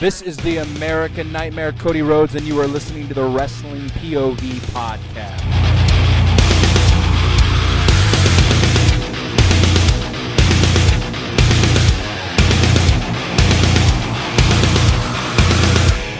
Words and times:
This 0.00 0.20
is 0.20 0.36
the 0.38 0.56
American 0.58 1.30
Nightmare, 1.30 1.70
Cody 1.72 2.02
Rhodes, 2.02 2.34
and 2.34 2.44
you 2.44 2.58
are 2.60 2.66
listening 2.66 3.06
to 3.06 3.14
the 3.14 3.24
Wrestling 3.24 3.82
POV 3.90 4.58
podcast. 4.74 5.40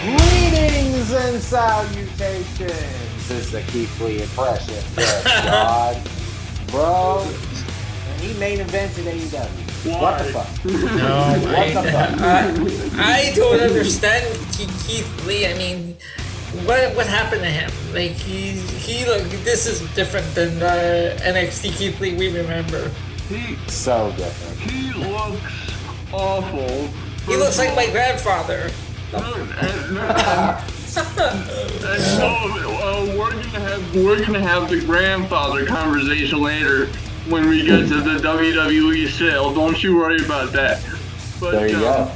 Greetings 0.04 1.10
and 1.12 1.42
salutations. 1.42 2.70
This 3.26 3.30
is 3.30 3.50
the 3.50 3.62
Keith 3.62 4.00
Lee 4.00 4.22
impression. 4.22 4.82
Yes, 4.96 5.24
God. 5.24 6.10
Bro, 6.74 7.22
and 7.22 8.20
he 8.20 8.36
main 8.40 8.58
evented 8.58 9.06
AEW. 9.06 10.00
What 10.00 10.18
the 10.18 10.24
fuck? 10.24 10.48
No, 10.64 11.38
What 11.44 11.54
I, 11.54 11.70
the 11.72 11.82
fuck? 11.92 12.20
I, 12.20 13.28
I 13.28 13.32
don't 13.34 13.60
understand 13.60 14.24
Keith 14.52 15.24
Lee. 15.24 15.46
I 15.46 15.54
mean, 15.56 15.96
what 16.66 16.96
what 16.96 17.06
happened 17.06 17.42
to 17.42 17.48
him? 17.50 17.70
Like 17.94 18.12
he 18.12 18.58
he 18.82 19.04
look. 19.06 19.22
This 19.44 19.66
is 19.66 19.82
different 19.94 20.26
than 20.34 20.58
the 20.58 21.14
NXT 21.22 21.76
Keith 21.78 22.00
Lee 22.00 22.14
we 22.14 22.36
remember. 22.36 22.90
He 23.28 23.54
So 23.68 24.12
different. 24.16 24.58
he 24.68 24.92
looks 24.94 25.72
awful. 26.12 26.88
He 27.26 27.36
looks 27.36 27.56
like 27.58 27.74
my 27.76 27.86
grandfather. 27.90 28.68
And, 29.12 29.50
and, 29.62 30.73
and 30.96 32.02
so 32.02 32.26
uh, 32.26 33.14
we're 33.18 33.30
gonna 33.30 33.60
have 33.60 33.96
we're 33.96 34.24
gonna 34.24 34.40
have 34.40 34.68
the 34.68 34.80
grandfather 34.80 35.66
conversation 35.66 36.40
later 36.40 36.86
when 37.28 37.48
we 37.48 37.64
get 37.64 37.88
to 37.88 38.00
the 38.00 38.18
WWE 38.18 39.08
sale. 39.08 39.52
Don't 39.52 39.82
you 39.82 39.96
worry 39.96 40.24
about 40.24 40.52
that. 40.52 40.84
But 41.40 41.52
There 41.52 41.68
you 41.68 41.76
um, 41.76 41.82
go. 41.82 42.12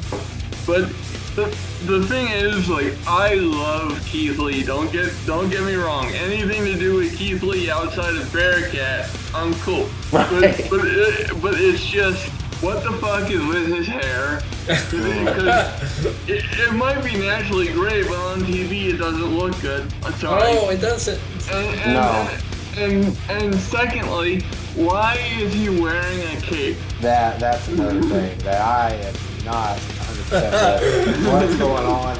But 0.66 0.88
the, 1.34 1.44
the 1.86 2.06
thing 2.06 2.28
is, 2.28 2.68
like, 2.68 2.94
I 3.06 3.34
love 3.34 4.04
Keith 4.04 4.38
Lee. 4.38 4.62
Don't 4.62 4.92
get 4.92 5.12
don't 5.26 5.48
get 5.50 5.62
me 5.62 5.74
wrong. 5.74 6.06
Anything 6.06 6.64
to 6.64 6.78
do 6.78 6.96
with 6.96 7.16
Keith 7.16 7.42
Lee 7.42 7.70
outside 7.70 8.14
of 8.16 8.32
Bearcat, 8.32 9.10
I'm 9.34 9.54
cool. 9.54 9.88
Right. 10.12 10.30
But 10.30 10.70
but, 10.70 10.80
it, 10.84 11.42
but 11.42 11.54
it's 11.60 11.84
just 11.84 12.30
what 12.60 12.82
the 12.82 12.92
fuck 12.98 13.30
is 13.30 13.44
with 13.44 13.68
his 13.68 13.86
hair? 13.86 14.40
Because 14.66 14.88
it, 16.28 16.44
it 16.58 16.72
might 16.74 17.02
be 17.04 17.16
naturally 17.16 17.72
great, 17.72 18.06
but 18.06 18.16
on 18.18 18.40
TV 18.40 18.92
it 18.92 18.96
doesn't 18.98 19.36
look 19.38 19.58
good. 19.60 19.92
I'm 20.04 20.12
sorry. 20.14 20.42
Oh, 20.44 20.68
it 20.70 20.80
doesn't. 20.80 21.20
And, 21.50 21.80
and, 21.80 21.94
No. 21.94 22.82
and, 22.82 23.18
and 23.30 23.54
secondly, 23.54 24.40
why 24.74 25.18
is 25.38 25.52
he 25.54 25.68
wearing 25.68 26.20
a 26.36 26.40
cape? 26.40 26.76
That 27.00 27.38
that's 27.40 27.66
another 27.68 28.02
thing 28.02 28.38
that 28.38 28.60
I 28.60 28.92
am 28.94 29.14
not 29.44 29.78
100% 29.78 31.22
sure 31.22 31.32
what's 31.32 31.56
going 31.56 31.86
on. 31.86 32.18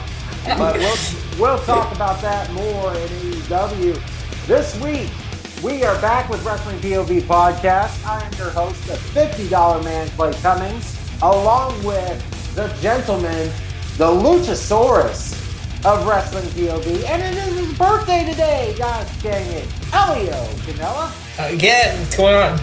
But 0.57 0.77
we'll 0.79 0.97
we'll 1.39 1.59
talk 1.65 1.95
about 1.95 2.21
that 2.23 2.51
more 2.53 2.95
in 2.95 3.91
EW 3.93 4.01
this 4.47 4.81
week. 4.81 5.11
We 5.63 5.83
are 5.83 6.01
back 6.01 6.31
with 6.31 6.45
Wrestling 6.45 6.79
POV 6.79 7.23
podcast. 7.23 8.07
I 8.07 8.23
am 8.25 8.33
your 8.35 8.51
host, 8.51 8.81
the 8.87 8.93
$50 8.93 9.83
man, 9.83 10.09
Clay 10.11 10.33
Cummings, 10.35 10.97
along 11.21 11.83
with 11.83 12.55
the 12.55 12.69
gentleman, 12.81 13.51
the 13.97 14.07
Luchasaurus 14.07 15.33
of 15.85 16.07
Wrestling 16.07 16.45
POV, 16.51 17.05
and 17.07 17.23
it 17.23 17.37
is 17.49 17.59
his 17.59 17.77
birthday 17.77 18.25
today. 18.25 18.77
Gosh 18.79 19.21
dang 19.21 19.51
it, 19.51 19.67
Elio 19.93 20.45
Canella. 20.63 21.53
Again, 21.53 21.99
what's 21.99 22.17
going 22.17 22.37
on? 22.37 22.61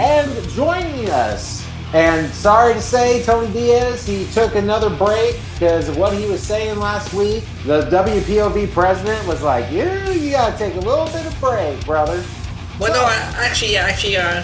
And 0.00 0.48
joining 0.50 1.10
us, 1.10 1.61
and 1.94 2.32
sorry 2.32 2.74
to 2.74 2.80
say, 2.80 3.22
Tony 3.22 3.52
Diaz, 3.52 4.06
he 4.06 4.26
took 4.32 4.54
another 4.54 4.88
break 4.88 5.38
because 5.54 5.88
of 5.88 5.96
what 5.98 6.14
he 6.14 6.26
was 6.26 6.42
saying 6.42 6.78
last 6.78 7.12
week. 7.12 7.44
The 7.66 7.82
WPOV 7.90 8.72
president 8.72 9.26
was 9.26 9.42
like, 9.42 9.70
"You, 9.70 9.90
you 10.12 10.30
gotta 10.32 10.56
take 10.56 10.74
a 10.74 10.80
little 10.80 11.06
bit 11.06 11.26
of 11.26 11.38
break, 11.40 11.84
brother." 11.84 12.24
Well, 12.80 12.92
no, 12.94 13.04
actually, 13.36 13.76
actually, 13.76 14.16
uh, 14.16 14.42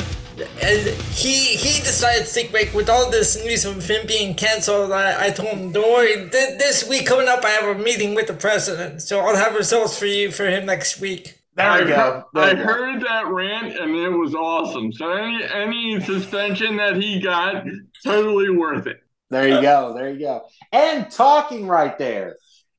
he 1.11 1.57
he 1.57 1.81
decided 1.81 2.27
to 2.27 2.35
take 2.35 2.51
break 2.51 2.75
with 2.75 2.89
all 2.89 3.11
this 3.11 3.43
news 3.43 3.65
of 3.65 3.89
him 3.89 4.07
being 4.07 4.35
canceled. 4.35 4.93
I, 4.93 5.27
I 5.27 5.31
told 5.31 5.57
him, 5.57 5.73
don't 5.73 5.91
worry. 5.91 6.29
Th- 6.31 6.59
this 6.59 6.87
week 6.89 7.07
coming 7.07 7.29
up, 7.29 7.45
I 7.45 7.51
have 7.51 7.77
a 7.77 7.83
meeting 7.83 8.15
with 8.15 8.27
the 8.27 8.35
president, 8.35 9.03
so 9.03 9.21
I'll 9.21 9.37
have 9.37 9.55
results 9.55 9.99
for 9.99 10.07
you 10.07 10.31
for 10.31 10.47
him 10.47 10.67
next 10.67 11.01
week. 11.01 11.38
There 11.59 11.71
I 11.71 11.81
we 11.81 11.89
go. 11.89 11.95
heard, 11.97 12.25
I 12.35 12.55
go. 12.55 12.63
heard 12.63 13.03
that 13.03 13.27
rant 13.27 13.77
and 13.79 13.95
it 13.95 14.11
was 14.11 14.35
awesome. 14.35 14.93
So 14.93 15.11
any 15.13 15.43
any 15.53 16.01
suspension 16.01 16.77
that 16.77 16.97
he 16.97 17.21
got, 17.21 17.65
totally 18.05 18.51
worth 18.51 18.87
it. 18.87 19.01
There 19.31 19.49
you 19.49 19.61
go. 19.61 19.93
There 19.95 20.11
you 20.11 20.21
go. 20.21 20.47
And 20.73 21.11
talking 21.11 21.67
right 21.67 21.99
there, 21.99 22.37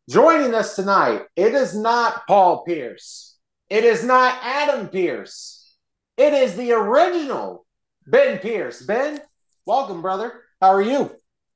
joining 0.09 0.55
us 0.55 0.75
tonight, 0.75 1.23
it 1.35 1.53
is 1.53 1.75
not 1.77 2.25
Paul 2.25 2.63
Pierce. 2.63 3.37
It 3.69 3.83
is 3.83 4.03
not 4.03 4.39
Adam 4.41 4.87
Pierce. 4.87 5.75
It 6.17 6.33
is 6.33 6.55
the 6.55 6.71
original 6.71 7.65
Ben 8.07 8.39
Pierce. 8.39 8.81
Ben, 8.81 9.21
welcome, 9.65 10.01
brother. 10.01 10.41
How 10.61 10.69
are 10.69 10.81
you? 10.81 11.11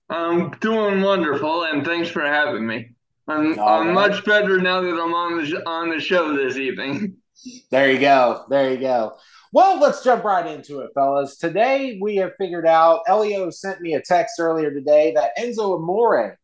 I'm 0.10 0.52
doing 0.60 1.02
wonderful, 1.02 1.64
and 1.64 1.84
thanks 1.84 2.10
for 2.10 2.22
having 2.22 2.68
me. 2.68 2.93
I'm 3.28 3.58
All 3.60 3.80
I'm 3.82 3.88
right. 3.88 3.94
much 4.10 4.26
better 4.26 4.60
now 4.60 4.82
that 4.82 4.90
I'm 5.02 5.14
on 5.14 5.38
the 5.38 5.46
sh- 5.46 5.64
on 5.66 5.90
the 5.90 6.00
show 6.00 6.36
this 6.36 6.58
evening. 6.58 7.18
There 7.72 7.92
you 7.92 8.00
go. 8.00 8.46
There 8.50 8.72
you 8.72 8.78
go. 8.78 9.18
Well, 9.52 9.78
let's 9.80 10.02
jump 10.04 10.24
right 10.24 10.46
into 10.46 10.80
it, 10.80 10.92
fellas. 10.96 11.36
Today 11.38 11.98
we 12.02 12.16
have 12.18 12.32
figured 12.38 12.66
out. 12.66 13.02
Elio 13.08 13.50
sent 13.50 13.82
me 13.82 13.96
a 13.96 14.02
text 14.02 14.40
earlier 14.40 14.72
today 14.72 15.14
that 15.16 15.32
Enzo 15.38 15.76
Amore 15.78 16.38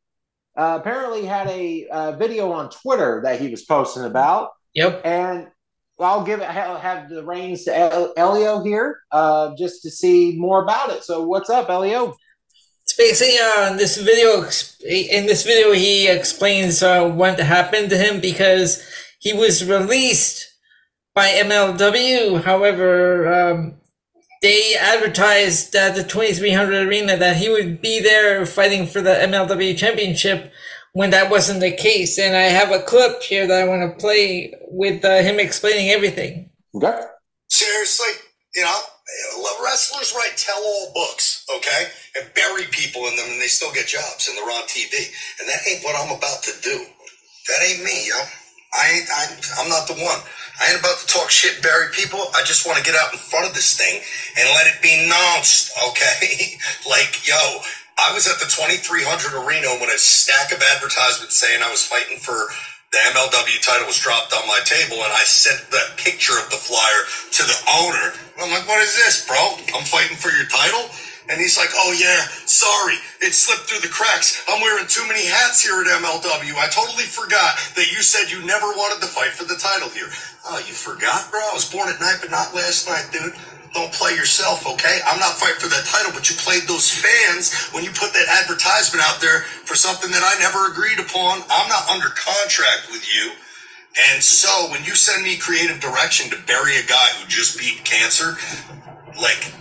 uh, 0.58 0.78
apparently 0.82 1.26
had 1.26 1.48
a 1.48 1.88
uh, 1.90 2.12
video 2.18 2.52
on 2.52 2.70
Twitter 2.70 3.22
that 3.24 3.40
he 3.40 3.48
was 3.50 3.64
posting 3.64 4.04
about, 4.04 4.50
Yep. 4.74 5.02
and 5.06 5.48
I'll 6.02 6.24
give 6.26 6.42
it 6.42 6.48
ha- 6.50 6.78
have 6.80 7.08
the 7.10 7.24
reins 7.24 7.64
to 7.66 7.78
El- 7.78 8.14
Elio 8.18 8.62
here 8.64 9.00
uh, 9.12 9.52
just 9.58 9.84
to 9.84 9.92
see 9.92 10.36
more 10.38 10.64
about 10.64 10.90
it. 10.90 11.04
So, 11.06 11.24
what's 11.24 11.50
up, 11.52 11.70
Elio? 11.70 12.14
It's 13.02 13.22
basically 13.22 13.40
uh, 13.42 13.78
this 13.78 13.96
video. 13.96 14.42
In 14.82 15.26
this 15.26 15.46
video, 15.46 15.72
he 15.72 16.10
explains 16.10 16.84
uh, 16.84 17.08
what 17.10 17.40
happened 17.40 17.90
to 17.92 17.98
him 17.98 18.20
because 18.20 18.84
he 19.20 19.32
was 19.32 19.64
released 19.64 20.54
by 21.16 21.30
MLW. 21.30 22.44
However, 22.44 23.32
um, 23.32 23.76
they 24.42 24.76
advertised 24.78 25.74
at 25.76 25.96
the 25.96 26.04
2300 26.04 26.88
arena 26.88 27.16
that 27.16 27.38
he 27.38 27.48
would 27.48 27.82
be 27.82 28.02
there 28.02 28.46
fighting 28.46 28.86
for 28.86 29.02
the 29.02 29.12
MLW 29.12 29.78
championship 29.78 30.52
when 30.92 31.12
that 31.12 31.32
wasn't 31.32 31.62
the 31.62 31.72
case. 31.72 32.20
And 32.20 32.36
I 32.36 32.52
have 32.52 32.72
a 32.72 32.84
clip 32.84 33.24
here 33.24 33.48
that 33.48 33.62
I 33.62 33.68
want 33.68 33.82
to 33.82 33.98
play 33.98 34.54
with 34.68 35.06
uh, 35.06 35.22
him 35.22 35.40
explaining 35.40 35.90
everything. 35.90 36.50
Okay. 36.76 37.00
Seriously, 37.48 38.14
you 38.56 38.64
know, 38.64 38.80
wrestlers 39.64 40.14
write 40.16 40.36
tell-all 40.36 40.92
books, 40.94 41.46
okay, 41.56 41.88
and 42.18 42.26
bury 42.34 42.66
people 42.72 43.06
in 43.08 43.16
them, 43.16 43.28
and 43.30 43.42
they 43.42 43.52
still 43.52 43.74
get 43.74 43.88
jobs, 43.88 44.30
and 44.30 44.38
they're 44.38 44.50
on 44.56 44.66
TV. 44.66 45.12
And 45.42 45.50
that 45.50 45.62
ain't 45.70 45.84
what 45.84 45.98
I'm 46.00 46.16
about 46.16 46.44
to 46.44 46.54
do. 46.62 46.86
That 47.48 47.60
ain't 47.66 47.84
me, 47.84 48.08
yo. 48.10 48.20
I 48.74 48.84
ain't. 48.94 49.08
I, 49.10 49.24
I'm 49.62 49.70
not 49.70 49.88
the 49.88 49.98
one. 49.98 50.22
I 50.62 50.72
ain't 50.72 50.80
about 50.80 51.00
to 51.00 51.08
talk 51.08 51.30
shit, 51.32 51.64
bury 51.64 51.88
people. 51.94 52.20
I 52.36 52.44
just 52.44 52.68
want 52.68 52.78
to 52.78 52.84
get 52.84 53.00
out 53.00 53.14
in 53.14 53.20
front 53.20 53.48
of 53.48 53.56
this 53.56 53.78
thing 53.78 54.02
and 54.38 54.46
let 54.56 54.68
it 54.68 54.82
be 54.84 54.92
announced, 55.06 55.72
okay? 55.90 56.60
like, 56.90 57.26
yo, 57.28 57.40
I 57.98 58.14
was 58.14 58.28
at 58.28 58.40
the 58.44 58.50
2300 58.52 59.40
arena 59.40 59.72
when 59.80 59.90
a 59.90 59.98
stack 59.98 60.52
of 60.52 60.62
advertisements 60.76 61.38
saying 61.40 61.64
I 61.64 61.72
was 61.72 61.86
fighting 61.86 62.20
for 62.20 62.52
the 62.92 63.00
MLW 63.16 63.60
title 63.62 63.88
was 63.88 64.00
dropped 64.00 64.34
on 64.34 64.48
my 64.48 64.60
table, 64.66 65.00
and 65.04 65.14
I 65.14 65.24
sent 65.24 65.70
that 65.72 65.98
picture 65.98 66.38
of 66.38 66.50
the 66.52 66.58
flyer 66.60 67.02
to 67.40 67.44
the 67.44 67.60
owner. 67.82 68.14
I'm 68.42 68.52
like, 68.52 68.68
what 68.68 68.82
is 68.84 68.96
this, 68.96 69.26
bro? 69.28 69.40
I'm 69.78 69.86
fighting 69.86 70.18
for 70.18 70.30
your 70.32 70.48
title? 70.48 70.90
And 71.30 71.38
he's 71.38 71.58
like, 71.58 71.70
oh 71.78 71.94
yeah, 71.94 72.26
sorry, 72.50 72.98
it 73.22 73.38
slipped 73.38 73.70
through 73.70 73.86
the 73.86 73.94
cracks. 73.94 74.42
I'm 74.50 74.62
wearing 74.62 74.90
too 74.90 75.06
many 75.06 75.30
hats 75.30 75.62
here 75.62 75.78
at 75.78 75.86
MLW. 75.86 76.58
I 76.58 76.68
totally 76.74 77.06
forgot 77.06 77.62
that 77.78 77.94
you 77.94 78.02
said 78.02 78.34
you 78.34 78.42
never 78.46 78.66
wanted 78.74 79.00
to 79.06 79.08
fight 79.08 79.38
for 79.38 79.46
the 79.46 79.56
title 79.56 79.94
here. 79.94 80.10
Oh, 80.50 80.58
you 80.66 80.74
forgot, 80.74 81.30
bro? 81.30 81.40
I 81.40 81.54
was 81.54 81.70
born 81.70 81.88
at 81.88 82.02
night, 82.02 82.18
but 82.20 82.34
not 82.34 82.58
last 82.58 82.90
night, 82.90 83.14
dude. 83.14 83.38
Don't 83.78 83.94
play 83.94 84.18
yourself, 84.18 84.66
okay? 84.66 84.98
I'm 85.06 85.20
not 85.20 85.38
fighting 85.38 85.62
for 85.62 85.70
that 85.70 85.86
title, 85.86 86.10
but 86.12 86.26
you 86.26 86.36
played 86.42 86.66
those 86.66 86.90
fans 86.90 87.54
when 87.70 87.84
you 87.86 87.92
put 87.94 88.10
that 88.18 88.26
advertisement 88.42 89.06
out 89.06 89.22
there 89.22 89.46
for 89.70 89.76
something 89.76 90.10
that 90.10 90.26
I 90.26 90.34
never 90.42 90.74
agreed 90.74 90.98
upon. 90.98 91.46
I'm 91.46 91.70
not 91.70 91.86
under 91.94 92.10
contract 92.18 92.90
with 92.90 93.06
you. 93.06 93.38
And 94.10 94.24
so 94.24 94.50
when 94.72 94.84
you 94.86 94.96
send 94.96 95.22
me 95.22 95.38
creative 95.38 95.80
direction 95.80 96.32
to 96.32 96.38
bury 96.50 96.78
a 96.78 96.86
guy 96.90 97.14
who 97.22 97.28
just 97.28 97.60
beat 97.60 97.86
cancer, 97.86 98.38
like, 99.22 99.54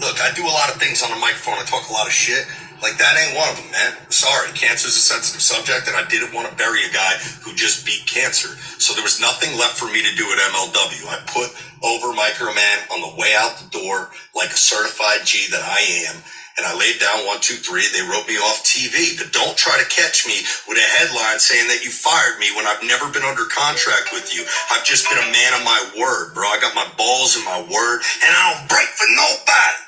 look, 0.00 0.20
I 0.20 0.32
do 0.34 0.44
a 0.44 0.54
lot 0.54 0.70
of 0.70 0.80
things 0.80 1.02
on 1.02 1.10
the 1.10 1.20
microphone. 1.20 1.54
I 1.58 1.64
talk 1.64 1.88
a 1.88 1.92
lot 1.92 2.06
of 2.06 2.12
shit. 2.12 2.46
Like 2.82 2.98
that 2.98 3.14
ain't 3.14 3.38
one 3.38 3.48
of 3.48 3.56
them, 3.62 3.70
man. 3.70 3.94
Sorry, 4.10 4.50
cancer's 4.58 4.98
a 4.98 5.04
sensitive 5.04 5.40
subject, 5.40 5.86
and 5.86 5.94
I 5.94 6.02
didn't 6.10 6.34
want 6.34 6.50
to 6.50 6.54
bury 6.58 6.82
a 6.82 6.90
guy 6.90 7.14
who 7.40 7.54
just 7.54 7.86
beat 7.86 8.02
cancer. 8.10 8.58
So 8.82 8.92
there 8.92 9.06
was 9.06 9.20
nothing 9.20 9.54
left 9.56 9.78
for 9.78 9.86
me 9.86 10.02
to 10.02 10.12
do 10.18 10.26
at 10.26 10.38
MLW. 10.50 11.06
I 11.06 11.22
put 11.30 11.54
over 11.86 12.10
Microman 12.10 12.90
on 12.90 13.00
the 13.06 13.14
way 13.14 13.34
out 13.38 13.54
the 13.58 13.70
door 13.70 14.10
like 14.34 14.50
a 14.50 14.58
certified 14.58 15.22
G 15.24 15.46
that 15.54 15.62
I 15.62 16.10
am. 16.10 16.22
And 16.58 16.66
I 16.66 16.76
laid 16.76 17.00
down 17.00 17.26
one, 17.26 17.40
two, 17.40 17.54
three. 17.54 17.84
They 17.92 18.02
wrote 18.02 18.28
me 18.28 18.36
off 18.36 18.62
TV. 18.64 19.16
But 19.16 19.32
don't 19.32 19.56
try 19.56 19.78
to 19.80 19.88
catch 19.88 20.26
me 20.26 20.40
with 20.68 20.76
a 20.76 20.88
headline 20.98 21.38
saying 21.38 21.68
that 21.68 21.82
you 21.84 21.90
fired 21.90 22.38
me 22.38 22.52
when 22.54 22.66
I've 22.66 22.82
never 22.84 23.10
been 23.10 23.22
under 23.24 23.44
contract 23.46 24.12
with 24.12 24.34
you. 24.34 24.44
I've 24.70 24.84
just 24.84 25.08
been 25.08 25.18
a 25.18 25.32
man 25.32 25.52
of 25.56 25.64
my 25.64 25.80
word, 25.98 26.34
bro. 26.34 26.44
I 26.48 26.60
got 26.60 26.74
my 26.74 26.86
balls 26.98 27.36
in 27.36 27.44
my 27.44 27.60
word, 27.60 28.00
and 28.24 28.30
I 28.36 28.54
don't 28.58 28.68
break 28.68 28.88
for 28.88 29.08
nobody. 29.08 29.80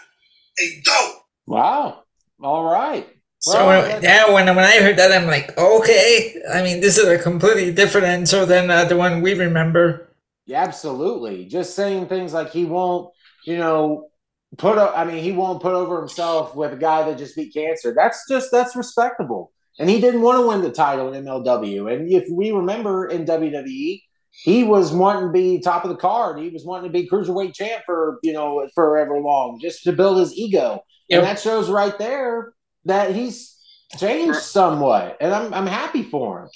Hey, 0.56 0.82
dope. 0.84 1.22
Wow. 1.46 2.02
All 2.42 2.64
right. 2.64 3.08
So 3.40 3.66
Well, 3.66 3.80
when, 3.82 3.88
that's- 4.00 4.02
yeah, 4.02 4.32
when 4.32 4.46
when 4.46 4.64
I 4.64 4.80
heard 4.80 4.96
that, 4.96 5.12
I'm 5.12 5.26
like, 5.26 5.56
okay. 5.58 6.40
I 6.50 6.62
mean, 6.62 6.80
this 6.80 6.96
is 6.96 7.06
a 7.06 7.18
completely 7.18 7.72
different 7.72 8.06
answer 8.06 8.46
than 8.46 8.70
uh, 8.70 8.84
the 8.84 8.96
one 8.96 9.20
we 9.20 9.34
remember. 9.34 10.08
Yeah, 10.46 10.62
absolutely. 10.62 11.44
Just 11.44 11.74
saying 11.76 12.06
things 12.06 12.32
like 12.32 12.50
he 12.50 12.64
won't, 12.64 13.12
you 13.44 13.58
know, 13.58 14.08
put. 14.56 14.78
I 14.78 15.04
mean, 15.04 15.22
he 15.22 15.32
won't 15.32 15.62
put 15.62 15.72
over 15.72 15.98
himself 15.98 16.54
with 16.54 16.72
a 16.72 16.76
guy 16.76 17.04
that 17.04 17.18
just 17.18 17.36
beat 17.36 17.54
cancer. 17.54 17.94
That's 17.96 18.24
just 18.28 18.50
that's 18.50 18.76
respectable. 18.76 19.52
And 19.78 19.90
he 19.90 20.00
didn't 20.00 20.22
want 20.22 20.38
to 20.38 20.46
win 20.46 20.62
the 20.62 20.70
title 20.70 21.12
in 21.12 21.24
MLW. 21.24 21.92
And 21.92 22.10
if 22.10 22.28
we 22.30 22.52
remember 22.52 23.08
in 23.08 23.24
WWE, 23.24 24.00
he 24.30 24.64
was 24.64 24.92
wanting 24.92 25.28
to 25.28 25.32
be 25.32 25.60
top 25.60 25.84
of 25.84 25.90
the 25.90 25.96
card. 25.96 26.38
He 26.38 26.50
was 26.50 26.64
wanting 26.64 26.90
to 26.90 26.92
be 26.92 27.08
cruiserweight 27.08 27.54
champ 27.54 27.82
for 27.86 28.18
you 28.22 28.32
know 28.32 28.68
forever 28.74 29.20
long, 29.20 29.58
just 29.60 29.84
to 29.84 29.92
build 29.92 30.18
his 30.18 30.34
ego. 30.34 30.84
Yep. 31.08 31.18
And 31.18 31.26
that 31.26 31.40
shows 31.40 31.70
right 31.70 31.96
there 31.98 32.52
that 32.84 33.14
he's 33.14 33.56
changed 33.98 34.40
somewhat, 34.40 35.16
and 35.20 35.32
I'm 35.32 35.54
I'm 35.54 35.66
happy 35.66 36.02
for 36.02 36.42
him. 36.42 36.48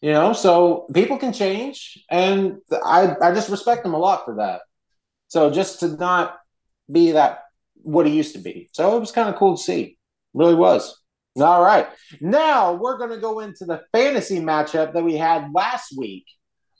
You 0.00 0.12
know, 0.12 0.32
so 0.32 0.86
people 0.92 1.18
can 1.18 1.32
change, 1.32 1.98
and 2.10 2.58
I 2.70 3.16
I 3.20 3.32
just 3.32 3.48
respect 3.48 3.84
him 3.84 3.94
a 3.94 3.98
lot 3.98 4.24
for 4.24 4.36
that. 4.36 4.60
So 5.28 5.50
just 5.50 5.80
to 5.80 5.88
not 5.88 6.36
be 6.92 7.12
that 7.12 7.43
what 7.84 8.06
he 8.06 8.12
used 8.16 8.34
to 8.34 8.40
be, 8.40 8.68
so 8.72 8.96
it 8.96 9.00
was 9.00 9.12
kind 9.12 9.28
of 9.28 9.36
cool 9.36 9.56
to 9.56 9.62
see. 9.62 9.96
Really 10.34 10.54
was. 10.54 11.00
All 11.40 11.62
right, 11.62 11.88
now 12.20 12.74
we're 12.74 12.98
going 12.98 13.10
to 13.10 13.18
go 13.18 13.40
into 13.40 13.64
the 13.64 13.82
fantasy 13.92 14.40
matchup 14.40 14.92
that 14.92 15.02
we 15.04 15.16
had 15.16 15.52
last 15.52 15.94
week, 15.96 16.24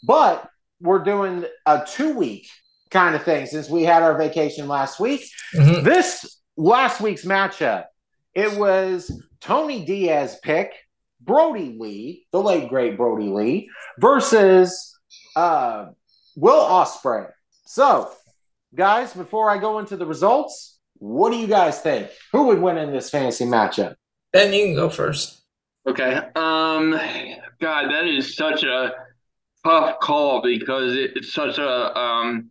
but 0.06 0.48
we're 0.80 1.02
doing 1.02 1.44
a 1.66 1.84
two 1.86 2.14
week 2.14 2.48
kind 2.90 3.14
of 3.16 3.24
thing 3.24 3.46
since 3.46 3.68
we 3.68 3.82
had 3.82 4.02
our 4.02 4.16
vacation 4.16 4.68
last 4.68 5.00
week. 5.00 5.28
Mhm. 5.56 5.82
This 5.82 6.40
last 6.56 7.00
week's 7.00 7.24
matchup, 7.24 7.86
it 8.34 8.56
was 8.56 9.10
Tony 9.40 9.84
Diaz 9.84 10.38
pick 10.42 10.72
Brodie 11.22 11.76
Lee, 11.78 12.26
the 12.32 12.40
late 12.40 12.68
great 12.68 12.96
Brodie 12.96 13.28
Lee, 13.30 13.68
versus 13.98 14.96
uh, 15.34 15.86
Will 16.36 16.60
Ospreay. 16.62 17.30
So, 17.66 18.10
guys, 18.74 19.12
before 19.14 19.50
I 19.50 19.58
go 19.58 19.78
into 19.80 19.96
the 19.96 20.06
results, 20.06 20.73
what 21.04 21.32
do 21.32 21.36
you 21.36 21.46
guys 21.46 21.80
think? 21.80 22.08
Who 22.32 22.46
would 22.46 22.62
win 22.62 22.78
in 22.78 22.90
this 22.90 23.10
fantasy 23.10 23.44
matchup? 23.44 23.96
Ben, 24.32 24.54
you 24.54 24.64
can 24.64 24.74
go 24.74 24.88
first. 24.88 25.42
Okay. 25.86 26.14
Um, 26.34 26.98
God, 27.60 27.90
that 27.90 28.06
is 28.06 28.34
such 28.34 28.64
a 28.64 28.92
tough 29.62 30.00
call 30.00 30.40
because 30.40 30.94
it, 30.96 31.12
it's 31.16 31.34
such 31.34 31.58
a 31.58 31.98
um 31.98 32.50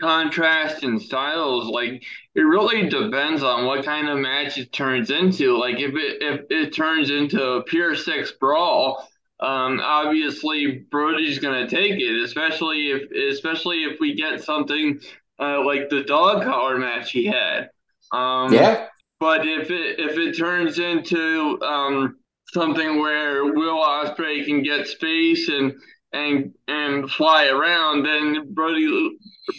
contrast 0.00 0.82
in 0.82 0.98
styles. 0.98 1.68
Like 1.68 2.02
it 2.34 2.40
really 2.40 2.88
depends 2.88 3.44
on 3.44 3.66
what 3.66 3.84
kind 3.84 4.08
of 4.08 4.18
match 4.18 4.58
it 4.58 4.72
turns 4.72 5.10
into. 5.10 5.56
Like 5.56 5.78
if 5.78 5.94
it 5.94 6.22
if 6.22 6.40
it 6.50 6.74
turns 6.74 7.08
into 7.08 7.40
a 7.40 7.62
pure 7.62 7.94
six 7.94 8.32
brawl, 8.32 9.08
um, 9.38 9.78
obviously 9.80 10.84
Brodie's 10.90 11.38
gonna 11.38 11.68
take 11.68 12.00
it, 12.00 12.24
especially 12.24 12.90
if 12.90 13.32
especially 13.32 13.84
if 13.84 14.00
we 14.00 14.16
get 14.16 14.42
something 14.42 14.98
uh, 15.38 15.64
like 15.64 15.88
the 15.88 16.02
dog 16.02 16.42
collar 16.42 16.78
match 16.78 17.12
he 17.12 17.26
had. 17.26 17.70
Um, 18.12 18.52
Yeah, 18.52 18.88
but 19.20 19.46
if 19.46 19.70
it 19.70 19.98
if 20.00 20.18
it 20.18 20.36
turns 20.36 20.78
into 20.78 21.60
um, 21.62 22.18
something 22.52 23.00
where 23.00 23.44
Will 23.46 23.78
Ospreay 23.80 24.44
can 24.44 24.62
get 24.62 24.86
space 24.88 25.48
and 25.48 25.74
and 26.12 26.54
and 26.68 27.10
fly 27.10 27.46
around, 27.46 28.04
then 28.04 28.52
Brodie 28.54 29.16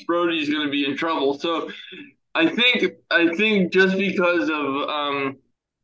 Brodie's 0.07 0.49
going 0.49 0.65
to 0.65 0.71
be 0.71 0.85
in 0.85 0.97
trouble. 0.97 1.39
So 1.39 1.69
I 2.35 2.47
think 2.47 2.93
I 3.11 3.35
think 3.35 3.73
just 3.73 3.97
because 3.97 4.49
of 4.49 4.89
um, 4.89 5.37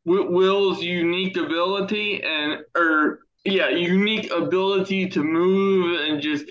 Will's 0.06 0.81
unique 0.83 1.38
ability 1.38 2.24
and 2.24 2.62
or 2.75 3.19
yeah 3.45 3.69
unique 3.69 4.31
ability 4.31 5.10
to 5.10 5.24
move 5.24 6.01
and 6.01 6.21
just 6.21 6.45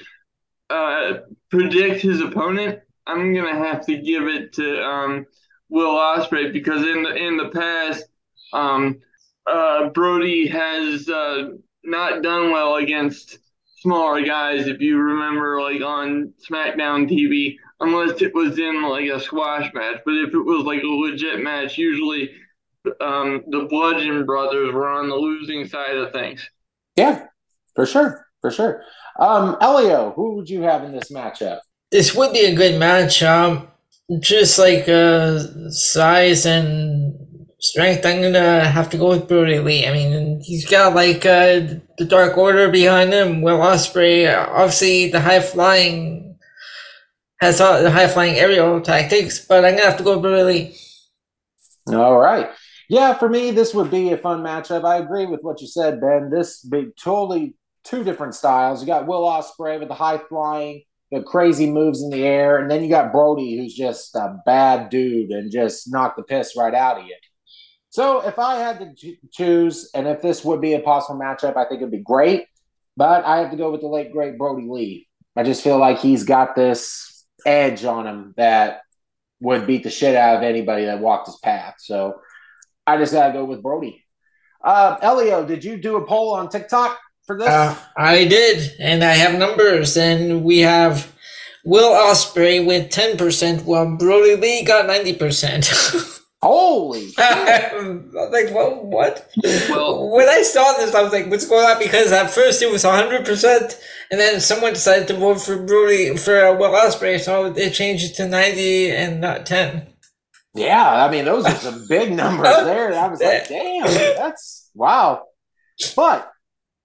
uh, 0.71 1.15
predict 1.51 2.03
his 2.03 2.21
opponent, 2.21 2.81
I'm 3.07 3.35
gonna 3.35 3.57
have 3.57 3.87
to 3.87 3.97
give 3.99 4.25
it 4.29 4.53
to 4.55 4.83
um, 4.85 5.27
Will 5.71 5.95
Ospreay 5.95 6.53
because 6.53 6.83
in 6.87 7.03
the 7.03 7.15
in 7.15 7.37
the 7.37 7.49
past, 7.51 8.05
um, 8.53 9.01
uh, 9.47 9.89
Brodie 9.91 10.49
has 10.49 11.09
uh, 11.09 11.51
not 11.85 12.23
done 12.23 12.51
well 12.53 12.77
against 12.77 13.39
smaller 13.79 14.23
guys. 14.23 14.67
If 14.67 14.81
you 14.81 14.99
remember, 14.99 15.61
like 15.61 15.83
on 15.83 16.33
SmackDown 16.49 17.09
TV, 17.09 17.57
unless 17.81 18.21
it 18.23 18.35
was 18.35 18.59
in 18.59 18.83
like 18.83 19.09
a 19.09 19.21
squash 19.21 19.73
match. 19.75 20.01
But 20.05 20.15
if 20.15 20.35
it 20.35 20.39
was 20.39 20.65
like 20.65 20.83
a 20.83 20.87
legit 20.87 21.43
match, 21.43 21.79
usually 21.79 22.31
um, 23.01 23.45
the 23.49 23.67
Bludgeon 23.69 24.25
Brothers 24.25 24.73
were 24.73 24.89
on 24.89 25.09
the 25.09 25.17
losing 25.17 25.67
side 25.67 25.97
of 25.97 26.13
things. 26.13 26.49
yeah, 26.97 27.27
for 27.75 27.87
sure, 27.87 28.27
for 28.41 28.51
sure. 28.51 28.83
Um, 29.19 29.57
Elio, 29.61 30.13
who 30.15 30.37
would 30.37 30.49
you 30.49 30.63
have 30.63 30.85
in 30.85 30.93
this 30.93 31.11
matchup? 31.11 31.61
This 31.91 32.15
would 32.15 32.33
be 32.33 32.45
a 32.45 32.55
good 32.55 32.79
match. 32.79 33.23
Um, 33.23 33.69
just 34.21 34.59
like 34.59 34.89
uh, 34.89 35.39
size 35.71 36.47
and 36.47 37.15
strength, 37.61 38.07
I'm 38.07 38.23
gonna 38.23 38.65
have 38.65 38.89
to 38.91 38.99
go 38.99 39.11
with 39.11 39.29
Brodie 39.29 39.59
Lee. 39.59 39.87
I 39.87 39.93
mean, 39.93 40.41
he's 40.43 40.69
got 40.69 40.95
like 40.95 41.27
uh, 41.27 41.77
the 41.99 42.07
Dark 42.07 42.37
Order 42.39 42.71
behind 42.71 43.13
him. 43.13 43.43
Will 43.43 43.59
Ospreay, 43.59 44.35
obviously 44.49 45.11
the 45.11 45.21
high 45.21 45.41
flying 45.41 46.39
has 47.41 47.61
all 47.61 47.83
the 47.83 47.91
high 47.91 48.09
flying 48.09 48.37
aerial 48.37 48.81
tactics, 48.81 49.45
but 49.45 49.65
I'm 49.65 49.77
gonna 49.77 49.85
have 49.85 49.99
to 49.99 50.05
go 50.05 50.15
with 50.15 50.23
Brodie 50.23 50.43
Lee. 50.43 50.77
All 51.95 52.19
right. 52.19 52.51
Yeah, 52.89 53.15
for 53.15 53.29
me, 53.29 53.51
this 53.51 53.75
would 53.75 53.91
be 53.91 54.13
a 54.13 54.19
fun 54.19 54.43
matchup. 54.43 54.85
I 54.85 54.97
agree 54.97 55.27
with 55.27 55.43
what 55.43 55.61
you 55.61 55.67
said, 55.67 56.01
Ben. 56.01 56.31
This 56.31 56.63
be 56.63 56.89
totally 56.99 57.55
two 57.85 58.03
different 58.03 58.35
styles. 58.35 58.81
You 58.81 58.87
got 58.87 59.07
Will 59.07 59.23
Ospreay 59.23 59.79
with 59.79 59.89
the 59.89 59.95
high 59.95 60.19
flying, 60.19 60.83
the 61.11 61.23
crazy 61.23 61.71
moves 61.71 62.03
in 62.03 62.11
the 62.11 62.25
air, 62.25 62.59
and 62.59 62.71
then 62.71 62.83
you 62.83 62.91
got 62.91 63.13
Brodie, 63.13 63.57
who's 63.57 63.75
just 63.75 64.15
a 64.15 64.39
bad 64.45 64.91
dude 64.91 65.31
and 65.31 65.51
just 65.51 65.91
knock 65.91 66.17
the 66.17 66.23
piss 66.23 66.55
right 66.57 66.75
out 66.75 66.99
of 66.99 67.07
you. 67.07 67.17
So 67.91 68.21
if 68.27 68.39
I 68.39 68.57
had 68.57 68.79
to 68.81 69.17
choose, 69.33 69.91
and 69.95 70.07
if 70.07 70.21
this 70.21 70.45
would 70.45 70.61
be 70.61 70.75
a 70.75 70.81
possible 70.81 71.19
matchup, 71.19 71.57
I 71.57 71.65
think 71.65 71.81
it'd 71.81 71.91
be 71.91 71.99
great. 71.99 72.45
But 72.97 73.25
I 73.25 73.39
have 73.39 73.51
to 73.53 73.57
go 73.57 73.71
with 73.71 73.81
the 73.81 73.89
late 73.89 74.13
great 74.13 74.37
Brodie 74.37 74.69
Lee. 74.69 75.09
I 75.37 75.45
just 75.45 75.63
feel 75.63 75.79
like 75.79 75.99
he's 75.99 76.25
got 76.25 76.55
this 76.55 77.25
edge 77.47 77.85
on 77.85 78.07
him 78.07 78.35
that 78.37 78.81
would 79.41 79.67
beat 79.67 79.85
the 79.85 79.91
shit 79.91 80.17
out 80.17 80.37
of 80.37 80.43
anybody 80.43 80.87
that 80.87 81.01
walked 81.01 81.29
his 81.29 81.39
path. 81.39 81.77
So 81.79 82.21
I 82.87 82.97
just 82.99 83.13
gotta 83.13 83.33
go 83.33 83.45
with 83.45 83.63
Brodie. 83.63 84.05
Uh, 84.63 84.97
Elio, 85.01 85.45
did 85.45 85.65
you 85.65 85.77
do 85.77 85.97
a 85.97 86.07
poll 86.07 86.35
on 86.35 86.49
TikTok 86.49 86.99
for 87.29 87.39
this? 87.39 87.47
Uh, 87.47 87.77
I 87.97 88.25
did, 88.25 88.73
and 88.81 89.05
I 89.05 89.13
have 89.15 89.39
numbers, 89.39 89.97
and 89.97 90.43
we 90.43 90.59
have 90.61 91.13
Will 91.65 91.93
Ospreay 91.93 92.67
with 92.67 92.91
ten 92.91 93.17
percent, 93.17 93.65
while 93.65 93.97
Brodie 93.97 94.35
Lee 94.35 94.65
got 94.65 94.87
ninety 94.87 95.13
percent. 95.15 95.71
Holy! 96.43 97.09
I'm 97.19 98.13
like, 98.13 98.55
well, 98.55 98.85
what? 98.85 99.29
Well- 99.69 100.09
when 100.11 100.29
I 100.29 100.43
saw 100.43 100.73
this, 100.75 100.95
I 100.95 101.03
was 101.03 101.13
like, 101.13 101.29
what's 101.29 101.47
going 101.49 101.67
on? 101.67 101.81
Because 101.81 102.13
at 102.13 102.31
first 102.31 102.63
it 102.63 102.71
was 102.71 102.85
100%, 102.85 103.81
and 104.13 104.21
then 104.21 104.41
someone 104.41 104.73
decided 104.73 105.09
to 105.09 105.15
vote 105.15 105.41
for 105.41 105.57
Brodie, 105.61 106.17
for 106.17 106.39
uh, 106.45 106.57
Will 106.57 106.71
Ospreay, 106.71 107.19
so 107.19 107.51
they 107.51 107.71
changed 107.71 108.13
it 108.13 108.15
to 108.15 108.29
90 108.29 108.93
and 108.93 109.21
not 109.21 109.47
10. 109.47 109.89
Yeah, 110.55 111.05
I 111.05 111.11
mean 111.11 111.25
those 111.25 111.45
are 111.45 111.55
some 111.57 111.85
big 111.89 112.13
numbers 112.23 112.55
there. 112.55 112.95
I 112.95 113.09
was 113.09 113.21
like, 113.21 113.49
damn, 113.49 113.83
that's 114.17 114.71
wow. 114.75 115.25
But 115.97 116.31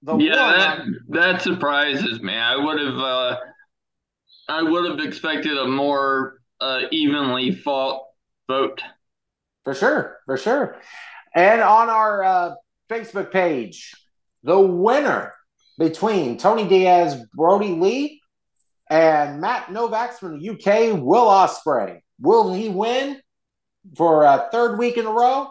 the 0.03 0.17
Yeah, 0.17 0.45
one 0.45 0.57
that 0.60 0.69
I'm- 0.79 1.05
that 1.10 1.41
surprises 1.41 2.22
me. 2.22 2.36
I 2.36 2.55
would 2.55 2.79
have 2.79 2.98
uh, 2.98 3.38
I 4.50 4.62
would 4.63 4.89
have 4.89 5.00
expected 5.05 5.57
a 5.57 5.67
more 5.67 6.39
uh, 6.62 6.81
evenly 6.91 7.55
fought 7.55 8.03
vote. 8.48 8.81
For 9.63 9.74
sure, 9.74 10.17
for 10.25 10.36
sure. 10.38 10.77
And 11.36 11.62
on 11.62 11.89
our 11.89 12.24
uh, 12.24 12.55
Facebook 12.89 13.31
page, 13.31 13.93
the 14.43 14.60
winner 14.60 15.33
between 15.79 16.38
Tony 16.38 16.67
Diaz, 16.67 17.24
Brodie 17.33 17.69
Lee, 17.75 18.22
and 18.89 19.39
Matt 19.39 19.72
Novak 19.72 20.19
from 20.19 20.38
the 20.39 20.50
UK, 20.50 21.01
Will 21.01 21.25
Ospreay. 21.25 22.01
Will 22.19 22.53
he 22.53 22.67
win 22.69 23.19
for 23.95 24.24
a 24.25 24.50
third 24.51 24.77
week 24.77 24.98
in 24.98 25.05
a 25.05 25.12
row? 25.12 25.50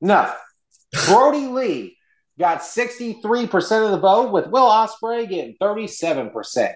No, 0.00 0.30
Brodie 1.06 1.46
Lee 1.46 1.96
got 2.38 2.60
63% 2.60 3.84
of 3.84 3.90
the 3.90 3.98
vote, 3.98 4.30
with 4.32 4.46
Will 4.48 4.68
Ospreay 4.68 5.28
getting 5.28 5.56
37%. 5.60 6.72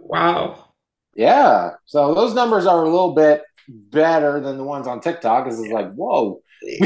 Wow. 0.00 0.72
Yeah. 1.14 1.70
So 1.84 2.14
those 2.14 2.34
numbers 2.34 2.66
are 2.66 2.82
a 2.82 2.88
little 2.88 3.14
bit 3.14 3.42
better 3.68 4.40
than 4.40 4.56
the 4.58 4.64
ones 4.64 4.86
on 4.86 5.00
TikTok 5.00 5.44
because 5.44 5.60
it's 5.60 5.72
like, 5.72 5.92
whoa. 5.94 6.40
These 6.62 6.80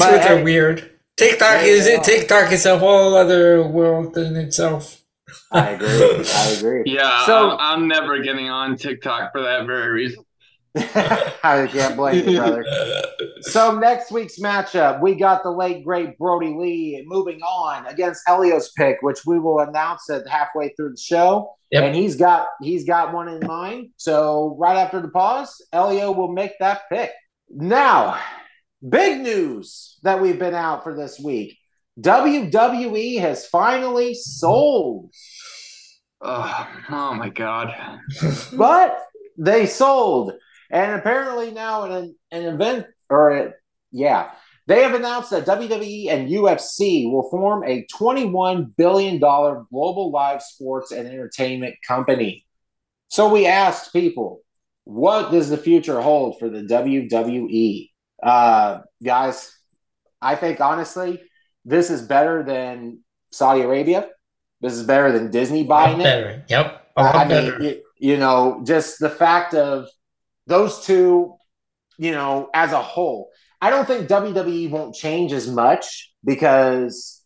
But, 0.00 0.12
words 0.12 0.26
are 0.26 0.36
hey, 0.38 0.42
weird. 0.42 0.90
TikTok 1.16 1.60
they 1.60 1.70
is 1.70 1.86
are. 1.86 1.90
it? 1.92 2.04
TikTok 2.04 2.52
is 2.52 2.66
a 2.66 2.78
whole 2.78 3.14
other 3.16 3.62
world 3.66 4.16
in 4.18 4.36
itself. 4.36 4.98
I 5.50 5.70
agree. 5.70 6.24
I 6.34 6.48
agree. 6.58 6.82
Yeah, 6.86 7.24
So- 7.26 7.50
I'm, 7.52 7.82
I'm 7.82 7.88
never 7.88 8.18
getting 8.22 8.48
on 8.50 8.76
TikTok 8.76 9.32
for 9.32 9.42
that 9.42 9.66
very 9.66 9.90
reason. 9.90 10.24
I 11.44 11.68
can't 11.70 11.96
blame 11.96 12.28
you, 12.28 12.38
brother. 12.38 12.64
So 13.42 13.78
next 13.78 14.10
week's 14.10 14.38
matchup, 14.38 15.02
we 15.02 15.14
got 15.14 15.42
the 15.42 15.50
late 15.50 15.84
great 15.84 16.16
Brodie 16.18 16.54
Lee 16.58 17.04
moving 17.06 17.40
on 17.40 17.86
against 17.86 18.22
Elio's 18.26 18.70
pick, 18.72 18.98
which 19.02 19.26
we 19.26 19.38
will 19.38 19.58
announce 19.60 20.08
at 20.08 20.26
halfway 20.26 20.70
through 20.70 20.90
the 20.92 21.00
show. 21.00 21.54
Yep. 21.70 21.84
And 21.84 21.96
he's 21.96 22.16
got 22.16 22.46
he's 22.60 22.84
got 22.84 23.12
one 23.12 23.28
in 23.28 23.46
mind. 23.46 23.90
So 23.96 24.56
right 24.58 24.76
after 24.76 25.00
the 25.00 25.08
pause, 25.08 25.60
Elio 25.72 26.12
will 26.12 26.32
make 26.32 26.52
that 26.60 26.82
pick. 26.90 27.10
Now, 27.50 28.18
big 28.86 29.20
news 29.20 29.98
that 30.02 30.20
we've 30.22 30.38
been 30.38 30.54
out 30.54 30.84
for 30.84 30.94
this 30.94 31.18
week. 31.18 31.58
WWE 32.00 33.20
has 33.20 33.46
finally 33.46 34.14
sold 34.14 35.12
Oh, 36.24 36.68
oh 36.90 37.14
my 37.14 37.28
god. 37.28 37.74
but 38.56 38.98
they 39.36 39.66
sold. 39.66 40.32
And 40.72 40.92
apparently 40.92 41.52
now 41.52 41.84
an 41.84 42.16
an 42.32 42.44
event 42.44 42.86
or 43.10 43.30
a, 43.30 43.52
yeah, 43.92 44.32
they 44.66 44.82
have 44.82 44.94
announced 44.94 45.30
that 45.30 45.44
WWE 45.44 46.08
and 46.08 46.28
UFC 46.30 47.10
will 47.10 47.28
form 47.30 47.62
a 47.64 47.86
21 47.94 48.72
billion 48.76 49.18
dollar 49.18 49.64
global 49.70 50.10
live 50.10 50.42
sports 50.42 50.90
and 50.90 51.06
entertainment 51.06 51.74
company. 51.86 52.46
So 53.08 53.28
we 53.28 53.46
asked 53.46 53.92
people, 53.92 54.40
what 54.84 55.30
does 55.30 55.50
the 55.50 55.58
future 55.58 56.00
hold 56.00 56.38
for 56.38 56.48
the 56.48 56.62
WWE? 56.62 57.90
Uh, 58.22 58.80
guys, 59.04 59.54
I 60.22 60.36
think 60.36 60.60
honestly, 60.60 61.20
this 61.66 61.90
is 61.90 62.00
better 62.02 62.42
than 62.42 63.00
Saudi 63.30 63.60
Arabia. 63.60 64.08
This 64.62 64.72
is 64.72 64.84
better 64.84 65.12
than 65.12 65.30
Disney 65.30 65.64
buying 65.64 66.00
it. 66.00 66.04
better. 66.04 66.44
Yep. 66.48 66.92
I 66.96 67.24
better. 67.24 67.58
mean, 67.58 67.68
you, 67.68 67.82
you 67.98 68.16
know, 68.16 68.62
just 68.64 69.00
the 69.00 69.10
fact 69.10 69.54
of 69.54 69.88
those 70.46 70.84
two, 70.84 71.36
you 71.98 72.12
know, 72.12 72.50
as 72.54 72.72
a 72.72 72.82
whole, 72.82 73.30
I 73.60 73.70
don't 73.70 73.86
think 73.86 74.08
WWE 74.08 74.70
won't 74.70 74.94
change 74.94 75.32
as 75.32 75.48
much 75.48 76.12
because 76.24 77.22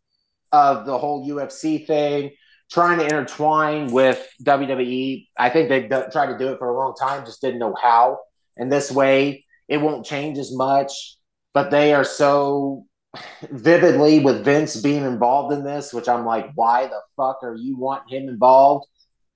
of 0.52 0.86
the 0.86 0.98
whole 0.98 1.26
UFC 1.26 1.86
thing, 1.86 2.32
trying 2.70 2.98
to 2.98 3.04
intertwine 3.04 3.90
with 3.92 4.26
WWE. 4.42 5.26
I 5.38 5.50
think 5.50 5.68
they've 5.68 5.88
done, 5.88 6.10
tried 6.10 6.32
to 6.32 6.38
do 6.38 6.48
it 6.48 6.58
for 6.58 6.68
a 6.68 6.76
long 6.76 6.94
time, 6.94 7.24
just 7.24 7.40
didn't 7.40 7.58
know 7.58 7.74
how. 7.80 8.18
And 8.56 8.70
this 8.70 8.90
way, 8.90 9.44
it 9.68 9.78
won't 9.78 10.06
change 10.06 10.38
as 10.38 10.54
much. 10.54 11.16
But 11.54 11.70
they 11.70 11.94
are 11.94 12.04
so 12.04 12.84
vividly 13.50 14.20
with 14.20 14.44
Vince 14.44 14.76
being 14.76 15.04
involved 15.04 15.54
in 15.54 15.64
this, 15.64 15.92
which 15.92 16.08
I'm 16.08 16.26
like, 16.26 16.50
why 16.54 16.86
the 16.86 17.00
fuck 17.16 17.38
are 17.42 17.54
you 17.54 17.76
want 17.76 18.10
him 18.10 18.28
involved? 18.28 18.86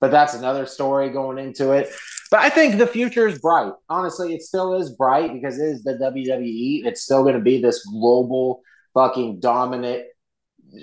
But 0.01 0.11
that's 0.11 0.33
another 0.33 0.65
story 0.65 1.09
going 1.09 1.37
into 1.37 1.71
it. 1.71 1.89
But 2.29 2.41
I 2.41 2.49
think 2.49 2.77
the 2.77 2.87
future 2.87 3.27
is 3.27 3.39
bright. 3.39 3.71
Honestly, 3.87 4.33
it 4.33 4.41
still 4.41 4.73
is 4.73 4.95
bright 4.95 5.31
because 5.31 5.59
it 5.59 5.65
is 5.65 5.83
the 5.83 5.93
WWE. 5.93 6.85
It's 6.85 7.03
still 7.03 7.21
going 7.23 7.35
to 7.35 7.41
be 7.41 7.61
this 7.61 7.85
global 7.85 8.61
fucking 8.93 9.39
dominant 9.39 10.03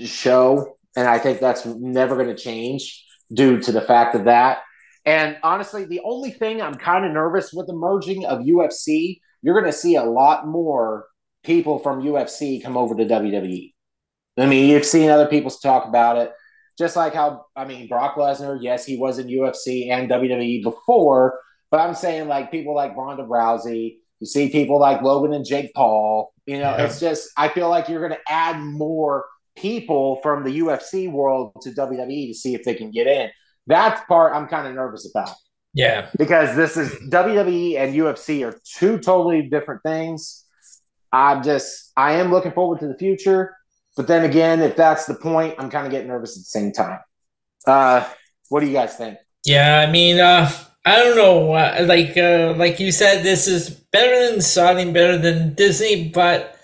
show. 0.04 0.78
And 0.96 1.08
I 1.08 1.18
think 1.18 1.40
that's 1.40 1.66
never 1.66 2.16
going 2.16 2.34
to 2.34 2.40
change 2.40 3.04
due 3.32 3.60
to 3.60 3.72
the 3.72 3.80
fact 3.80 4.14
of 4.14 4.24
that. 4.24 4.58
And 5.04 5.38
honestly, 5.42 5.84
the 5.84 6.00
only 6.04 6.30
thing 6.30 6.60
I'm 6.60 6.74
kind 6.74 7.04
of 7.04 7.12
nervous 7.12 7.52
with 7.52 7.66
the 7.66 7.72
merging 7.72 8.24
of 8.26 8.40
UFC, 8.40 9.20
you're 9.42 9.58
going 9.58 9.72
to 9.72 9.76
see 9.76 9.96
a 9.96 10.04
lot 10.04 10.46
more 10.46 11.06
people 11.44 11.78
from 11.78 12.02
UFC 12.02 12.62
come 12.62 12.76
over 12.76 12.94
to 12.94 13.04
WWE. 13.04 13.72
I 14.36 14.46
mean, 14.46 14.68
you've 14.68 14.84
seen 14.84 15.10
other 15.10 15.26
people 15.26 15.50
talk 15.50 15.86
about 15.86 16.18
it, 16.18 16.32
just 16.78 16.96
like 16.96 17.12
how 17.14 17.46
I 17.56 17.64
mean 17.64 17.88
Brock 17.88 18.14
Lesnar. 18.16 18.58
Yes, 18.60 18.86
he 18.86 18.96
was 18.96 19.18
in 19.18 19.26
UFC 19.26 19.90
and 19.90 20.08
WWE 20.10 20.62
before, 20.62 21.38
but 21.70 21.80
I'm 21.80 21.94
saying 21.94 22.28
like 22.28 22.50
people 22.50 22.74
like 22.74 22.96
Ronda 22.96 23.24
Rousey. 23.24 23.96
You 24.20 24.26
see 24.26 24.48
people 24.50 24.78
like 24.80 25.02
Logan 25.02 25.32
and 25.32 25.44
Jake 25.44 25.72
Paul. 25.74 26.32
You 26.46 26.58
know, 26.58 26.76
Yeah. 26.76 26.84
it's 26.84 26.98
just 27.00 27.28
I 27.36 27.48
feel 27.48 27.68
like 27.68 27.88
you're 27.88 28.00
going 28.06 28.18
to 28.18 28.32
add 28.32 28.58
more 28.60 29.24
people 29.56 30.20
from 30.22 30.44
the 30.44 30.60
UFC 30.60 31.10
world 31.10 31.52
to 31.62 31.70
WWE 31.70 32.28
to 32.28 32.34
see 32.34 32.54
if 32.54 32.62
they 32.64 32.74
can 32.74 32.90
get 32.90 33.06
in. 33.06 33.30
That 33.66 34.06
part 34.08 34.34
I'm 34.34 34.46
kind 34.46 34.66
of 34.66 34.74
nervous 34.74 35.10
about 35.12 35.30
yeah. 35.74 36.08
because 36.16 36.56
this 36.56 36.76
is 36.76 36.90
WWE 37.10 37.76
and 37.76 37.94
UFC 37.94 38.46
are 38.48 38.58
two 38.64 38.98
totally 38.98 39.42
different 39.42 39.82
things. 39.82 40.44
I'm 41.12 41.42
just 41.42 41.92
I 41.96 42.14
am 42.14 42.30
looking 42.30 42.52
forward 42.52 42.80
to 42.80 42.86
the 42.88 42.96
future, 42.96 43.54
but 43.98 44.06
then 44.06 44.24
again, 44.24 44.62
if 44.62 44.76
that's 44.76 45.06
the 45.06 45.14
point, 45.14 45.56
I'm 45.58 45.68
kind 45.68 45.84
of 45.84 45.90
getting 45.90 46.06
nervous 46.06 46.36
at 46.36 46.42
the 46.42 46.44
same 46.44 46.70
time. 46.70 47.00
Uh, 47.66 48.08
what 48.48 48.60
do 48.60 48.66
you 48.66 48.72
guys 48.72 48.94
think? 48.94 49.18
Yeah, 49.44 49.84
I 49.86 49.90
mean, 49.90 50.20
uh, 50.20 50.48
I 50.86 50.96
don't 51.02 51.16
know. 51.16 51.52
Uh, 51.52 51.84
like, 51.84 52.16
uh, 52.16 52.54
like 52.56 52.78
you 52.78 52.92
said, 52.92 53.24
this 53.24 53.48
is 53.48 53.70
better 53.70 54.30
than 54.30 54.40
Saudi, 54.40 54.88
better 54.92 55.18
than 55.18 55.54
Disney, 55.54 56.10
but 56.10 56.56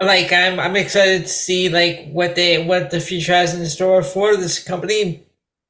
like, 0.00 0.32
I'm 0.32 0.58
I'm 0.58 0.74
excited 0.74 1.22
to 1.22 1.28
see 1.28 1.68
like 1.68 2.10
what 2.10 2.34
they 2.34 2.66
what 2.66 2.90
the 2.90 2.98
future 2.98 3.34
has 3.34 3.54
in 3.54 3.64
store 3.66 4.02
for 4.02 4.36
this 4.36 4.58
company. 4.58 5.22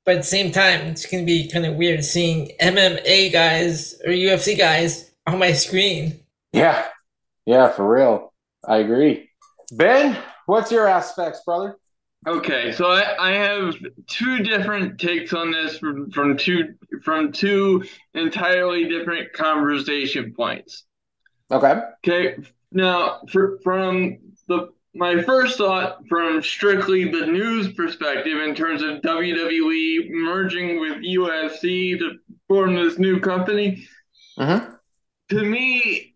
But 0.07 0.17
at 0.17 0.19
the 0.23 0.29
same 0.29 0.53
time, 0.53 0.87
it's 0.87 1.05
gonna 1.05 1.25
be 1.25 1.51
kind 1.51 1.67
of 1.67 1.77
weird 1.77 2.03
seeing 2.03 2.51
MMA 2.63 3.31
guys 3.31 4.01
or 4.07 4.13
UFC 4.13 4.57
guys 4.57 5.13
on 5.27 5.39
my 5.39 5.53
screen. 5.53 6.21
Yeah, 6.51 6.87
yeah, 7.45 7.69
for 7.69 7.87
real. 7.87 8.33
I 8.67 8.79
agree. 8.79 9.29
Ben, 9.71 10.17
what's 10.47 10.71
your 10.73 10.87
aspects, 10.89 11.43
brother? 11.45 11.77
Okay, 12.27 12.71
so 12.71 12.87
I, 12.87 13.31
I 13.31 13.31
have 13.33 13.75
two 14.07 14.39
different 14.45 15.01
takes 15.01 15.33
on 15.33 15.51
this 15.51 15.79
from, 15.79 16.11
from 16.13 16.37
two 16.37 16.75
from 17.03 17.33
two 17.33 17.85
entirely 18.15 18.89
different 18.89 19.33
conversation 19.33 20.33
points. 20.33 20.85
Okay. 21.51 21.81
Okay, 22.07 22.37
now 22.71 23.21
for, 23.31 23.59
from 23.65 24.19
the 24.47 24.69
my 24.95 25.23
first 25.23 25.59
thought 25.59 26.07
from 26.09 26.43
strictly 26.43 27.11
the 27.11 27.27
news 27.27 27.73
perspective 27.73 28.39
in 28.39 28.55
terms 28.55 28.83
of 28.83 29.01
WWE 29.01 30.11
merging 30.11 30.79
with 30.79 30.99
UFC 30.99 31.99
to 31.99 32.19
form 32.47 32.75
this 32.77 32.99
new 32.99 33.19
company, 33.19 33.89
Mm-hmm. 34.39 34.73
to 35.31 35.45
me, 35.45 36.12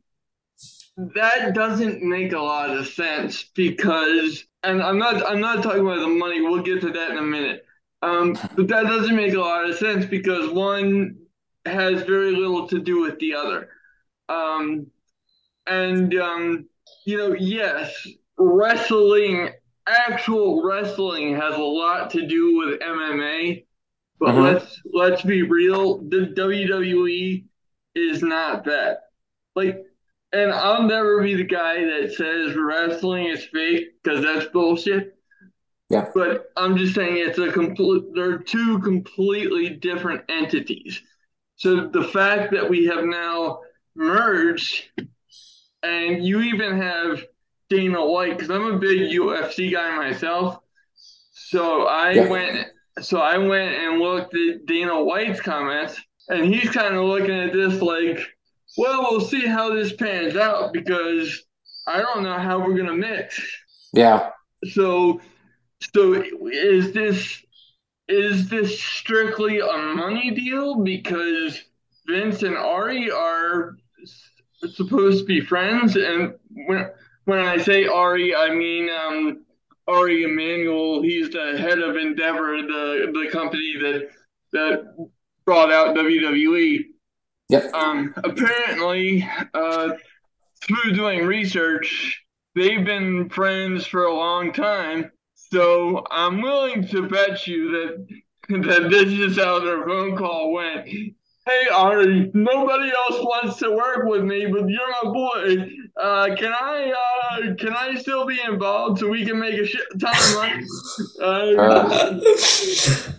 that 0.96 1.54
doesn't 1.54 2.02
make 2.02 2.32
a 2.32 2.38
lot 2.40 2.70
of 2.70 2.86
sense 2.88 3.44
because, 3.54 4.44
and 4.62 4.82
I'm 4.82 4.98
not, 4.98 5.26
I'm 5.26 5.40
not 5.40 5.62
talking 5.62 5.82
about 5.82 6.00
the 6.00 6.08
money. 6.08 6.40
We'll 6.40 6.62
get 6.62 6.80
to 6.82 6.90
that 6.92 7.10
in 7.10 7.18
a 7.18 7.22
minute. 7.22 7.64
Um, 8.02 8.34
but 8.54 8.68
that 8.68 8.84
doesn't 8.84 9.16
make 9.16 9.34
a 9.34 9.40
lot 9.40 9.68
of 9.68 9.76
sense 9.76 10.06
because 10.06 10.50
one 10.50 11.16
has 11.64 12.02
very 12.02 12.32
little 12.32 12.68
to 12.68 12.78
do 12.78 13.00
with 13.00 13.18
the 13.18 13.34
other. 13.34 13.68
Um, 14.28 14.86
and 15.66 16.14
um, 16.16 16.68
you 17.04 17.18
know, 17.18 17.34
yes, 17.34 18.06
wrestling, 18.38 19.50
actual 19.86 20.62
wrestling, 20.64 21.34
has 21.36 21.54
a 21.54 21.58
lot 21.60 22.10
to 22.10 22.26
do 22.26 22.56
with 22.58 22.80
MMA. 22.80 23.64
But 24.18 24.34
Mhm. 24.34 24.42
let's 24.44 24.80
let's 24.92 25.22
be 25.22 25.42
real. 25.42 25.98
The 25.98 26.26
WWE 26.34 27.44
is 27.94 28.22
not 28.22 28.64
that. 28.64 29.00
Like, 29.54 29.84
and 30.32 30.52
I'll 30.52 30.82
never 30.82 31.22
be 31.22 31.34
the 31.34 31.44
guy 31.44 31.84
that 31.84 32.12
says 32.12 32.56
wrestling 32.56 33.26
is 33.26 33.44
fake 33.46 34.02
because 34.02 34.22
that's 34.22 34.46
bullshit. 34.46 35.14
Yeah. 35.88 36.06
But 36.14 36.50
I'm 36.56 36.76
just 36.76 36.94
saying 36.94 37.16
it's 37.16 37.38
a 37.38 37.52
complete. 37.52 38.04
They're 38.14 38.38
two 38.38 38.80
completely 38.80 39.70
different 39.70 40.24
entities. 40.28 41.00
So 41.56 41.86
the 41.88 42.04
fact 42.04 42.52
that 42.52 42.68
we 42.68 42.86
have 42.86 43.04
now 43.04 43.60
merged, 43.94 44.84
and 45.82 46.24
you 46.24 46.40
even 46.40 46.80
have 46.80 47.22
Dana 47.70 48.04
White, 48.04 48.36
because 48.36 48.50
I'm 48.50 48.74
a 48.74 48.78
big 48.78 49.10
UFC 49.12 49.70
guy 49.72 49.96
myself. 49.96 50.58
So 51.32 51.86
I 51.86 52.12
Yeah. 52.12 52.28
went. 52.28 52.66
So 53.00 53.20
I 53.20 53.36
went 53.36 53.74
and 53.74 54.00
looked 54.00 54.34
at 54.34 54.64
Dana 54.64 55.04
White's 55.04 55.40
comments, 55.40 56.00
and 56.28 56.46
he's 56.46 56.70
kind 56.70 56.94
of 56.96 57.04
looking 57.04 57.38
at 57.38 57.52
this 57.52 57.82
like, 57.82 58.18
well, 58.76 59.02
we'll 59.02 59.20
see 59.20 59.46
how 59.46 59.74
this 59.74 59.92
pans 59.92 60.36
out 60.36 60.72
because 60.72 61.44
I 61.86 62.00
don't 62.00 62.22
know 62.22 62.38
how 62.38 62.58
we're 62.58 62.76
gonna 62.76 62.94
mix. 62.94 63.40
Yeah. 63.92 64.30
So, 64.72 65.20
so 65.94 66.14
is 66.50 66.92
this 66.92 67.42
is 68.08 68.48
this 68.48 68.80
strictly 68.80 69.60
a 69.60 69.76
money 69.94 70.30
deal 70.30 70.82
because 70.82 71.60
Vince 72.06 72.42
and 72.42 72.56
Ari 72.56 73.10
are 73.10 73.76
supposed 74.74 75.20
to 75.20 75.24
be 75.24 75.40
friends, 75.40 75.96
and 75.96 76.34
when 76.66 76.90
when 77.24 77.40
I 77.40 77.58
say 77.58 77.86
Ari, 77.86 78.34
I 78.34 78.54
mean 78.54 78.88
um, 78.90 79.44
Ari 79.88 80.24
Emanuel. 80.24 81.02
He's 81.02 81.30
the 81.30 81.56
head 81.58 81.78
of 81.78 81.96
Endeavor, 81.96 82.62
the 82.62 83.12
the 83.12 83.28
company 83.30 83.74
that 83.80 84.08
that 84.52 85.08
brought 85.44 85.72
out 85.72 85.96
WWE. 85.96 86.84
Yep. 87.48 87.72
Um, 87.74 88.14
apparently, 88.24 89.28
uh, 89.54 89.90
through 90.66 90.92
doing 90.94 91.26
research, 91.26 92.22
they've 92.54 92.84
been 92.84 93.28
friends 93.28 93.86
for 93.86 94.04
a 94.04 94.14
long 94.14 94.52
time. 94.52 95.10
So 95.34 96.04
I'm 96.10 96.42
willing 96.42 96.86
to 96.88 97.08
bet 97.08 97.46
you 97.46 97.70
that 97.70 98.06
that 98.68 98.90
this 98.90 99.12
is 99.12 99.36
how 99.36 99.60
their 99.60 99.84
phone 99.84 100.16
call 100.16 100.52
went. 100.52 100.88
Hey 100.88 101.68
Ari, 101.72 102.32
nobody 102.34 102.88
else 102.90 103.20
wants 103.22 103.58
to 103.58 103.70
work 103.70 104.04
with 104.08 104.24
me, 104.24 104.46
but 104.46 104.68
you're 104.68 104.90
my 105.04 105.12
boy. 105.12 105.68
Uh, 106.00 106.34
can 106.36 106.52
I 106.52 106.92
uh, 106.92 107.54
can 107.54 107.72
I 107.72 107.94
still 107.94 108.26
be 108.26 108.40
involved 108.44 108.98
so 108.98 109.08
we 109.08 109.24
can 109.24 109.38
make 109.38 109.54
a 109.54 109.64
shit 109.64 109.82
ton 110.00 110.12
of 110.16 110.34
money? 110.34 110.64
Uh, 111.22 112.18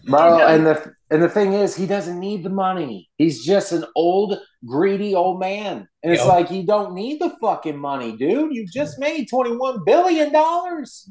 Bro, 0.06 0.42
Okay. 0.42 0.56
and 0.56 0.68
the 0.68 0.94
and 1.10 1.22
the 1.24 1.30
thing 1.30 1.54
is, 1.54 1.76
he 1.76 1.86
doesn't 1.86 2.20
need 2.20 2.44
the 2.44 2.50
money. 2.50 3.10
He's 3.18 3.44
just 3.46 3.72
an 3.72 3.86
old, 3.96 4.40
greedy 4.66 5.16
old 5.16 5.40
man. 5.40 5.88
And 6.04 6.12
it's 6.14 6.24
Yeah. 6.24 6.30
like 6.30 6.52
you 6.52 6.64
don't 6.66 6.94
need 6.94 7.20
the 7.22 7.32
fucking 7.42 7.78
money, 7.78 8.16
dude. 8.18 8.54
You 8.54 8.66
just 8.68 9.00
made 9.00 9.28
twenty 9.30 9.56
one 9.56 9.80
billion 9.86 10.32
dollars. 10.34 11.10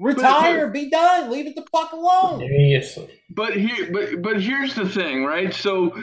Retire, 0.00 0.68
be 0.70 0.88
done, 0.88 1.30
leave 1.30 1.46
it 1.46 1.54
the 1.56 1.64
fuck 1.72 1.92
alone. 1.92 2.40
Seriously. 2.40 3.08
but 3.30 3.54
here 3.54 3.90
but 3.92 4.22
but 4.22 4.40
here's 4.40 4.74
the 4.74 4.88
thing 4.88 5.24
right 5.24 5.52
so 5.52 5.94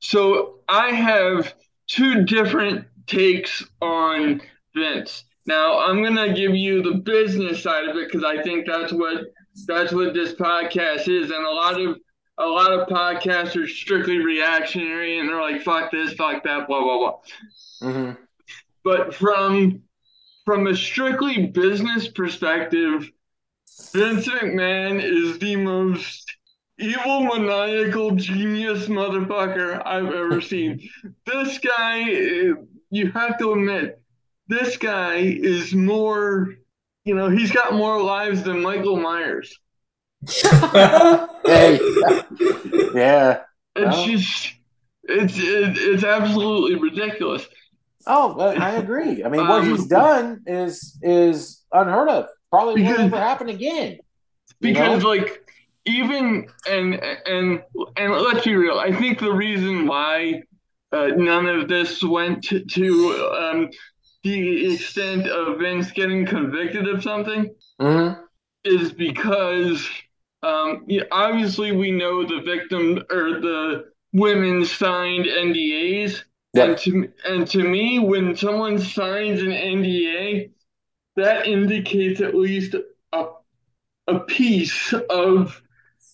so 0.00 0.58
i 0.68 0.90
have 0.90 1.54
two 1.88 2.24
different 2.24 2.84
takes 3.06 3.64
on 3.80 4.40
vince 4.76 5.24
now 5.46 5.78
i'm 5.80 6.02
gonna 6.04 6.32
give 6.34 6.54
you 6.54 6.82
the 6.82 6.94
business 6.98 7.62
side 7.62 7.88
of 7.88 7.96
it 7.96 8.06
because 8.06 8.24
i 8.24 8.40
think 8.42 8.66
that's 8.66 8.92
what 8.92 9.24
that's 9.66 9.92
what 9.92 10.14
this 10.14 10.32
podcast 10.34 11.08
is 11.08 11.30
and 11.30 11.44
a 11.44 11.50
lot 11.50 11.80
of 11.80 11.96
a 12.40 12.46
lot 12.48 12.72
of 12.72 12.88
podcasts 12.88 13.54
are 13.62 13.68
strictly 13.68 14.18
reactionary 14.18 15.18
and 15.18 15.28
they're 15.28 15.40
like 15.40 15.62
fuck 15.62 15.90
this 15.90 16.12
fuck 16.14 16.42
that 16.44 16.66
blah 16.66 16.80
blah 16.82 16.98
blah 16.98 17.18
Mhm. 17.88 18.16
but 18.84 19.14
from 19.14 19.82
from 20.46 20.66
a 20.66 20.74
strictly 20.74 21.46
business 21.46 22.08
perspective, 22.08 23.08
Vince 23.92 24.26
McMahon 24.26 25.00
is 25.02 25.38
the 25.38 25.54
most 25.54 26.34
evil, 26.78 27.24
maniacal, 27.24 28.12
genius 28.12 28.86
motherfucker 28.86 29.80
I've 29.86 30.06
ever 30.12 30.40
seen. 30.52 30.80
This 31.26 31.58
guy, 31.58 31.98
you 32.90 33.12
have 33.12 33.38
to 33.38 33.52
admit, 33.52 34.00
this 34.48 34.76
guy 34.78 35.16
is 35.18 35.74
more, 35.74 36.54
you 37.04 37.14
know, 37.14 37.28
he's 37.28 37.52
got 37.52 37.74
more 37.74 38.02
lives 38.02 38.42
than 38.42 38.60
Michael 38.62 38.96
Myers. 38.96 39.56
Hey, 40.28 41.80
yeah. 42.94 43.40
It's 43.76 43.96
Well. 43.96 44.04
just, 44.06 44.54
it's 45.04 45.36
it, 45.38 45.78
it's 45.78 46.04
absolutely 46.04 46.76
ridiculous. 46.76 47.46
Oh, 48.06 48.34
well, 48.36 48.60
I 48.60 48.72
agree. 48.72 49.24
I 49.24 49.28
mean, 49.28 49.46
what 49.46 49.62
Um, 49.62 49.70
he's 49.70 49.86
done 49.86 50.42
is 50.46 50.98
is 51.02 51.62
unheard 51.72 52.08
of. 52.08 52.26
Probably 52.50 52.82
won't 52.82 52.98
ever 52.98 53.16
happen 53.16 53.48
again. 53.48 53.98
Because 54.60 55.02
know? 55.02 55.08
like 55.10 55.50
even 55.86 56.46
and 56.68 56.94
and 56.94 57.62
and 57.96 58.12
let's 58.12 58.44
be 58.44 58.54
real 58.54 58.78
i 58.78 58.92
think 58.92 59.18
the 59.18 59.32
reason 59.32 59.86
why 59.86 60.42
uh, 60.92 61.06
none 61.16 61.46
of 61.46 61.68
this 61.68 62.02
went 62.04 62.42
to, 62.44 63.32
um, 63.40 63.70
the 64.22 64.74
extent 64.74 65.26
of 65.26 65.58
vince 65.58 65.90
getting 65.92 66.26
convicted 66.26 66.86
of 66.86 67.02
something 67.02 67.48
Mhm. 67.80 68.18
is 68.64 68.92
because 68.92 69.88
um, 70.42 70.84
yeah, 70.88 71.02
obviously 71.12 71.72
we 71.72 71.90
know 71.90 72.24
the 72.24 72.40
victim 72.40 72.98
or 73.10 73.40
the 73.40 73.90
women 74.12 74.64
signed 74.64 75.26
ndas 75.26 76.22
and 76.54 76.76
to 76.78 77.08
and 77.28 77.46
to 77.46 77.62
me 77.62 77.98
when 78.00 78.34
someone 78.34 78.78
signs 78.78 79.40
an 79.40 79.50
nda 79.50 80.50
that 81.16 81.46
indicates 81.46 82.20
at 82.20 82.34
least 82.34 82.74
a 83.12 83.26
a 84.08 84.18
piece 84.20 84.92
of 85.10 85.62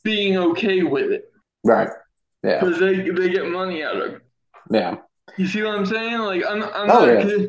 being 0.05 0.37
okay 0.37 0.83
with 0.83 1.11
it 1.11 1.31
Right. 1.65 1.89
Yeah. 2.43 2.61
because 2.61 2.79
they 2.79 3.09
they 3.11 3.31
get 3.31 3.47
money 3.51 3.83
out 3.83 3.97
of 3.97 4.15
it. 4.15 4.23
Yeah. 4.71 4.97
You 5.37 5.47
see 5.47 5.63
what 5.63 5.75
I'm 5.77 5.87
saying? 5.87 6.19
Like 6.19 6.43
I'm 6.49 6.63
I'm 6.63 6.91
Oh, 6.91 7.07
not 7.07 7.29
yeah. 7.29 7.47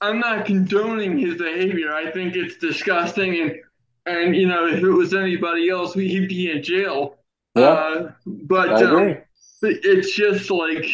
I'm 0.00 0.20
not 0.20 0.46
condoning 0.46 1.18
his 1.18 1.36
behavior. 1.36 1.92
I 1.92 2.10
think 2.12 2.36
it's 2.36 2.56
disgusting 2.58 3.40
and 3.40 3.56
and 4.08 4.34
you 4.36 4.46
know 4.46 4.66
if 4.66 4.82
it 4.82 4.90
was 4.90 5.14
anybody 5.14 5.68
else 5.70 5.94
he'd 5.94 6.28
be 6.28 6.50
in 6.50 6.62
jail. 6.62 7.16
Yeah. 7.54 7.62
Uh, 7.64 8.12
but 8.26 8.82
um, 8.82 9.16
it's 9.62 10.12
just 10.12 10.50
like 10.50 10.86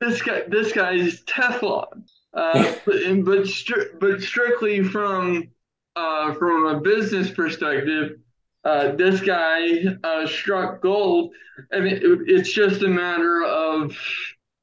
this 0.00 0.22
guy 0.22 0.42
this 0.48 0.72
guy's 0.72 1.22
Teflon. 1.22 2.04
Uh, 2.34 2.72
but 2.86 2.96
and- 3.02 3.24
but 3.24 3.40
stri- 3.40 3.98
but 4.00 4.20
strictly 4.22 4.82
from 4.82 5.48
uh, 5.96 6.32
from 6.34 6.66
a 6.66 6.80
business 6.80 7.30
perspective, 7.30 8.18
uh, 8.64 8.92
this 8.92 9.20
guy 9.20 9.84
uh, 10.02 10.26
struck 10.26 10.80
gold, 10.80 11.32
and 11.70 11.86
it, 11.86 12.02
it's 12.26 12.50
just 12.50 12.82
a 12.82 12.88
matter 12.88 13.44
of 13.44 13.94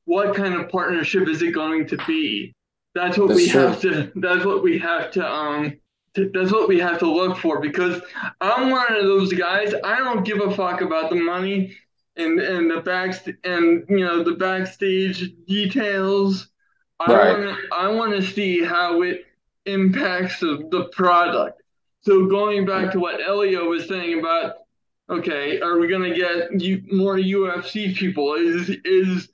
what 0.05 0.35
kind 0.35 0.55
of 0.55 0.69
partnership 0.69 1.27
is 1.27 1.43
it 1.43 1.51
going 1.51 1.87
to 1.87 1.97
be. 2.07 2.51
That's 2.95 3.17
what 3.19 3.27
That's 3.27 3.39
we 3.41 3.49
true. 3.49 3.61
have 3.61 3.81
to. 3.81 4.11
That's 4.15 4.43
what 4.43 4.63
we 4.63 4.79
have 4.79 5.11
to. 5.11 5.25
Um, 5.31 5.69
to, 5.71 5.77
that's 6.15 6.51
what 6.51 6.67
we 6.67 6.79
have 6.79 6.99
to 6.99 7.11
look 7.11 7.37
for 7.37 7.61
because 7.61 8.01
I'm 8.41 8.69
one 8.71 8.93
of 8.95 9.03
those 9.03 9.33
guys. 9.33 9.73
I 9.83 9.97
don't 9.99 10.25
give 10.25 10.41
a 10.41 10.53
fuck 10.55 10.81
about 10.81 11.09
the 11.09 11.15
money 11.17 11.77
and 12.17 12.39
and 12.39 12.69
the 12.71 12.81
back 12.81 13.15
and 13.43 13.85
you 13.89 14.05
know 14.05 14.23
the 14.23 14.33
backstage 14.33 15.31
details. 15.47 16.49
I 16.99 17.13
Right. 17.13 17.37
want 17.39 17.59
I 17.71 17.87
want 17.89 18.13
to 18.15 18.21
see 18.23 18.63
how 18.63 19.01
it 19.03 19.25
impacts 19.65 20.39
the, 20.39 20.67
the 20.71 20.85
product. 20.91 21.61
So 22.01 22.27
going 22.27 22.65
back 22.65 22.91
to 22.93 22.99
what 22.99 23.21
Elio 23.21 23.69
was 23.69 23.87
saying 23.87 24.19
about, 24.19 24.55
okay, 25.09 25.61
are 25.61 25.79
we 25.79 25.87
gonna 25.87 26.15
get 26.15 26.59
you, 26.61 26.83
more 26.91 27.17
UFC 27.17 27.93
people? 27.93 28.35
Is 28.35 28.69
is 28.85 29.29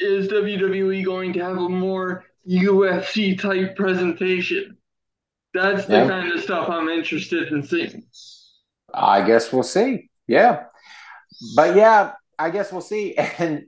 is 0.00 0.28
WWE 0.28 1.02
going 1.04 1.34
to 1.34 1.40
have 1.40 1.58
a 1.58 1.68
more 1.68 2.24
UFC 2.48 3.34
type 3.38 3.76
presentation? 3.76 4.77
That's 5.60 5.86
the 5.86 5.92
Yeah. 5.98 6.08
kind 6.08 6.32
of 6.32 6.40
stuff 6.40 6.68
I'm 6.68 6.88
interested 6.88 7.52
in 7.52 7.62
seeing. 7.62 8.04
I 8.94 9.22
guess 9.22 9.52
we'll 9.52 9.62
see. 9.62 10.10
Yeah. 10.26 10.64
But 11.56 11.76
yeah, 11.76 12.12
I 12.38 12.50
guess 12.50 12.72
we'll 12.72 12.80
see. 12.80 13.16
And 13.38 13.64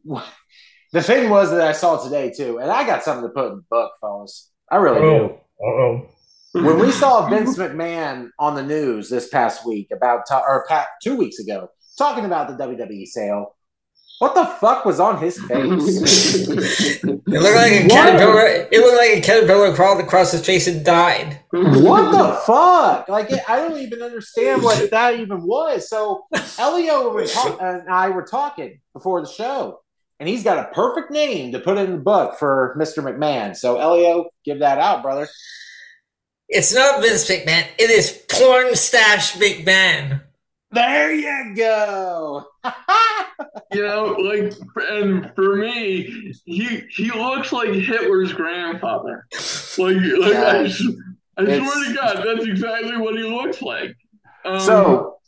the 0.92 1.02
thing 1.02 1.30
was 1.30 1.50
that 1.50 1.60
I 1.60 1.72
saw 1.72 2.02
today 2.02 2.32
too, 2.36 2.58
and 2.58 2.70
I 2.70 2.84
got 2.86 3.02
something 3.04 3.28
to 3.28 3.32
put 3.32 3.50
in 3.52 3.56
the 3.56 3.64
book, 3.70 3.92
fellas. 4.00 4.50
I 4.70 4.76
really 4.76 5.00
do. 5.00 5.34
oh. 5.64 6.08
When 6.52 6.80
we 6.80 6.90
saw 6.90 7.28
Vince 7.30 7.56
McMahon 7.56 8.30
on 8.38 8.56
the 8.56 8.62
news 8.62 9.08
this 9.08 9.28
past 9.28 9.64
week 9.66 9.88
about, 9.92 10.22
or 10.32 10.66
two 11.02 11.16
weeks 11.16 11.38
ago, 11.38 11.68
talking 11.96 12.24
about 12.24 12.48
the 12.48 12.64
WWE 12.64 13.06
sale, 13.06 13.54
what 14.20 14.34
the 14.34 14.44
fuck 14.44 14.84
was 14.84 15.00
on 15.00 15.18
his 15.18 15.38
face? 15.48 17.02
It 17.02 17.14
looked 17.26 17.26
like 17.26 17.72
a 17.72 17.82
What? 17.84 17.90
caterpillar. 17.90 18.68
It 18.70 18.80
looked 18.80 18.96
like 18.98 19.10
a 19.18 19.20
caterpillar 19.22 19.74
crawled 19.74 20.00
across 20.00 20.32
his 20.32 20.44
face 20.44 20.66
and 20.66 20.84
died. 20.84 21.40
what 21.50 22.12
the 22.12 22.34
fuck? 22.46 23.08
Like, 23.08 23.30
I 23.48 23.56
don't 23.56 23.78
even 23.78 24.02
understand 24.02 24.62
what 24.62 24.90
that 24.92 25.18
even 25.18 25.42
was. 25.46 25.88
So, 25.88 26.26
Elio 26.58 27.16
and 27.60 27.88
I 27.88 28.10
were 28.10 28.24
talking 28.24 28.80
before 28.92 29.22
the 29.22 29.26
show, 29.28 29.80
and 30.18 30.28
he's 30.28 30.44
got 30.44 30.58
a 30.58 30.72
perfect 30.74 31.10
name 31.10 31.52
to 31.52 31.58
put 31.58 31.78
in 31.78 31.92
the 31.92 31.98
book 31.98 32.38
for 32.38 32.76
Mr. 32.78 33.02
McMahon. 33.02 33.56
So, 33.56 33.78
Elio, 33.78 34.26
give 34.44 34.58
that 34.58 34.78
out, 34.78 35.02
brother. 35.02 35.28
It's 36.50 36.74
not 36.74 37.00
Vince 37.00 37.26
McMahon. 37.30 37.64
It 37.78 37.88
is 37.90 38.22
Porn 38.28 38.74
Stash 38.74 39.32
McMahon. 39.34 40.20
There 40.72 41.12
you 41.12 41.54
go. 41.56 42.44
You 43.72 43.86
know, 43.86 44.16
like, 44.18 44.52
and 44.90 45.32
for 45.36 45.54
me, 45.56 46.34
he 46.44 46.82
he 46.90 47.10
looks 47.12 47.52
like 47.52 47.70
Hitler's 47.70 48.32
grandfather. 48.32 49.26
Like, 49.78 49.96
like 49.96 50.34
I, 50.34 50.62
I 50.62 50.68
swear 50.68 51.38
to 51.38 51.94
God, 51.94 52.22
that's 52.26 52.46
exactly 52.46 52.96
what 52.96 53.14
he 53.14 53.22
looks 53.22 53.62
like. 53.62 53.96
Um, 54.44 54.58
so, 54.60 55.18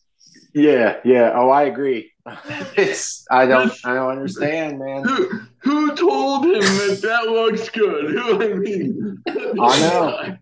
yeah, 0.55 0.99
yeah. 1.05 1.33
Oh, 1.35 1.51
I 1.51 1.63
agree. 1.65 2.13
It's 2.77 3.25
I 3.31 3.47
don't 3.47 3.73
I 3.85 3.95
don't 3.95 4.11
understand, 4.11 4.79
man. 4.79 5.05
who 5.05 5.41
who 5.59 5.95
told 5.95 6.45
him 6.45 6.61
that 6.61 6.99
that 7.03 7.31
looks 7.31 7.69
good? 7.69 8.13
Who 8.13 8.43
I 8.43 8.55
mean, 8.55 9.23
I 9.27 9.81
know. 9.81 10.37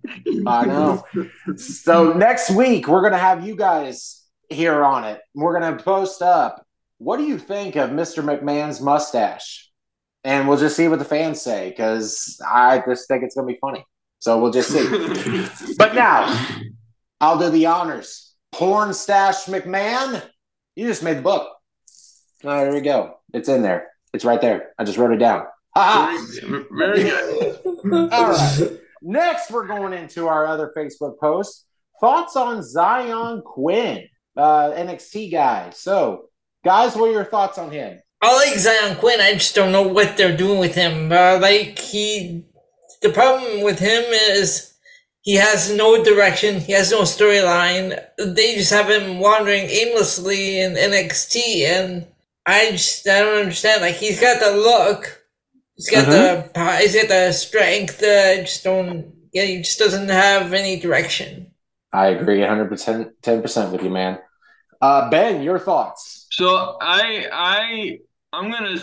I 0.47 0.65
know. 0.67 1.05
So 1.57 2.13
next 2.13 2.51
week 2.51 2.89
we're 2.89 3.03
gonna 3.03 3.19
have 3.19 3.47
you 3.47 3.57
guys 3.57 4.20
here 4.51 4.85
on 4.85 5.05
it. 5.05 5.21
We're 5.35 5.59
gonna 5.59 5.77
post 5.77 6.23
up. 6.23 6.67
What 6.99 7.17
do 7.17 7.25
you 7.25 7.39
think 7.39 7.77
of 7.77 7.91
Mr. 7.91 8.23
McMahon's 8.23 8.81
mustache? 8.81 9.71
And 10.23 10.47
we'll 10.47 10.59
just 10.59 10.77
see 10.77 10.87
what 10.89 10.99
the 10.99 11.05
fans 11.05 11.41
say 11.41 11.71
because 11.71 12.39
I 12.47 12.83
just 12.87 13.09
think 13.09 13.23
it's 13.23 13.35
gonna 13.35 13.47
be 13.47 13.59
funny. 13.61 13.85
So 14.19 14.39
we'll 14.39 14.53
just 14.53 14.71
see. 14.71 15.75
but 15.79 15.95
now, 15.95 16.47
I'll 17.21 17.39
do 17.39 17.49
the 17.49 17.67
honors. 17.67 18.35
Porn 18.53 18.93
Stash 18.93 19.47
McMahon, 19.47 20.23
you 20.77 20.87
just 20.87 21.03
made 21.03 21.19
the 21.19 21.23
book. 21.23 21.49
Oh, 22.45 22.65
there 22.65 22.73
we 22.73 22.81
go. 22.81 23.19
It's 23.33 23.49
in 23.49 23.63
there. 23.63 23.89
It's 24.13 24.25
right 24.25 24.41
there. 24.41 24.73
I 24.79 24.85
just 24.85 24.99
wrote 24.99 25.13
it 25.13 25.19
down. 25.19 25.45
Ha 25.77 25.83
ha. 25.83 26.27
Very, 26.43 26.65
very 26.71 27.03
good. 27.05 27.61
All 28.13 28.31
right. 28.31 28.81
Next, 29.03 29.51
we're 29.51 29.67
going 29.67 29.93
into 29.93 30.27
our 30.27 30.47
other 30.47 30.73
Facebook 30.77 31.19
post. 31.19 31.67
Thoughts 32.01 32.37
on 32.37 32.59
Xyon 32.59 33.45
Quinn, 33.45 34.07
uh, 34.41 34.73
NXT 34.77 35.31
guy. 35.31 35.71
So, 35.71 36.31
guys, 36.65 36.97
what 36.97 37.11
are 37.11 37.13
your 37.13 37.25
thoughts 37.25 37.59
on 37.59 37.71
him? 37.71 38.01
I 38.23 38.35
like 38.37 38.55
Xyon 38.55 38.99
Quinn. 38.99 39.21
I 39.21 39.35
just 39.35 39.55
don't 39.55 39.73
know 39.73 39.87
what 39.87 40.17
they're 40.17 40.37
doing 40.37 40.59
with 40.59 40.75
him. 40.75 41.11
Uh, 41.13 41.39
like 41.41 41.79
he, 41.79 42.45
the 43.03 43.11
problem 43.11 43.63
with 43.63 43.79
him 43.79 44.03
is 44.13 44.75
he 45.23 45.37
has 45.37 45.75
no 45.75 46.03
direction. 46.03 46.61
He 46.61 46.73
has 46.73 46.91
no 46.91 47.03
storyline. 47.03 47.99
They 48.19 48.57
just 48.57 48.73
have 48.73 48.91
him 48.91 49.21
wandering 49.21 49.65
aimlessly 49.65 50.61
in 50.61 50.75
NXT, 50.75 51.65
and 51.65 52.07
I 52.47 52.73
just 52.73 53.09
I 53.09 53.21
don't 53.21 53.39
understand. 53.39 53.83
Like 53.83 53.97
he's 53.97 54.21
got 54.21 54.41
the 54.41 54.57
look, 54.57 55.25
he's 55.77 55.91
got 55.91 56.07
the 56.07 56.51
power, 56.55 56.77
he's 56.77 56.95
got 56.95 57.09
the 57.09 57.33
strength. 57.33 58.03
Uh, 58.03 58.07
I 58.07 58.37
just 58.41 58.65
don't. 58.65 59.15
Yeah, 59.33 59.45
he 59.45 59.59
just 59.59 59.79
doesn't 59.79 60.09
have 60.09 60.53
any 60.53 60.79
direction. 60.81 61.53
I 61.93 62.09
agree 62.09 62.39
100%, 62.39 63.13
10% 63.23 63.73
with 63.73 63.83
you, 63.83 63.91
man. 63.91 64.19
Uh, 64.81 65.11
ben, 65.11 65.43
your 65.43 65.59
thoughts? 65.59 66.27
So 66.31 66.77
I 66.81 67.27
I 67.33 67.99
I'm 68.33 68.51
gonna 68.51 68.79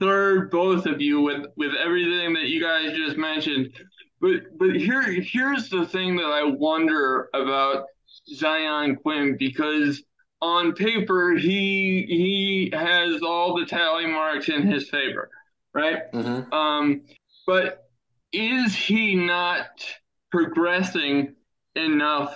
third 0.00 0.50
both 0.50 0.86
of 0.86 1.00
you 1.00 1.20
with 1.20 1.46
with 1.56 1.72
everything 1.74 2.32
that 2.34 2.48
you 2.48 2.62
guys 2.62 2.96
just 2.96 3.16
mentioned. 3.16 3.72
But 4.20 4.58
but 4.58 4.76
here 4.76 5.02
here's 5.02 5.68
the 5.68 5.86
thing 5.86 6.16
that 6.16 6.26
I 6.26 6.44
wonder 6.44 7.28
about 7.34 7.84
Xyon 8.32 9.00
Quinn 9.02 9.36
because 9.38 10.02
on 10.40 10.72
paper 10.72 11.34
he 11.34 12.06
he 12.08 12.70
has 12.72 13.22
all 13.22 13.58
the 13.58 13.66
tally 13.66 14.06
marks 14.06 14.48
in 14.48 14.66
his 14.66 14.88
favor, 14.88 15.28
right? 15.74 16.10
Mm-hmm. 16.12 16.52
Um, 16.52 17.02
but 17.46 17.90
is 18.32 18.74
he 18.74 19.14
not 19.14 19.84
progressing 20.30 21.34
enough 21.74 22.34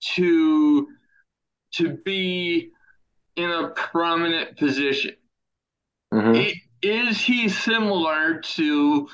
to 0.00 0.88
to 1.72 1.96
be 2.04 2.70
in 3.36 3.50
a 3.50 3.68
prominent 3.70 4.56
position? 4.58 5.12
Mm-hmm. 6.12 6.34
I- 6.36 6.62
Is 6.82 7.20
he 7.20 7.48
similar 7.48 8.40
to 8.40 9.08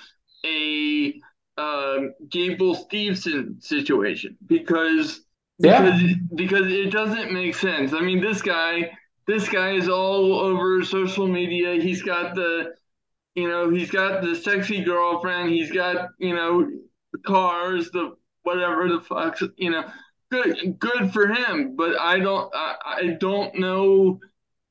a 0.45 1.21
um, 1.59 2.15
Gable 2.29 2.75
Stevenson 2.75 3.61
situation? 3.61 4.37
Because 4.47 5.21
Yeah. 5.59 5.83
because 5.83 6.15
because 6.35 6.67
it 6.73 6.91
doesn't 6.93 7.33
make 7.33 7.55
sense. 7.55 7.93
I 7.93 8.01
mean, 8.01 8.21
this 8.21 8.41
guy 8.43 8.91
this 9.27 9.49
guy 9.49 9.73
is 9.73 9.89
all 9.89 10.35
over 10.35 10.85
social 10.85 11.27
media. 11.27 11.75
He's 11.83 12.03
got 12.03 12.35
the 12.37 12.75
you 13.35 13.49
know 13.49 13.71
he's 13.71 13.91
got 13.91 14.23
the 14.23 14.35
sexy 14.37 14.83
girlfriend. 14.85 15.51
He's 15.51 15.73
got 15.73 16.11
you 16.19 16.35
know 16.35 16.71
the 17.13 17.19
cars, 17.19 17.91
the 17.91 18.17
whatever 18.43 18.89
the 18.89 19.01
fuck 19.01 19.39
you 19.57 19.71
know. 19.71 19.85
Good 20.31 20.79
good 20.79 21.13
for 21.13 21.29
him, 21.29 21.77
but 21.77 21.99
I 22.01 22.19
don't 22.19 22.53
I, 22.55 22.77
I 22.85 23.07
don't 23.21 23.59
know 23.59 24.21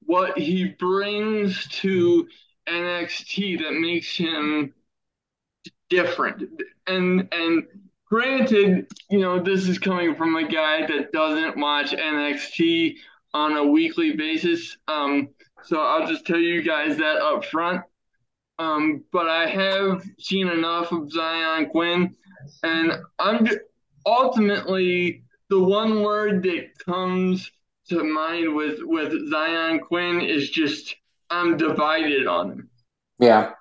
what 0.01 0.37
he 0.37 0.65
brings 0.65 1.67
to 1.67 2.27
NXT 2.67 3.59
that 3.59 3.73
makes 3.73 4.15
him 4.17 4.73
different. 5.89 6.43
And 6.87 7.27
and 7.31 7.63
granted, 8.05 8.87
you 9.09 9.19
know, 9.19 9.41
this 9.41 9.67
is 9.67 9.79
coming 9.79 10.15
from 10.15 10.35
a 10.35 10.47
guy 10.47 10.85
that 10.85 11.11
doesn't 11.11 11.57
watch 11.57 11.91
NXT 11.91 12.95
on 13.33 13.57
a 13.57 13.65
weekly 13.67 14.13
basis. 14.15 14.77
Um, 14.87 15.29
so 15.63 15.79
I'll 15.81 16.07
just 16.07 16.25
tell 16.25 16.39
you 16.39 16.61
guys 16.61 16.97
that 16.97 17.17
up 17.17 17.45
front. 17.45 17.81
Um, 18.57 19.03
but 19.11 19.27
I 19.27 19.47
have 19.47 20.05
seen 20.17 20.47
enough 20.47 20.91
of 20.93 21.09
Xyon 21.09 21.69
Quinn, 21.71 22.15
and 22.63 22.93
I'm 23.19 23.47
ultimately 24.05 25.24
the 25.49 25.59
one 25.59 26.01
word 26.01 26.43
that 26.43 26.77
comes 26.83 27.51
to 27.89 28.03
mind 28.03 28.55
with 28.55 28.79
with 28.81 29.13
Xyon 29.13 29.81
Quinn 29.81 30.21
is 30.21 30.49
just 30.49 30.95
I'm 31.29 31.57
divided 31.57 32.27
on 32.27 32.51
him. 32.51 32.69
Yeah. 33.19 33.51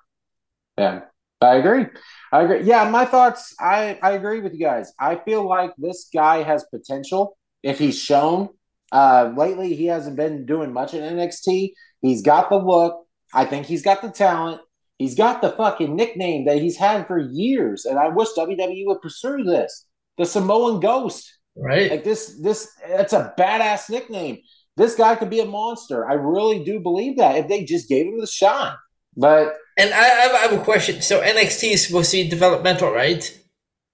Yeah. 0.77 1.01
I 1.41 1.55
agree. 1.55 1.85
I 2.31 2.43
agree. 2.43 2.63
Yeah, 2.63 2.89
my 2.89 3.05
thoughts, 3.05 3.55
I, 3.59 3.99
I 4.01 4.11
agree 4.11 4.39
with 4.39 4.53
you 4.53 4.59
guys. 4.59 4.93
I 4.99 5.15
feel 5.15 5.47
like 5.47 5.73
this 5.77 6.09
guy 6.13 6.43
has 6.43 6.65
potential 6.65 7.37
if 7.61 7.77
he's 7.77 7.99
shown. 7.99 8.49
Uh, 8.91 9.33
lately, 9.35 9.75
he 9.75 9.85
hasn't 9.85 10.15
been 10.15 10.45
doing 10.45 10.71
much 10.71 10.93
in 10.93 11.01
NXT. 11.01 11.73
He's 12.01 12.21
got 12.21 12.49
the 12.49 12.57
look. 12.57 13.05
I 13.33 13.45
think 13.45 13.65
he's 13.65 13.81
got 13.81 14.01
the 14.01 14.09
talent. 14.09 14.61
He's 14.97 15.15
got 15.15 15.41
the 15.41 15.51
fucking 15.51 15.95
nickname 15.95 16.45
that 16.45 16.61
he's 16.61 16.77
had 16.77 17.05
for 17.07 17.19
years. 17.19 17.85
And 17.85 17.99
I 17.99 18.07
wish 18.07 18.29
WWE 18.37 18.85
would 18.87 19.01
pursue 19.01 19.43
this. 19.43 19.85
The 20.17 20.25
Samoan 20.25 20.79
Ghost. 20.79 21.37
Right. 21.57 21.89
Like 21.91 22.03
this, 22.03 22.37
this, 22.41 22.69
it's 22.85 23.13
a 23.13 23.33
badass 23.39 23.89
nickname. 23.89 24.39
This 24.77 24.95
guy 24.95 25.15
could 25.15 25.29
be 25.29 25.39
a 25.39 25.45
monster. 25.45 26.07
I 26.09 26.13
really 26.13 26.63
do 26.65 26.79
believe 26.81 27.17
that 27.17 27.37
if 27.37 27.47
they 27.47 27.63
just 27.63 27.87
gave 27.87 28.07
him 28.07 28.19
the 28.19 28.27
shot. 28.27 28.77
But 29.15 29.53
And 29.77 29.93
I, 29.93 29.99
I 29.99 30.37
have- 30.47 30.53
a 30.53 30.63
question. 30.63 31.01
So 31.01 31.21
NXT 31.21 31.71
is 31.71 31.87
supposed 31.87 32.11
to 32.11 32.17
be 32.23 32.29
developmental, 32.29 32.91
right? 32.91 33.23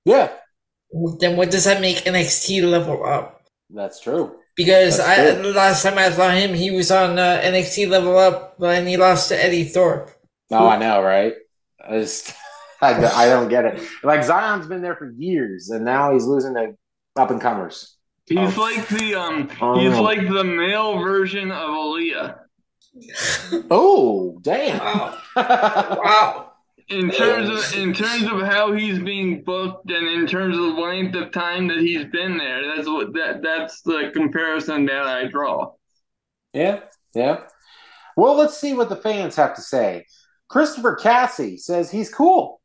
yeah, 0.06 0.32
Then 1.20 1.38
what 1.38 1.52
does 1.52 1.66
that 1.66 1.80
make 1.82 1.98
NXT 2.06 2.70
level 2.70 3.06
up? 3.06 3.44
that's 3.70 4.00
true. 4.02 4.36
Because 4.58 5.00
I 5.00 5.16
That's 5.16 5.42
the 5.42 5.54
last 5.54 5.84
time 5.84 5.98
I 5.98 6.10
saw 6.10 6.30
him, 6.32 6.54
he 6.56 6.72
was 6.72 6.92
on 6.92 7.18
uh, 7.18 7.40
NXT 7.44 7.88
level 7.88 8.18
up, 8.18 8.56
and 8.62 8.86
he 8.88 8.98
lost 8.98 9.30
to 9.30 9.42
Eddy 9.42 9.64
Thorpe. 9.64 10.12
No, 10.50 10.68
I 10.68 10.78
know, 10.78 11.02
right? 11.02 11.36
I 11.88 12.00
just, 12.00 12.34
I, 12.82 12.94
I 13.06 13.30
don't 13.30 13.48
get 13.48 13.64
it. 13.66 13.82
Like 14.04 14.22
Xyon's 14.22 14.68
been 14.68 14.82
there 14.82 14.96
for 14.98 15.10
years, 15.18 15.70
and 15.70 15.86
now 15.86 16.12
he's 16.12 16.26
losing 16.26 16.54
to 16.56 16.76
up 17.22 17.32
and 17.32 17.40
comers. 17.42 17.98
He's 18.26 18.58
Oh. 18.58 18.62
like 18.62 18.88
the 18.90 19.16
um 19.16 19.50
Oh, 19.62 19.80
he's 19.80 19.98
like 19.98 20.22
the 20.28 20.44
male 20.44 20.98
version 21.00 21.52
of 21.52 21.70
Aliyah. 21.70 22.36
Oh, 23.70 24.38
damn! 24.42 24.80
Wow. 24.80 25.18
Wow. 26.04 26.48
In 26.90 27.10
terms 27.10 27.48
of 27.50 27.80
in 27.80 27.94
terms 27.94 28.24
of 28.24 28.42
how 28.42 28.74
he's 28.74 29.00
being 29.00 29.44
booked 29.44 29.90
and 29.90 30.06
in 30.08 30.28
terms 30.28 30.58
of 30.58 30.62
the 30.76 30.82
length 30.82 31.16
of 31.16 31.32
time 31.32 31.68
that 31.70 31.78
he's 31.80 32.04
been 32.06 32.38
there, 32.38 32.76
that's 32.76 32.86
what 32.88 33.14
that 33.14 33.42
that's 33.42 33.82
the 33.82 34.12
comparison 34.14 34.86
that 34.88 35.04
I 35.04 35.28
draw. 35.28 35.72
yeah, 36.54 36.82
yeah. 37.16 37.42
Well, 38.18 38.36
let's 38.36 38.58
see 38.58 38.74
what 38.74 38.90
the 38.90 38.98
fans 38.98 39.38
have 39.38 39.56
to 39.56 39.62
say. 39.62 40.06
Christopher 40.50 40.96
Cassie 40.96 41.56
says 41.58 41.90
he's 41.90 42.14
cool. 42.14 42.60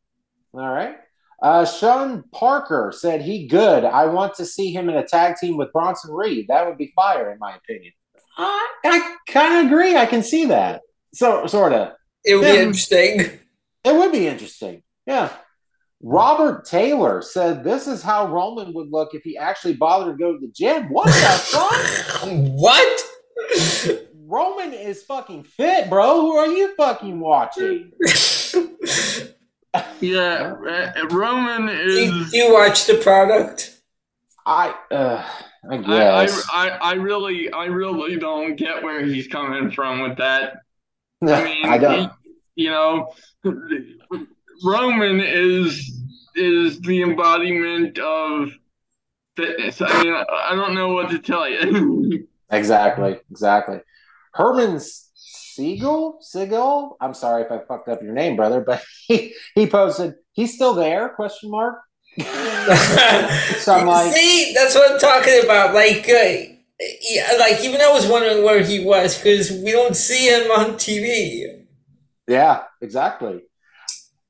All 0.53 0.73
right. 0.73 0.97
Uh, 1.43 1.65
Sean 1.65 2.25
Parker 2.33 2.93
said 2.97 3.21
he 3.21 3.47
good. 3.47 3.85
I 3.85 4.07
want 4.07 4.35
to 4.35 4.47
see 4.47 4.73
him 4.73 4.89
in 4.89 4.97
a 4.97 5.07
tag 5.07 5.37
team 5.37 5.57
with 5.57 5.73
Bronson 5.73 6.13
Reed. 6.15 6.47
That 6.49 6.67
would 6.67 6.79
be 6.79 6.93
fire, 6.97 7.31
in 7.31 7.39
my 7.39 7.57
opinion. 7.57 7.93
I, 8.39 8.69
I 8.85 9.17
kind 9.29 9.61
of 9.61 9.73
agree. 9.73 9.97
I 9.97 10.07
can 10.07 10.23
see 10.23 10.47
that. 10.47 10.83
So, 11.15 11.47
sort 11.47 11.73
of. 11.73 11.93
It 12.25 12.37
would 12.37 12.43
be 12.43 12.59
interesting. 12.59 13.21
It 13.85 13.95
would 13.95 14.13
be 14.13 14.27
interesting. 14.27 14.83
Yeah. 15.07 15.31
Robert 16.03 16.65
Taylor 16.65 17.23
said 17.23 17.65
this 17.65 17.87
is 17.87 18.03
how 18.03 18.27
Roman 18.27 18.75
would 18.75 18.91
look 18.91 19.15
if 19.15 19.23
he 19.23 19.39
actually 19.39 19.75
bothered 19.75 20.19
to 20.19 20.23
go 20.23 20.33
to 20.33 20.39
the 20.39 20.53
gym. 20.53 20.89
What 20.91 21.07
the 21.07 21.13
fuck? 21.45 22.29
What? 22.29 23.03
Roman 24.27 24.73
is 24.73 25.05
fucking 25.05 25.45
fit, 25.45 25.89
bro. 25.89 26.21
Who 26.21 26.37
are 26.37 26.49
you 26.49 26.75
fucking 26.75 27.21
watching? 27.21 27.93
Yeah, 30.01 30.55
uh, 30.69 31.07
Roman 31.11 31.67
do, 31.67 31.73
is. 31.73 32.31
do 32.31 32.37
you 32.37 32.53
watch 32.53 32.87
the 32.87 32.95
product? 32.95 33.81
I 34.45 34.75
uh, 34.91 35.25
I 35.71 35.75
I, 35.75 35.79
guess. 36.27 36.47
I, 36.53 36.69
I 36.69 36.79
I 36.79 36.93
really 36.95 37.51
I 37.53 37.65
really 37.67 38.17
don't 38.19 38.57
get 38.57 38.83
where 38.83 39.05
he's 39.05 39.27
coming 39.27 39.71
from 39.71 40.01
with 40.01 40.19
that. 40.19 40.59
I 41.23 41.33
I, 41.33 41.45
mean, 41.45 41.81
don't. 41.81 42.11
he- 42.23 42.65
you 42.65 42.71
know, 42.71 43.13
Roman 44.65 45.21
is 45.21 45.93
is 46.35 46.81
the 46.81 47.03
embodiment 47.03 47.99
of 47.99 48.51
fitness. 49.37 49.81
I 49.81 50.03
mean, 50.03 50.13
I, 50.15 50.25
I 50.51 50.55
don't 50.55 50.75
know 50.75 50.89
what 50.93 51.11
to 51.11 51.19
tell 51.19 51.49
you. 51.49 52.29
Exactly. 52.49 53.19
Exactly. 53.29 53.81
Herman 54.33 54.79
Siegel? 55.57 56.19
Siegel? 56.21 56.97
I'm 57.01 57.15
sorry 57.15 57.43
if 57.43 57.51
I 57.51 57.59
fucked 57.59 57.89
up 57.89 58.03
your 58.03 58.13
name, 58.13 58.37
brother, 58.37 58.61
but 58.61 58.83
he, 59.07 59.35
he 59.55 59.67
posted, 59.67 60.15
he's 60.33 60.55
still 60.55 60.75
there? 60.75 61.09
Question 61.11 61.51
mark. 61.51 61.81
so 62.19 63.75
I'm 63.75 63.87
like, 63.87 64.13
See, 64.13 64.53
that's 64.55 64.75
what 64.75 64.93
I'm 64.93 64.99
talking 64.99 65.43
about. 65.45 65.75
Like, 65.75 66.09
uh, 66.09 66.53
yeah, 67.11 67.37
like 67.39 67.63
even 67.63 67.81
I 67.81 67.91
was 67.91 68.07
wondering 68.07 68.45
where 68.45 68.63
he 68.63 68.85
was 68.85 69.17
because 69.17 69.51
we 69.51 69.73
don't 69.73 69.97
see 69.97 70.29
him 70.29 70.51
on 70.51 70.75
TV. 70.75 71.65
Yeah, 72.29 72.65
exactly. 72.81 73.43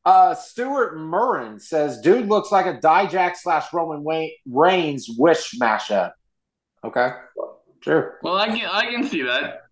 Uh, 0.04 0.34
Stuart 0.34 0.96
Murrin 0.96 1.60
says, 1.60 2.00
"Dude 2.00 2.28
looks 2.28 2.52
like 2.52 2.66
a 2.66 2.78
Dijak 2.78 3.34
slash 3.34 3.72
Roman 3.72 4.04
Wayne 4.04 4.30
Reigns 4.48 5.08
wish 5.18 5.54
mashup." 5.60 6.12
Okay, 6.84 7.10
sure. 7.80 8.18
Well, 8.22 8.36
I 8.36 8.46
can 8.46 8.68
I 8.70 8.90
can 8.92 9.04
see 9.04 9.22
that. 9.22 9.65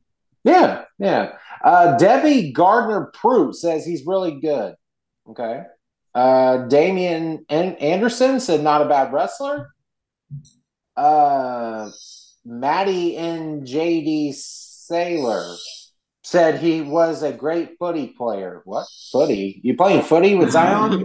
Yeah, 0.44 0.84
yeah. 0.98 1.32
Uh, 1.64 1.96
Debbie 1.96 2.52
Gardner 2.52 3.10
Prout 3.14 3.54
says 3.54 3.84
he's 3.86 4.04
really 4.06 4.38
good. 4.40 4.74
Okay. 5.28 5.62
Uh, 6.14 6.58
Damian 6.68 7.44
An- 7.48 7.76
Anderson 7.76 8.38
said 8.40 8.62
not 8.62 8.82
a 8.82 8.88
bad 8.88 9.12
wrestler. 9.12 9.70
Uh, 10.96 11.90
Maddie 12.44 13.16
and 13.16 13.66
JD 13.66 14.34
Sailor 14.34 15.56
said 16.22 16.60
he 16.60 16.82
was 16.82 17.22
a 17.22 17.32
great 17.32 17.76
footy 17.78 18.08
player. 18.08 18.60
What 18.64 18.86
footy? 19.10 19.60
You 19.64 19.76
playing 19.76 20.02
footy 20.02 20.34
with 20.34 20.52
Xyon? 20.52 21.02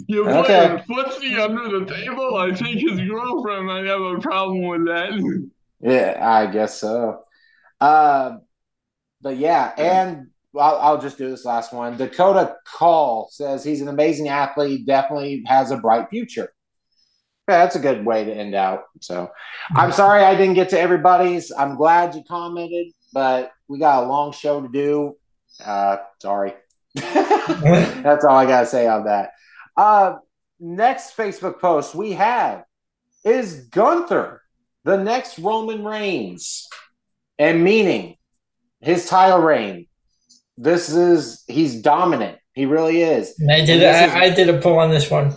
You're 0.08 0.24
playing 0.24 0.38
Okay. 0.46 0.84
footsie 0.90 1.40
under 1.40 1.80
the 1.80 1.86
table. 1.86 2.36
I 2.38 2.54
think 2.54 2.80
his 2.80 3.00
girlfriend 3.08 3.68
might 3.68 3.86
have 3.86 4.02
a 4.02 4.20
problem 4.20 4.64
with 4.64 4.86
that. 4.88 5.12
Yeah, 5.82 6.18
I 6.22 6.48
guess 6.48 6.80
so. 6.80 7.24
Uh, 7.80 8.38
but 9.22 9.38
yeah, 9.38 9.74
and 9.78 10.28
I'll, 10.58 10.78
I'll 10.78 11.02
just 11.02 11.18
do 11.18 11.30
this 11.30 11.46
last 11.46 11.74
one. 11.74 11.98
Dakota 11.98 12.56
Call 12.66 13.30
says 13.32 13.64
he's 13.64 13.82
an 13.82 13.88
amazing 13.88 14.28
athlete, 14.28 14.86
definitely 14.86 15.44
has 15.48 15.72
a 15.72 15.78
bright 15.78 16.10
future. 16.10 16.52
Yeah, 17.48 17.64
that's 17.64 17.76
a 17.76 17.80
good 17.80 18.06
way 18.06 18.26
to 18.26 18.34
end 18.34 18.56
out. 18.56 18.84
So 19.02 19.32
I'm 19.76 19.92
sorry 19.92 20.24
I 20.24 20.36
didn't 20.36 20.56
get 20.56 20.70
to 20.70 20.80
everybody's. 20.80 21.52
I'm 21.52 21.76
glad 21.76 22.14
you 22.14 22.24
commented, 22.28 22.92
but 23.14 23.52
we 23.68 23.80
got 23.80 24.04
a 24.04 24.08
long 24.08 24.32
show 24.34 24.62
to 24.62 24.68
do. 24.68 25.16
Uh, 25.64 25.98
sorry. 26.22 26.54
that's 26.96 28.26
all 28.26 28.36
I 28.36 28.46
got 28.46 28.62
to 28.62 28.66
say 28.68 28.88
on 28.88 29.06
that. 29.06 29.32
Uh, 29.76 30.18
next 30.60 31.16
Facebook 31.16 31.60
post 31.60 31.96
we 31.96 32.12
have 32.14 32.66
is 33.24 33.68
Gunther 33.68 34.39
the 34.90 35.04
next 35.04 35.38
Roman 35.38 35.84
Reigns, 35.84 36.68
and 37.38 37.64
meaning 37.64 38.16
his 38.82 39.08
title 39.08 39.40
reign. 39.40 39.88
This 40.58 40.90
is 40.90 41.44
he's 41.48 41.82
dominant. 41.82 42.40
He 42.54 42.66
really 42.66 43.02
is. 43.04 43.40
And 43.40 43.52
I 43.52 43.60
did. 43.66 43.80
This 43.82 44.08
is- 44.10 44.14
I, 44.16 44.24
I 44.26 44.30
did 44.32 44.50
a 44.50 44.60
poll 44.60 44.80
on 44.80 44.90
this 44.90 45.10
one. 45.12 45.34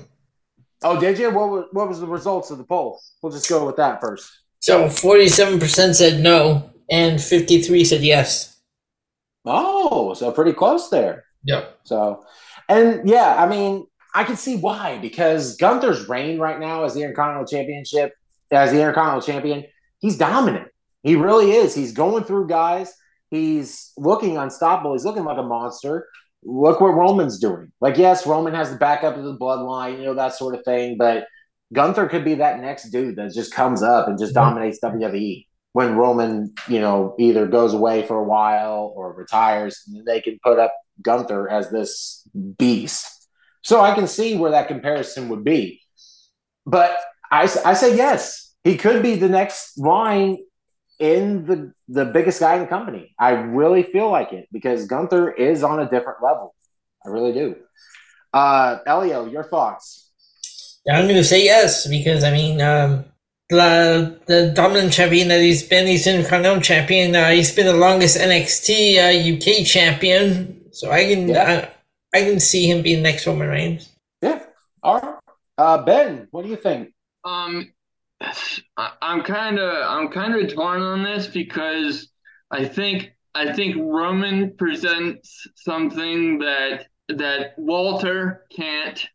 Oh, 0.83 0.99
did 0.99 1.19
you? 1.19 1.31
What 1.31 1.49
was, 1.51 1.65
what 1.73 1.88
was 1.88 2.01
the 2.01 2.07
results 2.07 2.51
of 2.51 2.59
the 2.59 2.65
poll? 2.65 2.99
We'll 3.21 3.31
just 3.31 3.49
go 3.49 3.65
with 3.67 3.77
that 3.77 4.01
first. 4.01 4.29
So 4.61 4.88
forty-seven 4.88 5.61
percent 5.61 5.97
said 5.97 6.21
no, 6.21 6.71
and 6.91 7.21
fifty-three 7.21 7.85
said 7.85 8.03
yes. 8.03 8.61
Oh, 9.45 10.15
so 10.15 10.33
pretty 10.33 10.53
close 10.55 10.88
there. 10.88 11.25
Yep. 11.45 11.79
So, 11.85 12.25
and 12.69 13.09
yeah, 13.09 13.37
I 13.37 13.49
mean, 13.49 13.87
I 14.15 14.25
can 14.25 14.37
see 14.37 14.57
why 14.57 14.99
because 14.99 15.57
Gunther's 15.57 16.09
reign 16.09 16.38
right 16.38 16.59
now 16.59 16.85
as 16.85 16.95
the 16.95 17.03
Intercontinental 17.03 17.47
Championship, 17.47 18.12
as 18.53 18.71
the 18.71 18.79
Intercontinental 18.79 19.23
Champion, 19.23 19.65
he's 19.99 20.17
dominant. 20.17 20.69
He 21.03 21.17
really 21.17 21.53
is. 21.53 21.75
He's 21.75 21.93
going 21.93 22.25
through 22.25 22.49
guys. 22.49 22.93
He's 23.31 23.93
looking 23.97 24.37
unstoppable. 24.37 24.93
He's 24.93 25.05
looking 25.05 25.25
like 25.25 25.38
a 25.38 25.43
monster. 25.43 26.07
Look 26.45 26.81
what 26.81 26.88
Roman's 26.88 27.38
doing. 27.38 27.73
Like, 27.81 27.97
yes, 27.97 28.27
Roman 28.27 28.55
has 28.55 28.71
the 28.71 28.77
backup 28.77 29.17
of 29.17 29.25
the 29.25 29.37
bloodline, 29.37 29.99
you 29.99 30.05
know, 30.05 30.15
that 30.15 30.35
sort 30.35 30.55
of 30.55 30.65
thing, 30.65 30.97
but 30.99 31.27
Gunther 31.73 32.09
could 32.09 32.25
be 32.25 32.35
that 32.35 32.61
next 32.61 32.91
dude 32.91 33.17
that 33.17 33.33
just 33.33 33.53
comes 33.55 33.83
up 33.83 34.09
and 34.09 34.19
just 34.19 34.35
dominates 34.35 34.79
WWE 34.85 35.47
when 35.73 35.97
Roman, 35.97 36.53
you 36.69 36.81
know, 36.81 37.15
either 37.19 37.47
goes 37.47 37.73
away 37.73 38.07
for 38.07 38.19
a 38.19 38.25
while 38.25 38.93
or 38.95 39.15
retires. 39.15 39.83
And 39.87 40.05
they 40.05 40.21
can 40.21 40.38
put 40.45 40.59
up 40.59 40.75
Gunther 41.01 41.49
as 41.49 41.71
this 41.71 42.29
beast. 42.59 43.29
So 43.62 43.81
I 43.81 43.95
can 43.95 44.07
see 44.07 44.37
where 44.37 44.51
that 44.51 44.69
comparison 44.69 45.29
would 45.31 45.45
be. 45.45 45.81
But 46.67 46.95
I, 47.33 47.45
I 47.64 47.73
say 47.75 47.97
yes. 47.97 48.55
He 48.62 48.77
could 48.77 49.03
be 49.03 49.16
the 49.16 49.29
next 49.29 49.79
line 49.79 50.38
in 51.01 51.47
the 51.47 51.73
the 51.88 52.05
biggest 52.05 52.38
guy 52.38 52.55
in 52.55 52.61
the 52.61 52.66
company. 52.68 53.14
I 53.18 53.31
really 53.31 53.83
feel 53.83 54.11
like 54.11 54.33
it 54.33 54.47
because 54.53 54.87
Gunther 54.87 55.33
is 55.33 55.64
on 55.64 55.81
a 55.81 55.88
different 55.90 56.23
level. 56.23 56.55
I 57.05 57.09
really 57.09 57.33
do. 57.33 57.57
Uh 58.33 58.79
Elio, 58.87 59.27
your 59.27 59.45
thoughts? 59.45 60.11
I'm 60.88 61.05
going 61.05 61.16
to 61.16 61.25
say 61.25 61.45
yes 61.45 61.87
because 61.87 62.23
I 62.25 62.31
mean, 62.33 62.61
um, 62.61 63.05
the 63.49 64.21
the 64.27 64.53
dominant 64.55 64.92
champion 64.92 65.29
that 65.29 65.40
he's 65.40 65.62
been, 65.62 65.87
he's 65.87 66.07
Intercontinental 66.07 66.61
champion. 66.61 67.14
Uh, 67.16 67.31
he's 67.31 67.55
been 67.55 67.66
the 67.66 67.75
longest 67.77 68.16
NXT 68.18 68.99
uh, 68.99 69.37
UK 69.37 69.66
champion, 69.66 70.61
so 70.73 70.90
I 70.90 71.05
can 71.05 71.29
Yeah. 71.29 71.68
I, 72.14 72.18
I 72.18 72.23
can 72.25 72.40
see 72.40 72.68
him 72.71 72.83
being 72.83 73.03
next 73.03 73.27
Roman 73.27 73.49
Reigns. 73.49 73.90
Yeah. 74.21 74.42
All 74.83 75.01
right. 75.01 75.18
Uh 75.59 75.79
Ben, 75.83 76.29
what 76.31 76.42
do 76.45 76.49
you 76.49 76.57
think? 76.57 76.92
Um, 77.25 77.73
I'm 78.77 79.23
kind 79.23 79.59
of 79.59 79.89
I'm 79.89 80.09
kind 80.09 80.35
of 80.35 80.55
torn 80.55 80.83
on 80.83 81.03
this 81.03 81.27
because 81.27 82.09
I 82.51 82.65
think 82.65 83.13
I 83.35 83.53
think 83.53 83.77
Roman 83.79 84.57
presents 84.57 85.47
something 85.57 86.39
that 86.39 86.87
that 87.09 87.55
Walter 87.57 88.45
can't, 88.55 89.07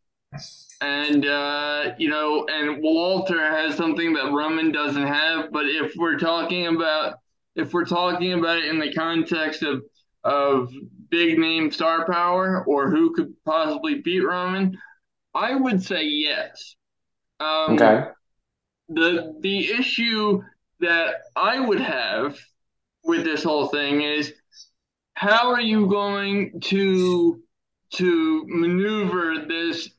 and 0.80 1.24
uh, 1.26 1.92
you 1.98 2.08
know, 2.08 2.46
and 2.48 2.82
Walter 2.82 3.40
has 3.40 3.76
something 3.76 4.12
that 4.14 4.32
Roman 4.32 4.72
doesn't 4.72 5.06
have. 5.06 5.52
But 5.52 5.66
if 5.66 5.94
we're 5.96 6.18
talking 6.18 6.66
about 6.66 7.16
if 7.54 7.72
we're 7.72 7.86
talking 7.86 8.32
about 8.34 8.58
it 8.58 8.66
in 8.66 8.78
the 8.78 8.92
context 8.92 9.62
of 9.62 9.82
of 10.24 10.72
big 11.10 11.38
name 11.38 11.70
star 11.70 12.06
power 12.06 12.64
or 12.66 12.90
who 12.90 13.14
could 13.14 13.32
possibly 13.44 14.00
beat 14.00 14.20
Roman, 14.20 14.76
I 15.34 15.54
would 15.54 15.82
say 15.82 16.04
yes. 16.04 16.76
Um, 17.40 17.74
Okay. 17.74 18.04
the 18.88 19.34
the 19.40 19.70
issue 19.72 20.42
that 20.80 21.14
I 21.36 21.60
would 21.60 21.80
have 21.80 22.38
with 23.04 23.24
this 23.24 23.42
whole 23.42 23.66
thing 23.68 24.02
is 24.02 24.32
how 25.14 25.50
are 25.52 25.60
you 25.60 25.86
going 25.88 26.60
to 26.62 27.42
to 27.94 28.44
maneuver 28.48 29.44
this 29.46 29.90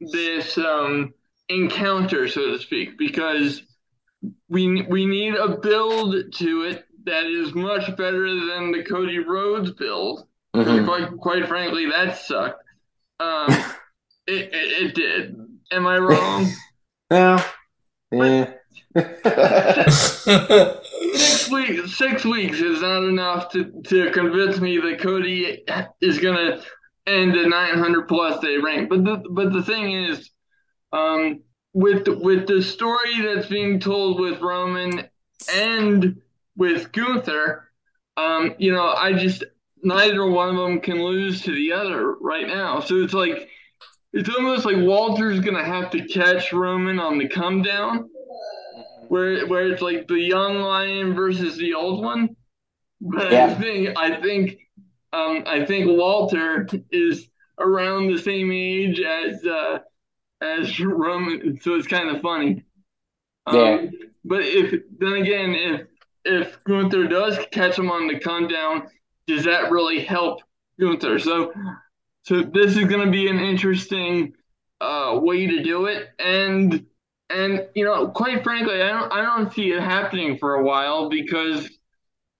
this 0.00 0.56
um 0.58 1.12
encounter 1.48 2.28
so 2.28 2.52
to 2.52 2.58
speak? 2.58 2.96
Because 2.98 3.62
we 4.48 4.82
we 4.82 5.06
need 5.06 5.34
a 5.34 5.56
build 5.56 6.32
to 6.34 6.62
it 6.62 6.84
that 7.04 7.24
is 7.24 7.54
much 7.54 7.96
better 7.96 8.28
than 8.46 8.72
the 8.72 8.84
Cody 8.88 9.18
Rhodes 9.18 9.72
build. 9.72 10.26
Mhm. 10.54 10.84
quite 10.86 11.16
quite 11.18 11.46
frankly 11.48 11.86
that 11.90 12.18
sucked. 12.18 12.62
Um 13.20 13.48
it, 14.26 14.50
it, 14.52 14.82
it 14.86 14.94
did. 14.94 15.36
Am 15.72 15.86
I 15.86 15.98
wrong 15.98 16.46
Yeah. 17.10 17.44
Yeah. 18.12 18.52
six 21.14 21.48
weeks 21.48 21.96
six 21.96 22.24
weeks 22.24 22.58
is 22.58 22.82
not 22.82 23.04
enough 23.04 23.52
to, 23.52 23.82
to 23.86 24.10
convince 24.10 24.58
me 24.58 24.78
that 24.78 25.00
Cody 25.00 25.64
is 26.00 26.18
gonna 26.18 26.60
end 27.06 27.36
a 27.36 27.48
900 27.48 28.08
plus 28.08 28.40
day 28.40 28.56
rank. 28.58 28.88
But 28.88 29.04
the 29.04 29.22
but 29.30 29.52
the 29.52 29.62
thing 29.62 29.92
is, 29.92 30.30
um, 30.92 31.42
with 31.72 32.08
with 32.08 32.46
the 32.46 32.62
story 32.62 33.20
that's 33.22 33.46
being 33.46 33.80
told 33.80 34.20
with 34.20 34.40
Roman 34.40 35.08
and 35.54 36.20
with 36.56 36.92
Gunther, 36.92 37.70
um, 38.16 38.54
you 38.58 38.72
know, 38.72 38.88
I 38.88 39.12
just 39.12 39.44
neither 39.82 40.26
one 40.26 40.50
of 40.50 40.56
them 40.56 40.80
can 40.80 41.02
lose 41.02 41.42
to 41.42 41.54
the 41.54 41.72
other 41.72 42.14
right 42.14 42.46
now. 42.46 42.80
So 42.80 42.96
it's 42.96 43.14
like 43.14 43.48
it's 44.12 44.28
almost 44.28 44.64
like 44.64 44.76
Walter's 44.76 45.40
gonna 45.40 45.64
have 45.64 45.90
to 45.90 46.06
catch 46.06 46.52
Roman 46.52 46.98
on 46.98 47.18
the 47.18 47.28
come 47.28 47.62
down 47.62 48.08
where 49.08 49.46
where 49.46 49.68
it's 49.68 49.82
like 49.82 50.06
the 50.06 50.20
young 50.20 50.58
lion 50.60 51.14
versus 51.14 51.56
the 51.56 51.74
old 51.74 52.02
one. 52.02 52.36
But 53.00 53.32
Yeah. 53.32 53.46
I 53.46 53.54
think 53.54 53.98
I 53.98 54.20
think 54.20 54.58
um 55.12 55.42
I 55.46 55.64
think 55.64 55.86
Walter 55.98 56.68
is 56.90 57.28
around 57.58 58.08
the 58.08 58.18
same 58.18 58.52
age 58.52 59.00
as 59.00 59.44
uh 59.44 59.78
as 60.40 60.80
Roman, 60.80 61.58
so 61.60 61.74
it's 61.74 61.86
kind 61.86 62.08
of 62.08 62.22
funny. 62.22 62.64
Um, 63.46 63.56
Yeah. 63.56 63.86
But 64.24 64.42
if 64.42 64.80
then 64.98 65.14
again, 65.14 65.54
if 65.54 65.86
if 66.24 66.64
Gunther 66.64 67.08
does 67.08 67.38
catch 67.50 67.78
him 67.78 67.90
on 67.90 68.06
the 68.06 68.18
come 68.18 68.46
down, 68.46 68.88
does 69.26 69.44
that 69.44 69.70
really 69.70 70.00
help 70.04 70.42
Gunther? 70.78 71.18
So 71.18 71.52
so 72.30 72.42
this 72.42 72.76
is 72.76 72.84
going 72.84 73.04
to 73.04 73.10
be 73.10 73.26
an 73.26 73.40
interesting 73.40 74.34
uh, 74.80 75.18
way 75.20 75.48
to 75.48 75.64
do 75.64 75.86
it, 75.86 76.10
and 76.20 76.86
and 77.28 77.66
you 77.74 77.84
know, 77.84 78.06
quite 78.06 78.44
frankly, 78.44 78.80
I 78.80 78.90
don't 78.90 79.12
I 79.12 79.20
don't 79.20 79.52
see 79.52 79.72
it 79.72 79.82
happening 79.82 80.38
for 80.38 80.54
a 80.54 80.62
while 80.62 81.08
because 81.08 81.68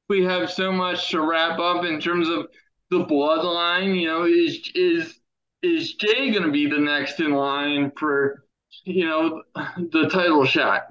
we 0.08 0.22
have 0.22 0.48
so 0.48 0.70
much 0.70 1.10
to 1.10 1.20
wrap 1.20 1.58
up 1.58 1.84
in 1.84 1.98
terms 2.00 2.28
of 2.28 2.46
the 2.90 3.04
bloodline. 3.04 4.00
You 4.00 4.06
know, 4.06 4.26
is 4.26 4.70
is 4.76 5.18
is 5.60 5.94
Jey 5.94 6.30
going 6.30 6.44
to 6.44 6.52
be 6.52 6.68
the 6.70 6.78
next 6.78 7.18
in 7.18 7.32
line 7.32 7.90
for 7.98 8.44
you 8.84 9.06
know 9.06 9.42
the 9.90 10.08
title 10.08 10.44
shot? 10.44 10.86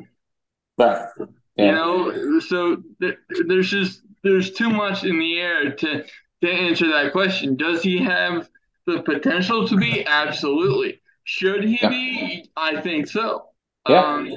Right. 0.77 1.07
You 1.55 1.71
know, 1.71 2.39
so 2.41 2.83
there, 2.99 3.15
there's 3.47 3.69
just 3.69 4.01
there's 4.25 4.51
too 4.51 4.69
much 4.69 5.05
in 5.05 5.19
the 5.19 5.39
air 5.39 5.71
to 5.71 6.03
to 6.41 6.51
answer 6.51 6.89
that 6.89 7.13
question. 7.13 7.55
Does 7.55 7.81
he 7.81 8.03
have 8.03 8.49
the 8.91 9.01
potential 9.03 9.67
to 9.67 9.75
be? 9.77 10.05
Absolutely. 10.05 11.01
Should 11.23 11.63
he 11.63 11.79
Yeah. 11.81 11.89
be? 11.89 12.49
I 12.57 12.81
think 12.81 13.07
so. 13.07 13.45
Yeah. 13.87 14.03
Um, 14.03 14.31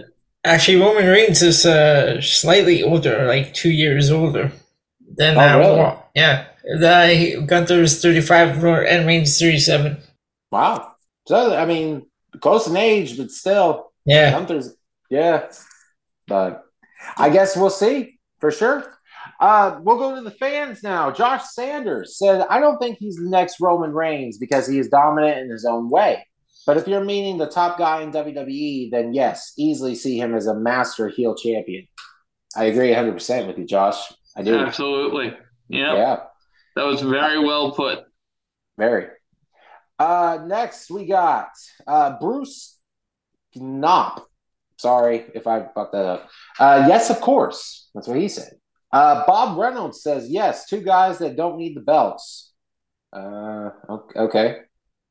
Actually, 0.44 0.80
Roman 0.80 1.06
Reigns 1.06 1.40
is 1.42 1.64
uh, 1.64 2.20
slightly 2.20 2.82
older, 2.82 3.26
like 3.26 3.54
two 3.54 3.70
years 3.70 4.10
older 4.10 4.50
than 5.16 5.36
Oh, 5.38 5.58
really? 5.58 5.96
Yeah, 6.16 6.46
the 6.64 7.44
Gunther 7.46 7.80
is 7.82 8.02
thirty-five 8.02 8.62
and 8.64 9.06
Reigns 9.06 9.30
is 9.30 9.38
thirty-seven. 9.38 9.98
Wow. 10.50 10.94
So 11.28 11.54
I 11.54 11.64
mean, 11.64 12.06
close 12.40 12.66
in 12.66 12.76
age, 12.76 13.16
but 13.16 13.30
still, 13.30 13.92
Yeah, 14.04 14.32
Gunther's 14.32 14.74
yeah. 15.10 15.46
But 16.26 16.64
I 17.16 17.30
guess 17.30 17.56
we'll 17.56 17.70
see 17.70 18.18
for 18.40 18.50
sure. 18.50 18.98
Uh, 19.42 19.80
we'll 19.82 19.98
go 19.98 20.14
to 20.14 20.22
the 20.22 20.30
fans 20.30 20.82
now. 20.84 21.10
Josh 21.10 21.42
Sanders 21.50 22.16
said, 22.16 22.46
"I 22.48 22.60
don't 22.60 22.78
think 22.78 22.98
he's 22.98 23.16
the 23.16 23.28
next 23.28 23.60
Roman 23.60 23.92
Reigns 23.92 24.38
because 24.38 24.68
he 24.68 24.78
is 24.78 24.88
dominant 24.88 25.38
in 25.38 25.50
his 25.50 25.64
own 25.64 25.90
way. 25.90 26.24
But 26.64 26.76
if 26.76 26.86
you're 26.86 27.02
meaning 27.04 27.38
the 27.38 27.48
top 27.48 27.76
guy 27.76 28.02
in 28.02 28.12
WWE, 28.12 28.88
then 28.92 29.12
yes, 29.12 29.52
easily 29.58 29.96
see 29.96 30.16
him 30.16 30.34
as 30.34 30.46
a 30.46 30.54
master 30.54 31.08
heel 31.08 31.34
champion." 31.34 31.88
I 32.56 32.64
agree 32.64 32.90
100 32.90 33.12
percent 33.14 33.46
with 33.48 33.58
you, 33.58 33.66
Josh. 33.66 33.96
I 34.36 34.42
do. 34.42 34.54
absolutely. 34.58 35.36
Yeah, 35.68 35.94
Yeah. 35.94 36.16
that 36.76 36.84
was 36.84 37.00
very 37.02 37.38
well 37.38 37.72
put. 37.72 38.00
Very. 38.78 39.08
Uh, 39.98 40.38
next, 40.46 40.90
we 40.90 41.06
got 41.06 41.48
uh, 41.86 42.16
Bruce 42.20 42.78
Knopp. 43.56 44.26
Sorry 44.78 45.24
if 45.34 45.46
I 45.46 45.66
fucked 45.74 45.92
that 45.92 46.04
up. 46.06 46.28
Uh, 46.60 46.86
yes, 46.88 47.10
of 47.10 47.20
course. 47.20 47.88
That's 47.94 48.06
what 48.08 48.16
he 48.18 48.28
said. 48.28 48.52
Uh, 48.92 49.24
Bob 49.26 49.58
Reynolds 49.58 50.02
says 50.02 50.28
yes. 50.28 50.66
Two 50.66 50.82
guys 50.82 51.18
that 51.18 51.36
don't 51.36 51.56
need 51.58 51.76
the 51.76 51.80
belts. 51.80 52.52
Uh, 53.12 53.70
ok- 53.88 54.18
okay. 54.20 54.56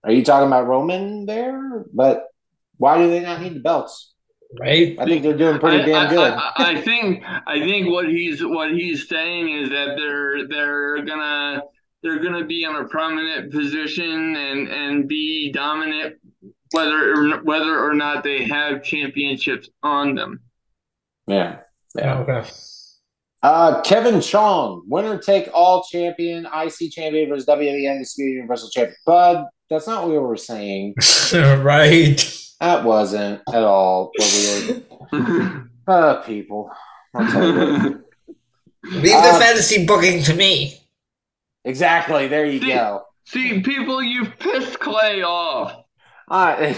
Are 0.04 0.12
you 0.12 0.24
talking 0.24 0.48
about 0.48 0.68
Roman 0.68 1.26
there? 1.26 1.86
But 1.94 2.28
why 2.78 2.98
do 2.98 3.10
they 3.10 3.22
not 3.22 3.42
need 3.42 3.56
the 3.56 3.60
belts? 3.60 4.14
right. 4.60 5.00
I 5.00 5.06
think 5.06 5.24
they're 5.24 5.38
doing 5.38 5.60
pretty 5.60 5.84
I, 5.84 5.86
damn 5.86 6.08
I- 6.08 6.10
good. 6.10 6.34
I, 6.34 6.52
I 6.58 6.82
think 6.82 7.24
I 7.48 7.60
think 7.60 7.90
what 7.90 8.10
he's 8.10 8.44
what 8.44 8.72
he's 8.72 9.08
saying 9.08 9.50
is 9.50 9.70
that 9.70 9.96
they're 9.98 10.48
they're 10.48 11.06
gonna 11.06 11.62
they're 12.04 12.20
gonna 12.20 12.44
be 12.46 12.64
in 12.66 12.76
a 12.76 12.84
prominent 12.86 13.52
position 13.52 14.36
and 14.36 14.68
and 14.68 15.08
be 15.08 15.52
dominant 15.54 16.16
whether 16.72 17.14
or, 17.14 17.44
whether 17.44 17.80
or 17.80 17.94
not 17.94 18.24
they 18.24 18.44
have 18.46 18.84
championships 18.84 19.70
on 19.84 20.16
them. 20.16 20.40
yeah. 21.28 21.60
Yeah. 21.96 22.20
Okay. 22.20 22.50
Uh, 23.44 23.82
Kevin 23.82 24.22
Chong, 24.22 24.84
winner 24.88 25.18
take 25.18 25.50
all 25.54 25.84
champion, 25.84 26.46
IC 26.46 26.92
champion 26.92 27.28
versus 27.30 27.48
WWE 27.48 27.92
Undisputed 27.92 28.34
Universal 28.36 28.70
Champion. 28.70 28.96
Bud, 29.06 29.46
that's 29.70 29.88
not 29.88 30.04
what 30.04 30.12
we 30.12 30.20
were 30.20 30.38
saying. 30.38 30.94
right. 31.34 32.38
That 32.60 32.84
wasn't 32.84 33.42
at 33.52 33.64
all 33.64 34.12
what 34.16 34.84
we 35.12 35.20
were. 35.20 35.68
Uh, 35.88 36.22
people. 36.22 36.72
I'll 37.16 37.30
tell 37.30 37.48
you 37.48 37.56
what. 37.56 37.82
Leave 38.84 39.02
the 39.04 39.14
Uh, 39.16 39.40
fantasy 39.40 39.84
booking 39.86 40.22
to 40.24 40.34
me. 40.36 40.80
Exactly. 41.66 42.28
There 42.28 42.46
you 42.46 42.60
go. 42.66 43.02
See, 43.26 43.62
people, 43.62 44.02
you've 44.02 44.38
pissed 44.38 44.80
Clay 44.80 45.24
off. 45.24 45.84
I, 46.30 46.78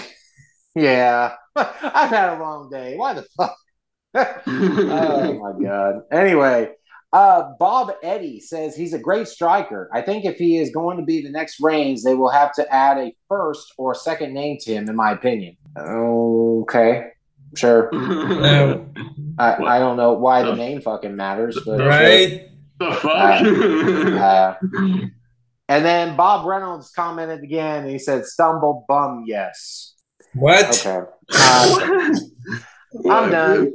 yeah. 0.73 1.34
I've 1.56 2.10
had 2.10 2.38
a 2.38 2.41
long 2.41 2.69
day. 2.71 2.95
Why 2.95 3.13
the 3.13 3.23
fuck? 3.38 3.56
Oh 4.15 5.56
my 5.58 5.65
god. 5.65 6.02
Anyway, 6.12 6.69
uh, 7.13 7.52
Bob 7.60 7.93
Eddy 8.02 8.39
says 8.39 8.76
he's 8.76 8.93
a 8.93 8.99
great 8.99 9.28
striker. 9.28 9.89
I 9.93 10.02
think 10.02 10.26
if 10.26 10.38
he 10.38 10.58
is 10.58 10.71
going 10.71 10.97
to 10.97 11.04
be 11.04 11.21
the 11.21 11.30
next 11.30 11.60
Reigns, 11.62 12.04
they 12.04 12.15
will 12.15 12.32
have 12.32 12.54
to 12.56 12.73
add 12.73 12.97
a 12.97 13.13
first 13.28 13.73
or 13.78 13.93
second 13.93 14.34
name 14.34 14.58
to 14.62 14.73
him, 14.73 14.89
in 14.89 14.95
my 14.95 15.12
opinion. 15.12 15.56
Okay, 15.78 17.10
sure. 17.56 17.89
No. 17.91 18.89
I, 19.39 19.56
I 19.56 19.80
don't 19.80 19.97
know 19.97 20.13
why 20.13 20.43
the 20.43 20.56
name 20.56 20.82
fucking 20.82 21.15
matters, 21.15 21.60
but 21.65 21.78
sure. 21.78 21.88
Right. 21.88 22.49
the 22.80 22.91
fuck? 22.93 23.41
Uh, 24.21 25.08
and 25.69 25.86
then 25.86 26.15
Bob 26.15 26.45
Reynolds 26.45 26.91
commented 26.91 27.43
again, 27.43 27.84
and 27.84 27.89
he 27.89 27.97
said, 27.97 28.26
"Stumble 28.26 28.86
bum, 28.88 29.23
yes." 29.26 29.93
What? 30.34 30.86
Okay, 30.86 31.06
uh, 31.34 31.80
I'm 33.10 33.32
done. 33.32 33.73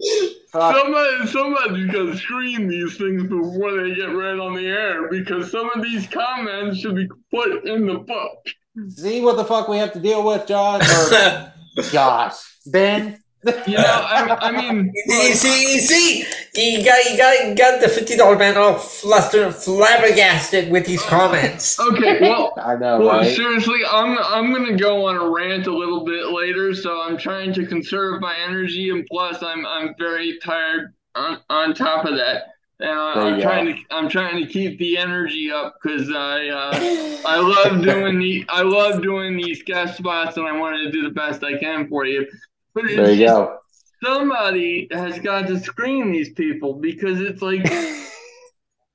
Fuck. 0.53 0.77
Somebody, 0.77 1.27
somebody's 1.27 1.87
got 1.93 2.05
to 2.05 2.17
screen 2.17 2.69
these 2.69 2.97
things 2.97 3.23
before 3.25 3.83
they 3.83 3.95
get 3.95 4.15
read 4.15 4.39
on 4.39 4.55
the 4.55 4.67
air 4.67 5.09
because 5.11 5.51
some 5.51 5.69
of 5.75 5.83
these 5.83 6.07
comments 6.07 6.79
should 6.79 6.95
be 6.95 7.09
put 7.31 7.67
in 7.67 7.87
the 7.87 7.99
book. 7.99 8.47
See 8.89 9.21
what 9.21 9.37
the 9.37 9.45
fuck 9.45 9.69
we 9.69 9.77
have 9.79 9.93
to 9.93 10.01
deal 10.01 10.25
with, 10.25 10.47
John? 10.47 10.81
Or, 11.79 11.85
gosh, 11.93 12.35
Ben. 12.67 13.23
You 13.69 13.77
know, 13.77 13.85
I, 13.85 14.37
I 14.41 14.51
mean, 14.51 14.93
You 15.07 15.13
see, 15.35 15.79
see, 15.79 16.25
you 16.63 16.85
got, 16.85 17.05
you 17.11 17.17
got, 17.17 17.47
you 17.49 17.55
got 17.55 17.81
the 17.81 17.89
fifty 17.89 18.17
dollar 18.17 18.37
man 18.37 18.57
all 18.57 18.79
flustered, 18.79 19.55
flabbergasted 19.55 20.71
with 20.71 20.87
these 20.87 21.03
comments. 21.03 21.79
okay, 21.93 22.21
well, 22.21 22.53
I 22.63 22.77
know, 22.77 22.99
well, 23.01 23.19
right? 23.19 23.35
seriously, 23.37 23.81
I'm 23.91 24.19
I'm 24.19 24.53
gonna 24.53 24.77
go 24.77 25.07
on 25.07 25.17
a 25.17 25.29
rant 25.31 25.67
a 25.67 25.75
little 25.77 26.05
bit 26.05 26.27
later, 26.29 26.75
so 26.75 27.01
I'm 27.01 27.17
trying 27.17 27.53
to 27.55 27.67
conserve 27.67 28.21
my 28.21 28.37
energy, 28.37 28.91
and 28.91 29.07
plus, 29.11 29.43
I'm 29.43 29.65
I'm 29.67 29.95
very 29.99 30.39
tired 30.43 30.95
on, 31.15 31.39
on 31.51 31.75
top 31.75 32.05
of 32.05 32.17
that. 32.17 32.45
And 32.81 32.91
I, 32.91 33.13
I'm 33.15 33.37
go. 33.39 33.43
trying 33.43 33.67
to 33.67 33.77
I'm 33.91 34.09
trying 34.09 34.45
to 34.45 34.47
keep 34.51 34.79
the 34.79 34.99
energy 34.99 35.51
up 35.51 35.77
because 35.83 36.11
I 36.11 36.47
uh, 36.47 36.71
I 37.27 37.41
love 37.41 37.83
doing 37.83 38.19
the 38.21 38.45
I 38.49 38.63
love 38.63 39.03
doing 39.03 39.37
these 39.37 39.63
guest 39.65 39.99
spots, 39.99 40.37
and 40.37 40.47
I 40.47 40.57
want 40.57 40.77
to 40.77 40.93
do 40.93 41.03
the 41.03 41.11
best 41.11 41.43
I 41.43 41.59
can 41.59 41.89
for 41.89 42.05
you. 42.07 42.27
But 42.75 42.85
it's 42.85 42.95
There 42.97 43.11
you 43.13 43.25
just- 43.27 43.35
go. 43.35 43.59
Somebody 44.03 44.89
has 44.91 45.19
got 45.19 45.47
to 45.49 45.59
screen 45.61 46.13
these 46.13 46.33
people 46.33 46.75
because 46.75 47.21
it's 47.21 47.43
like 47.43 47.65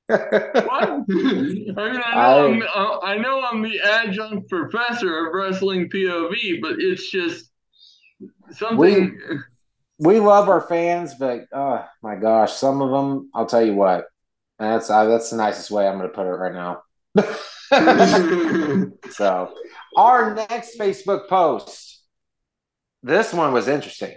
what? 0.08 0.18
I 0.68 1.04
mean, 1.08 1.74
I 1.76 1.92
know 1.92 2.00
I- 2.04 2.44
I'm, 2.44 2.62
I 3.02 3.16
know 3.16 3.42
I'm 3.42 3.62
the 3.62 3.80
adjunct 3.80 4.48
professor 4.50 5.26
of 5.26 5.34
wrestling 5.34 5.88
POV, 5.88 6.60
but 6.60 6.76
it's 6.78 7.10
just 7.10 7.50
something. 8.50 9.18
we 9.98 10.20
love 10.20 10.48
our 10.48 10.60
fans, 10.60 11.14
but 11.14 11.46
oh 11.52 11.84
my 12.02 12.16
gosh, 12.16 12.52
some 12.52 12.82
of 12.82 12.90
them, 12.90 13.30
I'll 13.34 13.46
tell 13.46 13.64
you 13.64 13.74
what. 13.74 14.06
That's 14.58 14.90
uh, 14.90 15.06
that's 15.06 15.30
the 15.30 15.36
nicest 15.36 15.70
way 15.70 15.88
I'm 15.88 15.98
going 15.98 16.08
to 16.08 16.14
put 16.14 16.26
it 16.26 16.30
right 16.30 16.52
now. 16.54 16.82
so, 19.10 19.52
our 19.96 20.34
next 20.34 20.78
Facebook 20.78 21.28
post. 21.28 22.02
This 23.02 23.34
one 23.34 23.52
was 23.52 23.68
interesting. 23.68 24.14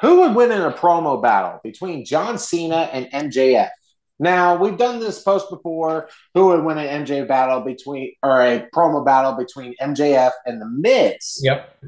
Who 0.00 0.20
would 0.20 0.34
win 0.34 0.52
in 0.52 0.62
a 0.62 0.72
promo 0.72 1.20
battle 1.22 1.60
between 1.62 2.04
John 2.04 2.38
Cena 2.38 2.88
and 2.92 3.06
MJF? 3.30 3.70
Now, 4.18 4.56
we've 4.56 4.76
done 4.76 5.00
this 5.00 5.22
post 5.22 5.48
before. 5.50 6.08
Who 6.34 6.48
would 6.48 6.64
win 6.64 6.78
an 6.78 7.04
MJ 7.04 7.26
battle 7.26 7.60
between 7.60 8.12
or 8.22 8.40
a 8.40 8.68
promo 8.74 9.04
battle 9.04 9.32
between 9.32 9.74
MJF 9.80 10.32
and 10.44 10.60
the 10.60 10.66
Miz? 10.66 11.40
Yep. 11.42 11.82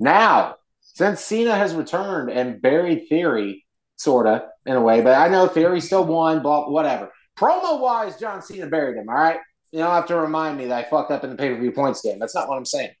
Now, 0.00 0.56
since 0.80 1.20
Cena 1.20 1.54
has 1.54 1.74
returned 1.74 2.30
and 2.30 2.60
buried 2.60 3.08
Theory, 3.08 3.64
sort 3.96 4.26
of 4.26 4.42
in 4.64 4.74
a 4.74 4.80
way, 4.80 5.00
but 5.00 5.14
I 5.14 5.28
know 5.28 5.46
Theory 5.46 5.80
still 5.80 6.04
won, 6.04 6.42
blah, 6.42 6.68
whatever. 6.68 7.12
Promo 7.38 7.80
wise, 7.80 8.18
John 8.18 8.42
Cena 8.42 8.66
buried 8.66 8.96
him, 8.96 9.08
all 9.08 9.14
right? 9.14 9.38
You 9.72 9.80
don't 9.80 9.90
have 9.90 10.06
to 10.06 10.16
remind 10.16 10.58
me 10.58 10.66
that 10.66 10.86
I 10.86 10.88
fucked 10.88 11.10
up 11.10 11.22
in 11.22 11.30
the 11.30 11.36
pay 11.36 11.50
per 11.50 11.60
view 11.60 11.70
points 11.72 12.00
game. 12.00 12.18
That's 12.18 12.34
not 12.34 12.48
what 12.48 12.56
I'm 12.56 12.64
saying. 12.64 12.92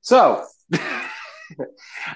So, 0.00 0.44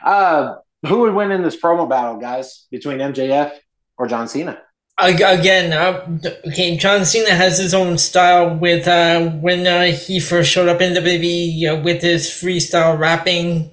uh, 0.05 0.55
who 0.87 0.99
would 1.01 1.15
win 1.15 1.31
in 1.31 1.43
this 1.43 1.57
promo 1.57 1.89
battle, 1.89 2.17
guys, 2.17 2.67
between 2.71 2.99
MJF 2.99 3.53
or 3.99 4.07
John 4.07 4.29
Cena? 4.29 4.61
Again, 5.01 5.73
uh, 5.73 6.07
okay, 6.49 6.77
John 6.77 7.05
Cena 7.05 7.31
has 7.35 7.59
his 7.59 7.75
own 7.75 7.99
style 7.99 8.57
with 8.57 8.87
uh, 8.87 9.31
when 9.31 9.67
uh, 9.67 9.87
he 9.87 10.21
first 10.21 10.51
showed 10.51 10.69
up 10.69 10.81
in 10.81 10.95
WWE 10.95 11.73
uh, 11.73 11.83
with 11.83 12.03
his 12.03 12.29
freestyle 12.29 12.99
rapping 12.99 13.73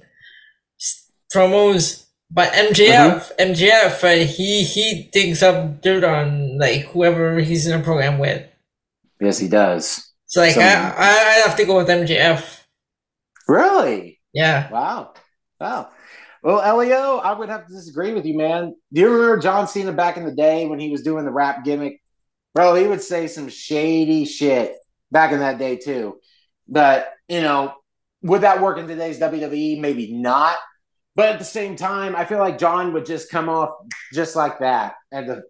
promos. 1.32 2.06
But 2.32 2.52
MJF, 2.52 3.36
MJF, 3.38 4.04
uh, 4.04 4.24
he 4.24 4.64
he 4.64 5.08
digs 5.12 5.42
up 5.42 5.82
dirt 5.82 6.04
on 6.04 6.58
like 6.58 6.86
whoever 6.86 7.40
he's 7.40 7.66
in 7.66 7.78
a 7.78 7.82
program 7.82 8.18
with. 8.18 8.46
Yes, 9.20 9.38
he 9.38 9.48
does. 9.48 10.12
So 10.26 10.40
like 10.40 10.56
I, 10.56 10.62
I 10.62 11.08
I 11.08 11.42
have 11.46 11.56
to 11.56 11.64
go 11.64 11.76
with 11.76 11.88
MJF. 11.88 12.60
Really? 13.46 14.20
Yeah. 14.32 14.70
Wow. 14.70 15.12
Wow. 15.60 15.90
Well, 16.42 16.60
Elio, 16.60 17.18
I 17.18 17.32
would 17.32 17.48
have 17.48 17.66
to 17.66 17.72
disagree 17.72 18.12
with 18.12 18.24
you, 18.24 18.36
man. 18.36 18.74
Do 18.92 19.00
you 19.00 19.10
remember 19.10 19.38
John 19.38 19.68
Cena 19.68 19.92
back 19.92 20.16
in 20.16 20.24
the 20.24 20.32
day 20.32 20.66
when 20.66 20.78
he 20.78 20.90
was 20.90 21.02
doing 21.02 21.24
the 21.24 21.32
rap 21.32 21.64
gimmick? 21.64 22.00
Bro, 22.54 22.76
he 22.76 22.86
would 22.86 23.02
say 23.02 23.26
some 23.26 23.48
shady 23.48 24.24
shit 24.24 24.74
back 25.10 25.32
in 25.32 25.40
that 25.40 25.58
day, 25.58 25.76
too. 25.76 26.18
But, 26.66 27.12
you 27.28 27.42
know, 27.42 27.74
would 28.22 28.40
that 28.40 28.62
work 28.62 28.78
in 28.78 28.88
today's 28.88 29.20
WWE? 29.20 29.80
Maybe 29.80 30.12
not. 30.12 30.56
But 31.14 31.28
at 31.28 31.38
the 31.38 31.44
same 31.44 31.76
time, 31.76 32.16
I 32.16 32.24
feel 32.24 32.38
like 32.38 32.58
John 32.58 32.92
would 32.94 33.04
just 33.04 33.30
come 33.30 33.48
off 33.48 33.70
just 34.12 34.34
like 34.34 34.60
that. 34.60 34.94
And 35.12 35.28
the, 35.28 35.42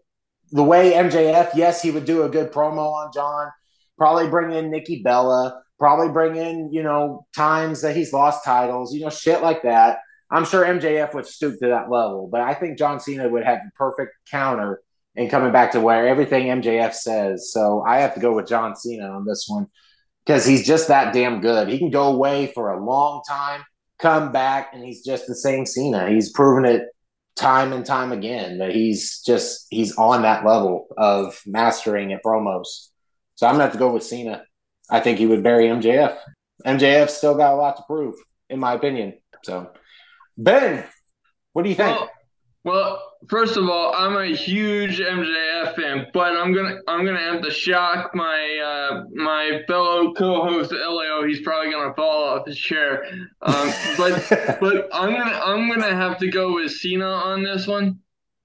the 0.50 0.64
way 0.64 0.92
MJF, 0.92 1.50
yes, 1.54 1.80
he 1.80 1.90
would 1.90 2.04
do 2.04 2.24
a 2.24 2.28
good 2.28 2.50
promo 2.52 2.92
on 2.92 3.10
John, 3.14 3.50
Probably 4.00 4.28
bring 4.28 4.52
in 4.52 4.70
Nikki 4.70 5.02
Bella. 5.02 5.62
Probably 5.78 6.08
bring 6.08 6.34
in, 6.34 6.72
you 6.72 6.82
know, 6.82 7.26
times 7.36 7.82
that 7.82 7.94
he's 7.94 8.14
lost 8.14 8.46
titles, 8.46 8.94
you 8.94 9.02
know, 9.02 9.10
shit 9.10 9.42
like 9.42 9.62
that. 9.62 9.98
I'm 10.30 10.44
sure 10.44 10.64
MJF 10.64 11.14
would 11.14 11.26
stoop 11.26 11.58
to 11.60 11.68
that 11.68 11.90
level, 11.90 12.28
but 12.30 12.40
I 12.40 12.54
think 12.54 12.78
John 12.78 13.00
Cena 13.00 13.28
would 13.28 13.44
have 13.44 13.58
the 13.64 13.70
perfect 13.76 14.12
counter 14.30 14.80
in 15.16 15.28
coming 15.28 15.52
back 15.52 15.72
to 15.72 15.80
where 15.80 16.06
everything 16.06 16.46
MJF 16.46 16.94
says. 16.94 17.52
So 17.52 17.82
I 17.86 17.98
have 17.98 18.14
to 18.14 18.20
go 18.20 18.34
with 18.34 18.46
John 18.46 18.76
Cena 18.76 19.10
on 19.10 19.26
this 19.26 19.46
one 19.48 19.66
because 20.24 20.46
he's 20.46 20.66
just 20.66 20.88
that 20.88 21.12
damn 21.12 21.40
good. 21.40 21.68
He 21.68 21.78
can 21.78 21.90
go 21.90 22.12
away 22.12 22.46
for 22.54 22.72
a 22.72 22.84
long 22.84 23.22
time, 23.28 23.64
come 23.98 24.30
back, 24.30 24.70
and 24.72 24.84
he's 24.84 25.04
just 25.04 25.26
the 25.26 25.34
same 25.34 25.66
Cena. 25.66 26.08
He's 26.08 26.30
proven 26.30 26.64
it 26.64 26.88
time 27.36 27.72
and 27.72 27.86
time 27.86 28.12
again 28.12 28.58
that 28.58 28.74
he's 28.74 29.20
just 29.22 29.66
he's 29.70 29.96
on 29.96 30.22
that 30.22 30.44
level 30.44 30.88
of 30.96 31.40
mastering 31.46 32.12
at 32.12 32.22
promos. 32.22 32.88
So 33.34 33.46
I'm 33.46 33.54
gonna 33.54 33.64
have 33.64 33.72
to 33.72 33.78
go 33.78 33.92
with 33.92 34.04
Cena. 34.04 34.44
I 34.90 35.00
think 35.00 35.18
he 35.18 35.26
would 35.26 35.42
bury 35.42 35.66
MJF. 35.66 36.16
MJF 36.66 37.08
still 37.08 37.34
got 37.34 37.54
a 37.54 37.56
lot 37.56 37.76
to 37.76 37.82
prove, 37.84 38.16
in 38.48 38.60
my 38.60 38.74
opinion. 38.74 39.14
So 39.42 39.70
Ben, 40.40 40.84
what 41.52 41.64
do 41.64 41.68
you 41.68 41.74
think? 41.74 41.94
Well, 41.94 42.10
well, 42.64 43.12
first 43.28 43.58
of 43.58 43.68
all, 43.68 43.92
I'm 43.94 44.16
a 44.16 44.34
huge 44.34 44.98
MJF 44.98 45.76
fan, 45.76 46.06
but 46.14 46.34
I'm 46.34 46.54
gonna 46.54 46.78
I'm 46.88 47.04
gonna 47.04 47.20
have 47.20 47.42
to 47.42 47.50
shock 47.50 48.14
my 48.14 48.58
uh, 48.64 49.04
my 49.14 49.62
fellow 49.66 50.14
co-host 50.14 50.72
Elio. 50.72 51.26
He's 51.26 51.42
probably 51.42 51.70
gonna 51.70 51.92
fall 51.92 52.24
off 52.24 52.46
his 52.46 52.58
chair. 52.58 53.04
Um, 53.42 53.70
but 53.98 54.26
but 54.60 54.88
I'm 54.94 55.12
gonna 55.12 55.40
I'm 55.44 55.68
gonna 55.68 55.94
have 55.94 56.16
to 56.18 56.30
go 56.30 56.54
with 56.54 56.72
Cena 56.72 57.04
on 57.04 57.42
this 57.42 57.66
one 57.66 57.98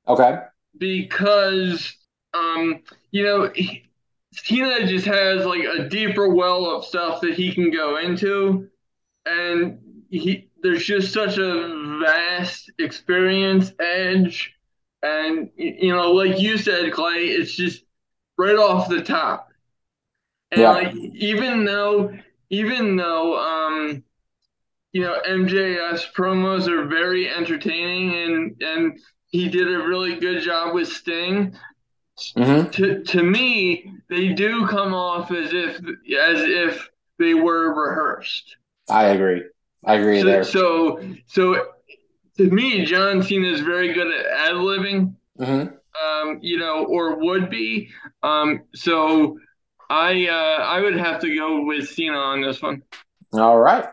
okay. 0.05 0.39
because 0.77 1.95
um 2.33 2.81
you 3.11 3.23
know 3.23 3.51
he, 3.55 3.83
Cena 4.33 4.85
just 4.85 5.05
has 5.05 5.45
like 5.45 5.63
a 5.63 5.87
deeper 5.87 6.27
well 6.27 6.65
of 6.75 6.83
stuff 6.83 7.21
that 7.21 7.35
he 7.35 7.53
can 7.53 7.71
go 7.71 7.97
into, 7.97 8.67
and 9.25 9.79
he 10.09 10.49
there's 10.65 10.85
just 10.85 11.13
such 11.13 11.37
a 11.39 11.99
vast 12.03 12.71
experience 12.79 13.73
edge, 13.79 14.53
and 15.03 15.51
you 15.57 15.93
know 15.95 16.11
like 16.13 16.39
you 16.41 16.57
said 16.57 16.93
Clay, 16.93 17.25
it's 17.27 17.55
just 17.55 17.83
right 18.37 18.57
off 18.57 18.89
the 18.89 19.03
top, 19.03 19.49
and 20.51 20.61
Yeah. 20.61 20.71
like 20.71 20.93
even 20.95 21.65
though 21.65 22.11
even 22.49 22.95
though 22.95 23.37
um 23.39 24.03
you 24.93 25.01
know 25.03 25.19
MJF's 25.25 26.07
promos 26.17 26.67
are 26.67 26.87
very 26.87 27.29
entertaining 27.29 28.15
and 28.15 28.61
and 28.61 28.99
he 29.27 29.49
did 29.49 29.67
a 29.73 29.79
really 29.87 30.15
good 30.19 30.41
job 30.43 30.75
with 30.75 30.89
Sting 30.89 31.55
Mm-hmm. 32.37 32.71
to 32.71 33.03
to 33.03 33.23
me, 33.23 33.91
they 34.09 34.33
do 34.33 34.67
come 34.67 34.93
off 34.93 35.31
as 35.31 35.51
if 35.53 35.77
as 35.77 36.41
if 36.41 36.89
they 37.17 37.33
were 37.33 37.73
rehearsed. 37.73 38.57
I 38.89 39.05
agree. 39.05 39.43
I 39.85 39.95
agree 39.95 40.21
So 40.21 40.25
there. 40.25 40.43
so, 40.43 40.99
so 41.27 41.65
to 42.37 42.49
me, 42.49 42.85
John 42.85 43.21
Cena 43.23 43.47
is 43.47 43.61
very 43.61 43.93
good 43.93 44.07
at 44.07 44.25
ad 44.25 44.55
libbing, 44.55 45.13
mm-hmm. 45.39 46.29
um, 46.29 46.39
you 46.41 46.57
know, 46.57 46.85
or 46.85 47.17
would 47.19 47.49
be. 47.49 47.89
Um, 48.23 48.63
so 48.73 49.37
I 49.89 50.27
uh, 50.27 50.63
I 50.63 50.81
would 50.81 50.97
have 50.97 51.21
to 51.21 51.35
go 51.35 51.63
with 51.63 51.89
Cena 51.89 52.17
on 52.17 52.41
this 52.41 52.61
one. 52.61 52.81
All 53.33 53.59
right. 53.59 53.85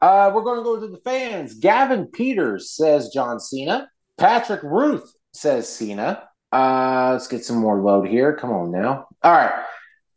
Uh, 0.00 0.30
we're 0.34 0.42
going 0.42 0.58
to 0.58 0.64
go 0.64 0.78
to 0.78 0.88
the 0.88 0.98
fans. 0.98 1.54
Gavin 1.54 2.06
Peters 2.06 2.70
says 2.70 3.10
John 3.12 3.40
Cena. 3.40 3.88
Patrick 4.18 4.62
Ruth 4.62 5.10
says 5.32 5.68
Cena. 5.68 6.28
Uh, 6.52 7.10
let's 7.12 7.28
get 7.28 7.44
some 7.44 7.56
more 7.56 7.80
load 7.80 8.06
here. 8.06 8.36
Come 8.36 8.50
on 8.50 8.70
now. 8.70 9.06
All 9.22 9.32
right. 9.32 9.64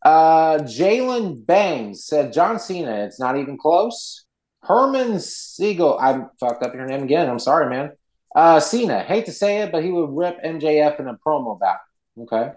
Uh, 0.04 0.60
Jalen 0.60 1.46
Bangs 1.46 2.06
said 2.06 2.34
John 2.34 2.60
Cena. 2.60 3.06
It's 3.06 3.20
not 3.20 3.38
even 3.38 3.58
close. 3.58 4.26
Herman 4.64 5.20
Siegel. 5.20 5.98
I 6.00 6.26
fucked 6.40 6.64
up 6.64 6.74
your 6.74 6.86
name 6.86 7.04
again. 7.04 7.30
I'm 7.30 7.40
sorry, 7.40 7.70
man. 7.70 7.92
Uh, 8.36 8.60
Cena. 8.60 9.02
Hate 9.02 9.26
to 9.26 9.32
say 9.32 9.62
it, 9.62 9.72
but 9.72 9.84
he 9.84 9.92
would 9.92 10.10
rip 10.12 10.42
MJF 10.44 11.00
in 11.00 11.08
a 11.08 11.18
promo 11.26 11.60
back. 11.60 11.80
Okay. 12.20 12.52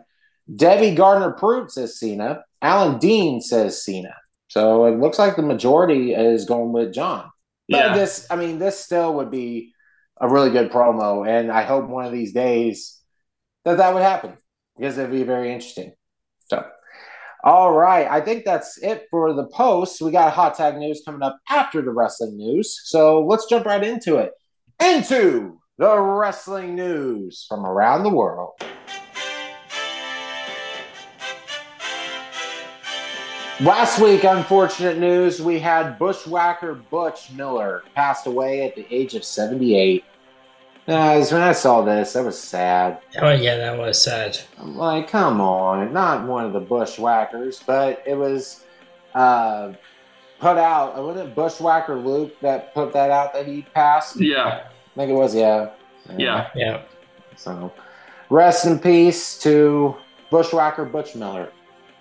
Debbie 0.55 0.95
Gardner 0.95 1.33
Pruitt 1.33 1.71
says 1.71 1.99
Cena. 1.99 2.45
Alan 2.61 2.99
Dean 2.99 3.41
says 3.41 3.85
Cena. 3.85 4.15
So 4.49 4.87
it 4.87 4.99
looks 4.99 5.19
like 5.19 5.37
the 5.37 5.43
majority 5.43 6.13
is 6.13 6.45
going 6.45 6.73
with 6.73 6.93
John. 6.93 7.31
But 7.69 7.79
Yeah. 7.79 7.95
this, 7.95 8.27
I 8.31 8.37
mean, 8.37 8.59
this 8.59 8.79
still 8.79 9.15
would 9.15 9.31
be 9.31 9.73
a 10.21 10.29
really 10.29 10.51
good 10.51 10.71
promo, 10.71 11.27
and 11.27 11.51
I 11.51 11.63
hope 11.63 11.89
one 11.89 12.05
of 12.05 12.13
these 12.13 12.33
days 12.33 13.01
that 13.65 13.79
that 13.79 13.95
would 13.95 14.03
happen 14.03 14.37
because 14.77 14.99
it'd 14.99 15.11
be 15.11 15.23
very 15.23 15.53
interesting. 15.53 15.95
All 17.45 17.73
right, 17.73 18.07
I 18.09 18.21
think 18.21 18.45
that's 18.45 18.79
it 18.85 19.09
for 19.11 19.33
the 19.33 19.47
post. 19.47 20.01
We 20.01 20.13
got 20.13 20.33
hot 20.33 20.57
tag 20.57 20.77
news 20.77 21.03
coming 21.05 21.23
up 21.23 21.41
after 21.51 21.83
the 21.83 21.91
wrestling 21.91 22.37
news, 22.37 22.81
so 22.85 23.27
let's 23.27 23.47
jump 23.47 23.67
right 23.67 23.83
into 23.83 24.19
it. 24.19 24.31
Into 24.81 25.59
the 25.77 25.99
wrestling 25.99 26.77
news 26.77 27.45
from 27.49 27.67
around 27.67 28.05
the 28.05 28.11
world. 28.11 28.53
Last 33.61 33.99
week, 33.99 34.23
unfortunate 34.23 34.99
news, 34.99 35.43
we 35.43 35.59
had 35.59 35.99
Bushwhacker 35.99 36.75
Butch 36.75 37.33
Miller 37.33 37.83
passed 37.97 38.29
away 38.29 38.65
at 38.65 38.77
the 38.77 38.87
age 38.95 39.17
of 39.17 39.25
78. 39.25 40.05
Guys, 40.87 41.33
when 41.33 41.43
I 41.43 41.53
saw 41.53 41.83
this, 41.83 42.15
that 42.15 42.25
was 42.25 42.39
sad. 42.39 42.99
Oh 43.21 43.31
yeah, 43.31 43.57
that 43.57 43.79
was 43.79 44.03
sad. 44.03 44.37
I'm 44.59 44.77
like, 44.77 45.09
come 45.09 45.41
on, 45.41 45.93
not 45.93 46.27
one 46.27 46.45
of 46.45 46.53
the 46.53 46.61
Bushwhackers, 46.61 47.63
but 47.65 48.03
it 48.05 48.15
was 48.15 48.65
uh, 49.15 49.73
put 50.41 50.59
out. 50.59 51.01
Wasn't 51.01 51.29
it 51.29 51.35
Bushwhacker 51.37 51.95
Luke 51.95 52.35
that 52.41 52.75
put 52.75 52.93
that 52.95 53.13
out 53.13 53.33
that 53.33 53.47
he 53.47 53.63
passed? 53.75 54.21
Yeah, 54.21 54.65
I 54.65 54.97
think 54.97 55.11
it 55.11 55.15
was, 55.15 55.37
yeah. 55.37 55.71
yeah. 56.17 56.49
Yeah. 56.57 56.83
So, 57.37 57.73
rest 58.29 58.67
in 58.67 58.81
peace 58.81 59.39
to 59.39 59.97
Bushwhacker 60.31 60.85
Butch 60.85 61.15
Miller. 61.15 61.53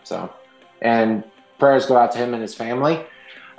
So, 0.03 0.33
and 0.81 1.23
prayers 1.59 1.85
go 1.85 1.97
out 1.97 2.11
to 2.13 2.17
him 2.17 2.33
and 2.33 2.41
his 2.41 2.55
family. 2.55 3.05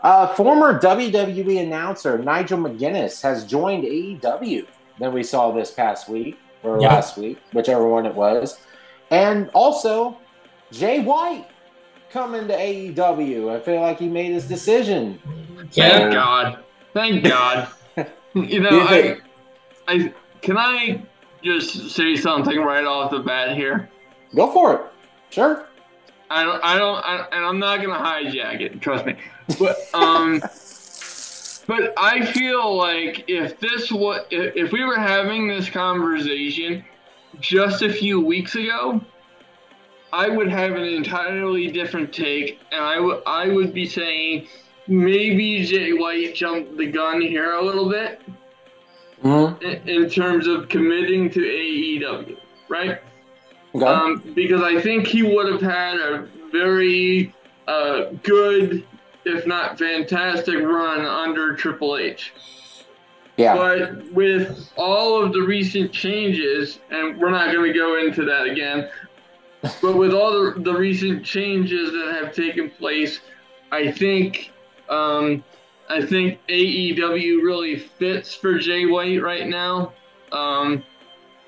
Uh, 0.02 0.26
former 0.34 0.80
WWE 0.80 1.62
announcer 1.62 2.18
Nigel 2.18 2.58
McGuinness 2.58 3.22
has 3.22 3.44
joined 3.44 3.84
AEW. 3.84 4.66
That 4.98 5.12
we 5.12 5.22
saw 5.22 5.50
this 5.52 5.70
past 5.70 6.08
week 6.08 6.38
or 6.62 6.80
Yeah. 6.80 6.88
last 6.88 7.16
week, 7.16 7.38
whichever 7.52 7.86
one 7.88 8.06
it 8.06 8.14
was, 8.14 8.58
and 9.10 9.50
also 9.54 10.18
Jay 10.70 11.00
White 11.00 11.46
coming 12.10 12.46
to 12.48 12.54
AEW. 12.54 13.54
I 13.54 13.60
feel 13.60 13.80
like 13.80 13.98
he 13.98 14.08
made 14.08 14.32
his 14.32 14.46
decision. 14.46 15.18
Thank 15.72 15.76
Yeah. 15.76 16.10
God. 16.12 16.58
Thank 16.94 17.24
God. 17.28 17.68
you 18.34 18.60
know, 18.60 18.70
You 18.70 18.80
I, 18.80 19.16
I 19.88 20.14
can 20.42 20.56
I 20.58 21.02
just 21.42 21.90
say 21.90 22.14
something 22.16 22.58
right 22.60 22.84
off 22.84 23.10
the 23.10 23.18
bat 23.20 23.56
here. 23.56 23.88
Go 24.34 24.50
for 24.52 24.74
it. 24.74 24.80
Sure. 25.30 25.66
I 26.30 26.44
don't, 26.44 26.64
I 26.64 26.78
don't, 26.78 26.96
I, 27.04 27.26
and 27.32 27.44
I'm 27.44 27.58
not 27.58 27.82
gonna 27.82 27.94
hijack 27.94 28.60
it. 28.60 28.80
Trust 28.80 29.04
me. 29.06 29.16
But 29.58 29.76
um, 29.92 30.40
but 31.66 31.94
I 31.96 32.24
feel 32.26 32.76
like 32.76 33.24
if 33.28 33.58
this 33.60 33.90
was, 33.90 34.24
if, 34.30 34.72
we 34.72 34.84
were 34.84 34.98
having 34.98 35.48
this 35.48 35.70
conversation 35.70 36.84
just 37.40 37.82
a 37.82 37.92
few 37.92 38.20
weeks 38.20 38.54
ago, 38.54 39.00
I 40.12 40.28
would 40.28 40.48
have 40.48 40.72
an 40.72 40.84
entirely 40.84 41.68
different 41.70 42.12
take, 42.12 42.60
and 42.70 42.84
I 42.84 43.00
would, 43.00 43.22
I 43.26 43.48
would 43.48 43.72
be 43.72 43.86
saying 43.86 44.48
maybe 44.86 45.64
Jay 45.64 45.92
White 45.92 46.34
jumped 46.34 46.76
the 46.76 46.86
gun 46.86 47.20
here 47.20 47.54
a 47.54 47.62
little 47.62 47.88
bit 47.88 48.20
Mm-hmm. 49.22 49.64
in, 49.64 49.88
in 50.04 50.10
terms 50.10 50.48
of 50.48 50.68
committing 50.68 51.30
to 51.30 51.40
AEW, 51.40 52.36
right? 52.68 53.00
Okay. 53.72 53.84
um, 53.86 54.20
because 54.34 54.62
I 54.62 54.80
think 54.80 55.06
he 55.06 55.22
would 55.22 55.50
have 55.50 55.62
had 55.62 55.96
a 56.00 56.28
very 56.50 57.32
uh, 57.68 58.06
good, 58.24 58.84
if 59.24 59.46
not 59.46 59.78
fantastic, 59.78 60.58
run 60.60 61.04
under 61.04 61.54
Triple 61.54 61.96
H. 61.96 62.32
yeah. 63.36 63.54
But 63.54 64.12
with 64.12 64.70
all 64.76 65.22
of 65.22 65.32
the 65.32 65.42
recent 65.42 65.92
changes, 65.92 66.80
and 66.90 67.18
we're 67.18 67.30
not 67.30 67.52
going 67.52 67.72
to 67.72 67.78
go 67.78 67.98
into 67.98 68.24
that 68.24 68.46
again, 68.46 68.90
but 69.80 69.96
with 69.96 70.12
all 70.12 70.32
the, 70.32 70.60
the 70.60 70.74
recent 70.74 71.24
changes 71.24 71.92
that 71.92 72.18
have 72.20 72.34
taken 72.34 72.70
place, 72.70 73.20
I 73.70 73.90
think 73.92 74.52
um, 74.88 75.44
I 75.88 76.04
think 76.04 76.40
AEW 76.48 77.42
really 77.42 77.76
fits 77.76 78.34
for 78.34 78.58
Jay 78.58 78.86
White 78.86 79.22
right 79.22 79.46
now. 79.46 79.92
Um, 80.32 80.82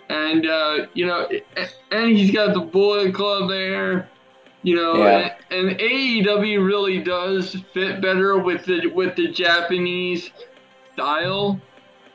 and 0.09 0.47
uh, 0.47 0.87
you 0.93 1.07
know, 1.07 1.29
and 1.91 2.17
he's 2.17 2.31
got 2.31 2.55
the 2.55 2.61
Bullet 2.61 3.15
Club 3.15 3.49
there. 3.49 4.09
You 4.65 4.77
know, 4.77 4.97
Yeah. 4.97 5.35
and, 5.51 5.69
and 5.69 5.79
AEW 5.79 6.67
really 6.67 6.99
does 7.03 7.55
fit 7.73 8.01
better 8.01 8.39
with 8.39 8.65
the 8.65 8.87
with 8.89 9.15
the 9.15 9.29
Japanese 9.29 10.31
style. 10.95 11.61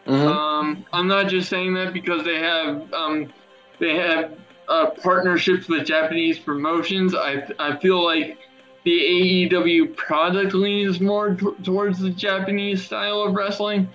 Mhm. 0.07 0.27
Um, 0.35 0.85
I'm 0.91 1.07
not 1.07 1.27
just 1.29 1.47
saying 1.49 1.75
that 1.75 1.93
because 1.93 2.23
they 2.25 2.39
have 2.39 2.91
um, 2.93 3.31
they 3.79 3.95
have 3.97 4.33
uh, 4.67 4.89
partnerships 5.03 5.67
with 5.69 5.85
Japanese 5.85 6.39
promotions. 6.39 7.13
I 7.15 7.43
I 7.59 7.77
feel 7.77 8.03
like 8.03 8.37
the 8.83 9.47
AEW 9.51 9.95
product 9.95 10.53
leans 10.55 10.99
more 10.99 11.35
t- 11.35 11.53
towards 11.63 11.99
the 11.99 12.09
Japanese 12.09 12.83
style 12.83 13.21
of 13.21 13.35
wrestling. 13.35 13.87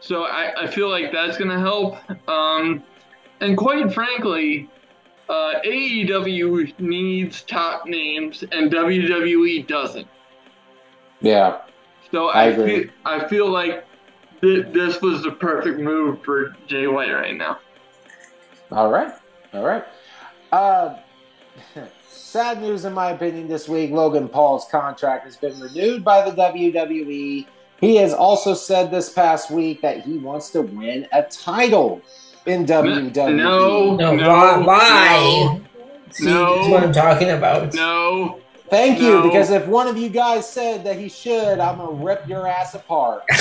So 0.00 0.24
I, 0.24 0.64
I 0.64 0.66
feel 0.66 0.90
like 0.90 1.10
that's 1.12 1.38
going 1.38 1.50
to 1.50 1.58
help. 1.58 1.96
Um, 2.28 2.82
and 3.40 3.56
quite 3.56 3.92
frankly, 3.92 4.68
uh, 5.28 5.54
AEW 5.64 6.78
needs 6.78 7.42
top 7.42 7.86
names 7.86 8.42
and 8.52 8.70
WWE 8.72 9.66
doesn't. 9.66 10.08
Yeah. 11.20 11.62
So 12.10 12.28
I 12.28 12.42
I, 12.42 12.44
agree. 12.46 12.84
feel, 12.84 12.90
I 13.04 13.28
feel 13.28 13.50
like 13.50 13.84
th- 14.40 14.66
this 14.72 15.02
was 15.02 15.22
the 15.22 15.32
perfect 15.32 15.80
move 15.80 16.22
for 16.22 16.56
Jay 16.66 16.86
White 16.86 17.12
right 17.12 17.36
now. 17.36 17.58
All 18.72 18.90
right. 18.90 19.12
All 19.52 19.64
right. 19.64 19.84
Uh, 20.52 20.96
sad 22.08 22.60
news, 22.60 22.84
in 22.84 22.92
my 22.92 23.10
opinion, 23.10 23.48
this 23.48 23.68
week. 23.68 23.90
Logan 23.90 24.28
Paul's 24.28 24.66
contract 24.70 25.24
has 25.24 25.36
been 25.36 25.58
renewed 25.60 26.04
by 26.04 26.28
the 26.28 26.34
WWE. 26.34 27.46
He 27.80 27.96
has 27.96 28.12
also 28.12 28.54
said 28.54 28.90
this 28.90 29.10
past 29.10 29.50
week 29.50 29.82
that 29.82 30.02
he 30.02 30.18
wants 30.18 30.50
to 30.50 30.62
win 30.62 31.06
a 31.12 31.22
title 31.22 32.02
in 32.48 32.64
WWE. 32.66 33.36
No, 33.36 33.94
No, 33.96 34.16
no, 34.16 34.28
why? 34.28 34.58
why? 34.58 35.60
See, 36.10 36.24
no. 36.24 36.56
that's 36.56 36.68
what 36.70 36.82
I'm 36.82 36.92
talking 36.92 37.30
about. 37.30 37.74
No, 37.74 38.40
Thank 38.70 39.00
you, 39.00 39.14
No. 39.14 39.22
because 39.22 39.50
if 39.50 39.66
one 39.66 39.88
of 39.88 39.96
you 39.96 40.10
guys 40.10 40.46
said 40.50 40.84
that 40.84 40.96
he 40.98 41.08
should, 41.08 41.58
I'm 41.58 41.78
gonna 41.78 41.92
rip 42.04 42.26
your 42.28 42.46
ass 42.46 42.74
apart. 42.74 43.22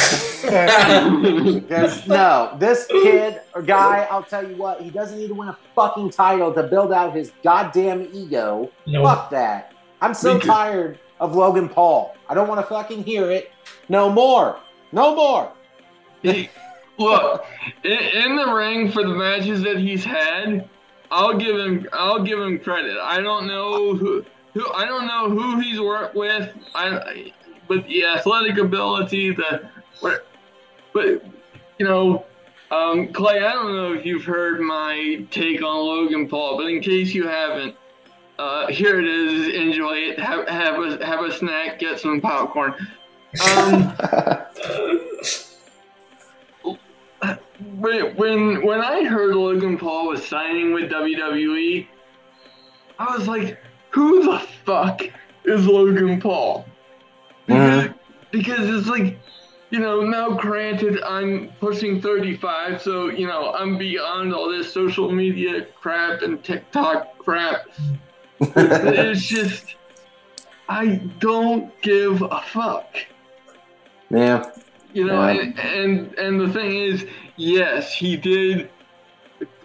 Because 0.47 2.07
no, 2.07 2.55
this 2.59 2.85
kid 2.87 3.41
or 3.53 3.61
guy, 3.61 4.07
I'll 4.09 4.23
tell 4.23 4.47
you 4.47 4.55
what, 4.55 4.81
he 4.81 4.89
doesn't 4.89 5.17
need 5.17 5.27
to 5.29 5.33
win 5.33 5.49
a 5.49 5.57
fucking 5.75 6.11
title 6.11 6.53
to 6.53 6.63
build 6.63 6.93
out 6.93 7.13
his 7.15 7.31
goddamn 7.43 8.07
ego. 8.13 8.71
No. 8.85 9.03
Fuck 9.03 9.29
that. 9.31 9.73
I'm 10.01 10.13
so 10.13 10.39
tired 10.39 10.99
of 11.19 11.35
Logan 11.35 11.67
Paul. 11.67 12.15
I 12.29 12.33
don't 12.33 12.47
want 12.47 12.61
to 12.61 12.67
fucking 12.67 13.03
hear 13.03 13.29
it. 13.31 13.51
No 13.89 14.09
more. 14.09 14.59
No 14.91 15.15
more. 15.15 15.51
Look, 16.97 17.45
in, 17.83 17.91
in 17.91 18.35
the 18.35 18.53
ring 18.53 18.91
for 18.91 19.03
the 19.03 19.13
matches 19.13 19.61
that 19.63 19.77
he's 19.77 20.03
had, 20.03 20.67
I'll 21.11 21.37
give 21.37 21.55
him 21.55 21.87
I'll 21.93 22.23
give 22.23 22.39
him 22.39 22.59
credit. 22.59 22.97
I 22.97 23.21
don't 23.21 23.47
know 23.47 23.95
who, 23.95 24.25
who 24.53 24.73
I 24.73 24.85
don't 24.85 25.07
know 25.07 25.29
who 25.29 25.59
he's 25.59 25.79
worked 25.79 26.15
with. 26.15 26.53
I, 26.73 27.31
but 27.67 27.85
the 27.87 28.05
athletic 28.05 28.57
ability, 28.57 29.33
the 29.33 29.69
but 30.93 31.23
you 31.77 31.85
know, 31.85 32.25
um, 32.71 33.13
Clay, 33.13 33.39
I 33.39 33.53
don't 33.53 33.75
know 33.75 33.93
if 33.93 34.05
you've 34.05 34.25
heard 34.25 34.59
my 34.59 35.25
take 35.31 35.61
on 35.61 35.77
Logan 35.77 36.27
Paul, 36.27 36.57
but 36.57 36.67
in 36.67 36.81
case 36.81 37.13
you 37.13 37.27
haven't, 37.27 37.75
uh, 38.39 38.67
here 38.67 38.99
it 38.99 39.05
is. 39.05 39.53
Enjoy 39.53 39.93
it. 39.93 40.19
Have 40.19 40.47
have 40.47 40.81
a 40.81 41.05
have 41.05 41.23
a 41.23 41.31
snack. 41.31 41.79
Get 41.79 41.99
some 41.99 42.19
popcorn. 42.19 42.73
Um, 43.45 43.93
when 47.77 48.15
when 48.15 48.65
when 48.65 48.81
I 48.81 49.03
heard 49.03 49.35
Logan 49.35 49.77
Paul 49.77 50.07
was 50.07 50.25
signing 50.25 50.73
with 50.73 50.89
WWE, 50.91 51.87
I 52.97 53.15
was 53.15 53.27
like, 53.27 53.57
"Who 53.91 54.23
the 54.23 54.39
fuck 54.65 55.01
is 55.45 55.67
Logan 55.67 56.19
Paul?" 56.19 56.65
Because, 57.45 57.83
mm. 57.85 57.93
because 58.31 58.69
it's 58.69 58.87
like, 58.87 59.19
you 59.69 59.79
know, 59.79 60.01
now 60.01 60.31
granted, 60.31 61.01
I'm 61.03 61.49
pushing 61.59 62.01
35, 62.01 62.81
so 62.81 63.09
you 63.09 63.27
know, 63.27 63.53
I'm 63.53 63.77
beyond 63.77 64.33
all 64.33 64.49
this 64.49 64.73
social 64.73 65.11
media 65.11 65.65
crap 65.79 66.23
and 66.23 66.43
TikTok 66.43 67.19
crap. 67.19 67.67
it's 68.39 69.21
just, 69.27 69.75
I 70.67 70.95
don't 71.19 71.79
give 71.81 72.23
a 72.23 72.41
fuck. 72.41 72.87
yeah. 74.09 74.51
You 74.93 75.05
know, 75.05 75.27
Yeah. 75.27 75.41
and, 75.41 75.59
and 75.59 76.13
and 76.17 76.39
the 76.39 76.49
thing 76.51 76.71
is, 76.71 77.05
yes, 77.35 77.93
he 77.93 78.15
did 78.17 78.69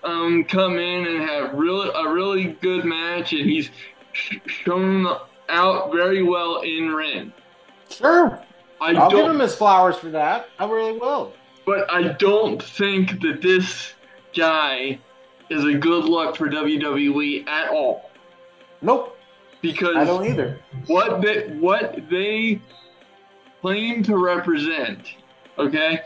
um, 0.05 0.45
come 0.45 0.79
in 0.79 1.07
and 1.07 1.23
have 1.29 1.55
really 1.55 1.91
a 1.95 2.09
really 2.13 2.57
good 2.61 2.85
match, 2.85 3.33
and 3.33 3.49
he's 3.49 3.71
sh- 4.13 4.37
shown 4.47 5.07
out 5.49 5.93
very 5.93 6.23
well 6.23 6.61
in 6.63 6.89
ring. 6.91 7.33
Sure. 7.89 8.41
I 8.81 8.95
I'll 8.95 9.11
give 9.11 9.21
don't, 9.21 9.31
him 9.31 9.39
his 9.41 9.55
flowers 9.55 9.97
for 9.97 10.09
that. 10.11 10.49
I 10.59 10.67
really 10.69 10.99
will. 10.99 11.33
but 11.65 11.89
I 11.91 12.09
don't 12.15 12.61
think 12.61 13.21
that 13.21 13.41
this 13.41 13.93
guy 14.37 14.99
is 15.51 15.65
a 15.65 15.75
good 15.75 16.05
look 16.07 16.37
for 16.37 16.49
WWE 16.49 17.47
at 17.47 17.69
all 17.71 18.11
Nope. 18.81 19.17
because 19.61 19.95
I 19.97 20.05
don't 20.05 20.27
either. 20.27 20.59
what 20.89 21.21
they 21.23 21.49
what 21.59 21.97
they 22.11 22.61
claim 23.63 24.03
to 24.03 24.17
represent, 24.19 25.15
okay? 25.59 26.01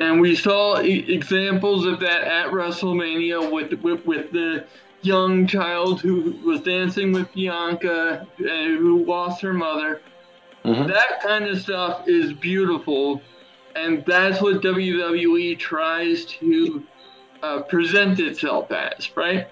And 0.00 0.20
we 0.20 0.34
saw 0.34 0.80
e- 0.80 1.06
examples 1.14 1.86
of 1.86 2.00
that 2.00 2.22
at 2.24 2.48
WrestleMania 2.48 3.50
with 3.52 3.72
with, 3.80 4.04
with 4.04 4.32
the 4.32 4.66
young 5.02 5.46
child 5.46 6.00
who 6.00 6.32
was 6.44 6.60
dancing 6.60 7.12
with 7.12 7.32
Bianca, 7.32 8.26
uh, 8.40 8.44
who 8.44 9.04
lost 9.06 9.40
her 9.42 9.54
mother. 9.54 10.02
Mhm. 10.64 10.88
That 10.88 11.22
kind 11.22 11.46
of 11.46 11.60
stuff 11.60 12.06
is 12.06 12.32
beautiful, 12.34 13.22
and 13.76 14.04
that's 14.06 14.42
what 14.42 14.60
WWE 14.60 15.54
tries 15.58 16.24
to 16.26 16.82
uh, 17.42 17.62
present 17.62 18.20
itself 18.20 18.70
as, 18.72 19.16
right? 19.16 19.48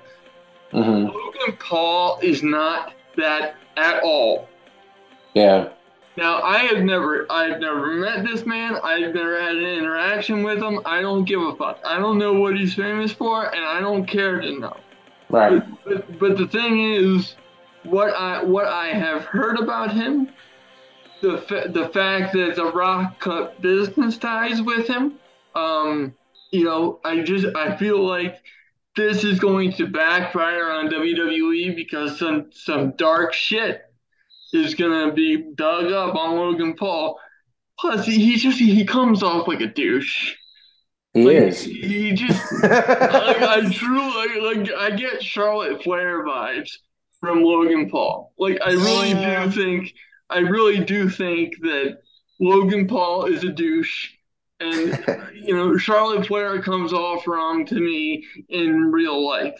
hmm 0.72 1.07
Logan 1.07 1.57
Paul 1.59 2.18
is 2.22 2.42
not 2.42 2.92
that 3.16 3.55
at 3.78 4.03
all. 4.03 4.49
Yeah. 5.34 5.68
Now 6.17 6.43
I 6.43 6.59
have 6.65 6.83
never 6.83 7.31
I've 7.31 7.61
never 7.61 7.87
met 7.95 8.25
this 8.25 8.45
man. 8.45 8.77
I've 8.83 9.15
never 9.15 9.41
had 9.41 9.57
an 9.57 9.65
interaction 9.65 10.43
with 10.43 10.63
him. 10.63 10.81
I 10.85 11.01
don't 11.01 11.25
give 11.25 11.41
a 11.41 11.55
fuck. 11.55 11.81
I 11.85 11.99
don't 11.99 12.19
know 12.19 12.33
what 12.35 12.57
he's 12.57 12.75
famous 12.75 13.13
for 13.13 13.55
and 13.55 13.65
I 13.65 13.81
don't 13.81 14.07
care 14.07 14.41
to 14.41 14.59
know. 14.59 14.77
Right. 15.31 15.63
But 15.85 16.19
but 16.19 16.37
the 16.37 16.49
thing 16.49 16.81
is 16.81 17.37
what 17.85 18.15
I 18.15 18.43
what 18.43 18.67
I 18.67 18.89
have 18.89 19.25
heard 19.25 19.59
about 19.59 19.93
him 19.93 20.31
the 21.21 21.39
fa- 21.39 21.69
the 21.69 21.89
fact 21.89 22.33
that 22.33 22.57
The 22.57 22.67
Rock 22.73 23.21
cut 23.21 23.61
business 23.61 24.19
ties 24.19 24.63
with 24.63 24.87
him 24.89 25.19
um 25.55 26.15
you 26.51 26.65
know 26.65 27.01
I 27.05 27.23
just 27.23 27.47
I 27.57 27.77
feel 27.77 28.05
like 28.05 28.43
this 28.97 29.23
is 29.23 29.39
going 29.39 29.73
to 29.75 29.87
backfire 29.87 30.71
on 30.71 30.89
WWE 30.89 31.77
because 31.77 32.19
some 32.19 32.47
some 32.51 32.93
dark 32.93 33.33
shit 33.33 33.88
is 34.53 34.74
gonna 34.74 35.12
be 35.12 35.44
dug 35.55 35.92
up 35.92 36.14
on 36.14 36.36
Logan 36.36 36.74
Paul. 36.74 37.18
Plus, 37.78 38.05
he, 38.07 38.18
he 38.18 38.36
just 38.36 38.59
he 38.59 38.84
comes 38.84 39.22
off 39.22 39.46
like 39.49 39.61
a 39.61 39.66
douche. 39.66 40.34
He 41.14 41.24
Like, 41.24 41.36
is. 41.36 41.62
He 41.62 42.12
just 42.12 42.53
like, 42.62 42.72
I 42.72 43.68
truly 43.72 44.40
like 44.40 44.72
I 44.76 44.90
get 44.90 45.22
Charlotte 45.22 45.82
Flair 45.82 46.24
vibes 46.24 46.70
from 47.20 47.42
Logan 47.42 47.88
Paul. 47.90 48.32
Like 48.38 48.59
I 48.64 48.70
really 48.72 49.11
Yeah. 49.11 49.44
do 49.46 49.51
think 49.51 49.92
I 50.30 50.38
really 50.38 50.84
do 50.84 51.09
think 51.09 51.55
that 51.62 51.99
Logan 52.40 52.86
Paul 52.86 53.26
is 53.26 53.44
a 53.44 53.49
douche. 53.51 54.11
And 54.61 55.05
you 55.34 55.55
know, 55.55 55.76
Charlotte 55.78 56.26
Flair 56.26 56.61
comes 56.62 56.92
off 56.92 57.26
wrong 57.26 57.64
to 57.66 57.74
me 57.76 58.26
in 58.49 58.90
real 58.90 59.24
life. 59.26 59.59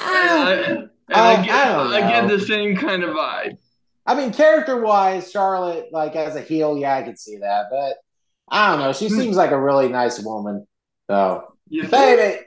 And 0.00 0.08
I, 0.48 0.52
and 0.54 0.90
I, 1.12 1.36
I- 1.36 1.44
get, 1.44 1.54
I 1.54 1.96
I 1.96 2.00
get 2.12 2.28
the 2.28 2.40
same 2.40 2.76
kind 2.76 3.02
of 3.02 3.14
vibe. 3.16 3.58
I 4.08 4.14
mean, 4.14 4.32
character 4.32 4.80
wise, 4.80 5.30
Charlotte, 5.30 5.88
like 5.92 6.16
as 6.16 6.34
a 6.34 6.40
heel, 6.40 6.78
yeah, 6.78 6.96
I 6.96 7.02
could 7.02 7.18
see 7.18 7.36
that. 7.36 7.66
But 7.70 7.96
I 8.48 8.70
don't 8.70 8.80
know. 8.80 8.92
She 8.94 9.08
hmm. 9.08 9.18
seems 9.18 9.36
like 9.36 9.50
a 9.50 9.60
really 9.60 9.88
nice 9.88 10.18
woman. 10.18 10.66
So 11.10 11.44
You 11.68 11.82
think? 11.82 11.92
maybe, 11.92 12.40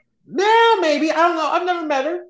yeah, 0.44 0.76
maybe. 0.82 1.12
I 1.12 1.16
don't 1.18 1.36
know. 1.36 1.48
I've 1.48 1.66
never 1.66 1.86
met 1.86 2.06
her. 2.06 2.24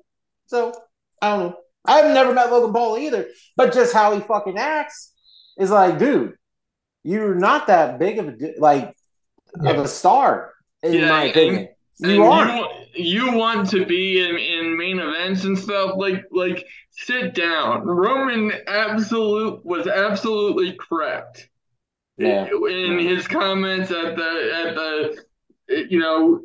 So 0.46 0.74
I 1.22 1.30
don't 1.30 1.40
know. 1.40 1.56
I've 1.86 2.12
never 2.12 2.34
met 2.34 2.50
Logan 2.50 2.74
Paul 2.74 2.98
either. 2.98 3.26
But 3.56 3.72
just 3.72 3.94
how 3.94 4.14
he 4.14 4.20
fucking 4.20 4.58
acts 4.58 5.12
is 5.58 5.70
like, 5.70 5.98
dude, 5.98 6.36
you're 7.02 7.34
not 7.34 7.68
that 7.68 7.98
big 7.98 8.18
of 8.18 8.28
a 8.28 8.32
du- 8.32 8.54
like 8.58 8.94
of 9.64 9.78
a 9.78 9.88
star, 9.88 10.52
in 10.82 10.92
Yeah, 10.92 11.08
my 11.08 11.22
and- 11.22 11.30
opinion. 11.30 11.68
And 12.02 12.12
You 12.12 12.24
are. 12.24 12.46
You, 12.48 12.66
you 12.94 13.32
want 13.32 13.70
to 13.70 13.86
be 13.86 14.20
in, 14.20 14.36
in 14.36 14.76
main 14.76 14.98
events 14.98 15.44
and 15.44 15.58
stuff 15.58 15.92
like 15.96 16.24
like 16.30 16.66
sit 16.90 17.34
down. 17.34 17.86
Roman 17.86 18.52
absolute 18.66 19.64
was 19.64 19.86
absolutely 19.86 20.76
correct 20.78 21.48
Yeah. 22.18 22.46
in 22.68 22.98
his 22.98 23.26
comments 23.26 23.90
at 23.90 24.16
the 24.16 24.52
at 24.54 24.74
the 24.74 25.24
you 25.90 25.98
know 25.98 26.42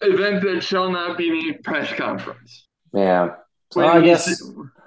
event 0.00 0.42
that 0.42 0.62
shall 0.62 0.90
not 0.90 1.16
be 1.16 1.30
named 1.30 1.62
press 1.62 1.92
conference. 1.92 2.66
Yeah. 2.92 3.34
So 3.72 3.82
When 3.82 3.88
I 3.90 4.00
guess 4.00 4.42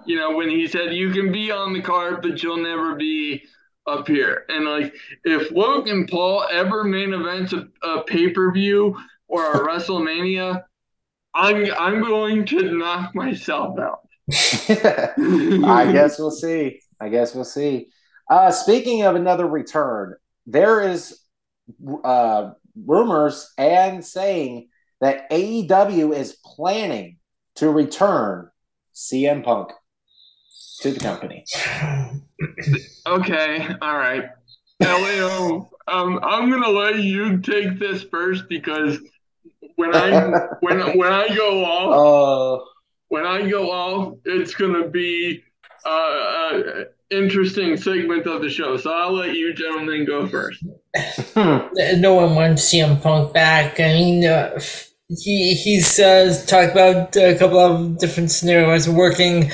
you 0.06 0.18
know 0.18 0.36
when 0.36 0.50
he 0.50 0.68
said 0.68 0.94
you 0.94 1.12
can 1.12 1.32
be 1.32 1.52
on 1.52 1.74
the 1.74 1.82
card 1.82 2.22
but 2.22 2.42
you'll 2.44 2.58
never 2.58 2.96
be 2.96 3.44
up 3.88 4.08
here. 4.08 4.46
And 4.50 4.66
like 4.66 4.94
if 5.24 5.52
Logan 5.52 6.06
Paul 6.10 6.46
ever 6.52 6.84
main 6.84 7.14
events 7.14 7.54
a, 7.54 7.68
a 7.84 8.04
pay 8.04 8.30
per 8.32 8.52
view 8.52 8.98
or 9.32 9.54
a 9.54 9.60
WrestleMania, 9.60 10.64
I'm 11.34 11.66
I'm 11.80 12.02
going 12.02 12.46
to 12.48 12.78
knock 12.78 13.16
myself 13.16 13.80
out. 13.80 14.00
I 14.70 15.90
guess 15.92 16.20
we'll 16.20 16.32
see. 16.32 16.82
I 17.00 17.10
guess 17.10 17.34
we'll 17.34 17.46
see. 17.46 17.88
Uh, 18.30 18.52
speaking 18.52 19.04
of 19.04 19.16
another 19.16 19.48
return, 19.48 20.16
there 20.46 20.82
is 20.88 21.20
uh, 22.04 22.52
rumors 22.86 23.52
and 23.58 24.06
saying 24.06 24.68
that 25.00 25.30
AEW 25.32 26.16
is 26.16 26.38
planning 26.46 27.18
to 27.56 27.70
return 27.70 28.50
CM 28.94 29.44
Punk 29.44 29.72
to 30.82 30.92
the 30.92 31.00
company. 31.00 31.46
Okay, 33.06 33.68
all 33.82 33.98
right. 33.98 34.26
Elio, 34.82 35.70
um, 35.88 36.20
I'm 36.24 36.50
gonna 36.50 36.70
let 36.70 37.00
you 37.00 37.40
take 37.40 37.78
this 37.78 38.04
first 38.04 38.50
because 38.50 38.98
when 39.76 39.96
I 39.96 40.30
when 40.62 40.98
when 40.98 41.14
I 41.14 41.28
go 41.36 41.64
off, 41.64 41.96
Oh, 41.96 42.66
when 43.10 43.26
I 43.26 43.50
go 43.50 43.72
off, 43.72 44.18
it's 44.26 44.56
gonna 44.56 44.88
be 44.88 45.44
uh, 45.86 45.90
uh 45.90 46.84
interesting 47.10 47.76
segment 47.78 48.26
of 48.26 48.42
the 48.42 48.50
show. 48.50 48.78
So 48.78 48.92
I'll 48.94 49.14
let 49.14 49.36
you 49.36 49.54
gentlemen 49.54 50.06
go 50.06 50.28
first. 50.28 50.64
No 51.36 52.16
one 52.16 52.36
wants 52.36 52.74
CM 52.74 53.02
Punk 53.02 53.34
back. 53.34 53.80
I 53.80 53.94
mean, 53.94 54.26
uh, 54.26 54.60
he 55.10 55.54
he's 55.56 56.00
uh, 56.00 56.34
talked 56.48 56.72
about 56.72 57.16
a 57.16 57.36
couple 57.38 57.60
of 57.60 57.98
different 57.98 58.32
scenarios, 58.32 58.90
working 58.90 59.52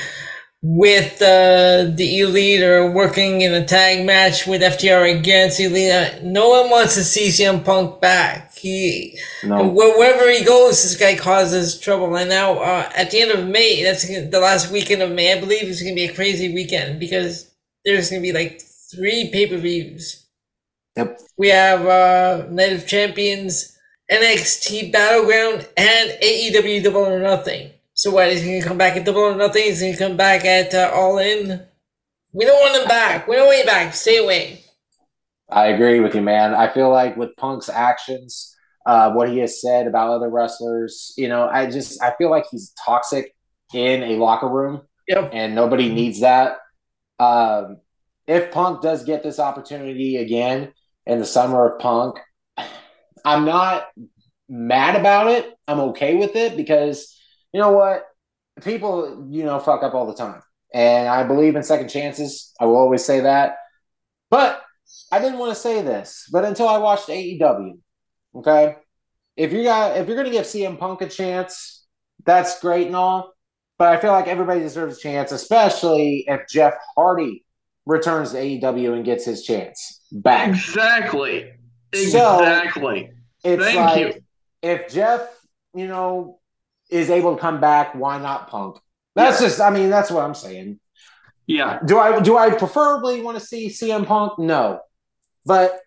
with 0.63 1.21
uh, 1.21 1.91
the 1.95 2.19
Elite 2.19 2.61
or 2.63 2.91
working 2.91 3.41
in 3.41 3.53
a 3.53 3.65
tag 3.65 4.05
match 4.05 4.47
with 4.47 4.61
FTR 4.61 5.19
against 5.19 5.59
Elite. 5.59 5.91
Uh, 5.91 6.09
No 6.23 6.49
one 6.49 6.69
wants 6.69 6.95
to 6.95 7.03
see 7.03 7.27
CM 7.29 7.63
Punk 7.63 8.01
back. 8.01 8.46
He 8.57 9.19
no. 9.43 9.67
Wherever 9.67 10.31
he 10.31 10.43
goes, 10.43 10.81
this 10.81 10.95
guy 10.95 11.15
causes 11.15 11.79
trouble. 11.79 12.15
And 12.15 12.29
now, 12.29 12.59
uh, 12.59 12.89
at 12.95 13.11
the 13.11 13.21
end 13.21 13.31
of 13.31 13.47
May, 13.47 13.83
that's 13.83 14.07
the 14.07 14.39
last 14.39 14.71
weekend 14.71 15.01
of 15.01 15.11
May, 15.11 15.33
I 15.33 15.39
believe 15.39 15.63
it's 15.63 15.81
going 15.81 15.95
to 15.95 16.01
be 16.01 16.07
a 16.07 16.13
crazy 16.13 16.53
weekend 16.53 16.99
because 16.99 17.51
there's 17.85 18.09
going 18.09 18.21
to 18.21 18.27
be 18.27 18.33
like 18.33 18.61
three 18.61 19.29
pay 19.31 19.47
per 19.47 19.57
views. 19.57 20.25
Yep. 20.95 21.19
We 21.37 21.49
have 21.49 21.85
uh, 21.85 22.47
Night 22.49 22.73
of 22.73 22.87
Champions, 22.87 23.77
NXT 24.11 24.91
Battleground, 24.91 25.67
and 25.77 26.09
AEW 26.21 26.83
Double 26.83 27.05
or 27.05 27.19
Nothing. 27.19 27.71
So 27.93 28.11
what? 28.11 28.29
Is 28.29 28.41
he 28.41 28.49
going 28.49 28.61
to 28.61 28.67
come 28.67 28.77
back 28.77 28.97
at 28.97 29.05
Double 29.05 29.21
or 29.21 29.35
Nothing? 29.35 29.63
Is 29.65 29.79
he 29.79 29.87
going 29.87 29.97
to 29.97 30.07
come 30.07 30.17
back 30.17 30.45
at 30.45 30.73
uh, 30.73 30.91
All 30.93 31.19
In? 31.19 31.61
We 32.33 32.45
don't 32.45 32.59
want 32.59 32.81
him 32.81 32.87
back. 32.87 33.27
We 33.27 33.35
don't 33.35 33.47
want 33.47 33.59
him 33.59 33.65
back. 33.65 33.93
Stay 33.93 34.17
away. 34.17 34.63
I 35.49 35.67
agree 35.67 35.99
with 35.99 36.13
you, 36.15 36.21
man. 36.21 36.53
I 36.53 36.67
feel 36.67 36.89
like 36.89 37.15
with 37.15 37.35
Punk's 37.37 37.69
actions, 37.69 38.53
uh, 38.85 39.11
what 39.11 39.29
he 39.29 39.39
has 39.39 39.61
said 39.61 39.87
about 39.87 40.09
other 40.09 40.29
wrestlers, 40.29 41.13
you 41.17 41.27
know, 41.27 41.47
I 41.47 41.69
just 41.69 42.01
I 42.01 42.13
feel 42.17 42.29
like 42.29 42.45
he's 42.51 42.73
toxic 42.85 43.33
in 43.73 44.03
a 44.03 44.15
locker 44.17 44.47
room, 44.49 44.81
Yep. 45.07 45.29
and 45.33 45.55
nobody 45.55 45.89
needs 45.89 46.21
that. 46.21 46.57
Um, 47.19 47.77
if 48.27 48.51
Punk 48.51 48.81
does 48.81 49.03
get 49.03 49.23
this 49.23 49.39
opportunity 49.39 50.17
again 50.17 50.73
in 51.05 51.19
the 51.19 51.25
summer 51.25 51.65
of 51.69 51.79
Punk, 51.79 52.17
I'm 53.25 53.45
not 53.45 53.87
mad 54.49 54.95
about 54.99 55.27
it. 55.27 55.53
I'm 55.67 55.79
okay 55.79 56.15
with 56.15 56.35
it 56.35 56.55
because 56.55 57.13
you 57.53 57.59
know 57.59 57.71
what, 57.71 58.05
people, 58.63 59.27
you 59.29 59.43
know, 59.43 59.59
fuck 59.59 59.83
up 59.83 59.93
all 59.93 60.05
the 60.07 60.13
time, 60.13 60.41
and 60.73 61.07
I 61.07 61.23
believe 61.23 61.55
in 61.55 61.63
second 61.63 61.89
chances. 61.89 62.53
I 62.59 62.65
will 62.65 62.77
always 62.77 63.03
say 63.05 63.21
that, 63.21 63.57
but 64.29 64.61
I 65.11 65.19
didn't 65.19 65.39
want 65.39 65.51
to 65.53 65.59
say 65.59 65.81
this, 65.81 66.27
but 66.31 66.45
until 66.45 66.67
I 66.67 66.77
watched 66.77 67.07
AEW, 67.07 67.77
okay, 68.35 68.75
if 69.35 69.53
you 69.53 69.63
got 69.63 69.97
if 69.97 70.07
you're 70.07 70.17
gonna 70.17 70.29
give 70.31 70.45
CM 70.45 70.77
Punk 70.79 71.01
a 71.01 71.07
chance, 71.09 71.85
that's 72.25 72.59
great 72.59 72.87
and 72.87 72.95
all, 72.95 73.33
but 73.77 73.89
I 73.89 73.99
feel 73.99 74.11
like 74.11 74.27
everybody 74.27 74.59
deserves 74.61 74.97
a 74.97 74.99
chance, 74.99 75.31
especially 75.31 76.25
if 76.27 76.41
Jeff 76.49 76.73
Hardy 76.95 77.45
returns 77.85 78.31
to 78.31 78.37
AEW 78.37 78.93
and 78.95 79.05
gets 79.05 79.25
his 79.25 79.43
chance 79.43 80.01
back. 80.11 80.49
Exactly. 80.49 81.51
So- 81.93 82.39
Exactly. 82.41 83.11
It's 83.43 83.63
Thank 83.63 83.77
like 83.77 83.99
you. 84.15 84.21
if 84.61 84.91
Jeff, 84.91 85.21
you 85.73 85.87
know, 85.87 86.39
is 86.89 87.09
able 87.09 87.35
to 87.35 87.41
come 87.41 87.61
back, 87.61 87.93
why 87.95 88.17
not 88.17 88.49
Punk? 88.49 88.77
That's 89.15 89.39
just, 89.39 89.61
I 89.61 89.69
mean, 89.69 89.89
that's 89.89 90.11
what 90.11 90.23
I'm 90.23 90.33
saying. 90.35 90.79
yeah. 91.45 91.79
Do 91.85 91.97
I 91.99 92.19
do 92.19 92.35
I 92.37 92.49
preferably 92.51 93.21
want 93.21 93.39
to 93.39 93.45
see 93.45 93.67
CM 93.69 94.05
Punk? 94.05 94.37
No, 94.39 94.81
but 95.47 95.79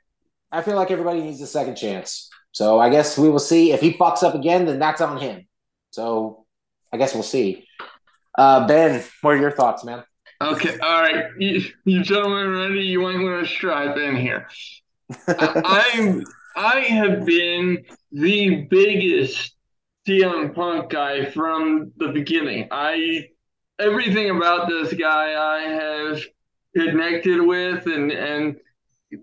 I 0.50 0.62
feel 0.62 0.76
like 0.76 0.90
everybody 0.90 1.20
needs 1.20 1.40
a 1.40 1.46
second 1.46 1.76
chance. 1.76 2.28
So 2.52 2.80
I 2.80 2.90
guess 2.90 3.16
we 3.16 3.28
will 3.28 3.38
see. 3.38 3.72
If 3.72 3.80
he 3.80 3.92
fucks 3.92 4.22
up 4.22 4.34
again, 4.34 4.66
then 4.66 4.78
that's 4.78 5.00
on 5.00 5.18
him. 5.18 5.46
So 5.90 6.46
I 6.92 6.96
guess 6.96 7.14
we'll 7.14 7.22
see. 7.22 7.66
Uh, 8.36 8.66
ben, 8.66 9.02
what 9.20 9.34
are 9.34 9.40
your 9.40 9.52
thoughts, 9.52 9.84
man? 9.84 10.02
Okay, 10.42 10.78
all 10.78 11.02
right. 11.02 11.26
You, 11.38 11.62
you 11.84 12.02
gentlemen 12.02 12.50
ready? 12.50 12.80
You 12.80 13.08
ain't 13.08 13.20
gonna 13.20 13.46
strap 13.46 13.96
in 13.98 14.16
here. 14.16 14.48
I'm 15.28 16.24
I 16.56 16.80
have 16.80 17.24
been 17.24 17.84
the 18.10 18.66
biggest 18.70 19.54
CM 20.06 20.54
Punk 20.54 20.90
guy 20.90 21.26
from 21.26 21.92
the 21.98 22.08
beginning. 22.08 22.68
I 22.70 23.28
everything 23.78 24.30
about 24.30 24.68
this 24.68 24.92
guy 24.94 25.34
I 25.34 25.60
have 25.68 26.22
connected 26.74 27.40
with 27.40 27.86
and 27.86 28.10
and 28.10 28.56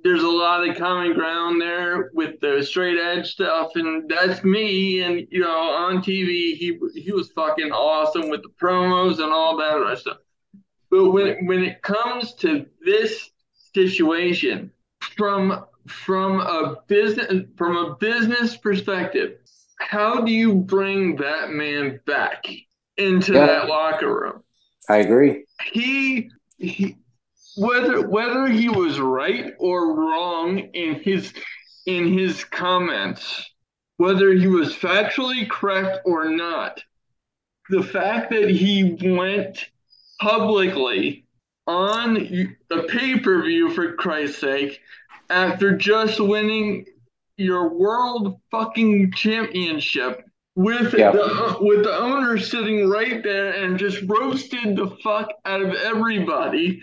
there's 0.03 0.23
a 0.23 0.27
lot 0.29 0.67
of 0.67 0.77
common 0.77 1.13
ground 1.13 1.61
there 1.61 2.09
with 2.13 2.39
the 2.41 2.61
straight 2.63 2.99
edge 2.99 3.31
stuff 3.31 3.71
and 3.75 4.09
that's 4.09 4.43
me 4.43 5.01
and 5.01 5.27
you 5.31 5.39
know 5.41 5.57
on 5.71 5.97
TV 6.01 6.55
he 6.55 6.77
he 6.95 7.11
was 7.11 7.31
fucking 7.31 7.71
awesome 7.71 8.29
with 8.29 8.41
the 8.43 8.49
promos 8.61 9.19
and 9.19 9.31
all 9.31 9.57
that 9.57 9.77
other 9.77 9.95
stuff. 9.95 10.17
But 10.89 11.11
when 11.11 11.45
when 11.47 11.63
it 11.63 11.81
comes 11.81 12.33
to 12.35 12.65
this 12.83 13.29
situation, 13.73 14.71
from 15.15 15.65
from 15.87 16.39
a 16.41 16.77
business 16.87 17.45
from 17.55 17.77
a 17.77 17.95
business 17.95 18.57
perspective, 18.57 19.37
how 19.79 20.21
do 20.21 20.31
you 20.31 20.53
bring 20.53 21.15
that 21.17 21.51
man 21.51 21.99
back 22.05 22.45
into 22.97 23.33
Yeah. 23.33 23.45
that 23.45 23.67
locker 23.69 24.13
room? 24.13 24.43
I 24.89 24.97
agree. 24.97 25.45
He, 25.71 26.29
he 26.57 26.97
whether 27.57 28.07
whether 28.07 28.47
he 28.47 28.69
was 28.69 28.99
right 28.99 29.53
or 29.59 29.95
wrong 29.95 30.59
in 30.59 30.95
his 30.95 31.33
in 31.85 32.17
his 32.17 32.43
comments, 32.43 33.49
whether 33.97 34.31
he 34.33 34.47
was 34.47 34.75
factually 34.75 35.49
correct 35.49 35.99
or 36.05 36.29
not, 36.29 36.81
the 37.69 37.83
fact 37.83 38.29
that 38.31 38.49
he 38.49 38.97
went 39.01 39.69
publicly 40.21 41.25
on 41.65 42.17
a 42.71 42.83
pay-per-view 42.83 43.71
for 43.71 43.93
Christ's 43.93 44.39
sake 44.39 44.79
after 45.29 45.75
just 45.75 46.19
winning 46.19 46.85
your 47.37 47.69
world 47.69 48.39
fucking 48.51 49.11
championship 49.11 50.23
with 50.55 50.93
Yeah. 50.93 51.11
the 51.11 51.57
with 51.61 51.83
the 51.83 51.95
owner 51.95 52.37
sitting 52.37 52.89
right 52.89 53.21
there 53.23 53.51
and 53.51 53.77
just 53.77 54.01
roasted 54.07 54.75
the 54.75 54.89
fuck 55.03 55.29
out 55.45 55.61
of 55.61 55.73
everybody 55.75 56.81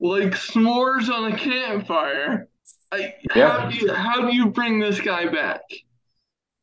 like 0.00 0.30
s'mores 0.32 1.08
on 1.08 1.32
a 1.32 1.36
campfire. 1.36 2.48
I, 2.92 3.14
Yeah. 3.34 3.50
how, 3.50 3.68
do 3.68 3.76
you, 3.76 3.92
how 3.92 4.20
do 4.28 4.34
you 4.34 4.46
bring 4.46 4.78
this 4.78 5.00
guy 5.00 5.26
back? 5.26 5.60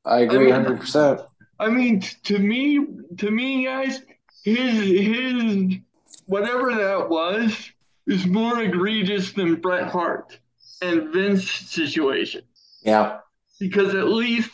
I 0.06 0.20
agree, 0.22 0.38
I 0.38 0.42
mean- 0.46 0.54
hundred 0.54 0.80
percent. 0.80 1.22
I 1.60 1.70
mean, 1.70 2.02
to 2.24 2.38
me, 2.38 2.86
to 3.18 3.32
me, 3.32 3.64
guys, 3.66 4.02
his 4.44 4.74
his 4.84 5.78
whatever 6.26 6.76
that 6.76 7.10
was 7.10 7.72
is 8.08 8.26
more 8.26 8.60
egregious 8.62 9.32
than 9.32 9.56
Bret 9.56 9.88
Hart 9.88 10.38
and 10.82 11.14
Vince 11.14 11.50
situation 11.50 12.42
Yeah, 12.84 13.20
because 13.58 13.96
at 13.96 14.10
least 14.10 14.52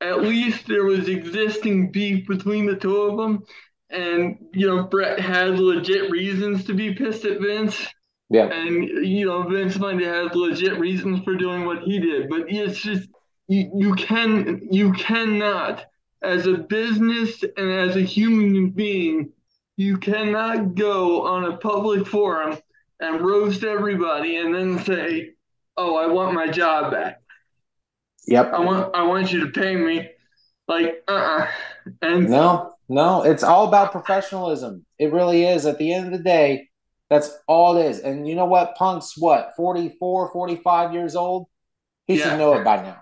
at 0.00 0.22
least 0.22 0.66
there 0.66 0.84
was 0.84 1.08
existing 1.10 1.92
beef 1.92 2.26
between 2.26 2.64
the 2.64 2.74
two 2.76 3.02
of 3.02 3.18
them, 3.18 3.44
and 3.90 4.38
you 4.54 4.66
know 4.66 4.84
Bret 4.84 5.20
had 5.20 5.58
legit 5.58 6.10
reasons 6.10 6.64
to 6.64 6.74
be 6.74 6.94
pissed 6.94 7.26
at 7.26 7.38
Vince. 7.40 7.86
Yeah, 8.30 8.46
And 8.46 9.04
you 9.04 9.26
know, 9.26 9.42
Vince 9.42 9.76
might 9.76 10.00
have 10.00 10.34
legit 10.36 10.78
reasons 10.78 11.24
for 11.24 11.34
doing 11.34 11.64
what 11.66 11.82
he 11.82 11.98
did, 11.98 12.28
but 12.30 12.44
it's 12.48 12.80
just 12.80 13.08
you, 13.48 13.70
you 13.74 13.94
can 13.94 14.68
you 14.70 14.92
cannot 14.92 15.84
as 16.22 16.46
a 16.46 16.54
business 16.54 17.42
and 17.42 17.72
as 17.72 17.96
a 17.96 18.02
human 18.02 18.70
being, 18.70 19.32
you 19.76 19.98
cannot 19.98 20.76
go 20.76 21.26
on 21.26 21.44
a 21.44 21.56
public 21.56 22.06
forum 22.06 22.56
and 23.00 23.20
roast 23.20 23.64
everybody 23.64 24.36
and 24.36 24.54
then 24.54 24.78
say, 24.84 25.32
"Oh, 25.76 25.96
I 25.96 26.06
want 26.06 26.32
my 26.32 26.46
job 26.46 26.92
back. 26.92 27.20
yep. 28.28 28.52
I 28.52 28.60
want 28.60 28.94
I 28.94 29.02
want 29.02 29.32
you 29.32 29.40
to 29.40 29.50
pay 29.60 29.74
me." 29.74 30.08
Like, 30.68 31.02
uh-uh. 31.08 31.48
And 32.00 32.30
No, 32.30 32.74
no, 32.88 33.24
it's 33.24 33.42
all 33.42 33.66
about 33.66 33.90
professionalism. 33.90 34.86
It 35.00 35.12
really 35.12 35.44
is. 35.44 35.66
At 35.66 35.78
the 35.78 35.92
end 35.92 36.06
of 36.06 36.12
the 36.12 36.22
day, 36.22 36.69
that's 37.10 37.36
all 37.46 37.76
it 37.76 37.86
is. 37.86 37.98
And 37.98 38.26
you 38.26 38.36
know 38.36 38.46
what? 38.46 38.76
Punk's 38.76 39.18
what, 39.18 39.54
44, 39.56 40.30
45 40.32 40.94
years 40.94 41.16
old? 41.16 41.48
He 42.06 42.16
Yeah. 42.16 42.30
should 42.30 42.38
know 42.38 42.54
it 42.54 42.64
by 42.64 42.76
now. 42.76 43.00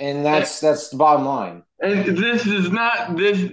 And 0.00 0.24
that's 0.24 0.60
that's 0.60 0.88
the 0.90 0.96
bottom 0.96 1.26
line. 1.26 1.62
And 1.80 2.16
this 2.16 2.46
is 2.46 2.70
not 2.70 3.16
this. 3.16 3.50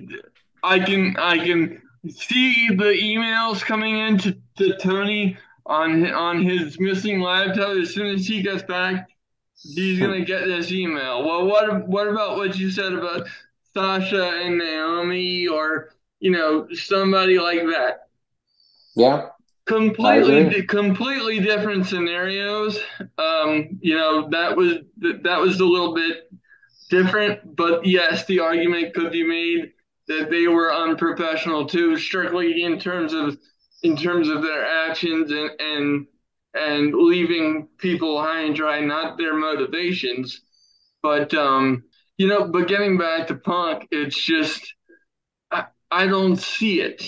I 0.63 0.79
can 0.79 1.15
I 1.17 1.37
can 1.37 1.81
see 2.09 2.69
the 2.69 2.93
emails 3.01 3.63
coming 3.63 3.97
in 3.97 4.17
to, 4.19 4.37
to 4.57 4.77
Tony 4.77 5.37
on 5.65 6.11
on 6.11 6.43
his 6.43 6.79
missing 6.79 7.19
laptop. 7.19 7.77
As 7.77 7.93
soon 7.93 8.07
as 8.15 8.27
he 8.27 8.41
gets 8.41 8.63
back, 8.63 9.07
he's 9.55 9.99
gonna 9.99 10.23
get 10.23 10.45
this 10.45 10.71
email. 10.71 11.23
Well, 11.25 11.45
what 11.45 11.87
what 11.87 12.07
about 12.07 12.37
what 12.37 12.57
you 12.57 12.69
said 12.69 12.93
about 12.93 13.27
Sasha 13.73 14.29
and 14.29 14.57
Naomi, 14.59 15.47
or 15.47 15.93
you 16.19 16.31
know 16.31 16.67
somebody 16.73 17.39
like 17.39 17.61
that? 17.61 18.07
Yeah. 18.95 19.29
Completely 19.65 20.63
completely 20.63 21.39
different 21.39 21.87
scenarios. 21.87 22.79
Um 23.17 23.79
you 23.81 23.95
know 23.95 24.29
that 24.29 24.55
was 24.55 24.77
that 25.23 25.39
was 25.39 25.59
a 25.59 25.65
little 25.65 25.93
bit 25.95 26.29
different 26.89 27.55
but 27.55 27.85
yes 27.85 28.25
the 28.27 28.39
argument 28.39 28.93
could 28.93 29.11
be 29.11 29.25
made 29.25 29.71
that 30.07 30.29
they 30.29 30.47
were 30.47 30.73
unprofessional 30.73 31.65
too 31.65 31.97
strictly 31.97 32.63
in 32.63 32.79
terms 32.79 33.13
of 33.13 33.37
in 33.83 33.97
terms 33.97 34.29
of 34.29 34.41
their 34.43 34.65
actions 34.65 35.31
and 35.31 35.51
and 35.59 36.07
and 36.55 36.95
leaving 36.95 37.67
people 37.79 38.21
high 38.21 38.41
and 38.41 38.55
dry 38.55 38.79
not 38.81 39.17
their 39.17 39.35
motivations. 39.35 40.41
But 41.03 41.33
um 41.33 41.83
you 42.17 42.27
know 42.27 42.47
but 42.49 42.67
getting 42.67 42.97
back 42.97 43.27
to 43.27 43.35
punk 43.35 43.87
it's 43.91 44.17
just 44.21 44.75
i, 45.51 45.65
I 45.91 46.07
don't 46.07 46.37
see 46.37 46.81
it 46.81 47.03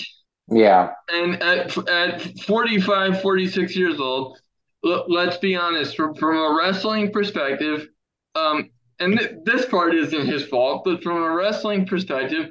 Yeah. 0.50 0.94
and 1.10 1.42
at, 1.42 1.76
at 1.88 2.40
45, 2.40 3.20
46 3.22 3.74
years 3.76 3.98
old, 4.00 4.40
l- 4.84 5.04
let's 5.08 5.38
be 5.38 5.56
honest, 5.56 5.96
from, 5.96 6.14
from 6.14 6.36
a 6.36 6.56
wrestling 6.58 7.10
perspective, 7.12 7.88
um, 8.34 8.70
and 9.00 9.18
th- 9.18 9.32
this 9.44 9.66
part 9.66 9.94
isn't 9.94 10.26
his 10.26 10.44
fault, 10.44 10.82
but 10.84 11.02
from 11.02 11.22
a 11.22 11.30
wrestling 11.30 11.86
perspective, 11.86 12.50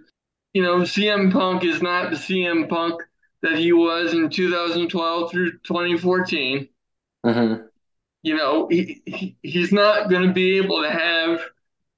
you 0.53 0.63
know, 0.63 0.85
CM 0.85 1.31
Punk 1.31 1.63
is 1.63 1.81
not 1.81 2.09
the 2.09 2.17
CM 2.17 2.67
Punk 2.67 3.01
that 3.43 3.57
he 3.57 3.73
was 3.73 4.13
in 4.13 4.29
2012 4.29 5.31
through 5.31 5.59
2014. 5.59 6.67
hmm 7.23 7.69
You 8.23 8.35
know, 8.35 8.67
he, 8.67 9.01
he 9.05 9.37
he's 9.41 9.71
not 9.71 10.09
going 10.09 10.27
to 10.27 10.33
be 10.33 10.57
able 10.57 10.81
to 10.81 10.91
have 10.91 11.39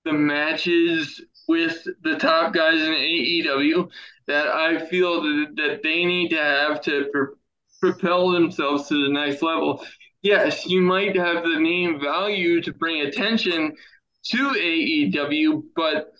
the 0.05 0.13
matches 0.13 1.21
with 1.49 1.83
the 2.03 2.15
top 2.15 2.53
guys 2.53 2.79
in 2.79 2.93
AEW 2.93 3.89
that 4.27 4.47
I 4.47 4.85
feel 4.85 5.19
that, 5.23 5.79
they 5.83 6.05
need 6.05 6.29
to 6.29 6.37
have 6.37 6.79
to 6.81 7.07
pro- 7.11 7.33
propel 7.81 8.29
themselves 8.29 8.87
to 8.87 9.03
the 9.07 9.11
next 9.11 9.41
level. 9.41 9.83
Yes, 10.21 10.67
you 10.67 10.81
might 10.81 11.17
have 11.17 11.43
the 11.43 11.59
name 11.59 11.99
value 11.99 12.61
to 12.61 12.71
bring 12.71 13.01
attention 13.01 13.75
to 14.25 14.37
AEW, 14.37 15.63
but 15.75 16.13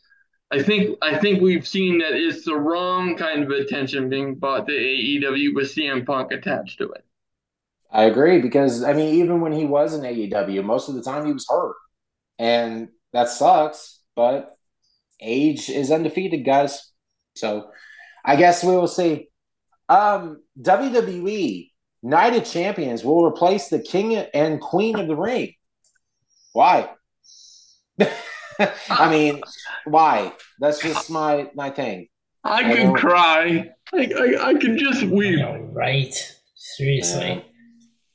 I 0.52 0.64
think 0.64 0.98
I 1.04 1.16
think 1.20 1.42
we've 1.42 1.68
seen 1.68 2.00
that 2.00 2.14
it's 2.14 2.44
the 2.44 2.56
wrong 2.56 3.16
kind 3.16 3.44
of 3.44 3.52
attention 3.52 4.10
being 4.10 4.34
brought 4.34 4.66
to 4.66 4.74
AEW 4.74 5.54
with 5.54 5.76
CM 5.76 6.08
Punk 6.08 6.32
attached 6.32 6.80
to 6.80 6.92
it. 6.92 7.06
I 7.92 8.06
agree 8.06 8.42
because 8.42 8.84
I 8.84 8.94
mean, 8.94 9.14
even 9.16 9.42
when 9.42 9.52
he 9.52 9.66
was 9.66 9.94
in 9.94 10.02
AEW, 10.02 10.64
most 10.64 10.90
of 10.90 10.96
the 10.96 11.04
time 11.04 11.28
he 11.28 11.34
was 11.34 11.46
hurt, 11.48 11.76
and 12.40 12.90
that 13.14 13.30
sucks. 13.30 14.00
But 14.16 14.58
age 15.22 15.70
is 15.70 15.92
undefeated, 15.92 16.46
guys. 16.46 16.92
So 17.36 17.72
I 18.24 18.36
guess 18.36 18.64
we 18.64 18.76
will 18.76 18.88
see. 18.88 19.30
Um, 19.88 20.44
WWE 20.62 21.70
Night 22.04 22.36
of 22.36 22.46
Champions 22.46 23.04
will 23.04 23.26
replace 23.26 23.70
the 23.70 23.80
King 23.80 24.16
and 24.16 24.62
Queen 24.62 25.00
of 25.00 25.08
the 25.08 25.16
Ring. 25.16 25.54
Why? 26.54 26.90
I 28.90 29.10
mean, 29.10 29.42
why? 29.86 30.34
That's 30.60 30.82
just 30.82 31.10
my 31.10 31.50
my 31.56 31.70
thing. 31.70 32.08
I 32.44 32.72
I 32.72 32.76
could 32.76 32.96
cry. 32.96 33.70
I, 33.94 33.98
I, 33.98 34.50
I 34.50 34.54
could 34.54 34.78
just 34.78 35.04
weep. 35.04 35.40
know, 35.40 35.70
right? 35.74 36.14
Seriously. 36.56 37.46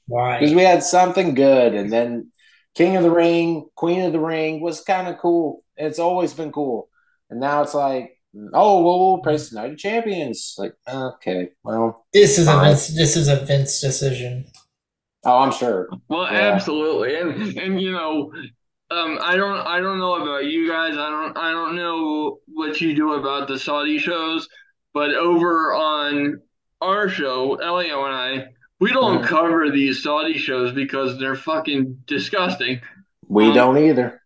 Why? 0.06 0.38
Because 0.38 0.54
we 0.54 0.62
had 0.62 0.82
something 0.82 1.34
good, 1.34 1.74
and 1.74 1.92
then 1.92 2.30
King 2.74 2.96
of 2.96 3.02
the 3.02 3.10
Ring, 3.10 3.66
Queen 3.74 4.02
of 4.02 4.12
the 4.12 4.20
Ring 4.20 4.60
was 4.60 4.80
kind 4.80 5.08
of 5.08 5.18
cool. 5.18 5.62
It's 5.76 5.98
always 5.98 6.34
been 6.34 6.52
cool, 6.52 6.88
and 7.34 7.40
now 7.40 7.62
it's 7.62 7.74
like, 7.74 8.16
oh, 8.52 8.82
well, 8.84 8.98
we'll 9.00 9.18
praise 9.18 9.50
the 9.50 9.56
Night 9.60 9.72
of 9.72 9.78
Champions. 9.78 10.54
Like, 10.56 10.74
okay, 10.88 11.48
well, 11.64 12.06
This 12.12 12.38
is 12.38 12.46
a 12.46 12.56
Vince, 12.60 12.94
this 12.94 13.16
is 13.16 13.26
a 13.26 13.36
Vince 13.44 13.80
decision. 13.80 14.44
oh, 15.24 15.38
I'm 15.40 15.50
sure. 15.52 15.88
Well, 16.08 16.30
Yeah. 16.32 16.52
absolutely, 16.54 17.16
and 17.16 17.58
and 17.58 17.80
you 17.80 17.90
know, 17.90 18.30
um, 18.90 19.18
I 19.20 19.34
don't 19.36 19.58
I 19.66 19.80
don't 19.80 19.98
know 19.98 20.14
about 20.22 20.44
you 20.44 20.68
guys. 20.68 20.92
I 20.96 21.10
don't 21.10 21.36
I 21.36 21.50
don't 21.50 21.74
know 21.74 22.38
what 22.46 22.80
you 22.80 22.94
do 22.94 23.14
about 23.14 23.48
the 23.48 23.58
Saudi 23.58 23.98
shows, 23.98 24.48
but 24.92 25.10
over 25.14 25.74
on 25.74 26.40
our 26.80 27.08
show, 27.08 27.56
Elio 27.56 28.04
and 28.04 28.14
I, 28.14 28.46
we 28.78 28.92
don't 28.92 29.22
Mhm. 29.22 29.26
cover 29.26 29.70
these 29.72 30.02
Saudi 30.04 30.38
shows 30.38 30.72
because 30.72 31.18
they're 31.18 31.34
fucking 31.34 31.98
disgusting. 32.06 32.80
We 33.26 33.46
Um, 33.48 33.54
don't 33.54 33.78
either. 33.78 34.20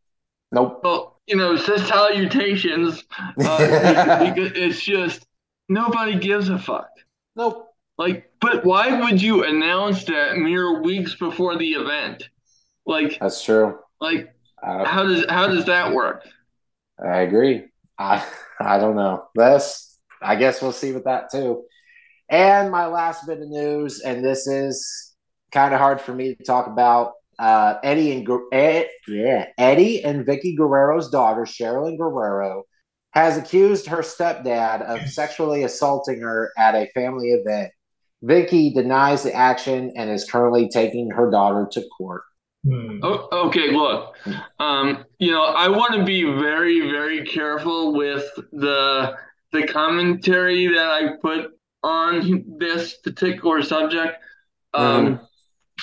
Nope. 0.50 0.80
Well, 0.82 1.07
you 1.28 1.36
know, 1.36 1.56
salutations. 1.56 3.04
Uh, 3.18 4.30
because 4.30 4.52
it's 4.56 4.82
just 4.82 5.26
nobody 5.68 6.18
gives 6.18 6.48
a 6.48 6.58
fuck. 6.58 6.90
nope. 7.36 7.64
Like, 7.96 8.30
but 8.40 8.64
why 8.64 9.00
would 9.00 9.20
you 9.20 9.42
announce 9.44 10.04
that 10.04 10.36
mere 10.36 10.80
weeks 10.82 11.16
before 11.16 11.58
the 11.58 11.72
event? 11.72 12.28
Like, 12.86 13.18
That's 13.20 13.42
true. 13.44 13.78
like 14.00 14.32
how 14.62 15.02
does 15.04 15.24
how 15.28 15.48
does 15.48 15.64
that 15.66 15.92
work? 15.92 16.24
I 17.04 17.18
agree. 17.22 17.64
I 17.98 18.24
I 18.60 18.78
don't 18.78 18.94
know. 18.96 19.26
That's 19.34 19.98
I 20.22 20.36
guess 20.36 20.62
we'll 20.62 20.72
see 20.72 20.92
with 20.92 21.04
that 21.04 21.30
too. 21.30 21.64
And 22.28 22.70
my 22.70 22.86
last 22.86 23.26
bit 23.26 23.40
of 23.40 23.48
news, 23.48 24.00
and 24.00 24.24
this 24.24 24.46
is 24.46 25.14
kind 25.50 25.72
of 25.74 25.80
hard 25.80 26.00
for 26.00 26.14
me 26.14 26.34
to 26.34 26.44
talk 26.44 26.66
about. 26.68 27.12
Uh, 27.38 27.74
Eddie 27.84 28.12
and 28.12 28.28
Ed, 28.52 28.88
yeah, 29.06 29.46
Eddie 29.56 30.02
and 30.04 30.26
Vickie 30.26 30.56
Guerrero's 30.56 31.08
daughter, 31.08 31.42
Sherilyn 31.42 31.96
Guerrero, 31.96 32.64
has 33.12 33.36
accused 33.36 33.86
her 33.86 33.98
stepdad 33.98 34.82
of 34.82 35.08
sexually 35.08 35.62
assaulting 35.62 36.20
her 36.20 36.52
at 36.58 36.74
a 36.74 36.88
family 36.94 37.28
event. 37.28 37.70
Vickie 38.24 38.74
denies 38.74 39.22
the 39.22 39.32
action 39.32 39.92
and 39.96 40.10
is 40.10 40.28
currently 40.28 40.68
taking 40.68 41.10
her 41.10 41.30
daughter 41.30 41.68
to 41.72 41.82
court. 41.96 42.22
Hmm. 42.66 42.98
Oh, 43.02 43.28
okay, 43.46 43.70
look, 43.70 44.16
um, 44.58 45.04
you 45.18 45.30
know, 45.30 45.44
I 45.44 45.68
want 45.68 45.94
to 45.94 46.04
be 46.04 46.24
very, 46.24 46.90
very 46.90 47.24
careful 47.24 47.94
with 47.94 48.28
the 48.52 49.16
the 49.52 49.66
commentary 49.66 50.66
that 50.66 50.86
I 50.86 51.16
put 51.22 51.52
on 51.82 52.44
this 52.58 52.94
particular 52.98 53.62
subject, 53.62 54.18
um, 54.74 55.20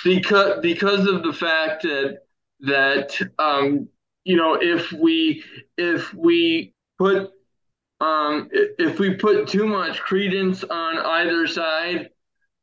because 0.03 0.59
because 0.61 1.07
of 1.07 1.23
the 1.23 1.33
fact 1.33 1.83
that 1.83 2.19
that 2.61 3.19
um, 3.39 3.87
you 4.23 4.35
know, 4.37 4.55
if 4.59 4.91
we 4.91 5.43
if 5.77 6.13
we 6.13 6.73
put 6.97 7.31
um, 8.01 8.49
if 8.51 8.99
we 8.99 9.15
put 9.15 9.47
too 9.47 9.65
much 9.67 9.99
credence 10.01 10.63
on 10.63 10.97
either 10.97 11.47
side, 11.47 12.09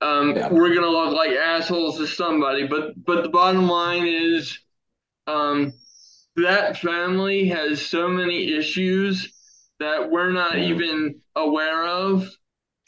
um, 0.01 0.37
Yeah. 0.37 0.49
we're 0.51 0.75
gonna 0.75 0.89
look 0.89 1.15
like 1.15 1.31
assholes 1.33 1.99
to 1.99 2.07
somebody. 2.07 2.67
But 2.67 2.93
but 3.05 3.23
the 3.23 3.29
bottom 3.31 3.69
line 3.69 4.07
is, 4.07 4.59
um, 5.27 5.73
that 6.37 6.79
family 6.79 7.49
has 7.49 7.85
so 7.85 8.09
many 8.09 8.53
issues 8.57 9.33
that 9.79 10.11
we're 10.11 10.31
not 10.33 10.59
Yeah. 10.59 10.65
even 10.65 11.21
aware 11.37 11.85
of. 11.87 12.29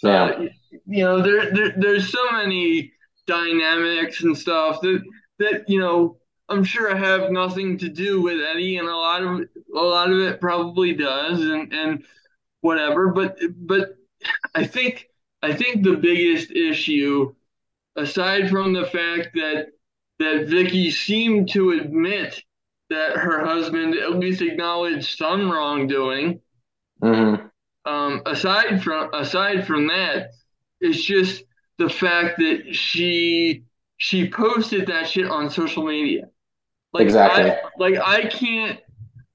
Yeah. 0.02 0.24
Uh, 0.24 0.48
you 0.86 1.04
know, 1.04 1.22
there, 1.22 1.50
there 1.52 1.74
there's 1.76 2.10
so 2.10 2.30
many 2.32 2.92
dynamics 3.26 4.22
and 4.22 4.36
stuff 4.36 4.80
that 4.82 5.02
that 5.38 5.68
you 5.68 5.80
know 5.80 6.18
I'm 6.48 6.64
sure 6.64 6.94
I 6.94 6.98
have 6.98 7.30
nothing 7.30 7.78
to 7.78 7.88
do 7.88 8.20
with 8.20 8.40
Eddie, 8.40 8.76
and 8.76 8.88
a 8.88 8.96
lot 8.96 9.22
of 9.22 9.40
a 9.74 9.80
lot 9.80 10.10
of 10.10 10.18
it 10.18 10.40
probably 10.40 10.94
does, 10.94 11.40
and 11.40 11.72
and 11.72 12.04
whatever. 12.60 13.08
But 13.08 13.38
but 13.56 13.96
I 14.54 14.64
think 14.66 15.08
I 15.42 15.52
think 15.54 15.82
the 15.82 15.96
biggest 15.96 16.50
issue, 16.50 17.34
aside 17.96 18.50
from 18.50 18.72
the 18.72 18.84
fact 18.84 19.30
that 19.34 19.68
that 20.18 20.46
Vickie 20.46 20.92
seemed 20.92 21.50
to 21.50 21.72
admit 21.72 22.42
that 22.90 23.16
her 23.16 23.44
husband 23.44 23.94
at 23.94 24.12
least 24.18 24.42
acknowledged 24.42 25.16
some 25.18 25.50
wrongdoing, 25.50 26.40
Mhm. 27.02 27.50
um, 27.86 28.22
aside 28.26 28.82
from 28.82 29.12
aside 29.14 29.66
from 29.66 29.88
that, 29.88 30.30
it's 30.80 31.02
just 31.02 31.42
the 31.78 31.88
fact 31.88 32.38
that 32.38 32.74
she 32.74 33.64
she 33.96 34.28
posted 34.28 34.86
that 34.88 35.08
shit 35.08 35.26
on 35.26 35.50
social 35.50 35.84
media. 35.84 36.28
Like 36.92 37.04
Exactly. 37.04 37.50
I 37.50 37.60
like 37.78 37.96
I 38.04 38.26
can't 38.28 38.80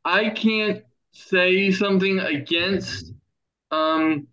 I 0.06 0.30
can't 0.30 0.84
say 1.12 1.72
something 1.72 2.20
against 2.20 3.14
um 3.72 4.28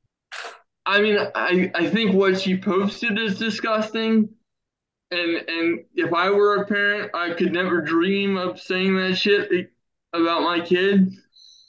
I 0.84 1.00
mean 1.00 1.18
I 1.34 1.70
I 1.74 1.90
think 1.90 2.14
what 2.14 2.40
she 2.40 2.56
posted 2.58 3.18
is 3.18 3.38
disgusting. 3.38 4.28
And 5.10 5.36
and 5.48 5.84
if 5.94 6.12
I 6.12 6.30
were 6.30 6.56
a 6.62 6.66
parent, 6.66 7.12
I 7.14 7.30
could 7.34 7.52
never 7.52 7.80
dream 7.80 8.36
of 8.36 8.60
saying 8.60 8.96
that 8.96 9.16
shit 9.16 9.70
about 10.12 10.42
my 10.42 10.60
kid, 10.60 11.12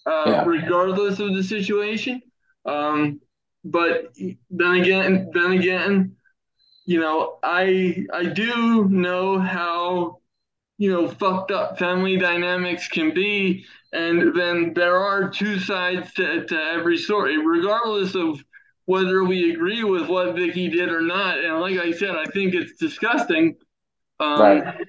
uh, 0.07 0.23
Yeah. 0.27 0.43
regardless 0.45 1.19
of 1.19 1.35
the 1.35 1.43
situation. 1.43 2.21
Um, 2.65 3.21
but 3.63 4.13
then 4.49 4.73
again, 4.81 5.29
then 5.33 5.51
again, 5.51 6.16
you 6.87 7.01
know, 7.01 7.39
I 7.43 8.07
I 8.13 8.25
do 8.27 8.85
know 8.89 9.39
how 9.39 10.19
you 10.79 10.91
know 10.91 11.09
fucked 11.09 11.51
up 11.51 11.79
family 11.79 12.17
dynamics 12.17 12.89
can 12.89 13.13
be, 13.13 13.65
and 13.93 14.35
then 14.35 14.73
there 14.75 14.97
are 14.97 15.29
two 15.29 15.59
sides 15.59 16.13
to, 16.15 16.45
to 16.47 16.57
every 16.57 16.97
story, 16.97 17.37
regardless 17.45 18.15
of 18.15 18.43
whether 18.85 19.23
we 19.23 19.53
agree 19.53 19.83
with 19.85 20.09
what 20.09 20.35
Vickie 20.35 20.71
did 20.71 20.89
or 20.89 21.01
not. 21.01 21.39
And 21.43 21.61
like 21.61 21.79
I 21.79 21.91
said, 21.91 22.15
I 22.15 22.25
think 22.25 22.55
it's 22.55 22.77
disgusting. 22.77 23.57
Um, 24.19 24.39
Right. 24.39 24.87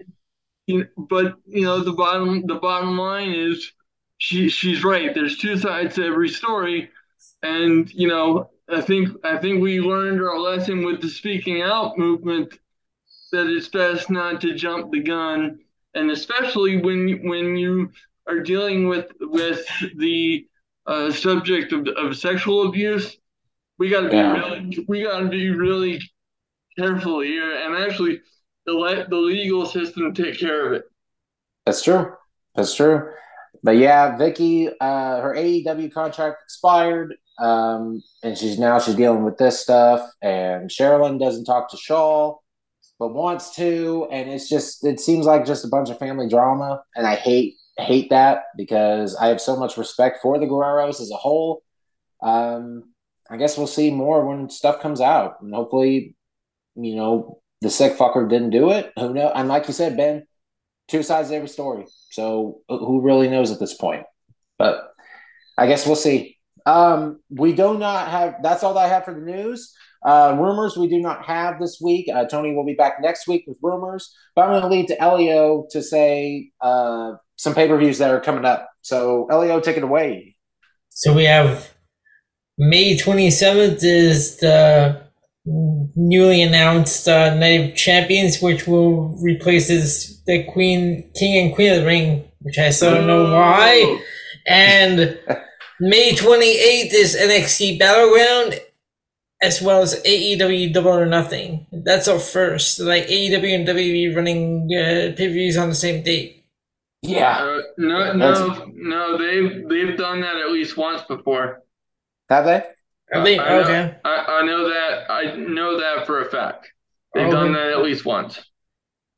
You 0.67 0.89
but 0.97 1.37
you 1.47 1.63
know 1.65 1.81
the 1.83 1.93
bottom 1.93 2.47
the 2.47 2.57
bottom 2.57 2.99
line 2.99 3.33
is 3.33 3.73
she 4.19 4.49
she's 4.51 4.85
right. 4.85 5.15
There's 5.15 5.39
two 5.39 5.57
sides 5.57 5.97
to 5.97 6.05
every 6.05 6.29
story, 6.29 6.91
and 7.43 7.93
you 7.93 8.09
know 8.09 8.51
I 8.71 8.81
think 8.81 9.09
I 9.25 9.39
think 9.39 9.63
we 9.63 9.81
learned 9.81 10.21
our 10.21 10.39
lesson 10.39 10.85
with 10.85 11.01
the 11.01 11.09
speaking 11.09 11.63
out 11.63 11.97
movement 11.97 12.59
that 13.33 13.47
it's 13.47 13.69
best 13.69 14.11
not 14.11 14.41
to 14.43 14.55
jump 14.55 14.91
the 14.91 15.03
gun, 15.03 15.59
and 15.95 16.11
especially 16.11 16.77
when 16.79 17.27
when 17.27 17.57
you 17.57 17.91
are 18.27 18.41
dealing 18.41 18.89
with 18.89 19.11
with 19.21 19.67
the 19.97 20.47
uh, 20.87 21.11
subject 21.11 21.73
of, 21.73 21.89
of 21.89 22.17
sexual 22.17 22.69
abuse, 22.69 23.17
we 23.79 23.89
got 23.89 24.03
to 24.03 24.11
be 24.11 24.17
really 24.17 24.85
we 24.87 25.03
got 25.03 25.21
to 25.21 25.29
be 25.29 25.51
really 25.51 26.01
careful 26.79 27.21
here, 27.21 27.55
and 27.65 27.75
actually 27.75 28.21
the 28.67 28.73
le- 28.73 29.09
the 29.09 29.17
legal 29.17 29.65
system 29.65 30.13
take 30.13 30.39
care 30.39 30.67
of 30.67 30.73
it. 30.75 30.85
That's 31.65 31.83
true. 31.83 32.13
That's 32.55 32.75
true. 32.75 33.13
But 33.63 33.77
yeah, 33.77 34.17
Vickie, 34.17 34.71
uh, 34.81 35.21
her 35.21 35.35
AEW 35.35 35.93
contract 35.93 36.43
expired, 36.45 37.15
um, 37.39 38.03
and 38.23 38.37
she's 38.37 38.59
now 38.59 38.79
she's 38.79 38.95
dealing 38.95 39.25
with 39.25 39.39
this 39.39 39.61
stuff. 39.61 40.09
And 40.23 40.71
Sherilyn 40.71 41.19
doesn't 41.19 41.45
talk 41.45 41.71
to 41.71 41.77
Shaul, 41.77 42.39
but 42.99 43.15
wants 43.15 43.55
to, 43.57 44.09
and 44.11 44.29
it's 44.29 44.49
just 44.49 44.85
it 44.85 45.01
seems 45.01 45.27
like 45.27 45.47
just 45.47 45.65
a 45.65 45.69
bunch 45.69 45.91
of 45.91 45.99
family 45.99 46.29
drama, 46.29 46.83
and 46.97 47.07
I 47.07 47.17
hate 47.17 47.55
hate 47.77 48.11
that 48.11 48.43
because 48.57 49.17
I 49.17 49.29
have 49.29 49.41
so 49.41 49.57
much 49.57 49.77
respect 49.77 50.19
for 50.23 50.39
the 50.39 50.47
Guerreros 50.47 51.01
as 51.01 51.11
a 51.11 51.17
whole. 51.17 51.63
Um, 52.23 52.93
I 53.31 53.37
guess 53.37 53.57
we'll 53.57 53.67
see 53.67 53.91
more 53.91 54.27
when 54.27 54.51
stuff 54.51 54.81
comes 54.81 55.01
out, 55.01 55.37
and 55.41 55.55
hopefully, 55.55 56.17
you 56.75 56.97
know, 56.97 57.41
the 57.61 57.71
sick 57.71 57.97
fucker 57.97 58.29
didn't 58.29 58.51
do 58.51 58.71
it. 58.71 58.93
Who 58.99 59.15
know? 59.15 59.31
And 59.31 59.49
like 59.49 59.69
you 59.69 59.75
said, 59.75 59.97
Ben, 59.97 60.27
two 60.89 61.03
sides 61.03 61.29
to 61.29 61.37
every 61.37 61.49
story. 61.49 61.85
So 62.11 62.63
who 62.69 63.01
really 63.01 63.29
knows 63.29 63.53
at 63.53 63.61
this 63.61 63.75
point? 63.75 64.05
But 64.59 64.93
I 65.57 65.67
guess 65.67 65.87
we'll 65.87 65.97
see. 65.97 66.38
Um, 66.69 67.21
we 67.31 67.55
do 67.55 67.79
not 67.79 68.09
have. 68.09 68.37
That's 68.43 68.63
all 68.63 68.75
that 68.75 68.85
I 68.85 68.89
have 68.89 69.05
for 69.05 69.15
the 69.15 69.21
news. 69.21 69.75
Uh, 70.05 70.37
rumors 70.39 70.77
we 70.77 70.87
do 70.87 71.01
not 71.01 71.25
have 71.25 71.59
this 71.59 71.81
week. 71.81 72.09
Uh, 72.13 72.25
Tony 72.27 72.55
will 72.55 72.65
be 72.65 72.75
back 72.75 73.01
next 73.01 73.27
week 73.27 73.45
with 73.47 73.57
rumors, 73.63 74.15
but 74.37 74.43
I'm 74.43 74.51
going 74.51 74.63
to 74.63 74.69
lead 74.69 74.89
to 74.89 75.03
Elio 75.03 75.67
to 75.71 75.83
say 75.83 76.51
uh, 76.61 77.13
some 77.37 77.55
pay 77.55 77.67
per 77.69 77.79
views 77.79 77.99
that 77.99 78.11
are 78.11 78.21
coming 78.21 78.45
up. 78.45 78.69
So 78.83 79.27
Elio, 79.31 79.61
take 79.61 79.77
it 79.77 79.83
away. 79.83 80.37
So 80.91 81.15
we 81.15 81.25
have 81.25 81.73
May 82.59 82.97
27th 82.97 83.79
is 83.83 84.37
the 84.37 85.09
newly 85.47 86.43
announced 86.43 87.09
uh, 87.09 87.35
Night 87.35 87.71
of 87.71 87.77
Champions, 87.77 88.43
which 88.43 88.67
will 88.67 89.17
replaces 89.23 90.23
the 90.25 90.45
Queen, 90.45 91.11
King 91.15 91.47
and 91.47 91.55
Queen 91.55 91.73
of 91.73 91.81
the 91.81 91.87
Ring, 91.87 92.29
which 92.41 92.59
I 92.59 92.71
still 92.71 92.95
don't 92.95 93.07
know 93.07 93.33
why. 93.33 94.03
And 94.47 95.19
May 95.81 96.13
28th 96.13 96.93
is 96.93 97.17
NXT 97.17 97.79
Battleground, 97.79 98.61
as 99.41 99.63
well 99.63 99.83
as 99.83 100.03
AEW 100.03 100.73
Double 100.73 100.91
or 100.93 101.07
Nothing. 101.07 101.67
That's 101.73 102.09
our 102.09 102.19
first. 102.19 102.81
Like 102.81 103.07
AEW 103.07 103.55
and 103.55 103.69
WWE 103.69 104.17
running 104.17 104.65
uh, 104.73 105.15
pay 105.17 105.27
per 105.29 105.33
views 105.33 105.57
on 105.57 105.69
the 105.69 105.75
same 105.75 106.03
date. 106.03 106.45
Yeah, 107.03 107.39
Uh, 107.39 107.61
no, 107.79 108.13
no, 108.13 108.67
no. 108.75 109.17
They've 109.19 109.69
they've 109.69 109.97
done 109.97 110.21
that 110.23 110.37
at 110.37 110.51
least 110.51 110.77
once 110.77 111.01
before. 111.03 111.63
have 112.29 112.45
they? 112.45 112.65
Are 113.15 113.23
they? 113.23 113.39
I 113.39 113.49
know, 113.49 113.61
Okay. 113.61 113.97
I, 114.05 114.17
I 114.41 114.43
know 114.45 114.69
that. 114.69 115.11
I 115.11 115.37
know 115.37 115.79
that 115.79 116.07
for 116.07 116.21
a 116.23 116.25
fact. 116.29 116.69
They've 117.15 117.23
Okay. 117.27 117.33
done 117.33 117.53
that 117.53 117.69
at 117.69 117.83
least 117.83 118.05
once. 118.05 118.39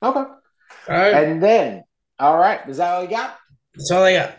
Okay. 0.03 0.21
All 0.21 0.37
right. 0.89 1.15
And 1.25 1.43
then, 1.43 1.85
all 2.19 2.37
right, 2.39 2.61
is 2.69 2.77
that 2.77 2.93
all 2.93 3.03
you 3.03 3.09
got? 3.09 3.39
That's 3.75 3.91
all 3.91 4.05
I 4.05 4.13
got. 4.13 4.33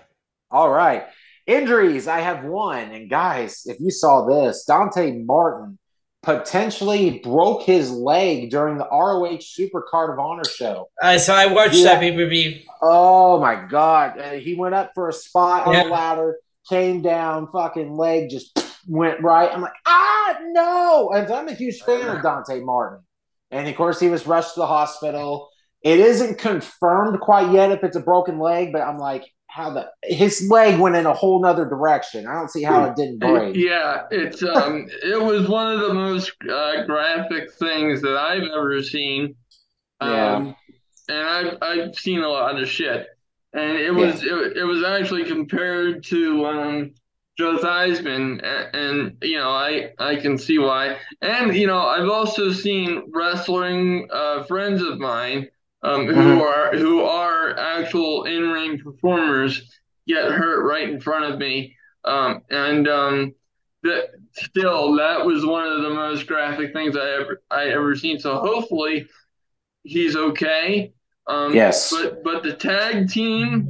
All 0.51 0.69
right. 0.69 1.05
Injuries, 1.51 2.07
I 2.07 2.21
have 2.21 2.45
one. 2.45 2.91
And 2.91 3.09
guys, 3.09 3.63
if 3.65 3.77
you 3.79 3.91
saw 3.91 4.25
this, 4.25 4.63
Dante 4.65 5.11
Martin 5.23 5.77
potentially 6.23 7.19
broke 7.19 7.63
his 7.63 7.91
leg 7.91 8.49
during 8.51 8.77
the 8.77 8.87
ROH 8.91 9.39
Super 9.41 9.83
Card 9.89 10.11
of 10.11 10.19
Honor 10.19 10.45
show. 10.45 10.87
Uh, 11.01 11.17
so 11.17 11.33
I 11.33 11.47
watched 11.47 11.75
Yeah. 11.75 11.85
that 11.95 11.99
pay 11.99 12.15
per 12.15 12.27
view. 12.27 12.59
Oh 12.81 13.39
my 13.41 13.55
God. 13.69 14.17
Uh, 14.19 14.29
he 14.33 14.55
went 14.55 14.75
up 14.75 14.91
for 14.95 15.09
a 15.09 15.13
spot 15.13 15.67
on 15.67 15.73
Yeah. 15.73 15.83
the 15.85 15.89
ladder, 15.89 16.37
came 16.69 17.01
down, 17.01 17.47
fucking 17.51 17.97
leg 17.97 18.29
just 18.29 18.57
went 18.87 19.21
right. 19.21 19.51
I'm 19.53 19.61
like, 19.61 19.73
ah, 19.85 20.37
no. 20.51 21.11
And 21.13 21.29
I'm 21.31 21.47
a 21.49 21.53
huge 21.53 21.81
fan 21.81 22.07
of 22.15 22.23
Dante 22.23 22.61
Martin. 22.61 22.99
And 23.49 23.67
of 23.67 23.75
course, 23.75 23.99
he 23.99 24.07
was 24.09 24.25
rushed 24.25 24.53
to 24.53 24.61
the 24.61 24.67
hospital. 24.67 25.49
It 25.81 25.99
isn't 25.99 26.37
confirmed 26.37 27.19
quite 27.19 27.51
yet 27.51 27.71
if 27.71 27.83
it's 27.83 27.97
a 27.97 27.99
broken 28.01 28.39
leg, 28.39 28.71
but 28.71 28.81
I'm 28.83 28.99
like, 28.99 29.25
how 29.51 29.69
the 29.69 29.91
his 30.03 30.47
leg 30.49 30.79
went 30.79 30.95
in 30.95 31.05
a 31.05 31.13
whole 31.13 31.41
nother 31.41 31.65
direction. 31.65 32.25
I 32.25 32.35
don't 32.35 32.49
see 32.49 32.63
how 32.63 32.85
it 32.85 32.95
didn't 32.95 33.19
break. 33.19 33.55
Yeah, 33.61 34.03
it's 34.09 34.41
um, 34.41 34.87
it 35.03 35.21
was 35.21 35.49
one 35.49 35.73
of 35.73 35.81
the 35.81 35.93
most 35.93 36.31
uh, 36.49 36.85
graphic 36.85 37.51
things 37.53 38.01
that 38.01 38.17
I've 38.17 38.43
ever 38.43 38.81
seen. 38.81 39.35
Um, 39.99 40.55
and 41.09 41.27
I've 41.27 41.57
I've 41.61 41.95
seen 41.95 42.21
a 42.21 42.29
lot 42.29 42.61
of 42.61 42.67
shit, 42.67 43.07
and 43.53 43.77
it 43.77 43.91
was 43.91 44.23
it, 44.23 44.57
it 44.57 44.63
was 44.63 44.85
actually 44.85 45.25
compared 45.25 46.05
to 46.05 46.45
um, 46.45 46.93
Joe 47.37 47.57
Theismann, 47.57 48.41
and, 48.43 48.75
and 48.75 49.17
you 49.21 49.37
know 49.37 49.49
I 49.49 49.91
I 49.99 50.15
can 50.15 50.37
see 50.37 50.59
why, 50.59 50.97
and 51.21 51.53
you 51.53 51.67
know 51.67 51.79
I've 51.79 52.07
also 52.07 52.51
seen 52.53 53.11
wrestling 53.13 54.07
uh, 54.13 54.43
friends 54.43 54.81
of 54.81 54.97
mine 54.97 55.49
um, 55.83 56.07
who 56.07 56.13
Mhm. 56.13 56.41
are 56.41 56.77
who 56.77 57.01
are 57.03 57.57
actual 57.57 58.25
in 58.25 58.49
ring 58.49 58.79
performers 58.79 59.61
get 60.07 60.31
hurt 60.31 60.63
right 60.65 60.89
in 60.89 60.99
front 60.99 61.31
of 61.33 61.39
me, 61.39 61.75
um, 62.05 62.41
and 62.49 62.87
um, 62.87 63.35
that 63.83 64.09
still 64.33 64.95
that 64.97 65.25
was 65.25 65.45
one 65.45 65.67
of 65.67 65.81
the 65.81 65.89
most 65.89 66.27
graphic 66.27 66.73
things 66.73 66.95
I 66.97 67.09
ever 67.21 67.41
I 67.49 67.69
ever 67.69 67.95
seen. 67.95 68.19
So 68.19 68.37
hopefully 68.39 69.07
he's 69.83 70.15
okay. 70.15 70.93
Um, 71.27 71.53
Yes. 71.55 71.91
But 71.91 72.23
but 72.23 72.43
the 72.43 72.53
tag 72.53 73.09
team 73.09 73.69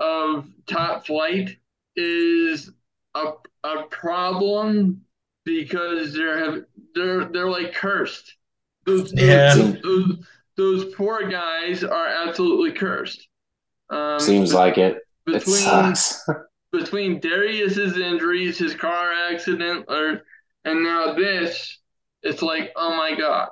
of 0.00 0.46
Top 0.66 1.06
Flight 1.06 1.56
is 1.96 2.70
a 3.14 3.32
a 3.64 3.82
problem 3.90 5.02
because 5.44 6.14
they're 6.14 6.38
have 6.38 6.64
they're 6.94 7.24
they're 7.26 7.50
like 7.50 7.74
cursed. 7.74 8.34
Those, 8.86 9.12
Yeah. 9.12 9.54
those, 9.54 9.82
those, 9.82 10.26
those 10.58 10.92
poor 10.94 11.26
guys 11.30 11.82
are 11.82 12.08
absolutely 12.08 12.72
cursed. 12.72 13.26
Um, 13.88 14.20
Seems 14.20 14.52
like 14.52 14.76
it. 14.76 14.96
It 15.26 15.32
between 15.32 15.56
sucks. 15.56 16.28
between 16.72 17.20
Darius's 17.20 17.96
injuries, 17.96 18.58
his 18.58 18.74
car 18.74 19.12
accident, 19.30 19.86
or 19.88 20.20
and 20.64 20.82
now 20.82 21.14
this, 21.14 21.78
it's 22.22 22.42
like, 22.42 22.72
oh 22.76 22.94
my 22.94 23.16
god. 23.16 23.48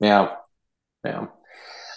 Yeah. 0.00 0.36
Yeah. 1.04 1.26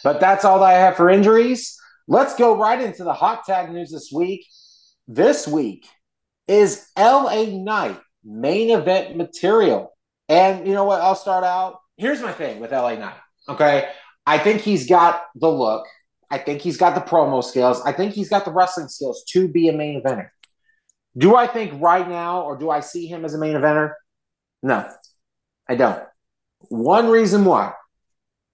But 0.04 0.20
that's 0.20 0.44
all 0.44 0.60
that 0.60 0.66
I 0.66 0.74
have 0.74 0.98
for 0.98 1.10
injuries. 1.10 1.78
Let's 2.08 2.36
go 2.36 2.58
right 2.58 2.82
into 2.82 3.04
the 3.04 3.14
hot 3.14 3.46
tag 3.46 3.72
news 3.72 3.92
this 3.92 4.12
week. 4.14 4.46
This 5.08 5.48
week 5.48 5.86
is 6.48 6.88
LA 6.98 7.46
Knight 7.46 8.00
main 8.28 8.72
event 8.72 9.16
material. 9.16 9.94
And 10.28 10.68
you 10.68 10.74
know 10.74 10.84
what? 10.84 11.02
I'll 11.02 11.16
start 11.16 11.44
out. 11.44 11.80
Here's 11.96 12.22
my 12.22 12.34
thing 12.34 12.60
with 12.60 12.72
LA 12.72 12.96
Knight. 12.96 13.16
Okay. 13.48 13.90
I 14.28 14.38
think 14.38 14.62
he's 14.62 14.88
got 14.90 15.24
the 15.36 15.50
look. 15.50 15.88
I 16.30 16.38
think 16.38 16.62
he's 16.62 16.76
got 16.76 16.96
the 16.96 17.02
promo 17.02 17.42
skills. 17.42 17.82
I 17.86 17.94
think 17.94 18.14
he's 18.14 18.28
got 18.28 18.44
the 18.44 18.52
wrestling 18.52 18.90
skills 18.90 19.24
to 19.30 19.48
be 19.48 19.70
a 19.70 19.74
main 19.74 20.02
eventer. 20.04 20.28
Do 21.18 21.38
I 21.38 21.48
think 21.48 21.82
right 21.82 22.08
now, 22.08 22.42
or 22.42 22.58
do 22.58 22.70
I 22.70 22.82
see 22.82 23.08
him 23.08 23.24
as 23.24 23.34
a 23.34 23.38
main 23.38 23.56
eventer? 23.56 23.94
No, 24.62 24.88
I 25.68 25.76
don't. 25.76 26.04
One 26.68 27.08
reason 27.08 27.46
why 27.46 27.72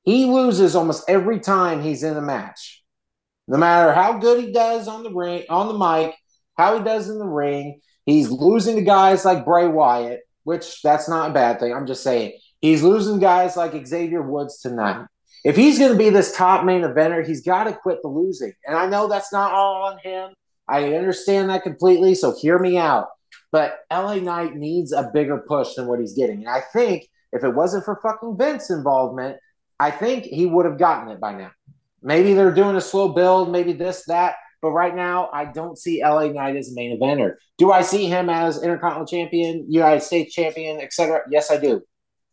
he 0.04 0.26
loses 0.26 0.76
almost 0.76 1.10
every 1.10 1.40
time 1.40 1.82
he's 1.82 2.04
in 2.04 2.16
a 2.18 2.22
match. 2.22 2.84
No 3.48 3.58
matter 3.58 3.94
how 3.94 4.20
good 4.20 4.44
he 4.44 4.54
does 4.54 4.88
on 4.88 5.02
the 5.02 5.12
ring, 5.12 5.44
on 5.50 5.68
the 5.68 5.74
mic, 5.74 6.16
how 6.56 6.78
he 6.78 6.84
does 6.84 7.10
in 7.10 7.18
the 7.18 7.26
ring, 7.26 7.82
he's 8.06 8.30
losing 8.30 8.76
to 8.76 8.84
guys 8.84 9.26
like 9.26 9.44
Bray 9.44 9.68
Wyatt, 9.68 10.22
which 10.44 10.84
that's 10.84 11.10
not 11.10 11.32
a 11.32 11.34
bad 11.34 11.60
thing. 11.60 11.74
I'm 11.74 11.88
just 11.88 12.04
saying 12.04 12.38
he's 12.62 12.84
losing 12.84 13.20
guys 13.20 13.58
like 13.58 13.88
Xavier 13.88 14.22
Woods 14.22 14.60
tonight. 14.60 15.08
If 15.44 15.56
he's 15.56 15.78
going 15.78 15.92
to 15.92 15.98
be 15.98 16.10
this 16.10 16.36
top 16.36 16.64
main 16.64 16.84
eventer, 16.84 17.26
he's 17.26 17.42
got 17.42 17.66
to 17.66 17.74
quit 17.74 18.00
the 18.02 18.08
losing. 18.08 18.54
And 18.66 18.78
I 18.78 18.88
know 18.88 19.08
that's 19.08 19.34
not 19.34 19.52
all 19.52 19.84
on 19.86 19.98
him. 20.00 20.34
I 20.68 20.94
understand 20.94 21.50
that 21.50 21.64
completely. 21.64 22.16
So 22.16 22.34
hear 22.40 22.58
me 22.58 22.78
out. 22.78 23.08
But 23.52 23.80
LA 23.92 24.16
Knight 24.16 24.56
needs 24.56 24.94
a 24.94 25.12
bigger 25.14 25.40
push 25.48 25.76
than 25.76 25.88
what 25.88 26.00
he's 26.00 26.14
getting. 26.14 26.40
And 26.40 26.50
I 26.50 26.62
think 26.62 27.10
If 27.34 27.44
it 27.44 27.50
wasn't 27.50 27.84
for 27.84 28.00
fucking 28.02 28.38
Vince 28.38 28.70
involvement, 28.70 29.38
I 29.80 29.90
think 29.92 30.26
he 30.26 30.46
would 30.46 30.66
have 30.66 30.78
gotten 30.78 31.10
it 31.10 31.20
by 31.20 31.34
now. 31.34 31.52
Maybe 32.02 32.34
they're 32.34 32.54
doing 32.54 32.76
a 32.76 32.82
slow 32.82 33.10
build, 33.10 33.52
maybe 33.52 33.74
this, 33.74 34.06
that. 34.06 34.36
But 34.62 34.70
right 34.70 34.96
now, 34.96 35.30
I 35.34 35.46
don't 35.46 35.78
see 35.78 36.04
LA 36.04 36.28
Knight 36.28 36.56
as 36.56 36.72
a 36.72 36.76
main 36.76 36.98
eventer. 36.98 37.36
Do 37.58 37.72
I 37.72 37.82
see 37.82 38.06
him 38.06 38.30
as 38.30 38.62
Intercontinental 38.62 39.08
Champion, 39.08 39.66
United 39.68 40.02
States 40.04 40.34
Champion, 40.34 40.80
etc.? 40.80 41.22
Yes, 41.30 41.50
I 41.52 41.58
do. 41.58 41.82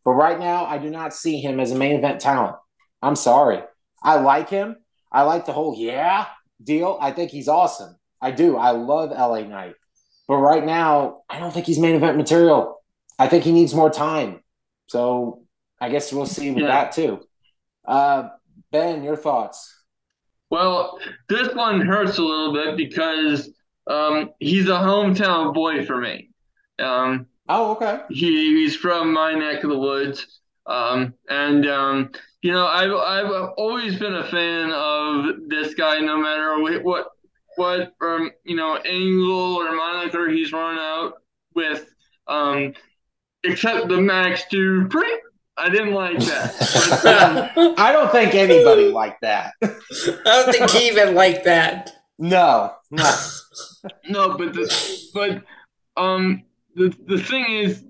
But 0.04 0.12
right 0.12 0.38
now, 0.38 0.66
I 0.66 0.78
do 0.78 0.90
not 0.90 1.14
see 1.14 1.40
him 1.40 1.58
as 1.58 1.72
a 1.72 1.76
main 1.76 1.96
event 1.96 2.20
talent. 2.20 2.56
I'm 3.02 3.16
sorry. 3.16 3.62
I 4.02 4.16
like 4.20 4.48
him. 4.48 4.76
I 5.12 5.22
like 5.22 5.46
the 5.46 5.52
whole 5.52 5.74
yeah 5.76 6.26
deal. 6.62 6.98
I 7.00 7.10
think 7.12 7.30
he's 7.30 7.48
awesome. 7.48 7.96
I 8.20 8.30
do. 8.30 8.56
I 8.56 8.70
love 8.70 9.10
LA 9.10 9.40
Knight. 9.42 9.74
But 10.28 10.36
right 10.36 10.64
now, 10.64 11.22
I 11.28 11.38
don't 11.40 11.52
think 11.52 11.66
he's 11.66 11.78
main 11.78 11.94
event 11.96 12.16
material. 12.16 12.80
I 13.18 13.26
think 13.28 13.44
he 13.44 13.52
needs 13.52 13.74
more 13.74 13.90
time. 13.90 14.40
So 14.86 15.42
I 15.80 15.88
guess 15.88 16.12
we'll 16.12 16.26
see 16.26 16.50
with 16.50 16.62
Yeah. 16.64 16.68
that 16.68 16.92
too. 16.92 17.20
Uh, 17.86 18.28
ben, 18.70 19.02
your 19.02 19.16
thoughts? 19.16 19.74
Well, 20.50 20.98
this 21.28 21.54
one 21.54 21.80
hurts 21.80 22.18
a 22.18 22.22
little 22.22 22.52
bit 22.52 22.76
because 22.76 23.50
um, 23.86 24.30
he's 24.38 24.66
a 24.68 24.72
hometown 24.72 25.54
boy 25.54 25.84
for 25.84 25.96
me. 25.96 26.30
Um, 26.78 27.26
Oh, 27.48 27.72
okay. 27.72 28.00
he, 28.10 28.62
he's 28.62 28.76
from 28.76 29.12
my 29.12 29.34
neck 29.34 29.64
of 29.64 29.70
the 29.70 29.78
woods. 29.78 30.40
Um, 30.66 31.14
and, 31.28 31.66
um, 31.66 32.10
you 32.42 32.52
know, 32.52 32.66
I've, 32.66 32.92
I've 32.92 33.50
always 33.56 33.98
been 33.98 34.14
a 34.14 34.24
fan 34.24 34.72
of 34.72 35.48
this 35.48 35.74
guy, 35.74 36.00
no 36.00 36.16
matter 36.16 36.60
what, 36.60 37.06
what, 37.56 37.92
um, 38.00 38.30
you 38.44 38.56
know, 38.56 38.76
angle 38.76 39.56
or 39.56 39.74
moniker 39.74 40.28
he's 40.28 40.52
run 40.52 40.78
out 40.78 41.14
with, 41.54 41.86
um, 42.26 42.74
except 43.44 43.88
the 43.88 44.00
Max 44.00 44.44
Dupri. 44.50 45.16
I 45.56 45.68
didn't 45.68 45.92
like 45.92 46.18
that. 46.20 47.00
But, 47.02 47.56
um, 47.58 47.74
I 47.76 47.92
don't 47.92 48.10
think 48.10 48.34
anybody 48.34 48.88
liked 48.88 49.20
that. 49.20 49.52
I 49.62 50.16
don't 50.24 50.52
think 50.52 50.70
he 50.70 50.88
even 50.88 51.14
liked 51.14 51.44
that. 51.44 51.92
No, 52.18 52.74
no. 52.90 53.14
No, 54.08 54.36
but 54.36 54.52
the 54.52 55.08
but 55.14 55.42
um 56.00 56.44
the 56.74 56.94
the 57.06 57.18
thing 57.18 57.46
is 57.46 57.82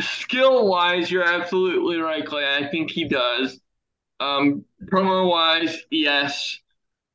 skill 0.00 0.68
wise 0.68 1.10
you're 1.10 1.24
absolutely 1.24 1.98
right, 1.98 2.24
Clay. 2.24 2.46
I 2.46 2.68
think 2.68 2.90
he 2.90 3.04
does. 3.04 3.60
Um 4.20 4.64
promo 4.86 5.28
wise, 5.28 5.78
yes. 5.90 6.58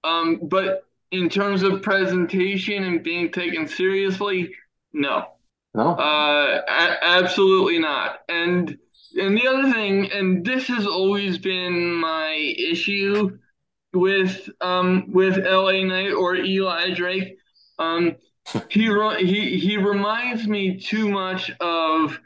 Um 0.03 0.39
but 0.43 0.85
in 1.11 1.29
terms 1.29 1.63
of 1.63 1.81
presentation 1.83 2.83
and 2.83 3.03
being 3.03 3.31
taken 3.31 3.67
seriously, 3.67 4.53
no. 4.93 5.27
No. 5.75 5.91
Uh, 5.91 6.61
a- 6.67 7.03
absolutely 7.03 7.79
not. 7.79 8.19
And 8.29 8.77
and 9.15 9.37
the 9.37 9.47
other 9.47 9.71
thing, 9.71 10.11
and 10.11 10.45
this 10.45 10.67
has 10.67 10.87
always 10.87 11.37
been 11.37 11.93
my 11.95 12.33
issue 12.57 13.37
with 13.93 14.49
um 14.61 15.11
with 15.11 15.37
LA 15.37 15.83
Knight 15.83 16.13
or 16.13 16.35
Eli 16.35 16.93
Drake. 16.93 17.37
Um, 17.79 18.15
he 18.69 18.87
he 19.19 19.59
he 19.59 19.77
reminds 19.77 20.47
me 20.47 20.79
too 20.79 21.09
much 21.09 21.51
of 21.59 22.19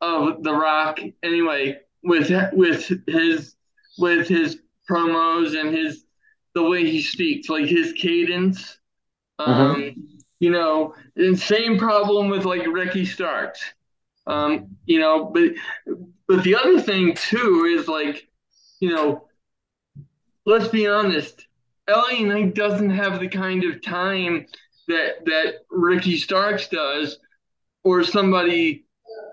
of 0.00 0.42
The 0.42 0.52
Rock. 0.52 1.00
Anyway, 1.22 1.80
with 2.02 2.30
with 2.52 2.90
his 3.06 3.54
with 4.00 4.28
his 4.28 4.60
promos 4.90 5.58
and 5.58 5.74
his 5.74 6.04
the 6.54 6.62
way 6.62 6.84
he 6.84 7.02
speaks, 7.02 7.48
like 7.48 7.66
his 7.66 7.92
cadence. 7.92 8.78
Um, 9.38 9.94
you 10.40 10.50
know, 10.50 10.94
and 11.16 11.38
same 11.38 11.78
problem 11.78 12.28
with 12.28 12.44
like 12.44 12.66
Ricky 12.66 13.04
Starks. 13.04 13.62
Um, 14.26 14.76
you 14.86 14.98
know, 14.98 15.26
but 15.26 15.52
but 16.26 16.44
the 16.44 16.56
other 16.56 16.80
thing 16.80 17.14
too 17.14 17.76
is 17.78 17.88
like, 17.88 18.28
you 18.80 18.90
know, 18.90 19.28
let's 20.46 20.68
be 20.68 20.86
honest, 20.86 21.46
LA 21.88 22.20
Knight 22.20 22.54
doesn't 22.54 22.90
have 22.90 23.20
the 23.20 23.28
kind 23.28 23.64
of 23.64 23.82
time 23.82 24.46
that 24.88 25.24
that 25.24 25.54
Ricky 25.70 26.16
Starks 26.16 26.68
does, 26.68 27.18
or 27.84 28.02
somebody 28.02 28.84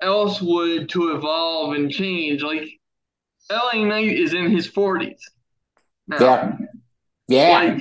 else 0.01 0.41
would 0.41 0.89
to 0.89 1.15
evolve 1.15 1.73
and 1.75 1.91
change. 1.91 2.43
Like 2.43 2.76
LA 3.51 3.85
Knight 3.85 4.11
is 4.17 4.33
in 4.33 4.51
his 4.51 4.67
forties. 4.67 5.19
Yeah. 6.19 6.57
Yeah. 7.27 7.77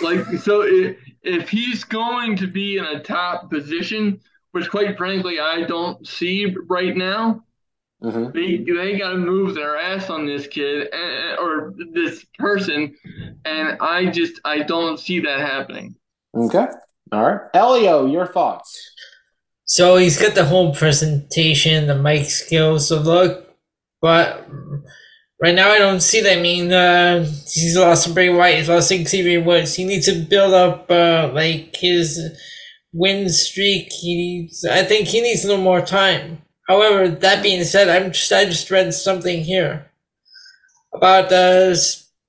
Like, 0.00 0.02
like 0.02 0.38
so 0.40 0.62
if, 0.62 0.96
if 1.22 1.48
he's 1.48 1.84
going 1.84 2.36
to 2.36 2.46
be 2.46 2.78
in 2.78 2.84
a 2.84 3.02
top 3.02 3.50
position, 3.50 4.20
which 4.52 4.70
quite 4.70 4.96
frankly 4.96 5.38
I 5.40 5.62
don't 5.62 6.06
see 6.06 6.54
right 6.68 6.96
now, 6.96 7.44
Mhm. 8.02 8.32
they 8.32 8.56
they 8.72 8.98
got 8.98 9.10
to 9.10 9.18
move 9.18 9.54
their 9.54 9.76
ass 9.76 10.08
on 10.08 10.24
this 10.24 10.46
kid 10.46 10.88
eh, 10.90 11.36
or 11.38 11.74
this 11.92 12.24
person, 12.38 12.96
and 13.44 13.76
I 13.80 14.06
just 14.06 14.40
I 14.44 14.60
don't 14.62 14.98
see 14.98 15.20
that 15.20 15.40
happening. 15.40 15.94
Okay. 16.34 16.66
All 17.12 17.22
right. 17.30 17.40
Elio, 17.52 18.06
your 18.06 18.26
thoughts? 18.26 18.90
So 19.66 19.98
he's 19.98 20.18
got 20.20 20.34
the 20.34 20.46
whole 20.46 20.74
presentation, 20.74 21.86
the 21.86 21.94
mic 21.94 22.30
skills, 22.30 22.88
the 22.88 22.98
look, 23.00 23.54
but 24.00 24.48
right 25.42 25.54
now 25.54 25.70
I 25.70 25.78
don't 25.78 26.00
see 26.00 26.20
that. 26.22 26.38
I 26.38 26.40
mean, 26.40 26.72
uh, 26.72 27.20
he's 27.24 27.76
lost 27.76 28.06
to 28.06 28.12
Bray 28.12 28.28
Wyatt, 28.30 28.58
he's 28.58 28.68
lost 28.68 28.88
to 28.90 29.04
Xavier 29.04 29.42
Woods. 29.42 29.74
He 29.74 29.84
needs 29.84 30.06
to 30.06 30.14
build 30.24 30.54
up 30.54 30.90
uh, 30.90 31.30
like 31.32 31.76
his 31.76 32.20
win 32.92 33.28
streak. 33.28 33.92
He 33.92 34.14
needs, 34.16 34.64
I 34.64 34.82
think 34.84 35.08
he 35.08 35.20
needs 35.20 35.44
a 35.44 35.48
little 35.48 35.62
more 35.64 35.80
time. 35.80 36.42
However, 36.68 37.08
that 37.08 37.42
being 37.42 37.64
said, 37.64 37.88
I'm 37.88 38.12
just 38.12 38.32
I 38.32 38.44
just 38.44 38.70
read 38.70 38.94
something 38.94 39.42
here 39.44 39.90
about 40.94 41.32
uh, 41.32 41.74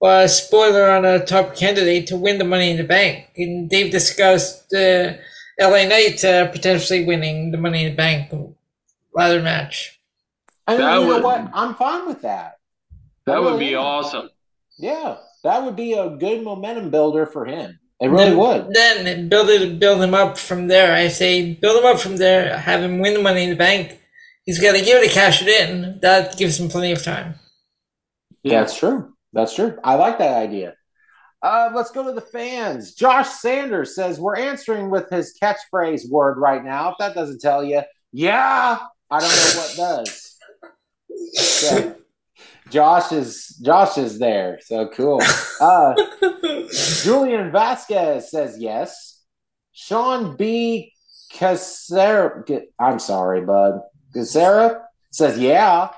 uh, 0.04 0.28
spoiler 0.28 0.90
on 0.90 1.06
a 1.06 1.24
top 1.26 1.56
candidate 1.56 2.08
to 2.08 2.18
win 2.18 2.38
the 2.40 2.44
Money 2.44 2.72
in 2.72 2.78
the 2.78 2.84
Bank, 2.84 3.28
and 3.38 3.70
they've 3.70 3.92
discussed. 3.92 4.74
Uh, 4.74 5.14
LA 5.60 5.84
Knight 5.86 6.24
uh, 6.26 6.48
potentially 6.48 7.06
winning 7.06 7.52
the 7.52 7.58
Money 7.58 7.84
in 7.86 7.92
the 7.92 7.96
Bank 7.96 8.32
ladder 9.14 9.44
match. 9.44 10.00
I 10.66 10.72
mean, 10.72 10.82
That 10.82 10.96
you 10.96 11.02
know 11.02 11.08
would- 11.16 11.24
what? 11.24 11.50
I'm 11.54 11.76
fine 11.76 12.08
with 12.08 12.22
that. 12.24 12.58
That 13.26 13.38
Oh, 13.38 13.52
would 13.52 13.60
be 13.60 13.68
yeah. 13.68 13.78
awesome. 13.78 14.30
Yeah, 14.78 15.18
that 15.44 15.64
would 15.64 15.76
be 15.76 15.94
a 15.94 16.10
good 16.10 16.44
momentum 16.44 16.90
builder 16.90 17.26
for 17.26 17.46
him. 17.46 17.80
It 18.00 18.08
really 18.10 18.26
then, 18.32 18.38
would. 18.38 18.74
Then 18.74 19.30
build 19.30 19.50
it, 19.50 19.80
build 19.80 20.02
him 20.02 20.14
up 20.16 20.38
from 20.38 20.68
there. 20.68 20.94
I 20.96 21.08
say 21.08 21.54
build 21.54 21.84
him 21.84 21.86
up 21.86 22.00
from 22.00 22.18
there. 22.18 22.58
Have 22.58 22.82
him 22.82 23.00
win 23.00 23.14
the 23.14 23.22
Money 23.22 23.44
in 23.44 23.52
the 23.52 23.56
Bank. 23.56 24.00
He's 24.44 24.60
got 24.60 24.74
a 24.76 24.84
year 24.84 25.00
to 25.02 25.08
cash 25.10 25.42
it 25.44 25.48
in. 25.48 26.00
That 26.02 26.36
gives 26.36 26.60
him 26.60 26.68
plenty 26.68 26.92
of 26.92 27.04
time. 27.04 27.36
Yeah, 28.42 28.62
that's 28.62 28.76
true. 28.78 29.14
That's 29.34 29.54
true. 29.54 29.78
I 29.84 29.96
like 29.96 30.18
that 30.18 30.36
idea. 30.36 30.74
Uh, 31.44 31.70
let's 31.76 31.92
go 31.92 32.04
to 32.06 32.12
the 32.12 32.22
fans. 32.22 32.94
Josh 32.96 33.30
Sanders 33.30 33.96
says 33.96 34.20
we're 34.20 34.36
answering 34.38 34.90
with 34.90 35.10
his 35.10 35.38
catchphrase 35.42 36.10
word 36.10 36.38
right 36.38 36.64
now. 36.64 36.90
If 36.90 36.96
that 37.00 37.14
doesn't 37.16 37.40
tell 37.42 37.64
you, 37.64 37.82
yeah, 38.12 38.80
I 39.12 39.20
don't 39.20 39.30
know 39.30 39.62
what 39.62 39.74
does. 40.06 40.28
So, 41.34 41.96
Josh 42.72 43.12
is 43.12 43.60
Josh 43.62 43.98
is 43.98 44.18
there. 44.18 44.60
So 44.64 44.88
cool. 44.88 45.22
Uh, 45.60 45.94
Julian 47.04 47.52
Vasquez 47.52 48.32
says 48.32 48.58
yes. 48.58 49.22
Sean 49.74 50.36
B. 50.36 50.94
Casera, 51.34 52.64
I'm 52.80 53.00
sorry, 53.00 53.42
bud. 53.42 53.82
Casera 54.14 54.82
says 55.12 55.38
yeah. 55.38 55.90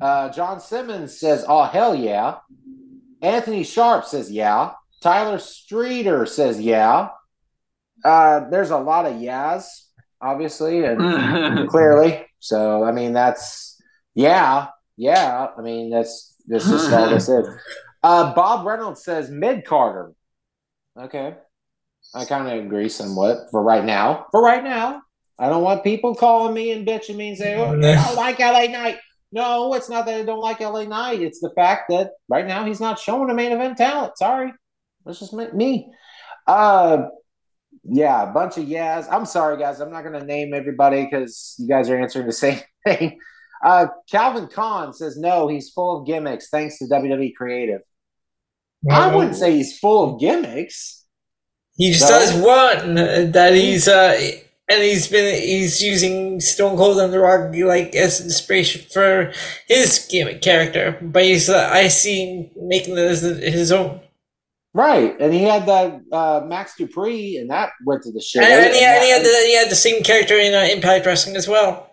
Uh, 0.00 0.30
John 0.30 0.60
Simmons 0.60 1.18
says, 1.18 1.44
oh, 1.46 1.64
hell 1.64 1.94
yeah. 1.94 2.38
Anthony 3.20 3.64
Sharp 3.64 4.04
says 4.04 4.30
yeah. 4.30 4.72
Tyler 5.02 5.38
Streeter 5.38 6.26
says 6.26 6.60
yeah. 6.60 7.08
Uh, 8.04 8.48
there's 8.48 8.70
a 8.70 8.78
lot 8.78 9.06
of 9.06 9.20
yeahs, 9.20 9.88
obviously, 10.20 10.84
and 10.84 11.68
clearly. 11.68 12.24
So, 12.38 12.84
I 12.84 12.92
mean, 12.92 13.12
that's 13.12 13.80
yeah, 14.14 14.68
yeah. 15.00 15.48
I 15.56 15.62
mean, 15.62 15.90
that's 15.90 16.36
that's 16.46 16.68
just 16.68 16.92
all 16.92 17.08
this 17.10 17.28
is. 17.28 17.46
Uh, 18.02 18.32
Bob 18.32 18.64
Reynolds 18.64 19.04
says 19.04 19.28
mid 19.28 19.66
Carter. 19.66 20.14
Okay, 20.98 21.34
I 22.14 22.24
kind 22.24 22.48
of 22.48 22.64
agree 22.64 22.88
somewhat 22.88 23.50
for 23.50 23.62
right 23.62 23.84
now. 23.84 24.24
For 24.30 24.42
right 24.42 24.64
now, 24.64 25.02
I 25.38 25.50
don't 25.50 25.62
want 25.62 25.84
people 25.84 26.14
calling 26.14 26.54
me 26.54 26.72
and 26.72 26.88
bitching 26.88 27.16
me 27.16 27.28
and 27.28 27.36
saying, 27.36 27.60
"Oh, 27.60 27.76
I 27.76 28.06
don't 28.06 28.16
like 28.16 28.38
LA 28.38 28.68
Knight." 28.68 28.96
No, 29.32 29.74
it's 29.74 29.90
not 29.90 30.06
that 30.06 30.18
I 30.18 30.22
don't 30.22 30.40
like 30.40 30.60
LA 30.60 30.84
Knight. 30.84 31.20
It's 31.20 31.40
the 31.40 31.50
fact 31.54 31.90
that 31.90 32.12
right 32.26 32.46
now 32.46 32.64
he's 32.64 32.80
not 32.80 32.98
showing 32.98 33.28
a 33.28 33.34
main 33.34 33.52
event 33.52 33.76
talent. 33.76 34.16
Sorry, 34.16 34.50
that's 35.04 35.18
just 35.18 35.34
me. 35.34 35.92
Uh, 36.46 37.08
yeah, 37.84 38.30
a 38.30 38.32
bunch 38.32 38.56
of 38.56 38.66
yeahs. 38.66 39.06
I'm 39.10 39.26
sorry, 39.26 39.58
guys. 39.58 39.80
I'm 39.80 39.92
not 39.92 40.04
going 40.04 40.18
to 40.18 40.24
name 40.24 40.54
everybody 40.54 41.04
because 41.04 41.54
you 41.58 41.68
guys 41.68 41.90
are 41.90 42.00
answering 42.00 42.26
the 42.26 42.32
same 42.32 42.60
thing. 42.86 43.18
Uh, 43.64 43.86
Calvin 44.10 44.48
Kahn 44.48 44.92
says 44.92 45.18
no. 45.18 45.48
He's 45.48 45.70
full 45.70 46.00
of 46.00 46.06
gimmicks 46.06 46.48
thanks 46.48 46.78
to 46.78 46.86
WWE 46.86 47.34
Creative. 47.34 47.80
I 48.90 49.14
wouldn't 49.14 49.36
say 49.36 49.56
he's 49.56 49.78
full 49.78 50.14
of 50.14 50.20
gimmicks. 50.20 51.04
He 51.76 51.92
just 51.92 52.08
does 52.08 52.34
one 52.34 52.94
that 52.94 53.54
he's 53.54 53.88
uh 53.88 54.18
and 54.70 54.82
he's 54.82 55.08
been 55.08 55.34
he's 55.34 55.82
using 55.82 56.40
Stone 56.40 56.76
Cold 56.76 56.98
and 56.98 57.12
The 57.12 57.18
Rock 57.18 57.54
like 57.54 57.94
as 57.94 58.20
inspiration 58.20 58.82
for 58.92 59.32
his 59.66 60.06
gimmick 60.10 60.40
character, 60.40 60.98
but 61.02 61.24
he's 61.24 61.48
uh, 61.50 61.68
I 61.72 61.88
see 61.88 62.50
making 62.56 62.96
as 62.96 63.22
his 63.22 63.72
own. 63.72 64.00
Right, 64.72 65.20
and 65.20 65.34
he 65.34 65.42
had 65.42 65.66
that 65.66 66.00
uh, 66.12 66.42
Max 66.46 66.74
Dupri, 66.78 67.40
and 67.40 67.50
that 67.50 67.70
went 67.84 68.04
to 68.04 68.12
the 68.12 68.20
shit. 68.20 68.44
And, 68.44 68.52
and, 68.52 68.74
he, 68.74 68.84
and 68.84 69.02
he 69.02 69.10
had 69.10 69.22
the 69.24 69.46
he 69.46 69.56
had 69.56 69.70
the 69.70 69.74
same 69.74 70.04
character 70.04 70.38
in 70.38 70.54
uh, 70.54 70.72
Impact 70.72 71.04
Wrestling 71.04 71.34
as 71.34 71.48
well. 71.48 71.89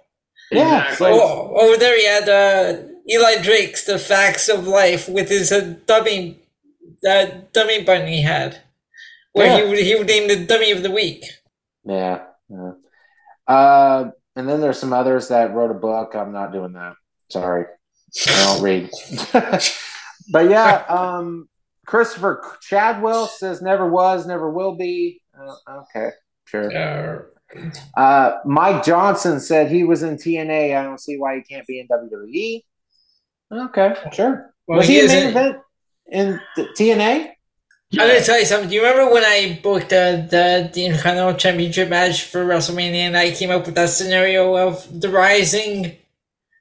Yeah, 0.52 0.84
Exactly. 0.92 1.08
so- 1.18 1.22
Oh, 1.22 1.56
over 1.68 1.78
there, 1.78 1.98
he 1.98 2.06
had 2.06 2.30
uh, 2.30 2.84
Eli 3.10 3.42
Drake's 3.42 3.84
"The 3.86 4.00
Facts 4.00 4.50
of 4.50 4.68
Life" 4.68 5.08
with 5.10 5.30
his 5.30 5.52
uh, 5.52 5.76
dummy, 5.86 6.40
uh, 7.08 7.26
dummy 7.54 7.84
button 7.84 8.08
he 8.08 8.22
had, 8.22 8.62
where 9.34 9.48
Yeah. 9.48 9.64
he 9.64 9.70
would 9.70 9.80
he 9.80 9.96
would 9.96 10.08
name 10.08 10.28
the 10.28 10.46
dummy 10.46 10.72
of 10.72 10.84
the 10.84 10.92
week. 10.92 11.24
Yeah. 11.86 12.24
yeah. 12.50 12.72
Uh, 13.48 14.12
and 14.36 14.48
then 14.48 14.60
there's 14.62 14.78
some 14.80 14.94
others 14.94 15.30
that 15.30 15.54
wrote 15.54 15.72
a 15.72 15.74
book. 15.74 16.14
I'm 16.16 16.32
not 16.34 16.52
doing 16.52 16.74
that. 16.74 16.94
Sorry. 17.30 17.66
I 18.28 18.44
don't 18.46 18.62
read. 18.64 18.90
but 20.32 20.50
yeah, 20.50 20.84
um, 20.90 21.48
Christopher 21.86 22.44
Chadwell 22.62 23.28
says 23.28 23.62
never 23.62 23.90
was, 23.90 24.26
never 24.28 24.50
will 24.52 24.76
be. 24.76 25.22
Uh, 25.38 25.82
okay, 25.82 26.10
sure. 26.46 27.32
Uh, 27.96 28.38
Mike 28.46 28.84
Johnson 28.84 29.40
said 29.40 29.72
he 29.72 29.84
was 29.84 30.04
in 30.04 30.16
TNA. 30.18 30.78
I 30.78 30.84
don't 30.84 31.00
see 31.00 31.18
why 31.18 31.36
he 31.36 31.42
can't 31.42 31.66
be 31.66 31.80
in 31.80 31.88
WWE. 31.88 32.64
Okay, 33.52 33.96
sure. 34.12 34.54
well, 34.68 34.80
was 34.80 34.88
he 34.88 34.96
he, 34.96 35.00
in 35.00 35.06
is 35.06 35.12
main 35.14 35.28
event 35.30 35.58
in 36.12 36.42
the 36.56 36.64
TNA? 36.78 37.32
I'm 37.94 38.00
gonna 38.08 38.22
tell 38.22 38.38
you 38.38 38.46
something. 38.46 38.68
Do 38.70 38.76
you 38.76 38.84
remember 38.86 39.14
when 39.14 39.24
I 39.24 39.60
booked 39.64 39.90
the 39.90 40.28
the, 40.30 40.70
the 40.74 40.86
Intercontinental 40.86 41.36
Championship 41.36 41.88
match 41.90 42.24
for 42.26 42.44
WrestleMania, 42.46 43.08
and 43.08 43.18
I 43.18 43.32
came 43.32 43.50
up 43.50 43.66
with 43.66 43.76
that 43.76 43.90
scenario 43.90 44.56
of 44.58 45.00
the 45.00 45.08
Rising, 45.10 45.96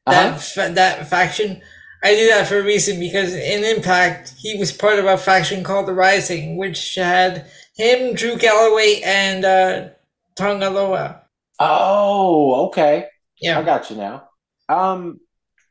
that 0.06 0.28
Uh-huh. 0.34 0.38
fa- 0.38 0.72
that 0.74 1.08
faction? 1.08 1.60
I 2.04 2.10
did 2.14 2.30
that 2.30 2.46
for 2.46 2.60
a 2.60 2.62
reason 2.62 3.00
because 3.00 3.34
in 3.34 3.64
Impact 3.64 4.34
he 4.38 4.56
was 4.56 4.70
part 4.70 5.00
of 5.00 5.06
a 5.06 5.16
faction 5.18 5.64
called 5.64 5.86
the 5.88 5.94
Rising, 5.94 6.56
which 6.56 6.94
had 6.94 7.46
him, 7.74 8.14
Drew 8.14 8.36
Galloway, 8.36 9.00
and 9.04 9.44
uh, 9.44 9.88
Tonga 10.36 10.70
Loa. 10.70 11.22
Oh, 11.58 12.66
okay. 12.66 13.06
Yeah. 13.40 13.58
I 13.58 13.62
got 13.62 13.90
you 13.90 13.96
now. 13.96 14.28
Um, 14.68 15.20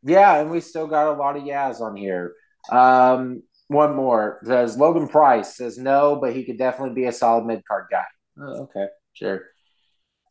yeah, 0.04 0.40
and 0.40 0.52
we 0.52 0.60
still 0.60 0.88
got 0.88 1.08
a 1.08 1.18
lot 1.18 1.38
of 1.38 1.46
yas 1.46 1.82
on 1.82 1.96
here. 1.96 2.34
Um, 2.72 3.44
one 3.68 3.96
more 3.96 4.40
says 4.44 4.78
Logan 4.78 5.08
Price 5.08 5.56
says 5.58 5.78
no, 5.78 6.18
but 6.22 6.36
he 6.36 6.44
could 6.44 6.58
definitely 6.58 6.94
be 6.94 7.06
a 7.06 7.12
solid 7.12 7.46
mid 7.46 7.66
card 7.66 7.86
guy. 7.90 8.06
Oh, 8.40 8.64
okay, 8.64 8.88
sure. 9.14 9.44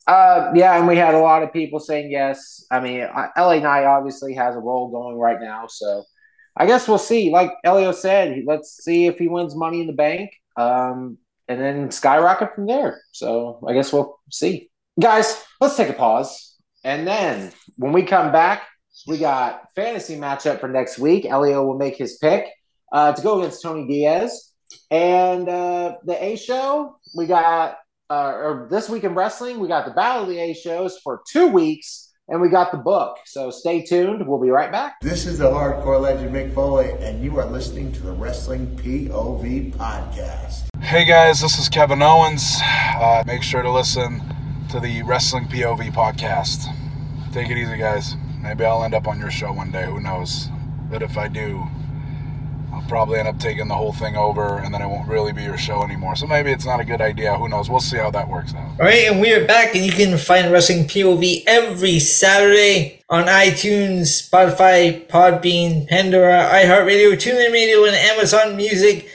Uh, 0.07 0.51
yeah, 0.53 0.77
and 0.77 0.87
we 0.87 0.95
had 0.95 1.15
a 1.15 1.19
lot 1.19 1.43
of 1.43 1.51
people 1.51 1.79
saying 1.79 2.11
yes. 2.11 2.65
I 2.71 2.79
mean, 2.79 3.07
LA 3.37 3.59
Knight 3.59 3.85
obviously 3.85 4.33
has 4.35 4.55
a 4.55 4.59
role 4.59 4.89
going 4.91 5.17
right 5.17 5.41
now, 5.41 5.65
so 5.67 6.03
I 6.55 6.65
guess 6.65 6.87
we'll 6.87 6.97
see. 6.97 7.31
Like 7.31 7.51
Elio 7.63 7.91
said, 7.91 8.43
let's 8.45 8.83
see 8.83 9.07
if 9.07 9.17
he 9.17 9.27
wins 9.27 9.55
Money 9.55 9.81
in 9.81 9.87
the 9.87 9.93
Bank, 9.93 10.31
um, 10.57 11.17
and 11.47 11.59
then 11.59 11.91
skyrocket 11.91 12.55
from 12.55 12.67
there. 12.67 13.01
So 13.11 13.59
I 13.67 13.73
guess 13.73 13.93
we'll 13.93 14.19
see. 14.31 14.69
Guys, 14.99 15.43
let's 15.59 15.75
take 15.75 15.89
a 15.89 15.93
pause. 15.93 16.55
And 16.83 17.07
then 17.07 17.51
when 17.77 17.91
we 17.91 18.03
come 18.03 18.31
back, 18.31 18.63
we 19.07 19.17
got 19.17 19.63
fantasy 19.75 20.15
matchup 20.15 20.59
for 20.59 20.69
next 20.69 20.97
week. 20.97 21.25
Elio 21.25 21.65
will 21.65 21.77
make 21.77 21.97
his 21.97 22.17
pick 22.17 22.47
uh, 22.91 23.11
to 23.13 23.21
go 23.21 23.39
against 23.39 23.61
Tony 23.61 23.87
Diaz. 23.87 24.51
And 24.89 25.49
uh, 25.49 25.95
the 26.03 26.23
A 26.23 26.35
show, 26.37 26.97
we 27.15 27.25
got, 27.25 27.77
uh, 28.09 28.31
or 28.33 28.67
this 28.69 28.89
week 28.89 29.03
in 29.03 29.13
wrestling, 29.15 29.59
we 29.59 29.67
got 29.67 29.85
the 29.85 29.91
Battle 29.91 30.23
of 30.23 30.29
the 30.29 30.39
A 30.39 30.53
shows 30.53 30.97
for 31.03 31.21
two 31.29 31.47
weeks, 31.47 32.04
and 32.27 32.41
we 32.41 32.49
got 32.49 32.71
the 32.71 32.77
book. 32.77 33.17
So 33.25 33.51
stay 33.51 33.83
tuned. 33.83 34.27
We'll 34.27 34.41
be 34.41 34.49
right 34.49 34.71
back. 34.71 34.99
This 35.01 35.25
is 35.25 35.37
the 35.37 35.49
hardcore 35.49 36.01
legend 36.01 36.35
Mick 36.35 36.53
Foley, 36.53 36.91
and 36.99 37.23
you 37.23 37.37
are 37.39 37.45
listening 37.45 37.91
to 37.93 38.03
the 38.03 38.11
Wrestling 38.11 38.75
POV 38.77 39.73
podcast. 39.73 40.67
Hey 40.81 41.05
guys, 41.05 41.41
this 41.41 41.59
is 41.59 41.69
Kevin 41.69 42.01
Owens. 42.01 42.57
Uh, 42.63 43.23
make 43.25 43.43
sure 43.43 43.61
to 43.61 43.71
listen 43.71 44.21
to 44.69 44.79
the 44.79 45.03
Wrestling 45.03 45.45
POV 45.45 45.91
podcast. 45.93 46.65
Take 47.31 47.49
it 47.49 47.57
easy, 47.57 47.77
guys. 47.77 48.15
Maybe 48.41 48.65
I'll 48.65 48.83
end 48.83 48.93
up 48.93 49.07
on 49.07 49.19
your 49.19 49.31
show 49.31 49.51
one 49.51 49.71
day. 49.71 49.85
Who 49.85 49.99
knows? 49.99 50.49
But 50.89 51.01
if 51.01 51.17
I 51.17 51.27
do, 51.27 51.67
I'll 52.75 52.89
probably 52.89 53.19
end 53.19 53.29
up 53.29 53.39
taking 53.39 53.69
the 53.69 53.75
whole 53.75 53.93
thing 53.93 54.17
over, 54.17 54.57
and 54.59 54.73
then 54.73 54.81
it 54.81 54.87
won't 54.87 55.07
really 55.07 55.31
be 55.31 55.43
your 55.43 55.57
show 55.57 55.81
anymore. 55.81 56.17
So 56.17 56.27
maybe 56.27 56.51
it's 56.51 56.65
not 56.65 56.81
a 56.81 56.85
good 56.85 56.99
idea. 56.99 57.37
Who 57.37 57.47
knows? 57.47 57.69
We'll 57.69 57.79
see 57.79 57.97
how 57.97 58.11
that 58.11 58.27
works 58.27 58.53
out. 58.53 58.71
All 58.71 58.85
right, 58.85 59.07
and 59.09 59.21
we 59.21 59.31
are 59.33 59.45
back, 59.45 59.75
and 59.75 59.85
you 59.85 59.93
can 59.93 60.17
find 60.17 60.51
Wrestling 60.51 60.85
POV 60.85 61.43
every 61.47 61.99
Saturday 61.99 63.01
on 63.09 63.27
iTunes, 63.27 64.29
Spotify, 64.29 65.07
Podbean, 65.07 65.87
Pandora, 65.87 66.49
iHeartRadio, 66.51 67.13
TuneIn 67.13 67.53
Radio, 67.53 67.85
and 67.85 67.95
Amazon 67.95 68.57
Music. 68.57 69.07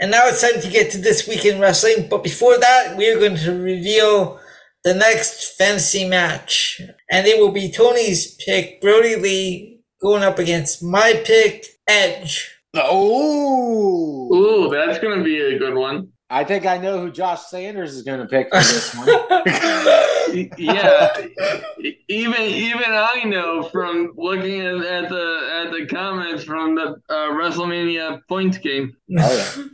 And 0.00 0.10
now 0.10 0.26
it's 0.26 0.40
time 0.40 0.60
to 0.62 0.70
get 0.70 0.90
to 0.92 0.98
this 0.98 1.28
week 1.28 1.44
in 1.44 1.60
wrestling. 1.60 2.08
But 2.08 2.24
before 2.24 2.58
that, 2.58 2.96
we 2.96 3.10
are 3.10 3.18
going 3.20 3.36
to 3.36 3.52
reveal 3.52 4.40
the 4.84 4.94
next 4.94 5.56
fantasy 5.58 6.08
match, 6.08 6.80
and 7.10 7.26
it 7.26 7.38
will 7.38 7.52
be 7.52 7.70
Tony's 7.70 8.34
pick, 8.36 8.80
Brodie 8.80 9.16
Lee, 9.16 9.80
going 10.00 10.22
up 10.22 10.38
against 10.38 10.82
my 10.82 11.22
pick, 11.24 11.66
Edge. 11.86 12.51
Oh, 12.74 14.34
Ooh, 14.34 14.70
that's 14.70 14.98
gonna 14.98 15.22
be 15.22 15.40
a 15.40 15.58
good 15.58 15.74
one. 15.74 16.08
I 16.32 16.44
think 16.44 16.64
I 16.64 16.78
know 16.78 16.98
who 16.98 17.12
Josh 17.12 17.42
Sanders 17.42 17.94
is 17.94 18.04
going 18.04 18.20
to 18.20 18.26
pick 18.26 18.48
for 18.48 18.58
this 18.58 18.94
one. 18.96 19.06
yeah, 20.56 21.12
even 22.08 22.40
even 22.40 22.86
I 22.88 23.24
know 23.26 23.64
from 23.64 24.14
looking 24.16 24.62
at, 24.62 24.76
at 24.76 25.10
the 25.10 25.62
at 25.66 25.70
the 25.72 25.86
comments 25.90 26.42
from 26.42 26.74
the 26.74 26.96
uh, 27.10 27.32
WrestleMania 27.32 28.22
points 28.30 28.56
game. 28.56 28.96
Oh, 29.18 29.54
yeah. 29.58 29.64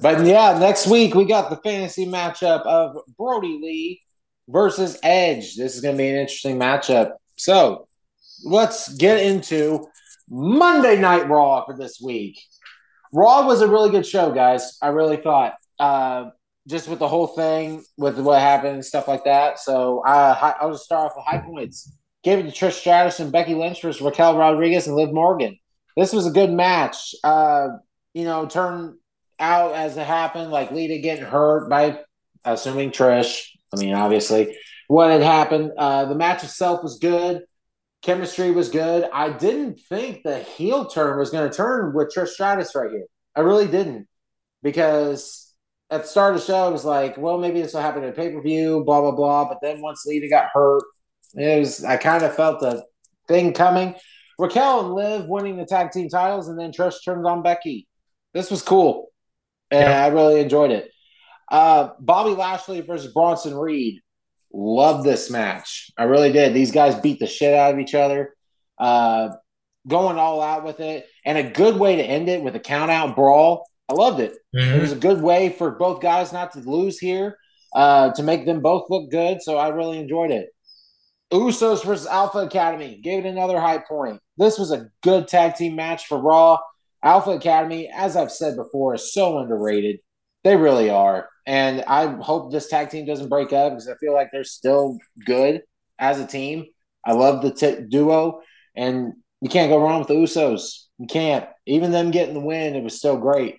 But 0.00 0.24
yeah, 0.24 0.56
next 0.60 0.86
week 0.86 1.16
we 1.16 1.24
got 1.24 1.50
the 1.50 1.56
fantasy 1.56 2.06
matchup 2.06 2.62
of 2.62 2.98
Brodie 3.18 3.58
Lee 3.60 4.00
versus 4.48 5.00
Edge. 5.02 5.56
This 5.56 5.74
is 5.74 5.80
going 5.80 5.96
to 5.96 5.98
be 5.98 6.08
an 6.08 6.16
interesting 6.16 6.56
matchup. 6.56 7.14
So 7.36 7.88
let's 8.44 8.94
get 8.94 9.18
into 9.18 9.88
Monday 10.28 11.00
Night 11.00 11.28
Raw 11.28 11.64
for 11.64 11.76
this 11.76 12.00
week. 12.00 12.40
Raw 13.12 13.46
was 13.46 13.60
a 13.60 13.68
really 13.68 13.90
good 13.90 14.06
show, 14.06 14.32
guys. 14.32 14.78
I 14.82 14.88
really 14.88 15.16
thought. 15.16 15.54
Uh, 15.78 16.30
just 16.66 16.88
with 16.88 16.98
the 16.98 17.08
whole 17.08 17.28
thing, 17.28 17.84
with 17.96 18.18
what 18.18 18.40
happened 18.40 18.74
and 18.74 18.84
stuff 18.84 19.06
like 19.06 19.24
that. 19.24 19.58
So 19.60 20.02
uh, 20.04 20.54
I'll 20.60 20.72
just 20.72 20.84
start 20.84 21.10
off 21.10 21.16
with 21.16 21.24
high 21.24 21.38
points. 21.38 21.92
Gave 22.24 22.40
it 22.40 22.52
to 22.52 22.66
Trish 22.66 22.72
Stratus 22.72 23.20
and 23.20 23.30
Becky 23.30 23.54
Lynch 23.54 23.80
versus 23.80 24.02
Raquel 24.02 24.36
Rodriguez 24.36 24.88
and 24.88 24.96
Liv 24.96 25.12
Morgan. 25.12 25.58
This 25.96 26.12
was 26.12 26.26
a 26.26 26.30
good 26.32 26.50
match. 26.50 27.14
Uh, 27.22 27.68
you 28.14 28.24
know, 28.24 28.46
turned 28.46 28.96
out 29.38 29.74
as 29.74 29.96
it 29.96 30.06
happened, 30.06 30.50
like 30.50 30.72
Lita 30.72 30.98
getting 30.98 31.24
hurt 31.24 31.70
by 31.70 32.00
assuming 32.44 32.90
Trish. 32.90 33.46
I 33.72 33.80
mean, 33.80 33.94
obviously, 33.94 34.56
what 34.88 35.10
had 35.10 35.22
happened. 35.22 35.72
Uh, 35.78 36.06
the 36.06 36.14
match 36.14 36.42
itself 36.42 36.82
was 36.82 36.98
good. 36.98 37.42
Chemistry 38.06 38.52
was 38.52 38.68
good. 38.68 39.10
I 39.12 39.30
didn't 39.30 39.80
think 39.80 40.22
the 40.22 40.38
heel 40.38 40.84
turn 40.86 41.18
was 41.18 41.30
going 41.30 41.50
to 41.50 41.56
turn 41.56 41.92
with 41.92 42.14
Trish 42.14 42.28
Stratus 42.28 42.72
right 42.76 42.88
here. 42.88 43.06
I 43.34 43.40
really 43.40 43.66
didn't 43.66 44.06
because 44.62 45.52
at 45.90 46.02
the 46.02 46.08
start 46.08 46.36
of 46.36 46.40
the 46.40 46.46
show, 46.46 46.68
it 46.68 46.72
was 46.72 46.84
like, 46.84 47.18
well, 47.18 47.36
maybe 47.36 47.60
this 47.60 47.74
will 47.74 47.80
happen 47.80 48.04
in 48.04 48.12
pay 48.12 48.30
per 48.30 48.40
view, 48.40 48.84
blah 48.84 49.00
blah 49.00 49.10
blah. 49.10 49.48
But 49.48 49.58
then 49.60 49.80
once 49.80 50.06
Lita 50.06 50.28
got 50.28 50.50
hurt, 50.54 50.84
it 51.34 51.58
was 51.58 51.84
I 51.84 51.96
kind 51.96 52.22
of 52.22 52.36
felt 52.36 52.60
the 52.60 52.84
thing 53.26 53.52
coming. 53.52 53.96
Raquel 54.38 54.84
and 54.84 54.94
Liv 54.94 55.26
winning 55.26 55.56
the 55.56 55.66
tag 55.66 55.90
team 55.90 56.08
titles, 56.08 56.46
and 56.46 56.56
then 56.56 56.70
Trish 56.70 57.04
turns 57.04 57.26
on 57.26 57.42
Becky. 57.42 57.88
This 58.32 58.52
was 58.52 58.62
cool, 58.62 59.08
and 59.72 59.92
I 59.92 60.06
really 60.08 60.40
enjoyed 60.40 60.70
it. 60.70 60.92
Uh, 61.50 61.90
Bobby 61.98 62.36
Lashley 62.36 62.82
versus 62.82 63.12
Bronson 63.12 63.56
Reed. 63.56 64.00
Love 64.58 65.04
this 65.04 65.30
match. 65.30 65.90
I 65.98 66.04
really 66.04 66.32
did. 66.32 66.54
These 66.54 66.72
guys 66.72 66.94
beat 66.94 67.18
the 67.20 67.26
shit 67.26 67.52
out 67.52 67.74
of 67.74 67.78
each 67.78 67.94
other. 67.94 68.34
Uh, 68.78 69.28
going 69.86 70.16
all 70.16 70.40
out 70.40 70.64
with 70.64 70.80
it, 70.80 71.06
and 71.26 71.36
a 71.36 71.50
good 71.50 71.76
way 71.76 71.96
to 71.96 72.02
end 72.02 72.30
it 72.30 72.42
with 72.42 72.56
a 72.56 72.60
count 72.60 72.90
out 72.90 73.14
brawl. 73.14 73.68
I 73.88 73.92
loved 73.92 74.18
it. 74.20 74.32
It 74.76 74.80
was 74.80 74.92
a 74.92 74.96
good 74.96 75.20
way 75.20 75.50
for 75.50 75.72
both 75.72 76.00
guys 76.00 76.32
not 76.32 76.52
to 76.52 76.60
lose 76.60 76.98
here, 76.98 77.36
uh, 77.74 78.12
to 78.12 78.22
make 78.22 78.46
them 78.46 78.62
both 78.62 78.86
look 78.88 79.10
good. 79.10 79.42
So 79.42 79.58
I 79.58 79.68
really 79.68 79.98
enjoyed 79.98 80.30
it. 80.30 80.48
Usos 81.30 81.84
versus 81.84 82.06
Alpha 82.06 82.38
Academy 82.38 82.98
gave 83.02 83.26
it 83.26 83.28
another 83.28 83.60
high 83.60 83.78
point. 83.78 84.20
This 84.38 84.58
was 84.58 84.72
a 84.72 84.88
good 85.02 85.28
tag 85.28 85.54
team 85.54 85.76
match 85.76 86.06
for 86.06 86.18
Raw. 86.18 86.58
Alpha 87.02 87.32
Academy, 87.32 87.90
as 87.94 88.16
I've 88.16 88.32
said 88.32 88.56
before, 88.56 88.94
is 88.94 89.12
so 89.12 89.38
underrated. 89.38 89.98
They 90.44 90.56
really 90.56 90.88
are. 90.88 91.28
And 91.46 91.84
I 91.86 92.06
hope 92.16 92.50
this 92.50 92.68
tag 92.68 92.90
team 92.90 93.06
doesn't 93.06 93.28
break 93.28 93.52
up 93.52 93.72
because 93.72 93.88
I 93.88 93.94
feel 93.96 94.12
like 94.12 94.30
they're 94.32 94.44
still 94.44 94.98
good 95.24 95.62
as 95.98 96.18
a 96.20 96.26
team. 96.26 96.66
I 97.04 97.12
love 97.12 97.40
the 97.40 97.52
t- 97.52 97.82
duo, 97.88 98.40
and 98.74 99.12
you 99.40 99.48
can't 99.48 99.70
go 99.70 99.80
wrong 99.80 100.00
with 100.00 100.08
the 100.08 100.14
Usos. 100.14 100.86
You 100.98 101.06
can't. 101.06 101.46
Even 101.66 101.92
them 101.92 102.10
getting 102.10 102.34
the 102.34 102.40
win, 102.40 102.74
it 102.74 102.82
was 102.82 102.98
still 102.98 103.16
great. 103.16 103.58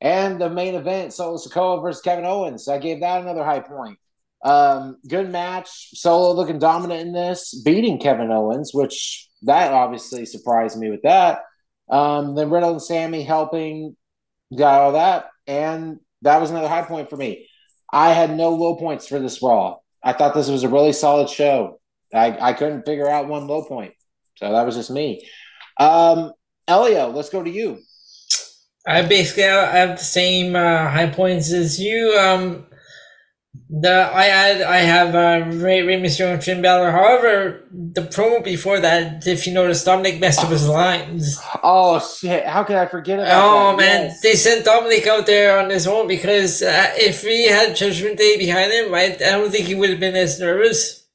And 0.00 0.40
the 0.40 0.48
main 0.48 0.76
event, 0.76 1.12
Solo 1.12 1.38
Sikoa 1.38 1.82
versus 1.82 2.02
Kevin 2.02 2.24
Owens. 2.24 2.68
I 2.68 2.78
gave 2.78 3.00
that 3.00 3.20
another 3.20 3.44
high 3.44 3.60
point. 3.60 3.98
Um, 4.44 4.98
good 5.08 5.30
match. 5.30 5.90
Solo 5.94 6.34
looking 6.34 6.60
dominant 6.60 7.00
in 7.00 7.12
this, 7.12 7.60
beating 7.64 7.98
Kevin 7.98 8.30
Owens, 8.30 8.72
which 8.72 9.28
that 9.42 9.72
obviously 9.72 10.24
surprised 10.24 10.78
me 10.78 10.90
with 10.90 11.02
that. 11.02 11.40
Um, 11.90 12.36
then 12.36 12.50
Riddle 12.50 12.72
and 12.72 12.82
Sammy 12.82 13.24
helping, 13.24 13.96
got 14.56 14.80
all 14.82 14.92
that, 14.92 15.30
and 15.46 15.98
that 16.22 16.40
was 16.40 16.50
another 16.50 16.68
high 16.68 16.82
point 16.82 17.10
for 17.10 17.16
me. 17.16 17.48
I 17.92 18.12
had 18.12 18.36
no 18.36 18.50
low 18.50 18.76
points 18.76 19.06
for 19.06 19.18
this 19.18 19.42
Raw. 19.42 19.76
I 20.02 20.12
thought 20.12 20.34
this 20.34 20.48
was 20.48 20.62
a 20.64 20.68
really 20.68 20.92
solid 20.92 21.28
show. 21.28 21.80
I, 22.14 22.36
I 22.40 22.52
couldn't 22.52 22.84
figure 22.84 23.08
out 23.08 23.28
one 23.28 23.46
low 23.46 23.64
point, 23.64 23.94
so 24.36 24.52
that 24.52 24.64
was 24.66 24.76
just 24.76 24.90
me. 24.90 25.26
Um, 25.78 26.32
Elio, 26.66 27.08
let's 27.10 27.30
go 27.30 27.42
to 27.42 27.50
you. 27.50 27.78
I 28.86 29.02
basically 29.02 29.44
I 29.44 29.76
have 29.76 29.98
the 29.98 30.04
same 30.04 30.56
uh, 30.56 30.88
high 30.88 31.10
points 31.10 31.52
as 31.52 31.78
you. 31.78 32.16
Um, 32.18 32.66
the 33.70 34.10
I 34.14 34.24
had 34.24 34.62
I 34.62 34.76
have 34.78 35.14
uh, 35.14 35.56
Rey, 35.56 35.82
Rey 35.82 36.00
Mysterio 36.00 36.34
and 36.34 36.42
Finn 36.44 36.62
Balor. 36.62 36.90
However, 36.90 37.64
the 37.70 38.02
promo 38.02 38.42
before 38.42 38.80
that, 38.80 39.26
if 39.26 39.46
you 39.46 39.52
notice, 39.54 39.84
Dominic 39.84 40.20
messed 40.20 40.42
up 40.42 40.50
his 40.50 40.68
lines. 40.68 41.38
Oh 41.62 41.98
shit! 42.00 42.44
How 42.46 42.64
could 42.64 42.76
I 42.76 42.86
forget 42.86 43.18
about 43.18 43.42
Oh 43.44 43.70
that? 43.72 43.76
man, 43.76 44.02
Yes. 44.06 44.20
they 44.22 44.34
sent 44.34 44.64
Dominic 44.64 45.06
out 45.06 45.26
there 45.26 45.58
on 45.62 45.70
his 45.70 45.86
own 45.86 46.06
because 46.08 46.62
uh, 46.62 46.92
if 46.96 47.22
he 47.22 47.48
had 47.48 47.76
Judgment 47.76 48.18
Day 48.18 48.36
behind 48.38 48.72
him, 48.72 48.94
I, 48.94 49.14
I 49.14 49.30
don't 49.32 49.50
think 49.50 49.66
he 49.66 49.74
would 49.74 49.90
have 49.90 50.00
been 50.00 50.16
as 50.16 50.40
nervous. 50.40 51.06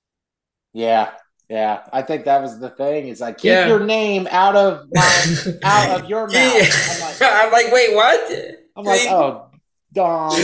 Yeah, 0.73 1.11
yeah. 1.49 1.81
I 1.91 2.01
think 2.01 2.25
that 2.25 2.41
was 2.41 2.59
the 2.59 2.69
thing. 2.69 3.07
Is 3.07 3.21
like 3.21 3.37
keep 3.39 3.49
Yeah. 3.49 3.67
your 3.67 3.79
name 3.79 4.27
out 4.31 4.55
of 4.55 4.87
my 4.93 5.35
out 5.63 6.01
of 6.01 6.09
your 6.09 6.27
mouth. 6.27 6.33
I'm 6.35 7.01
like, 7.01 7.21
I'm 7.21 7.51
like, 7.51 7.71
wait, 7.71 7.95
what? 7.95 8.31
I'm 8.75 8.85
like, 8.85 9.01
oh, 9.09 9.49
Dom. 9.93 10.33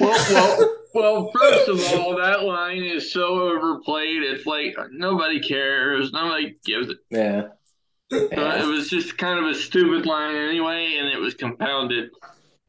Well, 0.00 0.26
well, 0.30 0.76
well, 0.94 1.30
first 1.38 1.68
of 1.68 2.00
all, 2.00 2.16
that 2.16 2.42
line 2.44 2.82
is 2.82 3.12
so 3.12 3.40
overplayed. 3.40 4.22
It's 4.22 4.46
like 4.46 4.76
nobody 4.92 5.40
cares. 5.40 6.12
Nobody 6.12 6.56
gives 6.64 6.88
it. 6.88 6.98
yeah. 7.10 7.48
So 8.10 8.26
it 8.28 8.66
was 8.66 8.88
just 8.88 9.16
kind 9.18 9.38
of 9.38 9.46
a 9.46 9.54
stupid 9.54 10.04
line 10.04 10.34
anyway, 10.34 10.96
and 10.98 11.08
it 11.08 11.18
was 11.20 11.34
compounded. 11.34 12.10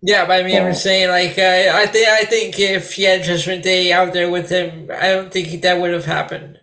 Yeah, 0.04 0.26
but 0.26 0.40
I 0.40 0.44
mean, 0.44 0.62
I'm 0.62 0.74
saying 0.74 1.10
like 1.10 1.38
uh, 1.38 1.78
I 1.78 1.86
think 1.88 2.08
I 2.08 2.24
think 2.26 2.60
if 2.60 2.94
he 2.94 3.04
had 3.04 3.24
Judgment 3.24 3.64
Day 3.64 3.92
out 3.92 4.14
there 4.14 4.30
with 4.30 4.50
him, 4.50 4.90
I 4.92 5.10
don't 5.10 5.32
think 5.32 5.62
that 5.62 5.80
would 5.80 5.94
have 5.94 6.06
happened. 6.06 6.60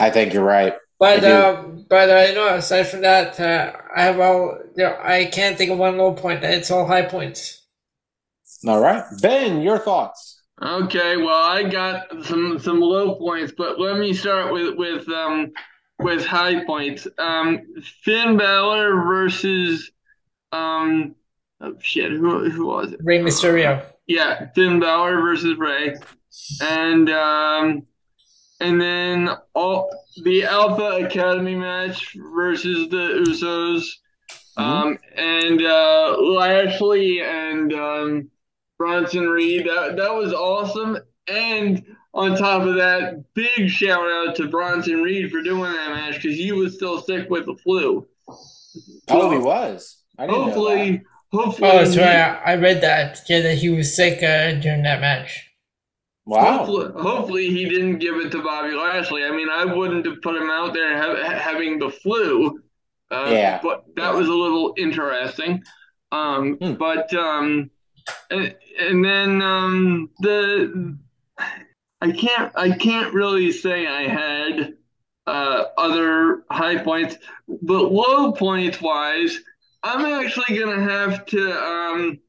I 0.00 0.10
think 0.10 0.32
you're 0.32 0.44
right. 0.44 0.74
But 0.98 1.24
I 1.24 1.28
do. 1.28 1.34
um, 1.34 1.86
but 1.88 2.08
uh, 2.08 2.34
no. 2.34 2.54
Aside 2.56 2.84
from 2.84 3.02
that, 3.02 3.38
uh, 3.38 3.72
I 3.94 4.02
have 4.02 4.18
all. 4.20 4.58
You 4.76 4.84
know, 4.84 4.96
I 5.02 5.26
can't 5.26 5.56
think 5.56 5.70
of 5.70 5.78
one 5.78 5.96
low 5.96 6.12
point. 6.12 6.42
It's 6.44 6.70
all 6.70 6.86
high 6.86 7.02
points. 7.02 7.66
All 8.66 8.80
right, 8.80 9.04
Ben, 9.22 9.60
your 9.60 9.78
thoughts. 9.78 10.37
Okay, 10.60 11.16
well, 11.16 11.42
I 11.42 11.62
got 11.62 12.24
some 12.24 12.58
some 12.58 12.80
low 12.80 13.14
points, 13.14 13.52
but 13.56 13.78
let 13.78 13.98
me 13.98 14.12
start 14.12 14.52
with 14.52 14.74
with 14.76 15.08
um 15.08 15.52
with 16.00 16.24
high 16.26 16.64
points. 16.64 17.06
Um, 17.18 17.60
Finn 18.02 18.36
Balor 18.36 19.02
versus 19.04 19.90
um 20.50 21.14
oh 21.60 21.74
shit, 21.80 22.10
who 22.10 22.50
who 22.50 22.66
was 22.66 22.92
it? 22.92 23.00
Rey 23.02 23.20
Mysterio. 23.20 23.84
Yeah, 24.08 24.48
Finn 24.54 24.80
Balor 24.80 25.20
versus 25.20 25.56
Rey, 25.58 25.94
and 26.60 27.08
um, 27.10 27.86
and 28.60 28.80
then 28.80 29.30
all 29.54 29.90
the 30.24 30.44
Alpha 30.44 31.04
Academy 31.06 31.54
match 31.54 32.16
versus 32.34 32.88
the 32.88 33.24
Usos, 33.28 33.84
um, 34.56 34.98
and 35.14 35.62
uh, 35.62 36.16
Lashley 36.18 37.20
and 37.22 37.72
um, 37.72 38.30
Bronson 38.78 39.28
Reed. 39.28 39.66
That 39.66 39.96
that 39.96 40.14
was 40.14 40.32
awesome, 40.32 40.98
and 41.26 41.84
on 42.14 42.36
top 42.36 42.62
of 42.62 42.74
that, 42.76 43.22
big 43.34 43.68
shout 43.68 44.08
out 44.10 44.34
to 44.36 44.48
Bronson 44.48 45.02
Reed 45.02 45.30
for 45.30 45.42
doing 45.42 45.72
that 45.72 45.90
match 45.90 46.14
because 46.14 46.36
he 46.36 46.52
was 46.52 46.74
still 46.74 47.00
sick 47.02 47.28
with 47.30 47.46
the 47.46 47.54
flu. 47.56 48.06
Oh, 49.08 49.30
he 49.30 49.38
was. 49.38 49.98
I 50.18 50.26
didn't 50.26 50.38
know 50.38 50.44
that. 50.46 50.52
Hopefully, 50.54 51.02
hopefully, 51.32 51.70
Oh, 51.70 51.78
that's 51.78 51.94
he- 51.94 52.00
right. 52.00 52.16
I 52.44 52.52
I 52.52 52.56
read 52.56 52.80
that. 52.82 53.20
Yeah, 53.28 53.40
that 53.42 53.58
he 53.58 53.68
was 53.70 53.94
sick 53.94 54.22
uh, 54.22 54.52
during 54.60 54.82
that 54.82 55.00
match. 55.00 55.44
Wow. 56.26 56.58
Hopefully, 56.58 56.92
hopefully 57.02 57.48
he 57.50 57.68
didn't 57.68 57.98
give 58.00 58.16
it 58.16 58.30
to 58.32 58.42
Bobby 58.42 58.74
Lashley. 58.74 59.24
I 59.24 59.30
mean, 59.30 59.48
I 59.48 59.64
wouldn't 59.64 60.04
have 60.04 60.20
put 60.20 60.36
him 60.36 60.50
out 60.50 60.74
there 60.74 60.96
ha- 61.00 61.38
having 61.38 61.78
the 61.78 61.88
flu. 61.90 62.60
Uh, 63.10 63.28
Yeah. 63.30 63.60
But 63.62 63.84
that 63.96 64.12
was 64.14 64.28
a 64.28 64.32
little 64.34 64.74
interesting. 64.76 65.62
Um, 66.12 66.56
Hmm. 66.60 66.74
But 66.74 67.12
um, 67.14 67.70
and, 68.30 68.54
and 68.80 69.04
then 69.04 69.42
um, 69.42 70.10
the 70.20 70.96
I 72.00 72.12
can't 72.12 72.52
I 72.56 72.70
can't 72.72 73.14
really 73.14 73.52
say 73.52 73.86
I 73.86 74.08
had 74.08 74.74
uh, 75.26 75.64
other 75.76 76.44
high 76.50 76.78
points, 76.82 77.16
but 77.48 77.92
low 77.92 78.32
points 78.32 78.80
wise, 78.80 79.38
I'm 79.82 80.04
actually 80.06 80.58
gonna 80.58 80.82
have 80.82 81.26
to 81.26 81.52
um, 81.52 82.20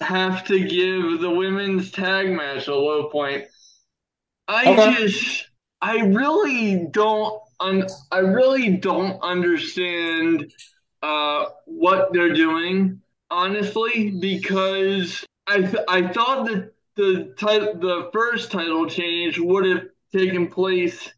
have 0.00 0.44
to 0.46 0.60
give 0.60 1.20
the 1.20 1.30
women's 1.30 1.90
tag 1.92 2.30
match 2.32 2.68
a 2.68 2.74
low 2.74 3.10
point. 3.10 3.46
I 4.48 4.66
Okay. 4.66 4.94
just 4.94 5.48
I 5.80 5.98
really 6.00 6.86
don't 6.90 7.40
un, 7.60 7.86
I 8.10 8.18
really 8.18 8.76
don't 8.78 9.20
understand 9.22 10.52
uh, 11.02 11.46
what 11.66 12.12
they're 12.12 12.34
doing 12.34 13.01
honestly 13.32 14.10
because 14.10 15.24
I 15.48 15.62
th- 15.62 15.84
I 15.88 16.08
thought 16.08 16.46
that 16.48 16.72
the 16.96 17.34
title 17.38 17.74
the 17.74 18.10
first 18.12 18.52
title 18.52 18.86
change 18.86 19.38
would 19.38 19.64
have 19.66 19.84
taken 20.12 20.48
place 20.48 21.10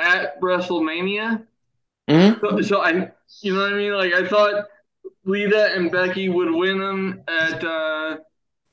at 0.00 0.40
WrestleMania. 0.40 1.46
Mhm. 2.10 2.40
So, 2.40 2.60
so 2.62 2.80
I 2.82 3.10
you 3.42 3.54
know 3.54 3.62
what 3.62 3.72
I 3.72 3.76
mean 3.76 3.94
like 3.94 4.12
I 4.12 4.26
thought 4.26 4.66
Lita 5.24 5.72
and 5.74 5.90
Becky 5.92 6.28
would 6.28 6.50
win 6.52 6.78
them 6.80 7.22
at 7.28 7.64
uh, 7.64 8.18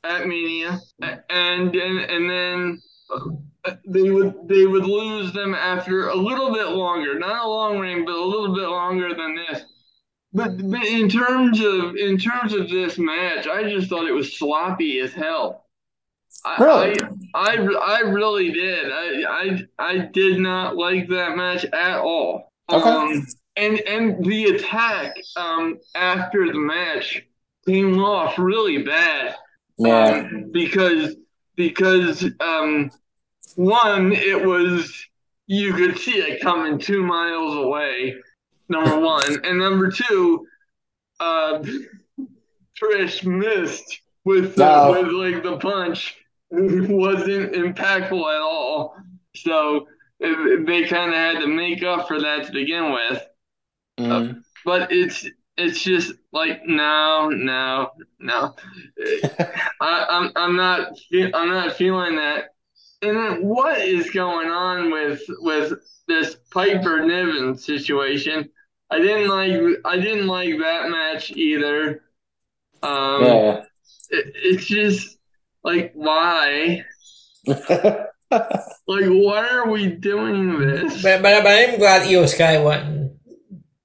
at 0.03 0.28
Mania, 0.28 0.80
and 1.02 1.76
and 1.76 1.99
and 1.99 2.30
then 2.30 2.82
uh, 3.14 3.76
they 3.88 4.10
would 4.10 4.48
they 4.48 4.66
would 4.66 4.86
lose 4.86 5.34
them 5.34 5.53
after 5.53 6.10
a 6.10 6.16
little 6.16 6.52
bit 6.53 6.70
longer, 6.70 7.20
not 7.20 7.45
a 7.45 7.48
long 7.48 7.80
reign, 7.80 8.06
but 8.06 8.16
a 8.16 8.24
little 8.26 8.56
bit 8.56 8.68
longer 8.68 9.14
than 9.14 9.36
this. 9.36 9.64
But, 10.32 10.58
but 10.70 10.86
in 10.86 11.10
terms 11.10 11.60
of 11.60 11.96
in 11.96 12.18
terms 12.18 12.54
of 12.54 12.70
this 12.70 12.98
match, 13.00 13.48
I 13.48 13.64
just 13.64 13.90
thought 13.90 14.08
it 14.08 14.12
was 14.14 14.38
sloppy 14.38 15.00
as 15.00 15.12
hell. 15.12 15.66
I, 16.46 16.64
Really? 16.64 16.96
I, 17.34 17.56
I, 17.56 17.98
I 17.98 18.00
really 18.02 18.52
did. 18.52 18.92
I, 18.92 19.24
I 19.28 19.62
I 19.80 19.98
did 19.98 20.40
not 20.40 20.78
like 20.78 21.10
that 21.10 21.36
match 21.36 21.66
at 21.66 22.00
all. 22.00 22.52
Okay. 22.72 22.90
Um, 22.90 23.26
and 23.56 23.80
and 23.82 24.24
the 24.24 24.46
attack 24.46 25.16
um, 25.36 25.80
after 25.96 26.46
the 26.46 26.60
match 26.60 27.26
came 27.68 28.00
off 28.00 28.38
really 28.38 28.84
bad. 28.84 29.36
Yeah. 29.78 30.26
Um, 30.32 30.50
because 30.52 31.16
because 31.56 32.24
um, 32.40 32.92
one, 33.56 34.14
it 34.14 34.46
was 34.46 34.94
you 35.48 35.74
could 35.74 35.98
see 35.98 36.20
it 36.20 36.42
coming 36.42 36.78
two 36.78 37.04
miles 37.04 37.56
away. 37.56 38.16
Number 38.70 39.00
one, 39.00 39.44
and 39.46 39.58
number 39.60 39.90
two, 39.91 40.46
uh, 41.20 41.64
Trish 42.80 43.26
missed 43.26 44.02
with 44.26 44.56
the, 44.56 44.66
No. 44.66 44.91
with 44.91 45.12
like 45.12 45.44
the 45.44 45.58
punch 45.58 46.16
wasn't 46.52 47.54
impactful 47.54 48.36
at 48.36 48.41
all. 48.41 48.96
So 49.36 49.88
uh, 50.24 50.34
they 50.66 50.84
kind 50.86 51.10
of 51.12 51.16
had 51.16 51.40
to 51.41 51.48
make 51.48 51.84
up 51.84 52.08
for 52.08 52.20
that 52.22 52.46
to 52.46 52.52
begin 52.52 52.91
with 52.91 53.26
Mhm. 54.00 54.44
but 54.66 54.91
it's 54.91 55.28
it's 55.58 55.82
just 55.84 56.14
like 56.32 56.62
no, 56.66 57.30
no, 57.30 57.90
no. 58.20 58.56
I, 59.82 60.06
I'm 60.10 60.32
I'm 60.36 60.56
not 60.56 60.98
I'm 61.34 61.50
not 61.50 61.74
feeling 61.76 62.16
that. 62.16 62.54
And 63.02 63.18
then 63.18 63.46
what 63.46 63.80
is 63.80 64.10
going 64.12 64.48
on 64.50 64.90
with 64.91 65.22
with 65.41 65.74
this 66.08 66.36
Piper 66.52 67.06
Niven 67.06 67.58
situation? 67.58 68.50
I 68.91 68.99
didn't 68.99 69.30
like 69.30 69.78
I 69.86 69.98
didn't 69.98 70.28
like 70.28 70.57
that 70.60 70.90
match 70.90 71.32
either. 71.32 72.03
Um, 72.82 73.24
yeah. 73.24 73.64
it, 74.10 74.34
it's 74.36 74.66
just 74.66 75.18
like 75.64 75.91
why? 75.94 76.86
Like 78.32 79.06
why 79.06 79.48
are 79.49 79.70
we 79.70 79.88
doing 79.88 80.60
this? 80.60 81.02
But 81.02 81.24
but, 81.24 81.44
but 81.44 81.49
I'm 81.52 81.80
glad 81.80 82.07
Io 82.07 82.28
Sky 82.28 82.60
won. 82.60 83.18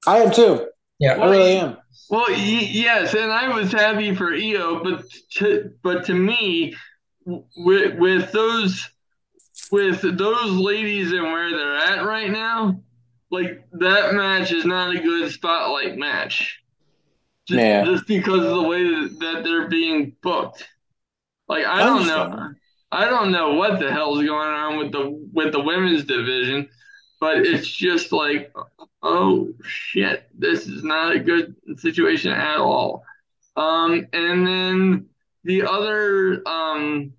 I 0.06 0.18
am 0.18 0.32
too. 0.32 0.68
Yeah. 0.98 1.14
I 1.14 1.30
really 1.30 1.56
am. 1.56 1.78
Well, 2.10 2.26
y- 2.28 2.68
yes, 2.70 3.14
and 3.14 3.32
I 3.32 3.54
was 3.54 3.72
happy 3.72 4.14
for 4.14 4.34
Io, 4.34 4.82
but 4.84 5.04
to, 5.36 5.72
but 5.82 6.04
to 6.06 6.14
me, 6.14 6.74
with 7.24 7.98
with 7.98 8.32
those 8.32 8.88
with 9.72 10.02
those 10.02 10.50
ladies 10.52 11.12
and 11.12 11.22
where 11.22 11.50
they're 11.50 11.76
at 11.76 12.04
right 12.04 12.30
now, 12.30 12.80
like 13.34 13.64
that 13.72 14.14
match 14.14 14.52
is 14.52 14.64
not 14.64 14.94
a 14.94 15.00
good 15.00 15.30
spotlight 15.30 15.96
match. 15.98 16.60
Just, 17.46 17.60
Yeah. 17.60 17.84
just 17.84 18.06
because 18.06 18.44
of 18.44 18.54
the 18.54 18.62
way 18.62 18.82
that, 18.84 19.16
that 19.20 19.44
they're 19.44 19.68
being 19.68 20.16
booked. 20.22 20.66
Like 21.48 21.66
I 21.66 21.84
don't 21.84 22.06
know, 22.06 22.52
I 22.90 23.04
don't 23.04 23.30
know 23.32 23.54
what 23.54 23.78
the 23.78 23.92
hell's 23.92 24.24
going 24.24 24.54
on 24.54 24.78
with 24.78 24.92
the 24.92 25.10
with 25.32 25.52
the 25.52 25.60
women's 25.60 26.04
division, 26.04 26.68
but 27.20 27.38
it's 27.38 27.68
just 27.68 28.12
like, 28.12 28.50
oh 29.02 29.52
shit, 29.62 30.26
this 30.38 30.66
is 30.66 30.82
not 30.84 31.14
a 31.14 31.18
good 31.18 31.54
situation 31.76 32.32
at 32.32 32.56
all. 32.56 33.04
Um, 33.56 34.06
and 34.14 34.46
then 34.46 35.06
the 35.44 35.62
other 35.64 36.42
um, 36.48 37.12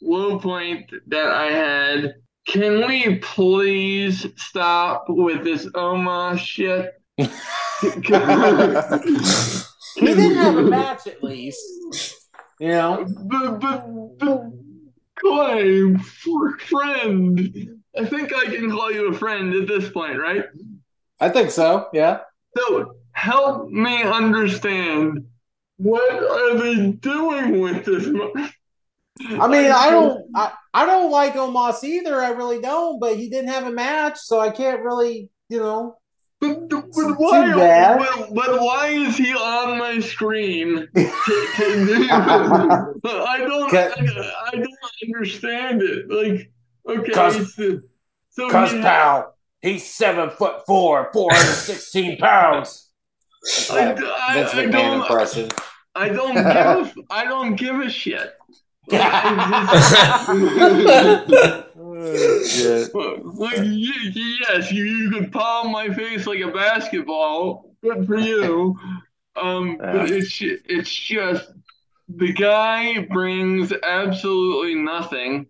low 0.00 0.38
point 0.38 0.90
that 1.08 1.26
I 1.28 1.46
had. 1.50 2.14
Can 2.46 2.86
we 2.86 3.16
please 3.16 4.26
stop 4.36 5.06
with 5.08 5.44
this 5.44 5.68
Oma 5.74 6.36
shit? 6.36 6.92
he 7.16 7.26
didn't 10.00 10.36
have 10.36 10.56
a 10.56 10.62
match 10.62 11.06
at 11.06 11.22
least. 11.22 11.62
You 12.60 12.68
know? 12.68 13.06
But, 13.24 13.60
but, 13.60 14.18
but 14.18 14.42
Clay, 15.16 15.94
for 15.94 16.58
friend. 16.58 17.80
I 17.96 18.04
think 18.04 18.34
I 18.34 18.46
can 18.46 18.70
call 18.70 18.92
you 18.92 19.08
a 19.08 19.14
friend 19.14 19.54
at 19.54 19.68
this 19.68 19.88
point, 19.90 20.18
right? 20.18 20.44
I 21.20 21.28
think 21.28 21.50
so, 21.50 21.88
yeah. 21.92 22.20
So 22.56 22.96
help 23.12 23.68
me 23.70 24.02
understand 24.02 25.26
what 25.76 26.12
are 26.12 26.58
they 26.58 26.92
doing 26.92 27.60
with 27.60 27.84
this? 27.84 28.06
Mo- 29.20 29.40
I 29.44 29.48
mean, 29.48 29.70
I 29.70 29.90
don't, 29.90 30.24
I, 30.34 30.52
I 30.72 30.86
don't 30.86 31.10
like 31.10 31.34
Omos 31.34 31.84
either. 31.84 32.20
I 32.20 32.30
really 32.30 32.60
don't. 32.60 32.98
But 33.00 33.16
he 33.16 33.28
didn't 33.28 33.50
have 33.50 33.66
a 33.66 33.70
match, 33.72 34.18
so 34.18 34.40
I 34.40 34.50
can't 34.50 34.82
really, 34.82 35.28
you 35.48 35.60
know. 35.60 35.96
But, 36.40 36.68
but 36.68 36.92
Too 36.92 37.14
why? 37.16 37.54
bad. 37.54 37.98
But, 37.98 38.34
but 38.34 38.60
why 38.60 38.88
is 38.88 39.16
he 39.16 39.32
on 39.34 39.78
my 39.78 39.98
screen? 40.00 40.88
To, 40.94 41.46
to 41.56 41.86
do, 41.86 42.06
I 42.10 43.38
don't. 43.38 43.72
I, 43.72 44.32
I 44.46 44.56
don't 44.56 44.68
understand 45.06 45.80
it. 45.82 46.10
Like, 46.10 46.50
okay, 46.88 47.12
Cause- 47.12 47.54
so, 47.54 47.80
so 48.30 48.50
Cuz 48.50 48.72
he- 48.72 48.80
pal, 48.80 49.34
he's 49.62 49.88
seven 49.88 50.28
foot 50.30 50.66
four, 50.66 51.08
four 51.14 51.30
hundred 51.32 51.54
sixteen 51.54 52.18
pounds. 52.18 52.90
I, 53.70 53.92
I, 53.92 54.34
Vince 54.34 54.54
I 54.54 54.66
don't. 54.66 55.00
impression. 55.00 55.48
I 55.94 56.08
don't 56.08 56.34
give. 56.34 57.04
I 57.10 57.24
don't 57.24 57.54
give 57.56 57.78
a 57.80 57.88
shit. 57.88 58.34
Like, 63.36 63.58
yes, 63.64 64.72
you, 64.72 64.84
you 64.84 65.10
could 65.10 65.32
palm 65.32 65.72
my 65.72 65.92
face 65.92 66.26
like 66.26 66.40
a 66.40 66.50
basketball. 66.50 67.70
Good 67.82 68.06
for 68.06 68.16
you. 68.16 68.76
Um, 69.36 69.78
but 69.78 70.10
it's 70.10 70.38
it's 70.40 70.94
just 70.94 71.50
the 72.08 72.32
guy 72.32 73.00
brings 73.00 73.72
absolutely 73.82 74.76
nothing 74.76 75.46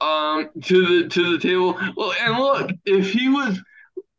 um 0.00 0.48
to 0.62 1.02
the 1.02 1.08
to 1.08 1.32
the 1.32 1.38
table. 1.38 1.78
Well, 1.96 2.12
and 2.20 2.38
look, 2.38 2.70
if 2.84 3.12
he 3.12 3.28
was, 3.28 3.60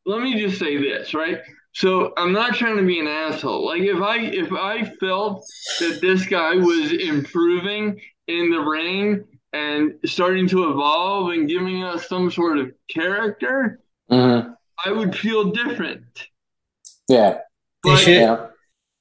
let 0.05 0.21
me 0.21 0.39
just 0.39 0.59
say 0.59 0.77
this, 0.77 1.13
right? 1.13 1.41
So 1.73 2.13
I'm 2.17 2.31
not 2.31 2.55
trying 2.55 2.77
to 2.77 2.83
be 2.83 2.99
an 2.99 3.07
asshole. 3.07 3.65
Like 3.65 3.81
if 3.81 4.01
I 4.01 4.19
if 4.19 4.51
I 4.51 4.83
felt 4.99 5.43
that 5.79 5.99
this 6.01 6.25
guy 6.25 6.55
was 6.55 6.91
improving 6.93 7.99
in 8.27 8.51
the 8.51 8.59
ring 8.59 9.25
and 9.53 9.95
starting 10.05 10.47
to 10.49 10.69
evolve 10.69 11.31
and 11.31 11.47
giving 11.49 11.83
us 11.83 12.07
some 12.07 12.29
sort 12.31 12.57
of 12.59 12.71
character, 12.89 13.79
Mhm. 14.09 14.55
I 14.85 14.91
would 14.91 15.15
feel 15.15 15.51
different. 15.51 16.27
Yeah. 17.09 17.39
But 17.81 18.05
Yeah. 18.07 18.47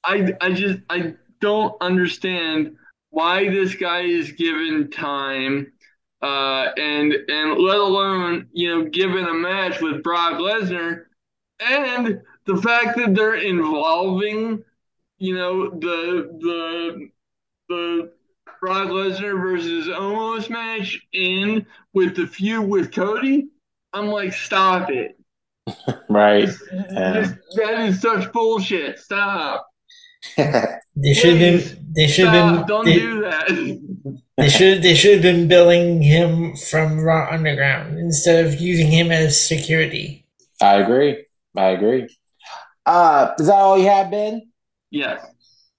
I 0.03 0.33
I 0.41 0.51
just 0.51 0.79
I 0.89 1.13
don't 1.41 1.75
understand 1.81 2.75
why 3.11 3.49
this 3.49 3.75
guy 3.75 4.01
is 4.01 4.31
given 4.31 4.89
time 4.89 5.71
uh 6.23 6.69
and 6.77 7.13
and 7.13 7.57
let 7.59 7.77
alone 7.77 8.47
you 8.53 8.69
know 8.69 8.85
given 8.89 9.25
a 9.25 9.33
match 9.33 9.79
with 9.81 10.01
Brock 10.01 10.39
Lesnar 10.39 11.05
and 11.59 12.21
the 12.45 12.57
fact 12.57 12.97
that 12.97 13.15
they're 13.15 13.35
involving 13.35 14.63
you 15.17 15.35
know 15.35 15.69
the 15.69 16.29
the 16.39 17.09
the 17.69 18.11
Brock 18.59 18.87
Lesnar 18.87 19.41
versus 19.41 19.87
Omos 19.87 20.49
match 20.49 20.99
in 21.11 21.65
with 21.93 22.15
the 22.15 22.27
feud 22.27 22.67
with 22.67 22.93
Cody 22.93 23.49
I'm 23.93 24.07
like 24.07 24.33
stop 24.33 24.89
it 24.89 25.17
Right. 26.09 26.45
This- 26.45 27.33
that 27.55 27.79
is 27.87 28.01
such 28.01 28.31
bullshit 28.31 28.99
stop 28.99 29.67
They 30.95 31.13
should 31.13 31.37
have 31.37 31.39
been. 31.39 31.93
They 31.95 32.07
should 32.07 32.27
have 32.27 32.59
been. 32.59 32.67
don't 32.67 32.85
they, 32.85 32.99
do 32.99 33.21
that. 33.21 34.21
they 34.37 34.49
should. 34.49 34.83
They 34.83 34.93
should 34.95 35.13
have 35.13 35.21
been 35.23 35.47
billing 35.47 36.01
him 36.01 36.55
from 36.55 36.99
Raw 36.99 37.29
Underground 37.31 37.97
instead 37.97 38.45
of 38.45 38.59
using 38.59 38.91
him 38.91 39.11
as 39.11 39.39
security. 39.39 40.25
I 40.61 40.75
agree. 40.75 41.25
I 41.57 41.69
agree. 41.69 42.15
Uh, 42.85 43.33
is 43.39 43.47
that 43.47 43.53
all 43.55 43.77
you 43.77 43.87
have, 43.87 44.11
Ben? 44.11 44.49
Yes. 44.91 45.25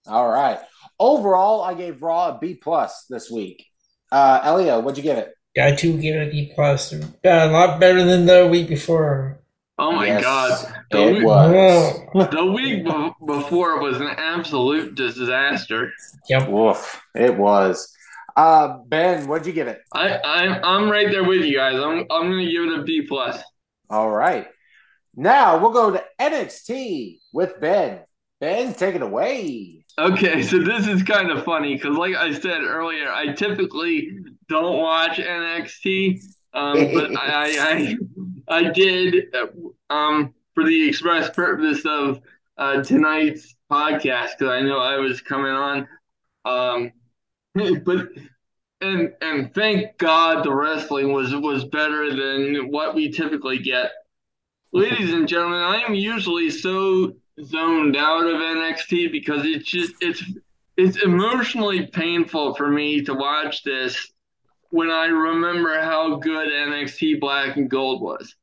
All 0.06 0.28
right. 0.28 0.58
Overall, 0.98 1.62
I 1.62 1.74
gave 1.74 2.02
Raw 2.02 2.28
a 2.30 2.38
B 2.38 2.54
plus 2.54 3.06
this 3.10 3.30
week. 3.30 3.66
Uh, 4.12 4.40
Elio, 4.44 4.80
what'd 4.80 4.96
you 4.96 5.02
give 5.02 5.18
it? 5.18 5.34
Got 5.56 5.78
to 5.78 5.98
give 5.98 6.16
it 6.16 6.28
a 6.28 6.30
B 6.30 6.52
plus. 6.54 6.92
Uh, 6.92 7.00
a 7.24 7.46
lot 7.50 7.80
better 7.80 8.02
than 8.04 8.26
the 8.26 8.46
week 8.46 8.68
before. 8.68 9.40
Oh 9.76 9.90
my 9.90 10.06
Yes, 10.06 10.22
god. 10.22 10.74
The, 10.92 10.98
it 11.08 11.12
week- 11.14 11.24
was. 11.24 12.00
Whoa. 12.12 12.24
the 12.26 12.44
week 12.46 12.84
be- 12.84 13.26
before 13.26 13.80
was 13.80 14.00
an 14.00 14.06
absolute 14.16 14.94
disaster. 14.94 15.92
Yep. 16.28 16.48
Woof. 16.48 17.00
It 17.14 17.36
was. 17.36 17.92
Uh, 18.36 18.78
Ben, 18.86 19.26
what'd 19.28 19.46
you 19.46 19.52
give 19.52 19.66
it? 19.68 19.80
I, 19.92 20.18
I'm 20.24 20.64
I'm 20.64 20.90
right 20.90 21.08
there 21.10 21.24
with 21.24 21.42
you 21.42 21.56
guys. 21.56 21.74
I'm 21.76 22.00
I'm 22.10 22.30
gonna 22.30 22.50
give 22.50 22.64
it 22.64 22.80
a 22.80 22.82
B 22.82 23.02
plus. 23.02 23.40
All 23.90 24.10
right. 24.10 24.48
Now 25.16 25.58
we'll 25.58 25.72
go 25.72 25.90
to 25.92 26.04
NXT 26.20 27.18
with 27.32 27.60
Ben. 27.60 28.00
Ben, 28.40 28.74
take 28.74 28.94
it 28.94 29.02
away. 29.02 29.84
Okay, 29.98 30.42
so 30.42 30.58
this 30.58 30.88
is 30.88 31.02
kind 31.04 31.30
of 31.30 31.44
funny 31.44 31.74
because, 31.74 31.96
like 31.96 32.16
I 32.16 32.32
said 32.32 32.62
earlier, 32.62 33.10
I 33.12 33.32
typically 33.32 34.10
don't 34.48 34.78
watch 34.78 35.18
NXT, 35.18 36.20
um, 36.52 36.92
but 36.92 37.16
I, 37.16 37.96
I 38.48 38.56
I 38.56 38.70
did 38.70 39.34
um, 39.88 40.34
for 40.54 40.64
the 40.64 40.88
express 40.88 41.30
purpose 41.30 41.84
of 41.86 42.20
uh, 42.58 42.82
tonight's 42.82 43.54
podcast 43.70 44.30
because 44.38 44.52
I 44.52 44.62
know 44.62 44.78
I 44.78 44.96
was 44.98 45.20
coming 45.20 45.52
on. 45.52 45.88
Um, 46.44 46.92
but 47.84 48.08
and 48.80 49.12
and 49.20 49.54
thank 49.54 49.96
God 49.98 50.44
the 50.44 50.54
wrestling 50.54 51.12
was 51.12 51.34
was 51.34 51.64
better 51.64 52.10
than 52.14 52.70
what 52.70 52.94
we 52.94 53.10
typically 53.10 53.58
get. 53.58 53.92
Ladies 54.74 55.12
and 55.12 55.28
gentlemen, 55.28 55.60
I 55.60 55.82
am 55.86 55.94
usually 55.94 56.50
so 56.50 57.12
zoned 57.44 57.96
out 57.96 58.26
of 58.26 58.40
NXT 58.40 59.12
because 59.12 59.44
it's 59.44 59.70
just 59.70 59.94
it's 60.00 60.24
it's 60.76 61.00
emotionally 61.00 61.86
painful 61.86 62.56
for 62.56 62.68
me 62.68 63.00
to 63.02 63.14
watch 63.14 63.62
this 63.62 64.10
when 64.70 64.90
I 64.90 65.04
remember 65.06 65.80
how 65.80 66.16
good 66.16 66.48
NXT 66.48 67.20
Black 67.20 67.56
and 67.56 67.70
Gold 67.70 68.02
was. 68.02 68.34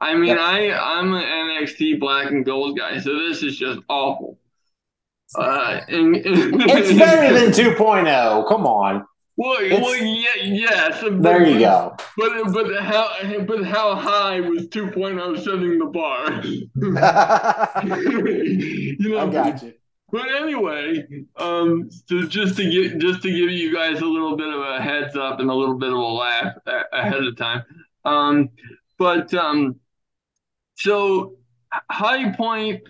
I 0.00 0.16
mean, 0.16 0.36
I 0.36 0.72
I'm 0.72 1.14
an 1.14 1.22
NXT 1.22 2.00
Black 2.00 2.32
and 2.32 2.44
Gold 2.44 2.76
guy, 2.76 2.98
so 2.98 3.16
this 3.28 3.44
is 3.44 3.56
just 3.56 3.78
awful. 3.88 4.40
Uh, 5.38 5.82
and, 5.86 6.16
It's 6.16 6.98
better 6.98 7.32
than 7.32 7.52
2.0. 7.52 8.48
Come 8.48 8.66
on. 8.66 9.06
Well, 9.38 9.58
It's- 9.60 9.82
well, 9.82 9.94
yeah, 9.96 10.42
yes. 10.42 11.02
but- 11.02 11.22
There 11.22 11.46
you 11.46 11.58
go. 11.58 11.94
But 12.16 12.52
but 12.52 12.82
how 12.82 13.08
but 13.46 13.64
how 13.64 13.94
high 13.94 14.40
was 14.40 14.66
2.0 14.68 15.36
setting 15.44 15.78
the 15.78 15.86
bar? 15.86 16.42
you 17.84 19.08
know, 19.10 19.18
I 19.18 19.30
got 19.30 19.62
you. 19.62 19.74
But 20.12 20.28
anyway, 20.40 21.04
um, 21.36 21.90
so 22.06 22.22
just 22.26 22.56
to 22.58 22.70
get 22.70 22.98
just 22.98 23.22
to 23.22 23.28
give 23.30 23.50
you 23.50 23.74
guys 23.74 24.00
a 24.00 24.06
little 24.06 24.36
bit 24.36 24.48
of 24.48 24.60
a 24.60 24.80
heads 24.80 25.16
up 25.16 25.40
and 25.40 25.50
a 25.50 25.54
little 25.54 25.74
bit 25.76 25.90
of 25.90 25.98
a 25.98 26.00
laugh 26.00 26.54
ahead 26.92 27.24
of 27.24 27.36
time, 27.36 27.64
um, 28.04 28.48
but 28.98 29.34
um, 29.34 29.76
so 30.76 31.34
high 31.90 32.32
point 32.32 32.82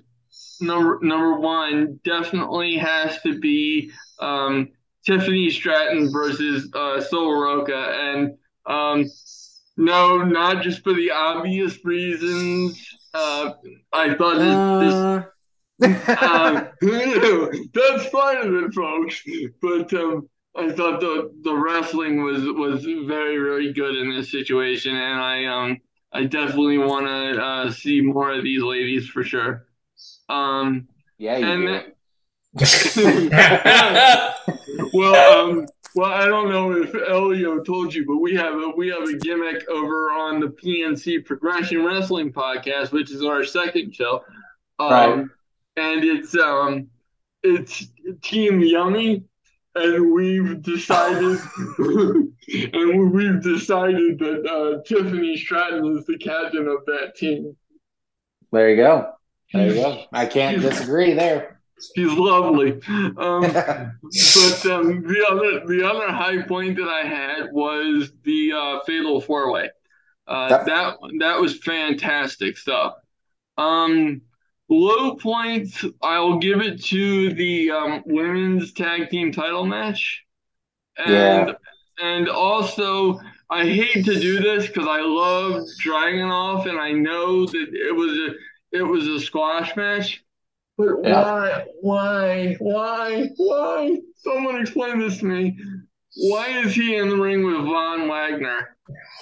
number 0.61 0.99
number 1.03 1.41
one 1.41 1.99
definitely 2.05 2.77
has 2.77 3.21
to 3.23 3.39
be 3.39 3.91
um, 4.21 4.69
Tiffany 5.07 5.51
Stratton 5.51 6.11
versus 6.13 6.69
uh, 6.75 7.01
Sol 7.01 7.29
Ruca, 7.31 7.95
and 8.15 8.37
um, 8.67 9.05
no, 9.77 10.19
not 10.23 10.63
just 10.63 10.83
for 10.83 10.93
the 10.95 11.11
obvious 11.13 11.85
reasons. 11.85 12.85
Uh, 13.15 13.53
I 13.93 14.15
thought 14.15 14.39
this, 14.39 14.55
this 14.85 14.95
Uh, 14.95 15.23
um, 15.81 16.69
that's 17.75 18.09
part 18.11 18.45
of 18.47 18.55
it, 18.55 18.75
folks. 18.75 19.23
But 19.63 19.93
um, 19.95 20.29
I 20.57 20.71
thought 20.73 21.01
the 21.01 21.31
the 21.43 21.55
wrestling 21.55 22.23
was 22.23 22.43
was 22.45 22.85
very 22.85 23.39
very 23.39 23.73
good 23.73 23.95
in 23.97 24.11
this 24.11 24.31
situation, 24.31 24.97
and 24.97 25.21
I 25.21 25.45
um 25.45 25.79
I 26.13 26.25
definitely 26.25 26.79
want 26.79 27.07
to 27.07 27.43
uh, 27.43 27.71
see 27.71 28.01
more 28.01 28.33
of 28.33 28.43
these 28.43 28.63
ladies 28.63 29.07
for 29.09 29.23
sure. 29.23 29.67
Um, 30.29 30.89
yeah, 31.19 31.37
you 31.37 31.47
and 31.47 31.63
do. 31.63 31.69
then- 31.73 31.93
well, 34.93 35.49
um, 35.51 35.67
Well, 35.95 36.13
I 36.13 36.27
don't 36.27 36.51
know 36.51 36.73
if 36.73 36.95
Elio 36.95 37.61
told 37.63 37.95
you, 37.95 38.05
but 38.07 38.19
we 38.19 38.35
have 38.35 38.55
a 38.55 38.73
we 38.77 38.89
have 38.89 39.03
a 39.09 39.17
gimmick 39.17 39.67
over 39.69 40.13
on 40.13 40.41
the 40.41 40.49
PNC 40.49 41.25
Progression 41.25 41.85
Wrestling 41.85 42.33
podcast, 42.33 42.93
which 42.93 43.11
is 43.11 43.23
our 43.25 43.45
second 43.45 43.95
show. 43.95 44.23
Um, 44.79 44.91
Right. 44.91 45.25
And 45.79 46.05
it's 46.05 46.37
um 46.37 46.89
it's 47.43 47.87
Team 48.23 48.61
Yummy, 48.61 49.25
and 49.75 50.13
we've 50.13 50.63
decided 50.63 51.39
and 51.79 53.13
we've 53.13 53.43
decided 53.43 54.19
that 54.19 54.47
uh, 54.47 54.83
Tiffany 54.83 55.37
Stratton 55.37 55.97
is 55.99 56.07
the 56.07 56.19
captain 56.19 56.67
of 56.67 56.85
that 56.87 57.15
team. 57.17 57.57
There 58.53 58.71
you 58.71 58.77
go. 58.77 59.13
There 59.53 59.69
you 59.69 59.75
go. 59.75 60.05
I 60.13 60.27
can't 60.27 60.61
disagree 60.61 61.13
there. 61.13 61.56
She's 61.81 62.13
lovely. 62.13 62.81
Um, 63.17 63.61
But 64.33 64.67
um, 64.67 65.03
the 65.03 65.27
other 65.31 65.67
the 65.67 65.87
other 65.89 66.13
high 66.13 66.43
point 66.43 66.77
that 66.77 66.89
I 66.89 67.07
had 67.07 67.53
was 67.53 68.13
the 68.25 68.53
uh, 68.53 68.81
fatal 68.87 69.21
four 69.21 69.53
way. 69.53 69.71
Uh, 70.27 70.57
That 70.65 70.99
that 71.21 71.41
was 71.41 71.59
fantastic 71.59 72.59
stuff. 72.59 72.95
Um, 73.59 74.23
low 74.71 75.17
points, 75.17 75.85
I'll 76.03 76.39
give 76.39 76.61
it 76.63 76.85
to 76.87 77.35
the 77.35 77.73
um, 77.73 78.05
women's 78.07 78.73
tag 78.75 79.11
team 79.11 79.33
title 79.33 79.67
match, 79.67 80.25
and 80.99 81.51
Yeah. 81.51 81.57
and 82.03 82.29
also 82.29 83.21
I 83.51 83.65
hate 83.67 84.05
to 84.07 84.21
do 84.21 84.41
this 84.41 84.67
because 84.69 84.89
I 84.89 85.01
love 85.03 85.69
Dragunov 85.85 86.69
and 86.69 86.79
I 86.79 86.93
know 86.93 87.47
that 87.47 87.69
it 87.73 87.95
was 87.95 88.13
a 88.19 88.79
it 88.79 88.83
was 88.83 89.07
a 89.09 89.21
squash 89.21 89.77
match. 89.77 90.25
But 90.79 91.03
Yeah. 91.03 91.25
why, 91.25 91.65
why, 91.81 92.57
why, 92.59 93.29
why? 93.37 93.97
Someone 94.17 94.61
explain 94.61 94.99
this 94.99 95.19
to 95.19 95.25
me. 95.27 95.57
Why 96.15 96.61
is 96.61 96.75
he 96.75 96.97
in 96.97 97.09
the 97.09 97.17
ring 97.17 97.45
with 97.45 97.57
Von 97.57 98.09
Wagner? 98.09 98.77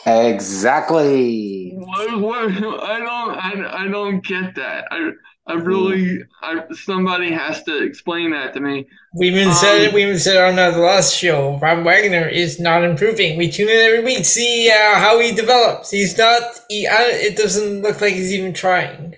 Exactly. 0.06 1.76
What, 1.76 2.20
what, 2.20 2.51
I 2.51 2.98
don't, 2.98 3.70
I, 3.70 3.85
I 3.85 3.89
don't 3.89 4.24
get 4.24 4.55
that. 4.56 4.86
I, 4.90 5.10
I 5.47 5.55
really, 5.55 6.22
I, 6.43 6.62
somebody 6.72 7.32
has 7.32 7.62
to 7.64 7.82
explain 7.82 8.31
that 8.32 8.55
to 8.55 8.60
me. 8.60 8.86
We 9.16 9.28
even 9.28 9.48
Um, 9.48 9.55
said 9.55 9.81
it. 9.81 9.93
We 9.93 10.02
even 10.02 10.18
said 10.18 10.36
on 10.36 10.56
the 10.56 10.78
last 10.78 11.14
show. 11.16 11.56
Von 11.59 11.85
Wagner 11.85 12.26
is 12.28 12.59
not 12.59 12.82
improving. 12.82 13.39
We 13.39 13.51
tune 13.51 13.68
in 13.68 13.76
every 13.76 14.02
week 14.02 14.24
see 14.24 14.70
uh, 14.70 14.97
how 14.98 15.20
he 15.20 15.32
develops. 15.32 15.90
He's 15.90 16.18
not. 16.18 16.43
He, 16.68 16.86
I, 16.86 17.02
it 17.12 17.36
doesn't 17.36 17.82
look 17.82 18.01
like 18.01 18.14
he's 18.14 18.32
even 18.32 18.52
trying. 18.52 19.14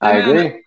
I 0.00 0.18
Yeah. 0.18 0.18
agree. 0.18 0.61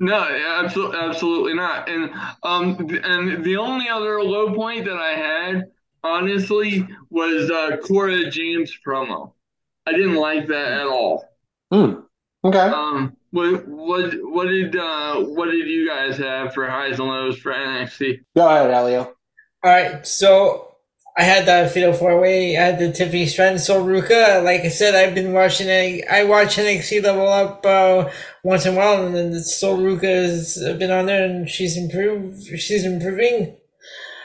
No, 0.00 0.22
absolutely, 0.22 0.98
absolutely 0.98 1.54
not. 1.54 1.88
And 1.88 2.10
um, 2.42 2.76
and 3.04 3.44
the 3.44 3.56
only 3.56 3.88
other 3.88 4.22
low 4.22 4.52
point 4.54 4.84
that 4.86 4.96
I 4.96 5.12
had, 5.12 5.64
honestly, 6.02 6.86
was 7.10 7.50
uh, 7.50 7.76
Cora 7.78 8.28
Jade 8.30 8.68
promo. 8.86 9.32
I 9.86 9.92
didn't 9.92 10.16
like 10.16 10.48
that 10.48 10.72
at 10.72 10.86
all. 10.86 11.28
Hmm. 11.72 12.00
Okay. 12.44 12.58
Um, 12.58 13.16
what 13.30 13.66
what 13.66 14.14
what 14.22 14.44
did 14.46 14.76
uh 14.76 15.16
what 15.20 15.50
did 15.50 15.66
you 15.66 15.88
guys 15.88 16.16
have 16.18 16.54
for 16.54 16.68
highs 16.68 17.00
and 17.00 17.08
lows 17.08 17.38
for 17.38 17.52
NXT? 17.52 18.20
Go 18.36 18.48
ahead, 18.48 18.70
Elio. 18.70 19.02
All 19.02 19.14
right, 19.64 20.06
so 20.06 20.73
I 21.16 21.22
had 21.22 21.46
the 21.46 21.70
Fatal 21.70 21.92
Four 21.92 22.20
Way. 22.20 22.56
I 22.56 22.62
had 22.62 22.78
the 22.80 22.90
Tiffany 22.90 23.26
Stratton, 23.26 23.58
Sol 23.60 23.84
Ruca. 23.86 24.42
Like 24.42 24.62
I 24.62 24.68
said, 24.68 24.96
I've 24.96 25.14
been 25.14 25.32
watching. 25.32 25.68
it. 25.68 26.04
I 26.10 26.24
watch 26.24 26.56
NXT 26.56 27.04
Level 27.04 27.28
Up 27.28 27.64
uh, 27.64 28.10
once 28.42 28.66
in 28.66 28.74
a 28.74 28.76
while, 28.76 29.06
and 29.06 29.14
then 29.14 29.30
the 29.30 29.40
Sol 29.40 29.78
Ruca 29.78 30.02
has 30.02 30.58
been 30.78 30.90
on 30.90 31.06
there, 31.06 31.24
and 31.24 31.48
she's 31.48 31.76
improved. 31.76 32.44
She's 32.58 32.84
improving. 32.84 33.56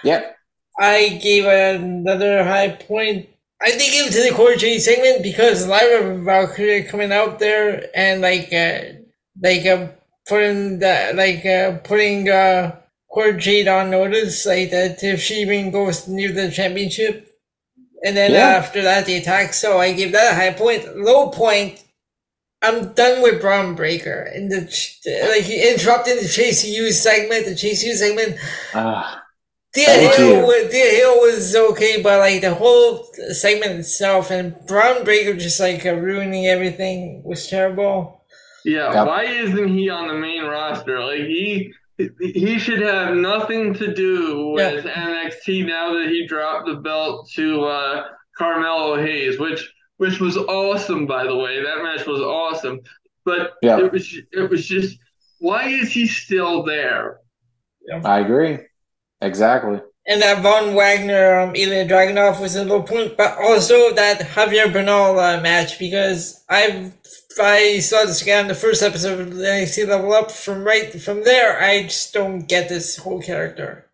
Yep. 0.04 0.36
I 0.80 1.20
gave 1.22 1.46
another 1.46 2.44
high 2.44 2.70
point. 2.70 3.30
I 3.62 3.72
did 3.72 3.92
give 3.92 4.08
it 4.08 4.14
to 4.14 4.24
the 4.24 4.36
Cora 4.36 4.58
Jade 4.58 4.82
segment 4.82 5.22
because 5.22 5.68
Lyra 5.68 6.18
Valkyrie 6.24 6.84
coming 6.84 7.12
out 7.12 7.40
there 7.40 7.90
and 7.94 8.22
like 8.22 8.52
uh, 8.54 8.80
like 9.44 9.66
uh, 9.66 9.90
putting 10.28 10.80
the 10.80 11.12
like 11.14 11.46
uh, 11.46 11.80
putting 11.84 12.30
uh, 12.30 12.79
Cora 13.12 13.38
Jade 13.38 13.68
on 13.68 13.90
notice 13.90 14.46
like 14.46 14.72
that 14.72 15.04
if 15.04 15.22
she 15.22 15.36
even 15.42 15.72
goes 15.72 16.08
near 16.08 16.32
the 16.32 16.52
championship. 16.52 17.28
And 18.06 18.16
then 18.16 18.32
Yeah. 18.32 18.50
after 18.58 18.82
that 18.84 19.06
the 19.06 19.16
attack, 19.18 19.54
so 19.54 19.80
I 19.80 19.94
give 19.94 20.12
that 20.14 20.32
a 20.34 20.36
high 20.36 20.54
point. 20.54 20.98
Low 20.98 21.30
point. 21.30 21.84
I'm 22.62 22.94
done 22.94 23.22
with 23.22 23.40
Bron 23.42 23.74
Breakker 23.76 24.22
and 24.34 24.52
the 24.52 24.62
like 25.30 25.44
he 25.44 25.70
interrupted 25.72 26.20
the 26.20 26.28
Chase 26.28 26.66
U 26.66 26.92
segment. 26.92 27.46
The 27.46 27.56
Chase 27.56 27.84
U 27.84 27.94
segment 27.96 28.38
Ah, 28.74 29.24
Dia 29.74 29.86
Thank 29.86 30.16
Hill, 30.16 30.28
you. 30.40 30.46
was, 30.46 30.68
Thea 30.72 30.92
Hail 30.92 31.16
was 31.22 31.56
okay, 31.56 32.02
but 32.02 32.20
like 32.20 32.42
the 32.42 32.54
whole 32.54 33.06
segment 33.32 33.80
itself 33.80 34.30
and 34.32 34.56
Bron 34.68 35.04
Breakker 35.06 35.36
just 35.36 35.60
like 35.60 35.86
uh, 35.86 35.94
ruining 35.96 36.48
everything 36.48 37.22
was 37.24 37.48
terrible. 37.48 38.24
Yeah, 38.66 38.92
Yep. 38.94 39.08
why 39.08 39.24
isn't 39.24 39.70
he 39.70 39.90
on 39.90 40.08
the 40.10 40.16
main 40.16 40.44
roster? 40.44 41.00
Like 41.00 41.20
he 41.22 41.72
he 42.20 42.58
should 42.60 42.82
have 42.82 43.16
nothing 43.16 43.74
to 43.76 43.94
do 43.94 44.48
with 44.50 44.86
NXT 44.86 45.68
now 45.68 45.94
that 45.94 46.08
he 46.10 46.26
dropped 46.28 46.68
the 46.68 46.76
belt 46.76 47.30
to 47.36 47.66
uh, 47.66 48.04
Carmelo 48.38 48.98
Hayes, 48.98 49.40
which 49.40 49.72
which 49.98 50.20
was 50.20 50.38
awesome 50.38 51.06
by 51.06 51.26
the 51.26 51.36
way. 51.36 51.62
That 51.62 51.84
match 51.84 52.06
was 52.06 52.22
awesome. 52.22 52.80
But 53.26 53.54
Yeah. 53.62 53.80
it 53.80 53.92
was 53.92 54.18
it 54.32 54.50
was 54.50 54.66
just 54.66 54.98
why 55.40 55.68
is 55.68 55.92
he 55.92 56.08
still 56.08 56.64
there? 56.64 57.20
I 58.04 58.20
agree. 58.20 58.60
Exactly. 59.22 59.82
And 60.10 60.24
that 60.24 60.42
Von 60.42 60.74
Wagner, 60.74 61.40
um, 61.40 61.56
Ilya 61.56 61.88
Dragunov 61.88 62.42
was 62.42 62.56
a 62.56 62.66
low 62.66 62.82
point, 62.82 63.16
but 63.16 63.38
also 63.38 63.94
that 63.94 64.20
Javier 64.22 64.74
Bernal 64.74 65.20
uh, 65.20 65.40
match 65.40 65.78
because 65.78 66.44
I've 66.50 66.94
I 67.40 67.78
saw 67.78 68.06
this 68.06 68.24
guy 68.24 68.40
on 68.40 68.48
the 68.48 68.56
first 68.56 68.82
episode 68.82 69.20
of 69.20 69.36
the 69.36 69.44
NXT 69.44 69.88
Level 69.88 70.12
Up. 70.12 70.32
From 70.32 70.64
right 70.64 70.92
from 71.00 71.24
there, 71.24 71.62
I 71.62 71.84
just 71.84 72.12
don't 72.12 72.48
get 72.48 72.70
this 72.70 72.98
whole 72.98 73.22
character. 73.22 73.86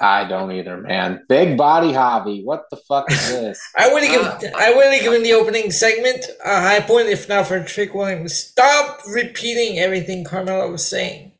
I 0.00 0.24
don't 0.24 0.52
either, 0.52 0.76
man. 0.76 1.24
Big 1.28 1.56
body 1.56 1.92
hobby. 1.92 2.42
What 2.44 2.66
the 2.70 2.76
fuck 2.76 3.10
is 3.10 3.28
this? 3.32 3.60
I 3.76 3.92
would 3.92 4.04
have 4.04 4.40
given 4.40 4.54
I 4.56 4.72
would 4.72 4.86
have 4.86 5.02
given 5.02 5.24
the 5.24 5.32
opening 5.32 5.72
segment 5.72 6.26
a 6.44 6.60
high 6.60 6.80
point 6.80 7.08
if 7.08 7.28
not 7.28 7.48
for 7.48 7.62
Trick 7.64 7.92
Williams. 7.92 8.34
Stop 8.34 9.00
repeating 9.08 9.80
everything 9.80 10.24
Carmelo 10.24 10.70
was 10.70 10.86
saying. 10.86 11.32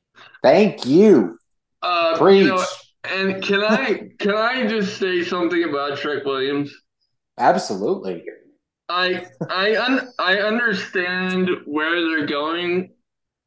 Thank 0.43 0.85
you. 0.85 1.39
Uh, 1.81 2.19
Preach. 2.19 2.43
you 2.43 2.49
know, 2.49 2.65
and 3.05 3.43
can 3.43 3.63
I 3.65 4.11
can 4.19 4.35
I 4.35 4.67
just 4.67 4.99
say 4.99 5.23
something 5.25 5.65
about 5.65 5.99
Trick 5.99 6.25
Williams? 6.25 6.75
Absolutely. 7.39 8.25
I 8.89 9.27
I 9.51 9.77
un, 9.77 10.09
I 10.19 10.39
understand 10.39 11.51
where 11.67 12.01
they're 12.01 12.27
going 12.27 12.95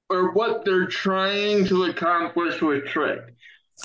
or 0.09 0.33
what 0.33 0.65
they're 0.65 0.87
trying 0.87 1.65
to 1.67 1.85
accomplish 1.85 2.61
with 2.61 2.85
Trick. 2.87 3.21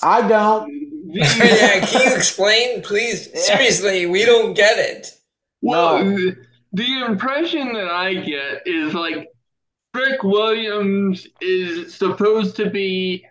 I 0.02 0.26
don't. 0.26 0.70
yeah, 1.06 1.84
can 1.84 2.02
you 2.08 2.16
explain, 2.16 2.82
please? 2.82 3.28
Seriously, 3.46 4.06
we 4.06 4.24
don't 4.24 4.54
get 4.54 4.78
it. 4.78 5.08
Well, 5.60 5.98
No. 5.98 6.04
the, 6.04 6.36
the 6.72 7.04
impression 7.04 7.72
that 7.74 7.88
I 7.90 8.14
get 8.14 8.62
is 8.66 8.94
like 8.94 9.28
Trick 9.94 10.22
Williams 10.22 11.26
is 11.40 11.94
supposed 11.94 12.56
to 12.56 12.70
be 12.70 13.26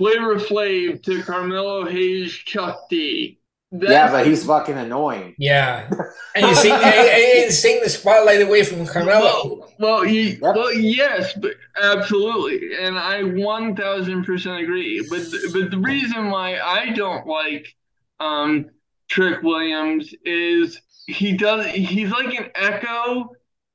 Flavor 0.00 0.36
Flav 0.36 1.02
to 1.04 1.22
Carmelo 1.22 1.84
Hayes 1.86 2.32
Chuck 2.32 2.88
D. 2.88 3.38
That's, 3.70 3.92
Yeah, 3.92 4.10
but 4.10 4.26
he's 4.26 4.44
fucking 4.46 4.76
annoying. 4.78 5.34
Yeah, 5.38 5.88
and 6.34 6.46
you 6.46 6.54
see, 6.54 6.70
and, 6.72 6.82
and 6.82 7.44
you 7.44 7.50
sing 7.50 7.80
the 7.82 7.90
spotlight 7.90 8.40
away 8.42 8.64
from 8.64 8.86
Carmelo. 8.86 9.58
Well, 9.58 9.74
well, 9.78 10.04
you, 10.06 10.38
Yep. 10.42 10.54
well, 10.56 10.72
yes, 10.72 11.34
but 11.34 11.52
absolutely, 11.80 12.76
and 12.80 12.98
I 12.98 13.22
one 13.24 13.76
thousand 13.76 14.24
percent 14.24 14.62
agree. 14.62 15.06
But 15.10 15.22
but 15.52 15.70
the 15.70 15.78
reason 15.78 16.30
why 16.30 16.58
I 16.58 16.90
don't 16.90 17.26
like 17.26 17.76
um, 18.20 18.70
Trick 19.08 19.42
Williams 19.42 20.14
is 20.24 20.80
he 21.06 21.36
does 21.36 21.66
he's 21.66 22.10
like 22.10 22.34
an 22.34 22.50
echo 22.54 23.30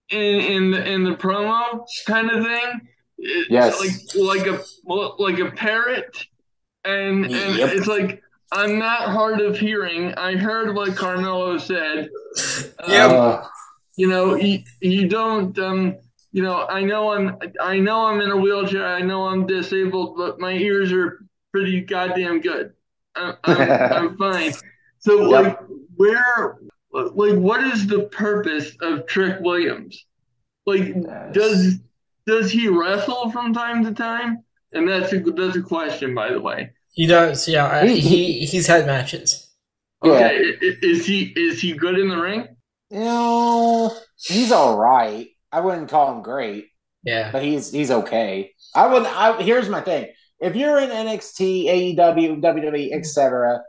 in 0.10 0.42
in 0.42 0.72
the, 0.72 0.86
in 0.92 1.04
the 1.04 1.16
promo 1.16 1.86
kind 2.08 2.32
of 2.32 2.44
thing. 2.44 2.88
It's 3.28 3.50
Yes. 3.50 3.80
like 3.80 4.44
like 4.46 4.48
a 4.48 4.64
like 5.22 5.40
a 5.40 5.52
parrot, 5.52 6.26
and 6.84 7.26
and 7.26 7.56
Yep. 7.58 7.70
it's 7.74 7.88
like. 7.88 8.22
I'm 8.52 8.78
not 8.78 9.10
hard 9.10 9.42
of 9.42 9.58
hearing. 9.58 10.14
I 10.14 10.36
heard 10.38 10.76
what 10.76 10.96
Carmelo 10.96 11.58
said. 11.58 12.10
Yeah. 12.88 13.08
Uh, 13.08 13.48
you 13.98 14.08
know 14.08 14.36
you, 14.36 14.60
you 14.82 15.08
don't 15.08 15.58
um 15.58 15.96
you 16.34 16.44
know 16.44 16.66
i 16.68 16.82
know 16.82 17.14
i'm 17.14 17.38
i 17.62 17.80
know 17.80 18.06
i'm 18.08 18.20
in 18.22 18.30
a 18.30 18.36
wheelchair 18.38 18.86
i 18.86 19.02
know 19.02 19.26
i'm 19.28 19.46
disabled 19.48 20.18
but 20.18 20.40
my 20.40 20.52
ears 20.52 20.92
are 20.92 21.20
pretty 21.54 21.80
goddamn 21.82 22.42
good 22.42 22.74
i'm, 23.16 23.36
I'm, 23.46 23.70
I'm 23.94 24.18
fine 24.18 24.54
so 25.00 25.30
Yep. 25.32 25.44
like 25.46 25.60
where 25.96 26.58
like 26.92 27.36
what 27.40 27.64
is 27.64 27.88
the 27.88 28.04
purpose 28.12 28.76
of 28.82 29.08
trick 29.08 29.40
williams 29.40 30.06
like 30.66 30.94
does 31.32 31.80
does 32.28 32.52
he 32.52 32.68
wrestle 32.68 33.30
from 33.32 33.54
time 33.54 33.84
to 33.86 33.94
time 33.94 34.40
and 34.74 34.88
that's 34.88 35.14
a 35.14 35.20
that's 35.20 35.56
a 35.56 35.62
question 35.62 36.14
by 36.16 36.32
the 36.32 36.40
way 36.42 36.72
He 36.94 37.08
does, 37.08 37.48
yeah. 37.48 37.68
I- 37.68 37.88
He- 37.88 38.00
He 38.00 38.46
he's 38.46 38.68
had 38.68 38.86
matches. 38.86 39.50
Okay, 40.04 40.24
i- 40.24 40.66
i- 40.66 40.78
is 40.82 41.06
he 41.06 41.34
is 41.36 41.60
he 41.62 41.74
good 41.74 41.98
in 42.00 42.10
the 42.10 42.18
ring? 42.18 42.48
You 42.92 43.00
know, 43.00 43.92
he's 44.18 44.52
all 44.52 44.78
right. 44.78 45.28
I 45.52 45.60
wouldn't 45.62 45.90
call 45.90 46.14
him 46.16 46.22
great, 46.22 46.68
Yeah. 47.04 47.32
but 47.32 47.44
he's 47.44 47.72
he's 47.72 47.92
okay. 47.92 48.52
I 48.76 48.88
would. 48.88 49.06
I, 49.06 49.42
here's 49.42 49.68
my 49.70 49.82
thing: 49.82 50.08
if 50.40 50.56
you're 50.56 50.80
in 50.80 50.90
NXT, 50.90 51.96
AEW, 51.98 52.42
WWE, 52.42 52.94
etc., 52.94 53.62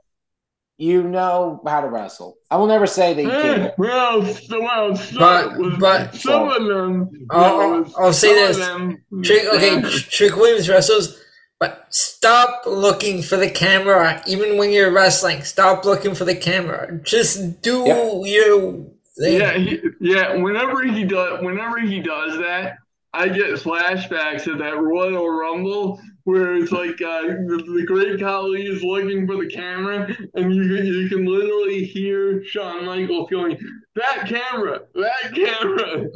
you 0.79 1.03
know 1.03 1.61
how 1.67 1.81
to 1.81 1.89
wrestle. 1.89 2.37
I 2.51 2.57
will 2.57 2.67
never 2.67 2.87
say 2.87 3.15
that 3.15 3.23
you 3.23 3.29
can't. 3.31 3.79
well, 3.79 4.23
so, 4.27 4.61
well, 4.61 4.95
some, 4.97 5.19
But- 5.19 5.79
but- 5.81 6.15
some 6.15 6.49
of 6.49 6.67
them. 6.67 7.11
I'll- 7.31 7.61
I'll- 7.61 7.95
I'll 7.99 8.13
say 8.13 8.29
some 8.35 8.43
of 8.43 8.49
this. 8.49 8.67
them- 8.67 9.23
Trick, 9.23 9.45
okay, 9.55 9.81
Trick 10.11 10.37
Williams 10.37 10.69
wrestles, 10.69 11.19
but 11.59 11.87
stop 11.91 12.63
looking 12.67 13.23
for 13.23 13.37
the 13.37 13.49
camera 13.51 14.23
even 14.27 14.59
when 14.59 14.71
you're 14.71 14.91
wrestling. 14.93 15.43
Stop 15.43 15.85
looking 15.87 16.15
for 16.15 16.25
the 16.25 16.35
camera. 16.35 16.99
Just 17.03 17.63
do 17.63 17.85
Yep. 17.87 18.13
your 18.27 18.73
thing. 19.19 19.41
Yeah, 19.41 19.53
he, 19.55 19.81
yeah. 20.01 20.35
Whenever 20.37 20.83
he 20.83 21.05
does, 21.05 21.43
whenever 21.43 21.79
he 21.81 22.01
does 22.01 22.37
that, 22.39 22.75
I 23.15 23.29
get 23.29 23.47
flashbacks 23.55 24.47
of 24.47 24.59
that 24.59 24.77
Royal 24.79 25.27
Rumble 25.31 25.99
where 26.27 26.57
it's 26.57 26.73
like 26.73 27.01
uh, 27.01 27.23
the, 27.23 27.63
the 27.77 27.85
Great 27.87 28.19
Khali 28.21 28.63
is 28.67 28.83
looking 28.83 29.27
for 29.27 29.37
the 29.37 29.49
camera, 29.49 30.07
and 30.35 30.53
you 30.55 30.63
can- 30.77 30.87
you 30.87 31.09
can 31.09 31.25
literally 31.25 31.85
hear 31.85 32.45
Shawn 32.45 32.85
Michaels 32.85 33.31
going, 33.31 33.57
"That 33.95 34.27
camera, 34.29 34.81
that 34.95 35.33
camera." 35.35 36.07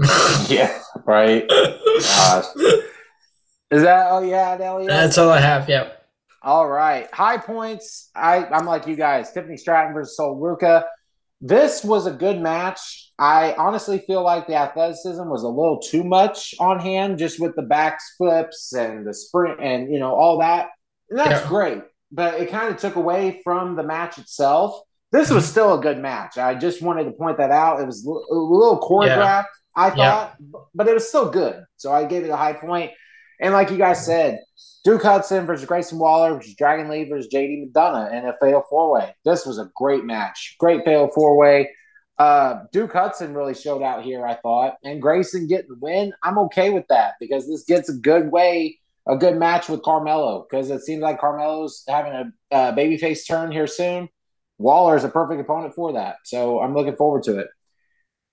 yeah, 0.49 0.81
right. 1.07 1.49
Gosh. 1.49 2.45
Is 3.71 3.83
that 3.83 4.09
all 4.09 4.25
you 4.25 4.35
had, 4.35 4.61
Elliot? 4.61 4.89
That's 4.89 5.17
all 5.17 5.31
I 5.31 5.39
have. 5.41 5.69
Yep. 5.69 5.97
All 6.43 6.69
right. 6.69 7.09
High 7.15 7.39
points. 7.39 8.11
I, 8.17 8.45
I'm 8.47 8.67
like 8.67 8.87
you 8.89 8.97
guys. 8.97 9.31
Tiffany 9.33 9.57
Stratton 9.57 9.95
versus 9.95 10.17
Sol 10.17 10.37
Ruca. 10.41 10.85
This 11.41 11.83
was 11.83 12.07
a 12.07 12.11
good 12.13 12.41
match. 12.41 13.11
I 13.19 13.55
honestly 13.59 13.99
feel 14.07 14.23
like 14.23 14.47
the 14.47 14.55
athleticism 14.55 15.29
was 15.29 15.43
a 15.43 15.49
little 15.49 15.79
too 15.79 16.05
much 16.05 16.55
on 16.59 16.79
hand, 16.81 17.19
just 17.19 17.41
with 17.41 17.55
the 17.57 17.63
back 17.63 18.01
flips 18.19 18.73
and 18.75 19.07
the 19.07 19.15
sprint 19.15 19.61
and 19.61 19.93
you 19.93 19.99
know 19.99 20.15
all 20.15 20.39
that. 20.41 20.69
And 21.09 21.19
that's 21.19 21.43
Yeah. 21.43 21.49
great, 21.49 21.83
but 22.13 22.35
it 22.41 22.51
kind 22.51 22.73
of 22.73 22.79
took 22.81 22.97
away 22.97 23.41
from 23.43 23.77
the 23.77 23.83
match 23.83 24.19
itself. 24.19 24.81
This 25.13 25.31
was 25.31 25.45
mm-hmm. 25.45 25.51
still 25.51 25.79
a 25.79 25.81
good 25.81 25.99
match. 25.99 26.39
I 26.39 26.55
just 26.55 26.83
wanted 26.83 27.05
to 27.05 27.13
point 27.13 27.39
that 27.39 27.51
out. 27.51 27.81
It 27.81 27.87
was 27.87 28.05
a 28.05 28.09
little 28.35 28.79
choreographed, 28.81 29.47
I 29.75 29.89
Yeah. 29.89 29.95
thought, 29.95 30.37
but 30.75 30.89
it 30.89 30.95
was 30.95 31.09
still 31.09 31.31
good. 31.31 31.65
So 31.77 31.93
I 31.93 32.05
gave 32.05 32.25
it 32.25 32.31
a 32.31 32.37
high 32.37 32.53
point. 32.53 32.93
And 33.41 33.55
like 33.55 33.71
you 33.71 33.79
guys 33.79 34.05
said, 34.05 34.41
Duke 34.85 35.03
Hudson 35.03 35.47
versus 35.47 35.67
Grayson 35.67 35.99
Waller 35.99 36.35
versus 36.35 36.55
Dragon 36.55 36.89
Lee 36.89 37.09
versus 37.09 37.33
JD 37.33 37.73
McDonagh 37.73 38.13
in 38.13 38.29
a 38.29 38.35
fatal 38.41 38.65
four 38.69 38.93
way. 38.93 39.15
This 39.25 39.45
was 39.45 39.59
a 39.59 39.71
great 39.75 40.05
match. 40.05 40.57
Great 40.59 40.85
fatal 40.85 41.09
four 41.15 41.37
way. 41.37 41.71
Uh, 42.19 42.65
Duke 42.71 42.93
Hudson 42.93 43.35
really 43.35 43.55
showed 43.55 43.83
out 43.83 44.05
here, 44.05 44.27
I 44.27 44.35
thought. 44.35 44.75
And 44.85 45.01
Grayson 45.01 45.47
getting 45.47 45.69
the 45.69 45.79
win, 45.81 46.13
I'm 46.23 46.39
okay 46.39 46.71
with 46.71 46.87
that 46.89 47.15
because 47.19 47.49
this 47.49 47.65
gets 47.65 47.89
a 47.89 47.95
good 47.95 48.31
way, 48.31 48.79
a 49.09 49.17
good 49.17 49.37
match 49.37 49.71
with 49.71 49.83
Carmelo 49.83 50.47
because 50.49 50.71
it 50.71 50.83
seems 50.83 51.01
like 51.01 51.19
Carmelo's 51.19 51.83
having 51.89 52.13
a 52.13 52.55
uh, 52.55 52.75
babyface 52.75 53.27
turn 53.27 53.51
here 53.51 53.67
soon. 53.67 54.09
Waller 54.59 54.97
is 54.97 55.05
a 55.05 55.09
perfect 55.09 55.41
opponent 55.41 55.75
for 55.75 55.95
that. 55.95 56.17
So 56.25 56.61
I'm 56.61 56.75
looking 56.75 56.97
forward 56.97 57.23
to 57.23 57.39
it. 57.39 57.49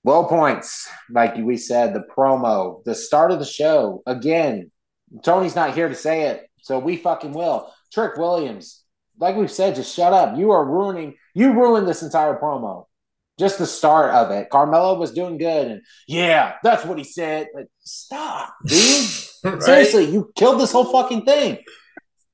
Low 0.04 0.26
points, 0.26 0.90
like 1.10 1.36
we 1.38 1.56
said, 1.56 1.94
the 1.94 2.04
promo, 2.16 2.84
the 2.84 2.96
start 2.96 3.32
of 3.32 3.40
the 3.40 3.46
show. 3.46 4.04
Again, 4.06 4.72
Tony's 5.24 5.56
not 5.56 5.74
here 5.74 5.90
to 5.90 5.96
say 5.96 6.24
it, 6.24 6.50
so 6.62 6.80
we 6.80 6.98
fucking 6.98 7.34
will. 7.34 7.72
Trick 7.94 8.18
Williams, 8.18 8.84
like 9.20 9.36
we've 9.36 9.52
said, 9.52 9.76
just 9.76 9.96
shut 9.96 10.14
up. 10.14 10.38
You 10.38 10.52
are 10.52 10.66
ruining. 10.66 11.16
You 11.34 11.54
ruined 11.54 11.88
this 11.88 12.04
entire 12.04 12.38
promo. 12.38 12.86
Just 13.40 13.60
the 13.60 13.68
start 13.68 14.14
of 14.14 14.32
it. 14.32 14.50
Carmelo 14.50 14.98
was 14.98 15.12
doing 15.12 15.38
good, 15.38 15.68
and 15.68 15.82
yeah, 16.08 16.56
that's 16.64 16.86
what 16.86 16.98
he 16.98 17.04
said. 17.04 17.48
Like, 17.54 17.68
stop, 17.80 18.54
dude. 18.66 19.10
Right? 19.44 19.62
Seriously, 19.62 20.06
you 20.06 20.32
killed 20.36 20.60
this 20.60 20.72
whole 20.72 20.92
fucking 20.92 21.24
thing. 21.24 21.60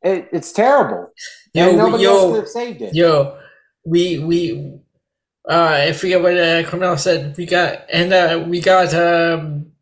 It, 0.02 0.30
it's 0.32 0.54
terrible. 0.54 1.12
Yo, 1.54 1.70
and 1.70 1.78
nobody 1.78 2.04
yo, 2.04 2.10
else 2.10 2.32
could 2.32 2.40
have 2.40 2.50
saved 2.50 2.82
it. 2.82 2.96
Yo, 2.96 3.38
we 3.86 4.20
we 4.20 4.74
uh 5.48 5.88
I 5.88 5.92
forget 5.92 6.22
what 6.22 6.38
uh, 6.38 6.64
Carmelo 6.64 6.96
said. 6.96 7.36
We 7.38 7.46
got 7.46 7.86
and 7.92 8.14
uh 8.14 8.46
we 8.48 8.62
got 8.62 8.94
um 8.94 9.73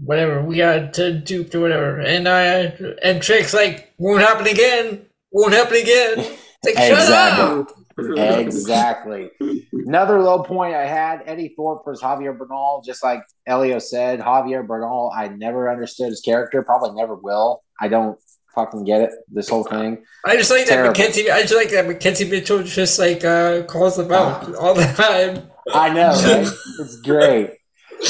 whatever 0.00 0.42
we 0.42 0.56
got 0.56 0.94
to 0.94 1.12
duped 1.12 1.54
or 1.54 1.60
whatever, 1.60 2.00
and 2.00 2.26
uh 2.26 2.70
and 3.02 3.22
tricks 3.22 3.54
like 3.54 3.92
won't 3.98 4.22
happen 4.22 4.46
again, 4.46 5.06
won't 5.30 5.52
happen 5.52 5.76
again. 5.76 6.18
Like 6.64 6.76
shut 6.76 7.10
up. 7.10 7.68
Exactly. 7.98 8.42
exactly. 8.42 9.30
Another 9.72 10.20
low 10.20 10.42
point 10.42 10.74
I 10.74 10.86
had 10.86 11.22
Eddy 11.26 11.52
Thorpe 11.56 11.84
versus 11.84 12.02
Javier 12.02 12.36
Bernal. 12.36 12.82
Just 12.84 13.02
like 13.02 13.22
Elio 13.46 13.78
said, 13.78 14.20
Javier 14.20 14.66
Bernal, 14.66 15.12
I 15.14 15.28
never 15.28 15.70
understood 15.70 16.08
his 16.08 16.20
character, 16.20 16.62
probably 16.62 16.92
never 16.98 17.14
will. 17.14 17.62
I 17.80 17.88
don't 17.88 18.18
fucking 18.54 18.84
get 18.84 19.02
it, 19.02 19.10
this 19.28 19.48
whole 19.48 19.64
thing. 19.64 20.04
I 20.24 20.36
just 20.36 20.50
like 20.50 20.66
that 20.66 20.74
Terrible. 20.74 20.90
Mackenzie. 20.90 21.30
I 21.30 21.42
just 21.42 21.54
like 21.54 21.70
that 21.70 21.86
Mackenzie 21.86 22.28
Mitchell 22.28 22.62
just 22.62 22.98
like 22.98 23.24
uh 23.24 23.62
calls 23.64 23.96
them 23.96 24.12
out 24.12 24.54
all 24.54 24.74
the 24.74 24.84
time. 24.84 25.50
I 25.72 25.92
know, 25.92 26.10
right? 26.10 26.52
it's 26.80 27.00
great. 27.00 27.50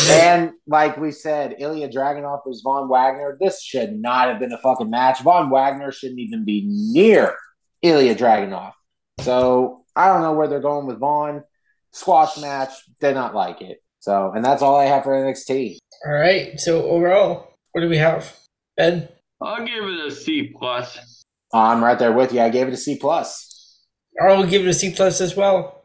And 0.08 0.52
like 0.66 0.96
we 0.96 1.12
said, 1.12 1.56
Ilya 1.58 1.90
Dragunov 1.90 2.40
versus 2.46 2.62
Von 2.62 2.88
Wagner. 2.88 3.36
This 3.38 3.62
should 3.62 3.92
not 3.92 4.28
have 4.28 4.38
been 4.38 4.52
a 4.52 4.58
fucking 4.58 4.90
match. 4.90 5.20
Von 5.22 5.50
Wagner 5.50 5.92
shouldn't 5.92 6.20
even 6.20 6.44
be 6.44 6.64
near 6.66 7.36
Ilya 7.82 8.14
Dragunov. 8.14 8.72
So 9.20 9.84
I 9.94 10.08
don't 10.08 10.22
know 10.22 10.32
where 10.32 10.48
they're 10.48 10.60
going 10.60 10.86
with 10.86 10.98
Von. 10.98 11.44
Squash 11.92 12.38
match, 12.38 12.70
did 13.00 13.14
not 13.14 13.34
like 13.34 13.60
it. 13.60 13.82
So, 14.00 14.32
and 14.34 14.44
that's 14.44 14.62
all 14.62 14.76
I 14.76 14.86
have 14.86 15.04
for 15.04 15.12
NXT. 15.12 15.76
All 16.06 16.12
right. 16.12 16.58
So 16.58 16.84
overall, 16.88 17.50
what 17.72 17.82
do 17.82 17.88
we 17.88 17.98
have? 17.98 18.34
Ben. 18.76 19.08
I'll 19.40 19.64
give 19.66 19.84
it 19.84 20.06
a 20.06 20.10
C 20.10 20.54
plus. 20.58 21.24
I'm 21.52 21.84
right 21.84 21.98
there 21.98 22.12
with 22.12 22.32
you. 22.32 22.40
I 22.40 22.48
gave 22.48 22.68
it 22.68 22.74
a 22.74 22.78
C 22.78 22.96
plus. 22.96 23.78
I'll 24.20 24.46
give 24.46 24.62
it 24.62 24.68
a 24.68 24.74
C 24.74 24.92
plus 24.94 25.20
as 25.20 25.36
well. 25.36 25.81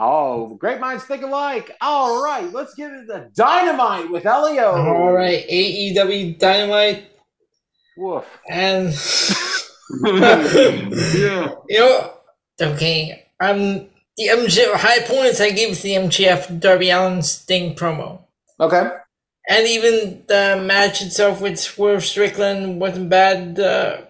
Oh, 0.00 0.54
great 0.54 0.78
minds 0.80 1.04
think 1.04 1.22
alike. 1.22 1.76
All 1.80 2.22
right, 2.22 2.50
let's 2.52 2.74
give 2.74 2.92
it 2.92 3.06
the 3.08 3.30
dynamite 3.34 4.10
with 4.10 4.26
Elio. 4.26 4.70
All 4.72 5.12
right, 5.12 5.44
AEW 5.48 6.38
Dynamite 6.38 7.10
Woof. 7.96 8.24
and 8.48 8.88
yeah. 10.04 11.54
you 11.68 11.78
know, 11.80 12.12
okay. 12.60 13.26
Um, 13.40 13.86
the 14.16 14.28
MJ 14.28 14.72
high 14.74 15.00
points 15.00 15.40
I 15.40 15.50
gave 15.50 15.80
the 15.82 15.94
MJF 15.94 16.60
Darby 16.60 16.90
Allin 16.90 17.22
Sting 17.22 17.74
promo, 17.74 18.20
Okay. 18.60 18.88
and 19.48 19.66
even 19.66 20.24
the 20.28 20.62
match 20.64 21.02
itself 21.02 21.40
with 21.40 21.58
Swerve 21.58 22.04
Strickland 22.04 22.80
wasn't 22.80 23.08
bad. 23.10 23.58
Uh, 23.58 24.02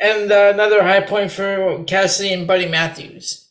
and 0.00 0.30
uh, 0.30 0.50
another 0.52 0.82
high 0.82 1.00
point 1.00 1.32
for 1.32 1.82
Cassidy 1.84 2.32
and 2.34 2.46
Buddy 2.46 2.68
Matthews. 2.68 3.48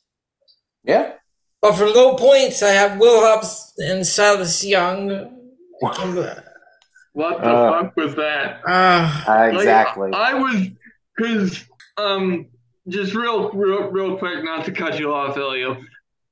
Yeah. 0.83 1.13
But 1.61 1.73
for 1.75 1.87
low 1.87 2.15
points, 2.15 2.63
I 2.63 2.69
have 2.69 2.99
Will 2.99 3.21
Hobbs 3.21 3.73
and 3.77 4.05
Silas 4.05 4.63
Young. 4.63 5.09
What 7.13 7.43
the 7.43 7.45
Uh, 7.45 7.67
fuck 7.67 7.95
was 7.97 8.15
that? 8.15 8.61
Ah, 8.67 9.47
Like, 9.51 9.65
exactly. 9.65 10.11
I 10.13 10.33
was 10.35 10.67
because 11.15 11.65
um 11.97 12.47
just 12.87 13.13
real 13.13 13.51
real 13.51 13.89
real 13.91 14.17
quick, 14.17 14.43
not 14.43 14.65
to 14.65 14.71
cut 14.71 14.99
you 14.99 15.13
off, 15.13 15.37
Elio. 15.37 15.81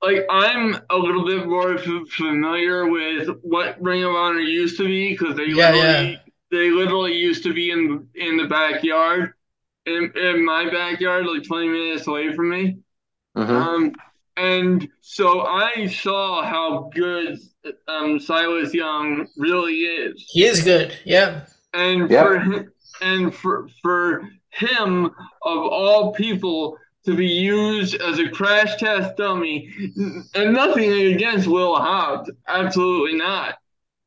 Like 0.01 0.25
I'm 0.29 0.75
a 0.89 0.95
little 0.97 1.25
bit 1.25 1.47
more 1.47 1.73
f- 1.75 2.09
familiar 2.09 2.87
with 2.87 3.29
what 3.41 3.81
Ring 3.81 4.03
of 4.03 4.13
Honor 4.15 4.39
used 4.39 4.77
to 4.77 4.85
be 4.85 5.11
because 5.11 5.35
they 5.35 5.47
Yeah, 5.47 5.73
literally 5.73 6.13
yeah. 6.13 6.19
they 6.51 6.69
literally 6.69 7.13
used 7.15 7.43
to 7.43 7.53
be 7.53 7.71
in 7.71 8.07
in 8.15 8.37
the 8.37 8.45
backyard, 8.47 9.33
in 9.85 10.11
in 10.15 10.45
my 10.45 10.69
backyard, 10.69 11.25
like 11.25 11.43
20 11.43 11.67
minutes 11.69 12.07
away 12.07 12.33
from 12.33 12.49
me. 12.51 12.77
Mhm. 13.35 13.55
Um, 13.55 13.91
and 14.37 14.87
so 15.01 15.41
I 15.41 15.87
saw 15.87 16.43
how 16.43 16.89
good 16.93 17.37
um 17.87 18.19
Silas 18.19 18.73
Young 18.73 19.27
really 19.37 19.73
is 19.81 20.25
he 20.29 20.45
is 20.45 20.63
good. 20.63 20.95
Yeah. 21.05 21.41
and 21.73 22.09
Yep. 22.09 22.25
for 22.25 22.39
him, 22.39 22.71
and 23.01 23.33
for 23.35 23.67
for 23.81 24.29
him 24.51 25.05
of 25.05 25.11
all 25.43 26.13
people 26.13 26.77
to 27.05 27.15
be 27.15 27.27
used 27.27 27.95
as 27.95 28.19
a 28.19 28.27
crash 28.29 28.75
test 28.77 29.15
dummy, 29.17 29.71
and 30.35 30.53
nothing 30.53 30.91
against 31.13 31.47
Will 31.47 31.75
Hobbs, 31.75 32.29
absolutely 32.47 33.17
not. 33.17 33.55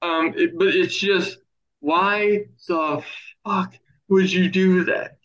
Um, 0.02 0.34
it- 0.36 0.58
but 0.58 0.68
it's 0.68 0.96
just 0.98 1.38
why 1.80 2.44
the 2.68 3.02
fuck 3.44 3.74
would 4.08 4.30
you 4.32 4.50
do 4.50 4.84
that? 4.84 5.16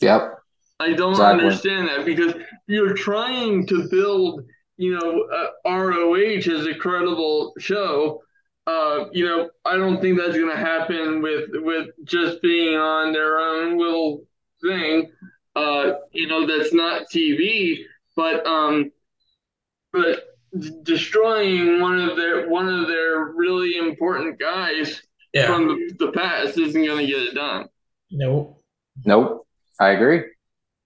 Yep. 0.00 0.37
I 0.80 0.92
don't 0.92 1.10
Exactly. 1.12 1.44
understand 1.44 1.88
that 1.88 2.04
because 2.04 2.34
you're 2.66 2.94
trying 2.94 3.66
to 3.66 3.88
build, 3.88 4.42
you 4.76 4.96
know, 4.96 5.22
uh, 5.22 5.50
ROH 5.68 6.50
as 6.52 6.66
a 6.66 6.74
credible 6.74 7.52
show. 7.58 8.22
Uh, 8.66 9.06
you 9.12 9.24
know, 9.24 9.48
I 9.64 9.76
don't 9.76 10.00
think 10.00 10.18
that's 10.18 10.36
going 10.36 10.50
to 10.50 10.56
happen 10.56 11.22
with 11.22 11.50
with 11.54 11.88
just 12.04 12.40
being 12.42 12.76
on 12.76 13.12
their 13.12 13.38
own 13.38 13.78
little 13.78 14.22
thing. 14.62 15.10
Uh, 15.56 15.94
you 16.12 16.26
know, 16.28 16.46
that's 16.46 16.72
not 16.74 17.08
TV. 17.12 17.84
But 18.14 18.46
um, 18.46 18.92
but 19.92 20.24
d- 20.58 20.70
destroying 20.82 21.80
one 21.80 21.98
of 21.98 22.16
their 22.16 22.48
one 22.48 22.68
of 22.68 22.86
their 22.88 23.26
really 23.36 23.78
important 23.78 24.38
guys 24.38 25.02
Yeah. 25.32 25.46
from 25.46 25.68
the, 25.68 25.94
the 26.06 26.12
past 26.12 26.58
isn't 26.58 26.84
going 26.84 27.06
to 27.06 27.10
get 27.12 27.22
it 27.22 27.34
done. 27.34 27.68
Nope. 28.10 28.60
Nope. 29.04 29.46
I 29.80 29.90
agree. 29.90 30.24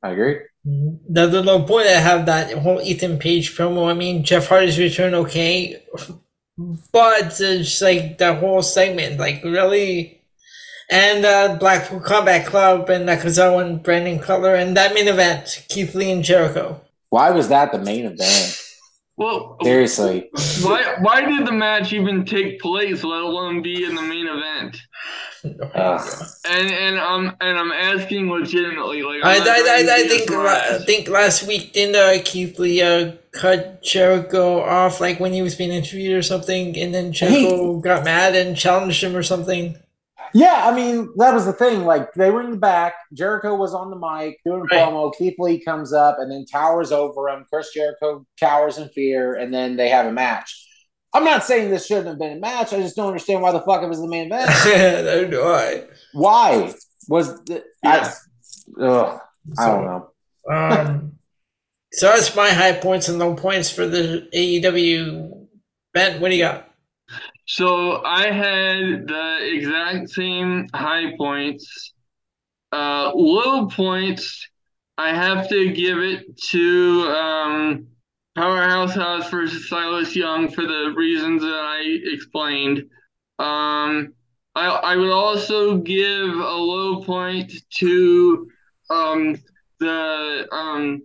I 0.03 0.11
agree. 0.11 0.37
The, 0.65 1.27
the, 1.27 1.43
the 1.43 1.65
point 1.65 1.87
I 1.89 1.93
have 1.93 2.27
that 2.27 2.53
whole 2.59 2.81
Ethan 2.81 3.19
Page 3.19 3.57
promo, 3.57 3.91
I 3.91 3.95
mean, 3.95 4.25
Jeff 4.25 4.49
Hardy's 4.49 4.79
return, 4.79 5.15
okay, 5.15 5.83
but 6.93 7.41
it's 7.41 7.81
like 7.81 8.19
that 8.19 8.39
whole 8.39 8.63
segment, 8.63 9.19
like 9.19 9.43
really. 9.43 10.21
And 10.91 11.25
uh, 11.25 11.57
Blackpool 11.57 12.01
Combat 12.01 12.45
Club 12.45 12.91
and 12.91 13.09
Nakazawa 13.09 13.65
and 13.65 13.83
Brandon 13.83 14.19
Cutler 14.19 14.55
and 14.55 14.77
that 14.77 14.93
main 14.93 15.09
event, 15.09 15.65
Keith 15.69 15.95
Lee 15.95 16.13
and 16.13 16.23
Jericho. 16.23 16.83
Why 17.09 17.31
was 17.31 17.49
that 17.49 17.73
the 17.73 17.79
main 17.79 18.05
event? 18.05 18.62
Well, 19.17 19.59
Seriously. 19.63 20.31
why 20.63 20.97
why 21.01 21.21
did 21.25 21.47
the 21.47 21.53
match 21.53 21.93
even 21.93 22.25
take 22.25 22.61
place, 22.61 23.05
let 23.05 23.21
alone 23.21 23.61
be 23.61 23.85
in 23.85 23.95
the 23.95 24.03
main 24.03 24.27
event? 24.27 24.79
Ugh. 25.75 26.25
And 26.49 26.71
and 26.71 26.99
I'm 26.99 27.37
and 27.41 27.59
I'm 27.59 27.73
asking 27.73 28.31
legitimately, 28.31 29.03
like 29.03 29.23
I, 29.23 29.37
I'm 29.37 29.43
I, 29.43 29.87
I, 29.91 29.97
I 29.97 30.09
think 30.09 30.31
la- 30.31 30.77
I 30.77 30.79
think 30.87 31.09
last 31.09 31.47
week 31.47 31.73
didn't 31.75 31.97
uh, 31.97 32.23
Keith 32.25 32.59
Lee 32.59 32.81
uh, 32.81 33.13
cut 33.33 33.83
Jericho 33.83 34.61
off 34.63 35.01
like 35.01 35.21
when 35.21 35.33
he 35.33 35.43
was 35.43 35.57
being 35.57 35.73
interviewed 35.73 36.17
or 36.17 36.23
something, 36.23 36.79
and 36.79 36.95
then 36.95 37.13
Jericho 37.13 37.81
got 37.81 38.05
mad 38.05 38.35
and 38.35 38.57
challenged 38.57 39.03
him 39.03 39.15
or 39.15 39.23
something. 39.23 39.77
Yeah, 40.35 40.67
I 40.67 40.75
mean, 40.75 41.11
that 41.17 41.35
was 41.35 41.45
the 41.45 41.53
thing. 41.53 41.85
Like, 41.85 42.13
they 42.15 42.31
were 42.31 42.43
in 42.43 42.51
the 42.51 42.57
back. 42.57 42.95
Jericho 43.13 43.55
was 43.55 43.75
on 43.75 43.91
the 43.91 43.97
mic 43.97 44.39
doing 44.45 44.63
Right. 44.63 44.71
promo. 44.89 45.13
Keith 45.17 45.35
Lee 45.39 45.63
comes 45.63 45.93
up 45.93 46.19
and 46.19 46.31
then 46.31 46.45
towers 46.47 46.91
over 46.93 47.29
him. 47.29 47.45
Chris 47.53 47.73
Jericho 47.75 48.25
cowers 48.41 48.79
in 48.79 48.89
fear, 48.91 49.35
and 49.35 49.53
then 49.53 49.77
they 49.77 49.89
have 49.91 50.07
a 50.07 50.13
match. 50.13 50.69
I'm 51.15 51.25
not 51.25 51.45
saying 51.45 51.71
this 51.71 51.87
shouldn't 51.87 52.07
have 52.07 52.19
been 52.19 52.39
a 52.39 52.41
match. 52.41 52.73
I 52.73 52.81
just 52.81 52.97
don't 52.97 53.09
understand 53.09 53.43
why 53.43 53.53
the 53.53 53.61
fuck 53.61 53.83
it 53.83 53.89
was 53.89 54.01
the 54.01 54.09
main 54.09 54.33
event. 54.33 54.49
I 54.51 55.25
do 55.25 55.43
I. 55.43 55.85
why 56.15 56.73
was 57.09 57.35
the, 57.45 57.63
I, 57.85 58.11
ugh, 58.81 59.21
I 59.59 59.67
don't 59.67 59.85
know. 59.85 60.09
Um, 60.51 61.13
so 61.93 62.07
that's 62.07 62.35
my 62.35 62.49
high 62.51 62.73
points 62.73 63.09
and 63.09 63.19
low 63.19 63.35
points 63.35 63.71
for 63.71 63.87
the 63.87 64.27
AEW. 64.35 65.47
Ben, 65.93 66.21
what 66.23 66.31
do 66.31 66.37
you 66.37 66.43
got? 66.45 66.72
So 67.47 68.03
I 68.05 68.31
had 68.31 69.07
the 69.07 69.39
exact 69.43 70.11
same 70.11 70.69
high 70.75 71.17
points. 71.17 71.93
Uh, 72.73 73.13
low 73.15 73.67
points, 73.67 74.49
I 74.97 75.15
have 75.15 75.49
to 75.49 75.73
give 75.73 75.99
it 75.99 76.39
to 76.51 77.09
um, 77.09 77.87
Powerhouse 78.37 78.95
Hobbs 78.95 79.29
versus 79.29 79.69
Silas 79.69 80.17
Young 80.17 80.51
for 80.51 80.63
the 80.63 80.95
reasons 80.97 81.43
that 81.43 81.49
I 81.49 81.99
explained. 82.13 82.79
Um, 83.39 84.15
I, 84.55 84.67
I 84.69 84.97
would 84.97 85.11
also 85.11 85.79
give 85.79 86.31
a 86.31 86.57
low 86.57 87.03
point 87.03 87.53
to 87.79 88.51
um, 88.91 89.37
the 89.81 90.49
um, 90.53 91.03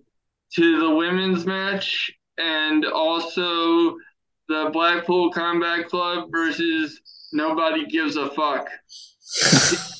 to 0.54 0.80
the 0.80 0.96
women's 0.96 1.46
match 1.46 2.12
and 2.38 2.86
also 2.86 3.98
the 4.48 4.70
Blackpool 4.72 5.32
Combat 5.32 5.88
Club 5.88 6.30
versus 6.32 7.02
Nobody 7.34 7.86
Gives 7.86 8.16
a 8.16 8.30
Fuck. 8.30 8.70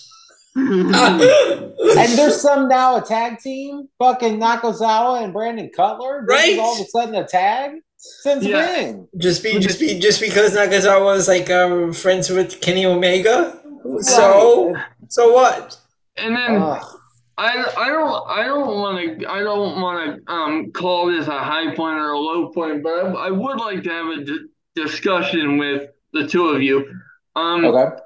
And 0.60 2.18
there's 2.18 2.42
some 2.42 2.68
now 2.68 2.98
a 2.98 3.02
tag 3.02 3.40
team, 3.40 3.90
fucking 4.00 4.40
Nakazawa 4.40 5.24
and 5.24 5.32
Brandon 5.32 5.70
Cutler. 5.76 6.26
This 6.28 6.40
is 6.46 6.58
Right. 6.58 6.60
all 6.60 6.74
of 6.74 6.82
a 6.82 6.86
sudden 6.86 7.16
a 7.16 7.28
tag. 7.28 7.72
Since 7.98 8.44
Yeah. 8.46 8.58
when? 8.58 9.08
Just 9.18 9.44
be, 9.44 9.60
just 9.60 9.80
be, 9.80 10.00
just 10.00 10.20
because 10.20 10.56
Nakazawa 10.56 11.04
was 11.06 11.28
like 11.28 11.50
um, 11.52 11.94
friends 11.94 12.30
with 12.30 12.60
Kenny 12.62 12.86
Omega. 12.88 13.60
So, 14.00 14.76
so 15.10 15.32
what? 15.34 15.78
and 16.18 16.36
then 16.36 16.56
Ugh. 16.62 16.97
I, 17.38 17.72
I 17.78 17.90
don't 17.90 18.30
I 18.30 18.44
don't 18.46 18.68
want 18.68 19.20
to 19.20 19.30
I 19.30 19.40
don't 19.44 19.80
want 19.80 20.26
to 20.26 20.32
um, 20.32 20.72
call 20.72 21.06
this 21.08 21.28
a 21.28 21.40
high 21.40 21.76
point 21.76 22.00
or 22.00 22.12
a 22.12 22.20
low 22.20 22.50
point, 22.50 22.82
but 22.82 22.90
I, 22.90 23.28
I 23.28 23.32
would 23.32 23.60
like 23.60 23.84
to 23.84 23.90
have 23.90 24.08
a 24.08 24.24
d- 24.24 24.48
discussion 24.76 25.58
with 25.58 25.90
the 26.14 26.28
two 26.28 26.50
of 26.50 26.62
you. 26.62 26.90
Um, 27.36 27.66
okay. 27.66 27.98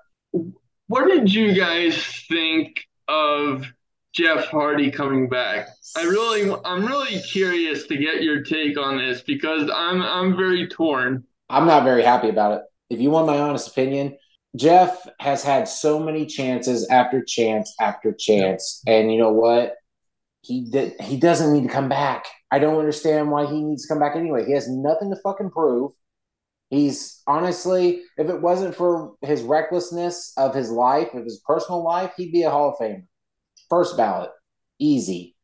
What 0.87 1.07
did 1.07 1.33
you 1.33 1.53
guys 1.53 1.95
think 2.27 2.81
of 3.07 3.65
Jeff 4.13 4.47
Hardy 4.47 4.91
coming 4.91 5.29
back? 5.29 5.69
I 5.95 6.03
really, 6.03 6.53
I'm 6.65 6.85
really 6.85 7.21
curious 7.21 7.87
to 7.87 7.95
get 7.95 8.23
your 8.23 8.43
take 8.43 8.77
on 8.77 8.97
this 8.97 9.21
because 9.21 9.69
I'm, 9.73 10.01
I'm 10.01 10.35
very 10.35 10.67
torn. 10.67 11.23
I'm 11.49 11.65
not 11.65 11.85
very 11.85 12.03
happy 12.03 12.27
about 12.27 12.59
it. 12.59 12.63
If 12.89 12.99
you 12.99 13.09
want 13.09 13.27
my 13.27 13.39
honest 13.39 13.69
opinion, 13.69 14.17
Jeff 14.55 15.07
has 15.19 15.43
had 15.43 15.67
so 15.67 15.99
many 15.99 16.25
chances 16.25 16.87
after 16.89 17.23
chance 17.23 17.73
after 17.79 18.13
chance, 18.13 18.81
and 18.85 19.11
you 19.11 19.17
know 19.17 19.31
what? 19.31 19.75
He 20.41 20.69
did. 20.69 20.99
He 20.99 21.17
doesn't 21.17 21.53
need 21.53 21.63
to 21.63 21.73
come 21.73 21.87
back. 21.87 22.25
I 22.51 22.59
don't 22.59 22.79
understand 22.79 23.31
why 23.31 23.45
he 23.45 23.61
needs 23.61 23.83
to 23.83 23.93
come 23.93 23.99
back 23.99 24.15
anyway. 24.15 24.45
He 24.45 24.53
has 24.53 24.67
nothing 24.67 25.09
to 25.09 25.21
fucking 25.21 25.51
prove. 25.51 25.91
He's 26.69 27.21
honestly, 27.27 28.01
if 28.17 28.29
it 28.29 28.41
wasn't 28.41 28.75
for 28.75 29.13
his 29.21 29.41
recklessness 29.41 30.33
of 30.37 30.55
his 30.55 30.69
life, 30.69 31.13
of 31.13 31.23
his 31.23 31.41
personal 31.45 31.83
life, 31.83 32.13
he'd 32.17 32.31
be 32.31 32.43
a 32.43 32.49
Hall 32.49 32.69
of 32.69 32.75
Famer. 32.75 33.03
First 33.69 33.95
ballot, 33.95 34.31
easy. 34.79 35.35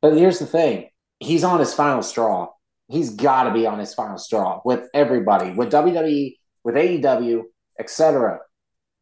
But 0.00 0.16
here's 0.16 0.38
the 0.38 0.46
thing: 0.46 0.88
he's 1.18 1.44
on 1.44 1.58
his 1.58 1.74
final 1.74 2.02
straw. 2.02 2.48
He's 2.88 3.10
got 3.10 3.44
to 3.44 3.52
be 3.52 3.66
on 3.66 3.78
his 3.78 3.94
final 3.94 4.18
straw 4.18 4.60
with 4.64 4.88
everybody, 4.94 5.52
with 5.52 5.72
WWE, 5.72 6.36
with 6.62 6.74
AEW, 6.74 7.42
etc. 7.80 8.40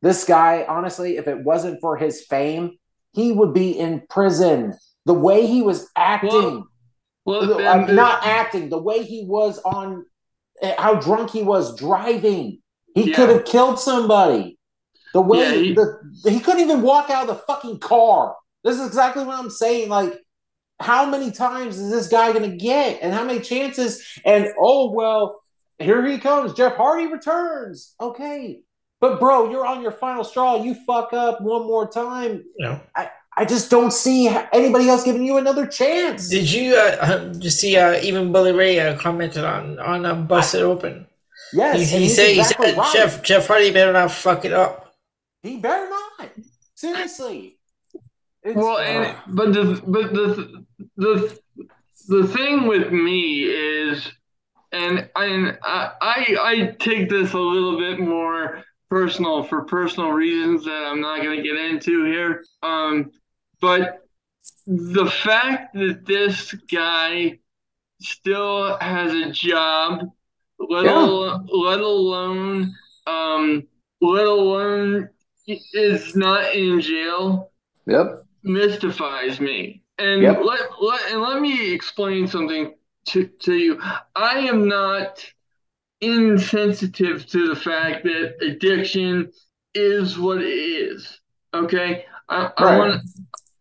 This 0.03 0.25
guy, 0.25 0.65
honestly, 0.69 1.17
if 1.17 1.27
it 1.29 1.45
wasn't 1.45 1.81
for 1.81 1.97
his 1.97 2.25
fame, 2.25 2.79
he 3.13 3.33
would 3.33 3.53
be 3.53 3.79
in 3.79 4.03
prison. 4.09 4.75
The 5.07 5.15
way 5.15 5.47
he 5.47 5.63
was 5.63 5.89
acting, 5.97 6.65
Well, 7.25 7.47
then 7.59 7.87
the- 7.87 7.93
not 7.93 8.25
acting, 8.25 8.69
the 8.71 8.79
way 8.81 9.03
he 9.03 9.25
was 9.27 9.59
on, 9.59 10.07
uh, 10.63 10.73
how 10.79 10.95
drunk 10.95 11.31
he 11.31 11.43
was 11.43 11.77
driving. 11.77 12.61
He 12.95 13.11
Yeah. 13.11 13.17
could 13.17 13.29
have 13.31 13.45
killed 13.45 13.79
somebody. 13.79 14.59
The 15.13 15.21
way 15.21 15.39
Yeah, 15.41 15.53
he- 15.53 15.75
the, 15.75 16.31
he 16.31 16.41
couldn't 16.41 16.61
even 16.63 16.83
walk 16.83 17.11
out 17.11 17.29
of 17.29 17.37
the 17.37 17.43
fucking 17.47 17.81
car. 17.81 18.37
This 18.65 18.79
is 18.79 18.87
exactly 18.87 19.25
what 19.25 19.39
I'm 19.39 19.51
saying. 19.51 19.89
Like, 19.89 20.19
how 20.79 21.05
many 21.05 21.31
times 21.31 21.79
is 21.79 21.91
this 21.91 22.09
guy 22.09 22.33
going 22.33 22.49
to 22.51 22.57
get, 22.57 23.01
and 23.03 23.13
how 23.13 23.25
many 23.25 23.41
chances? 23.41 24.03
And 24.25 24.49
oh 24.59 24.91
well, 24.93 25.41
here 25.79 26.05
he 26.07 26.19
comes. 26.19 26.55
Jeff 26.55 26.77
Hardy 26.77 27.07
returns. 27.07 27.95
Okay, 28.01 28.63
but 29.01 29.19
bro, 29.19 29.51
you're 29.51 29.67
on 29.67 29.83
your 29.83 29.93
final 29.93 30.25
straw. 30.25 30.63
You 30.63 30.75
fuck 30.87 31.13
up 31.13 31.41
one 31.41 31.63
more 31.67 31.89
time. 31.89 32.45
No. 32.59 32.81
I 33.37 33.45
just 33.45 33.71
don't 33.71 33.93
see 33.93 34.29
anybody 34.53 34.89
else 34.89 35.03
giving 35.03 35.25
you 35.25 35.39
another 35.39 35.67
chance. 35.67 36.29
Did 36.29 36.53
you 36.53 36.75
uh, 36.75 36.99
um, 37.01 37.41
just 37.41 37.59
see? 37.59 37.77
Uh, 37.77 37.99
even 38.03 38.33
Bully 38.33 38.53
Ray 38.53 38.79
uh, 38.81 38.99
commented 38.99 39.45
on 39.45 39.79
on 39.79 40.05
uh, 40.05 40.15
Busted 40.15 40.63
Open. 40.63 41.07
Yes, 41.53 41.89
He, 41.89 41.95
and 41.95 42.03
he 42.05 42.09
said, 42.11 42.31
exactly 42.31 42.67
he 42.67 42.73
said, 42.73 42.79
right. 42.79 42.93
Jeff 42.93 43.23
Jeff 43.23 43.47
Hardy 43.47 43.71
better 43.73 43.93
not 43.93 44.11
fuck 44.11 44.45
it 44.45 44.53
up. 44.53 44.95
He 45.43 45.57
better 45.57 45.89
not. 45.89 46.31
Seriously. 46.75 47.57
It's, 48.43 48.57
Well, 48.57 48.77
uh, 48.77 48.81
and, 48.81 49.17
but 49.29 49.53
the 49.55 49.83
but 49.87 50.13
the 50.13 50.65
the 50.97 51.39
the 52.09 52.29
thing 52.29 52.67
with 52.67 52.93
me 52.93 53.45
is, 53.45 54.11
and 54.73 55.09
and 55.17 55.59
I 55.63 55.93
I 56.03 56.37
I 56.43 56.77
take 56.79 57.09
this 57.09 57.33
a 57.33 57.39
little 57.39 57.79
bit 57.79 58.01
more 58.01 58.65
personal 58.91 59.45
for 59.45 59.63
personal 59.65 60.11
reasons 60.11 60.65
that 60.65 60.85
I'm 60.85 61.01
not 61.01 61.23
going 61.23 61.37
to 61.37 61.43
get 61.43 61.57
into 61.57 62.05
here. 62.05 62.45
Um, 62.63 63.13
but 63.61 64.07
the 64.67 65.07
fact 65.07 65.75
that 65.75 66.05
this 66.05 66.53
guy 66.71 67.39
still 68.01 68.77
has 68.79 69.13
a 69.15 69.31
job, 69.31 70.11
let 70.59 70.85
Yeah. 70.85 71.05
alone 71.05 71.47
let 71.51 71.81
alone 71.81 72.75
um, 73.07 73.67
let 74.01 74.27
alone 74.27 75.09
is 75.47 76.15
not 76.17 76.55
in 76.55 76.81
jail 76.81 77.51
yep. 77.87 78.25
mystifies 78.43 79.41
me. 79.41 79.83
And 79.99 80.23
Yep. 80.23 80.41
let, 80.45 80.61
let 80.81 81.13
and 81.13 81.21
let 81.21 81.41
me 81.41 81.73
explain 81.73 82.27
something 82.27 82.75
to, 83.07 83.27
to 83.27 83.55
you. 83.55 83.81
I 84.17 84.39
am 84.41 84.69
not 84.69 85.25
insensitive 86.01 87.27
to 87.27 87.49
the 87.49 87.57
fact 87.57 88.05
that 88.05 88.37
addiction 88.43 89.33
is 89.75 90.19
what 90.19 90.41
it 90.41 90.47
is. 90.49 91.21
Okay? 91.55 92.05
I, 92.29 92.51
I 92.57 92.65
Right. 92.65 92.79
want 92.79 93.03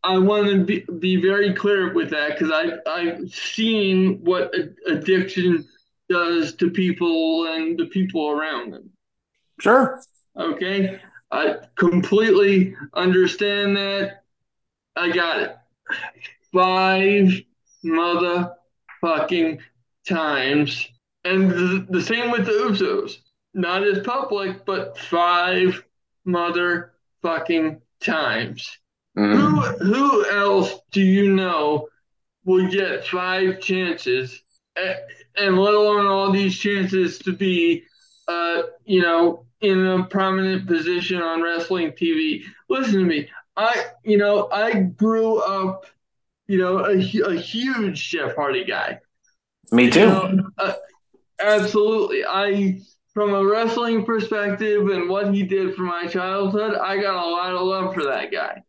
I 0.04 0.18
want 0.18 0.48
to 0.48 0.64
be, 0.64 0.86
be 1.00 1.22
very 1.22 1.54
clear 1.54 1.94
with 1.94 2.10
that 2.12 2.38
because 2.38 2.52
I 2.52 2.90
I've 2.90 3.30
seen 3.34 4.20
what 4.24 4.54
addiction 4.88 5.68
does 6.08 6.56
to 6.56 6.72
people 6.72 7.46
and 7.48 7.78
the 7.78 7.86
people 7.88 8.30
around 8.30 8.72
them. 8.74 8.90
Sure. 9.60 10.02
Okay, 10.38 11.00
I 11.32 11.58
completely 11.76 12.76
understand 12.94 13.76
that. 13.76 14.24
I 14.96 15.12
got 15.12 15.42
it. 15.42 15.58
Five 16.54 17.42
motherfucking 17.84 19.60
times 20.08 20.88
And 21.26 21.52
the, 21.52 21.86
the 21.90 22.02
same 22.02 22.32
with 22.32 22.46
the 22.46 22.52
Usos. 22.52 23.18
Not 23.54 23.84
as 23.84 24.00
public, 24.06 24.66
but 24.66 24.98
five 24.98 25.84
motherfucking 26.26 27.82
times. 28.02 28.78
Mhm. 29.18 29.36
Who 29.36 29.62
who 29.94 30.30
else 30.30 30.80
do 30.92 31.02
you 31.02 31.34
know 31.34 31.88
will 32.46 32.70
get 32.70 33.06
five 33.08 33.60
chances, 33.60 34.42
a- 34.78 34.98
and 35.36 35.58
let 35.58 35.74
alone 35.74 36.06
all 36.06 36.32
these 36.32 36.58
chances 36.58 37.20
to 37.20 37.34
be, 37.34 37.84
uh, 38.28 38.64
you 38.86 39.02
know, 39.02 39.46
in 39.62 39.86
a 39.86 40.04
prominent 40.06 40.68
position 40.68 41.22
on 41.22 41.42
wrestling 41.42 41.92
TV? 41.92 42.44
Listen 42.70 42.94
to 43.00 43.06
me. 43.06 43.30
I, 43.58 43.88
you 44.06 44.18
know, 44.18 44.48
I 44.52 44.80
grew 44.82 45.40
up, 45.40 45.86
you 46.48 46.60
know, 46.60 46.86
a, 46.86 46.92
a 47.32 47.36
huge 47.36 48.10
Jeff 48.10 48.36
Hardy 48.36 48.64
guy. 48.64 49.00
Me 49.72 49.86
You 49.86 49.92
too. 49.92 50.06
know, 50.08 50.50
uh, 50.58 50.74
absolutely. 51.40 52.24
I, 52.26 52.82
from 53.14 53.34
a 53.34 53.46
wrestling 53.46 54.06
perspective 54.06 54.88
and 54.90 55.10
what 55.10 55.34
he 55.34 55.44
did 55.44 55.76
for 55.76 55.82
my 55.84 56.08
childhood, 56.08 56.76
I 56.76 56.98
got 56.98 57.16
a 57.16 57.30
lot 57.30 57.54
of 57.54 57.62
love 57.62 57.94
for 57.94 58.04
that 58.06 58.32
guy. 58.32 58.64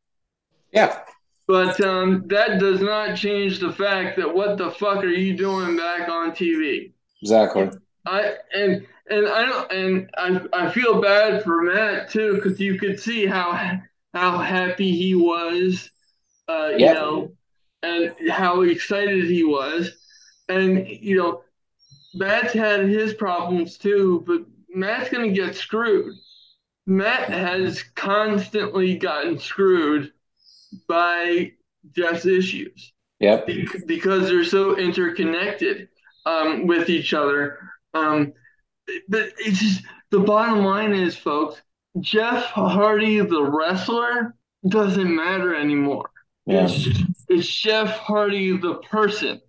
Yeah. 0.73 1.01
But 1.47 1.81
um, 1.81 2.25
that 2.29 2.61
does 2.61 2.81
not 2.81 3.17
change 3.17 3.59
the 3.59 3.73
fact 3.73 4.17
that 4.17 4.33
what 4.33 4.57
the 4.57 4.71
fuck 4.71 5.03
are 5.03 5.09
you 5.09 5.37
doing 5.37 5.77
back 5.77 6.09
on 6.09 6.31
TV? 6.31 6.93
Exactly. 7.23 7.71
I 8.07 8.37
and 8.55 8.87
and 9.11 9.29
I 9.29 9.45
don't 9.45 9.73
and 9.73 10.11
I 10.17 10.41
I 10.53 10.71
feel 10.71 11.01
bad 11.01 11.43
for 11.43 11.63
Matt 11.63 12.11
too 12.11 12.35
because 12.37 12.61
you 12.61 12.79
could 12.79 13.01
see 13.01 13.27
how 13.27 13.81
how 14.15 14.39
happy 14.39 14.93
he 14.93 15.15
was, 15.15 15.91
uh, 16.49 16.71
you 16.77 16.87
know, 16.87 17.33
and 17.83 18.15
how 18.31 18.63
excited 18.63 19.25
he 19.25 19.45
was, 19.45 19.91
and 20.49 20.87
you 20.87 21.17
know, 21.17 21.43
Matt's 22.15 22.53
had 22.53 22.89
his 22.89 23.15
problems 23.15 23.79
too, 23.79 24.25
but 24.27 24.43
Matt's 24.75 25.11
gonna 25.11 25.33
get 25.33 25.55
screwed. 25.55 26.15
Matt 26.87 27.29
has 27.29 27.83
constantly 27.95 28.97
gotten 28.97 29.39
screwed 29.39 30.13
by 30.89 31.53
Jeff's 31.95 32.27
issues 32.27 32.93
Yep. 33.21 33.47
bec- 33.47 33.87
because 33.87 34.29
they're 34.29 34.45
so 34.45 34.77
interconnected 34.77 35.89
um, 36.27 36.67
with 36.67 36.89
each 36.89 37.13
other. 37.15 37.59
Um, 37.95 38.33
but 39.09 39.33
it's 39.39 39.61
just 39.61 39.83
the 40.11 40.21
bottom 40.21 40.65
line 40.65 40.95
is, 40.95 41.17
folks, 41.17 41.61
Jeff 42.01 42.45
Hardy, 42.45 43.21
the 43.21 43.43
wrestler, 43.43 44.35
doesn't 44.69 45.15
matter 45.15 45.55
anymore. 45.55 46.11
Yeah. 46.47 46.65
It's, 46.69 46.89
it's 47.29 47.49
Jeff 47.49 47.89
Hardy, 47.99 48.57
the 48.57 48.77
person, 48.77 49.41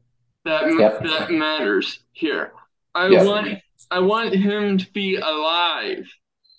that 0.46 0.64
Yep. 0.78 1.04
that 1.04 1.32
matters 1.32 2.00
here. 2.12 2.54
I 2.96 3.08
Yep. 3.10 3.26
want 3.26 3.60
I 3.90 4.00
want 4.00 4.34
him 4.34 4.78
to 4.78 4.92
be 4.92 5.16
alive. 5.18 6.08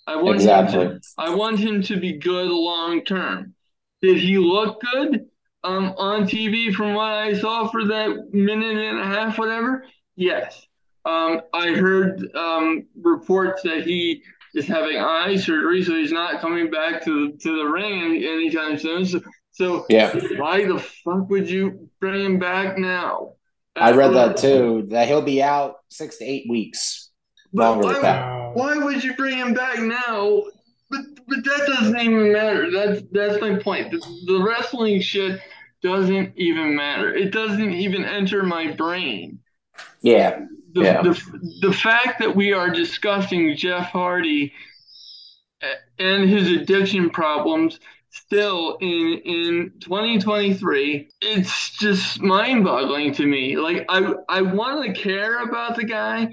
I 0.07 0.17
want 0.17 0.41
him 0.41 0.67
to, 0.69 1.01
I 1.17 1.35
want 1.35 1.59
him 1.59 1.83
to 1.83 1.97
be 1.99 2.15
good 2.19 2.49
long 2.51 3.05
term. 3.05 3.55
Did 4.03 4.19
he 4.19 4.37
look 4.37 4.81
good 4.81 5.29
um, 5.65 5.95
on 5.97 6.27
TV 6.27 6.75
from 6.75 6.95
what 6.95 7.11
I 7.13 7.35
saw 7.35 7.69
for 7.69 7.85
that 7.85 8.33
minute 8.35 8.77
and 8.77 8.99
a 8.99 9.05
half, 9.05 9.39
whatever? 9.39 9.87
Yes. 10.17 10.67
Um, 11.05 11.41
I 11.55 11.69
heard 11.69 12.35
um, 12.35 12.87
reports 13.01 13.63
that 13.63 13.85
he 13.87 14.23
is 14.55 14.67
having 14.67 14.99
eye 14.99 15.37
surgery, 15.37 15.83
so 15.83 15.95
he's 15.95 16.13
not 16.13 16.41
coming 16.41 16.71
back 16.71 17.05
to 17.05 17.31
the, 17.33 17.39
to 17.39 17.57
the 17.59 17.65
ring 17.65 18.23
anytime 18.23 18.77
soon. 18.79 19.07
So, 19.07 19.21
so 19.53 19.87
Yeah. 19.89 20.13
why 20.37 20.67
the 20.67 20.79
fuck 20.79 21.31
would 21.31 21.49
you 21.49 21.89
bring 22.01 22.25
him 22.25 22.39
back 22.39 22.77
now? 22.77 23.35
I 23.77 23.93
read 23.93 24.13
that 24.15 24.37
too. 24.37 24.87
That 24.91 25.09
he'll 25.09 25.23
be 25.23 25.43
out 25.43 25.77
six 25.89 26.19
to 26.19 26.25
eight 26.25 26.47
weeks. 26.49 27.11
But 27.53 27.71
Longer 27.71 27.87
why, 27.87 27.93
than 27.95 28.03
that. 28.03 28.55
why 28.55 28.77
would 28.79 29.03
you 29.05 29.15
bring 29.15 29.37
him 29.39 29.55
back 29.55 29.79
now? 29.79 30.43
But 30.91 31.01
but 31.27 31.45
that 31.45 31.65
doesn't 31.67 31.99
even 31.99 32.33
matter. 32.33 32.71
That's 32.71 33.03
that's 33.13 33.41
my 33.41 33.57
point. 33.57 33.91
The, 33.91 33.99
the 34.27 34.43
wrestling 34.43 35.01
shit 35.01 35.41
doesn't 35.83 36.33
even 36.37 36.77
matter. 36.77 37.15
It 37.15 37.33
doesn't 37.33 37.73
even 37.73 38.05
enter 38.05 38.43
my 38.43 38.73
brain. 38.73 39.39
Yeah. 40.03 40.41
The, 40.75 40.83
Yeah. 40.83 41.03
the, 41.03 41.59
the 41.61 41.73
fact 41.73 42.19
that 42.21 42.35
we 42.37 42.53
are 42.53 42.71
discussing 42.71 43.57
Jeff 43.57 43.87
Hardy 43.91 44.53
eh, 45.61 45.67
and 45.99 46.29
his 46.29 46.49
addiction 46.51 47.11
problems 47.11 47.81
still 48.13 48.77
in 48.81 49.21
in 49.25 49.73
2023 49.81 51.09
it's 51.23 51.77
just 51.79 52.21
mind-boggling 52.21 53.13
to 53.15 53.27
me 53.27 53.57
like 53.57 53.85
i 53.89 54.15
i 54.29 54.43
want 54.43 54.85
to 54.85 54.93
care 55.01 55.43
about 55.43 55.77
the 55.77 55.85
guy 55.85 56.29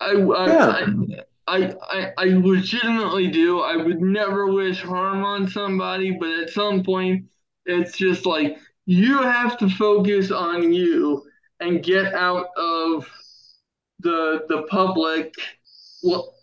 I, 0.00 0.12
I, 0.12 0.46
Yeah. 0.46 0.82
I, 1.46 1.74
I 1.82 2.12
I 2.18 2.24
legitimately 2.26 3.28
do. 3.28 3.60
I 3.60 3.76
would 3.76 4.00
never 4.00 4.46
wish 4.52 4.82
harm 4.82 5.24
on 5.24 5.48
somebody, 5.48 6.12
but 6.12 6.30
at 6.30 6.50
some 6.50 6.82
point, 6.84 7.26
it's 7.66 7.96
just 7.96 8.26
like 8.26 8.58
you 8.86 9.22
have 9.22 9.58
to 9.58 9.68
focus 9.70 10.30
on 10.30 10.72
you 10.72 11.24
and 11.60 11.82
get 11.82 12.14
out 12.14 12.48
of 12.56 13.08
the 14.00 14.44
the 14.48 14.62
public 14.70 15.34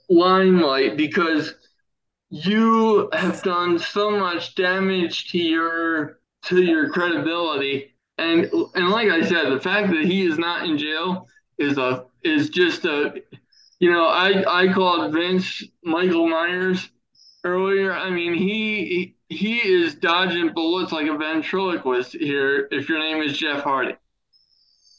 limelight 0.10 0.98
because 0.98 1.56
you 2.30 3.10
have 3.14 3.42
done 3.44 3.80
so 3.80 4.12
much 4.12 4.56
damage 4.56 5.30
to 5.32 5.38
your 5.38 6.20
to 6.46 6.62
your 6.62 6.90
credibility. 6.90 7.96
And 8.18 8.46
and 8.76 8.90
like 8.90 9.10
I 9.10 9.22
said, 9.22 9.50
the 9.50 9.60
fact 9.60 9.90
that 9.90 10.06
he 10.06 10.26
is 10.26 10.38
not 10.38 10.68
in 10.68 10.78
jail 10.78 11.28
is 11.58 11.78
a 11.78 12.06
is 12.24 12.50
just 12.50 12.86
a 12.86 13.22
you 13.80 13.92
know, 13.92 14.08
I 14.08 14.44
I 14.48 14.74
called 14.74 15.14
Vince 15.14 15.64
Michael 15.84 16.28
Myers 16.28 16.90
earlier. 17.44 17.94
I 17.94 18.10
mean, 18.10 18.34
he 18.34 19.16
he 19.30 19.58
is 19.60 19.96
dodging 19.96 20.54
bullets 20.54 20.92
like 20.92 21.08
a 21.08 21.18
ventriloquist 21.18 22.14
here. 22.14 22.68
If 22.72 22.90
your 22.90 23.00
name 23.00 23.24
is 23.24 23.38
Jeff 23.38 23.64
Hardy, 23.64 23.96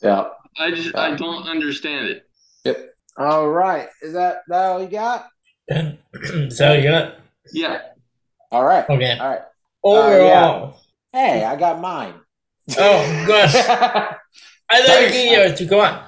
Yeah. 0.02 0.28
I 0.58 0.72
just 0.72 0.96
I 0.96 1.14
don't 1.14 1.46
understand 1.46 2.08
it. 2.08 2.26
Yep. 2.64 2.94
All 3.18 3.48
right. 3.48 3.88
Is 4.02 4.14
that 4.14 4.42
that 4.48 4.64
all 4.64 4.82
you 4.82 4.88
got? 4.88 5.28
so 6.50 6.72
you 6.72 6.82
got 6.82 7.19
Yeah. 7.52 7.80
All 8.50 8.64
right. 8.64 8.88
okay. 8.88 9.18
All 9.18 9.28
right. 9.28 9.40
Overall, 9.82 10.78
Hey, 11.12 11.42
I 11.44 11.56
got 11.56 11.80
mine. 11.80 12.14
oh 12.78 13.24
gosh, 13.26 13.54
I 14.70 14.82
thought 14.86 15.02
you 15.02 15.08
gave 15.08 15.32
yours 15.32 15.58
to 15.58 15.64
go 15.64 15.80
on. 15.80 16.04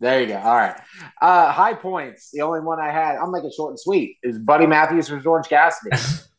There 0.00 0.20
you 0.20 0.26
go. 0.26 0.36
All 0.36 0.56
right. 0.56 0.76
Uh, 1.22 1.50
high 1.52 1.74
points. 1.74 2.30
The 2.32 2.42
only 2.42 2.60
one 2.60 2.78
I 2.80 2.90
had, 2.90 3.16
I'll 3.16 3.30
make 3.30 3.44
it 3.44 3.54
short 3.54 3.70
and 3.70 3.80
sweet, 3.80 4.18
is 4.22 4.38
Buddy 4.38 4.66
Matthews 4.66 5.08
versus 5.08 5.24
Orange 5.24 5.48
Cassidy. 5.48 5.96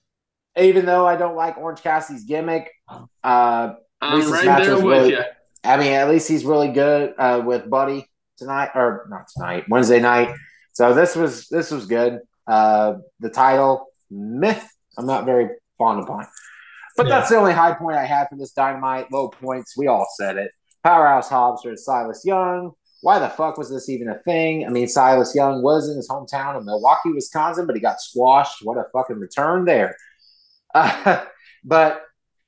Even 0.58 0.86
though 0.86 1.08
I 1.08 1.16
don't 1.16 1.36
like 1.36 1.58
Orange 1.58 1.82
Cassidy's 1.82 2.24
gimmick, 2.26 2.70
uh, 3.24 3.74
I'm 4.02 4.32
right 4.32 4.64
there 4.64 4.76
was 4.76 4.84
with 4.84 4.98
really- 5.04 5.12
you. 5.12 5.22
I 5.64 5.78
mean, 5.78 5.94
at 5.94 6.08
least 6.10 6.28
he's 6.28 6.46
really 6.46 6.68
good 6.70 7.16
uh, 7.18 7.42
with 7.44 7.68
Buddy 7.70 8.06
tonight, 8.38 8.70
or 8.76 9.08
not 9.10 9.26
tonight, 9.36 9.64
Wednesday 9.68 10.00
night. 10.00 10.36
So 10.74 10.94
this 10.94 11.16
was 11.16 11.48
this 11.48 11.72
was 11.72 11.88
good. 11.88 12.20
Uh, 12.46 12.98
the 13.20 13.30
title, 13.32 13.88
myth. 14.10 14.68
I'm 14.98 15.06
not 15.06 15.26
very 15.26 15.50
fond 15.78 16.00
of 16.08 16.20
it, 16.22 16.28
but 16.98 17.08
Yeah. 17.08 17.20
that's 17.20 17.30
the 17.30 17.38
only 17.38 17.54
high 17.54 17.74
point 17.74 17.98
I 17.98 18.06
had 18.06 18.28
for 18.30 18.38
this 18.38 18.52
dynamite. 18.54 19.12
Low 19.12 19.30
points, 19.30 19.76
we 19.78 19.88
all 19.88 20.08
said 20.18 20.38
it. 20.38 20.52
Powerhouse 20.84 21.30
Hobbs 21.30 21.62
versus 21.64 21.86
Silas 21.86 22.24
Young. 22.26 22.72
Why 23.02 23.20
the 23.20 23.30
fuck 23.30 23.58
was 23.58 23.70
this 23.70 23.90
even 23.90 24.08
a 24.10 24.20
thing? 24.20 24.66
I 24.66 24.70
mean, 24.70 24.88
Silas 24.88 25.36
Young 25.36 25.62
was 25.62 25.90
in 25.90 25.96
his 25.98 26.08
hometown 26.10 26.56
of 26.56 26.66
Milwaukee, 26.66 27.12
Wisconsin, 27.14 27.66
but 27.68 27.76
he 27.76 27.82
got 27.82 28.00
squashed. 28.00 28.60
What 28.64 28.78
a 28.78 28.86
fucking 28.94 29.18
return 29.20 29.66
there. 29.66 29.96
Uh, 30.74 31.24
but 31.64 32.02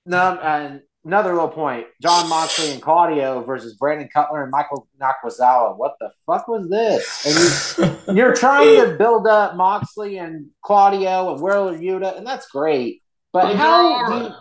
no, 0.05 0.37
and 0.41 0.81
another 1.07 1.33
little 1.33 1.47
point: 1.49 1.87
Jon 2.01 2.29
Moxley 2.29 2.71
and 2.73 2.81
Claudio 2.81 3.41
versus 3.43 3.73
Brandon 3.75 4.07
Cutler 4.13 4.43
and 4.43 4.51
Michael 4.51 4.87
Nakazawa. 5.01 5.75
What 5.77 5.95
the 5.99 6.11
fuck 6.25 6.47
was 6.47 6.69
this? 6.69 7.25
And 7.25 8.07
you, 8.07 8.13
you're 8.15 8.35
trying 8.35 8.83
to 8.85 8.95
build 8.97 9.25
up 9.25 9.55
Moxley 9.55 10.17
and 10.19 10.47
Claudio 10.61 11.33
and 11.33 11.41
Wheeler 11.41 11.77
Yuta, 11.77 12.15
and 12.17 12.27
that's 12.27 12.47
great. 12.49 13.01
But 13.33 13.43
But 13.43 13.55
how? 13.55 14.09
they're 14.09 14.19
do 14.19 14.25
you- 14.25 14.31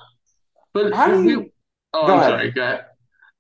But 0.75 0.93
How 0.95 1.07
do 1.09 1.23
you- 1.25 1.53
Oh, 1.95 2.07
Go 2.07 2.13
I'm 2.13 2.19
ahead. 2.21 2.31
sorry, 2.31 2.51
go 2.51 2.63
ahead. 2.63 2.85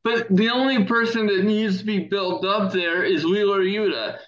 But 0.02 0.28
the 0.34 0.48
only 0.50 0.84
person 0.84 1.26
that 1.26 1.44
needs 1.44 1.78
to 1.80 1.84
be 1.84 1.98
built 2.04 2.44
up 2.46 2.72
there 2.72 3.02
is 3.02 3.24
Wheeler 3.24 3.60
Yuta. 3.60 4.18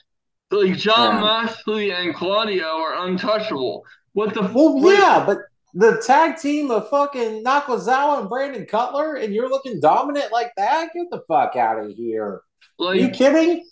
Like 0.50 0.76
Jon 0.76 1.14
Yeah. 1.14 1.20
Moxley 1.20 1.92
and 1.92 2.14
Claudio 2.14 2.66
are 2.66 3.06
untouchable. 3.06 3.84
What 4.12 4.34
the? 4.34 4.42
Well, 4.42 4.80
what- 4.80 4.98
yeah, 4.98 5.22
but 5.24 5.38
the 5.74 6.02
tag 6.06 6.38
team 6.38 6.70
of 6.70 6.88
fucking 6.88 7.44
Nakazawa 7.44 8.20
and 8.20 8.28
Brandon 8.28 8.66
Cutler, 8.66 9.16
and 9.16 9.34
you're 9.34 9.48
looking 9.48 9.80
dominant 9.80 10.32
like 10.32 10.52
that? 10.56 10.90
Get 10.94 11.10
the 11.10 11.22
fuck 11.28 11.56
out 11.56 11.78
of 11.78 11.92
here! 11.92 12.42
Are 12.80 12.94
you 12.94 13.10
kidding? 13.10 13.64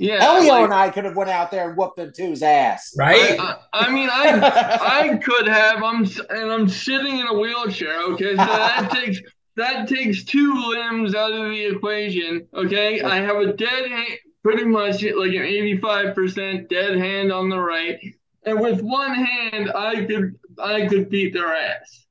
yeah, 0.00 0.24
Elio 0.24 0.48
like, 0.48 0.64
and 0.64 0.72
I 0.72 0.88
could 0.88 1.04
have 1.04 1.14
went 1.14 1.28
out 1.28 1.50
there 1.50 1.68
and 1.68 1.76
whooped 1.76 1.96
them 1.96 2.10
two's 2.16 2.42
ass. 2.42 2.94
Right? 2.96 3.38
I, 3.38 3.56
I, 3.72 3.86
I 3.86 3.92
mean, 3.92 4.08
I 4.10 4.78
I 5.12 5.16
could 5.18 5.46
have. 5.46 5.82
I'm 5.82 6.06
and 6.30 6.50
I'm 6.50 6.68
sitting 6.70 7.18
in 7.18 7.26
a 7.26 7.34
wheelchair. 7.34 8.00
Okay, 8.12 8.30
so 8.30 8.36
that 8.36 8.90
takes 8.94 9.20
that 9.56 9.88
takes 9.88 10.24
two 10.24 10.54
limbs 10.54 11.14
out 11.14 11.32
of 11.32 11.50
the 11.50 11.66
equation. 11.66 12.48
Okay, 12.54 13.02
I 13.02 13.16
have 13.16 13.36
a 13.36 13.52
dead 13.52 13.90
hand, 13.90 14.18
pretty 14.42 14.64
much 14.64 15.02
like 15.02 15.34
an 15.34 15.42
85% 15.82 16.70
dead 16.70 16.96
hand 16.96 17.30
on 17.30 17.50
the 17.50 17.58
right. 17.58 18.00
And 18.44 18.58
with 18.58 18.80
one 18.80 19.14
hand, 19.14 19.70
I 19.76 20.06
could 20.06 20.39
I 20.62 20.86
could 20.86 21.10
beat 21.10 21.32
their 21.32 21.54
ass. 21.54 22.06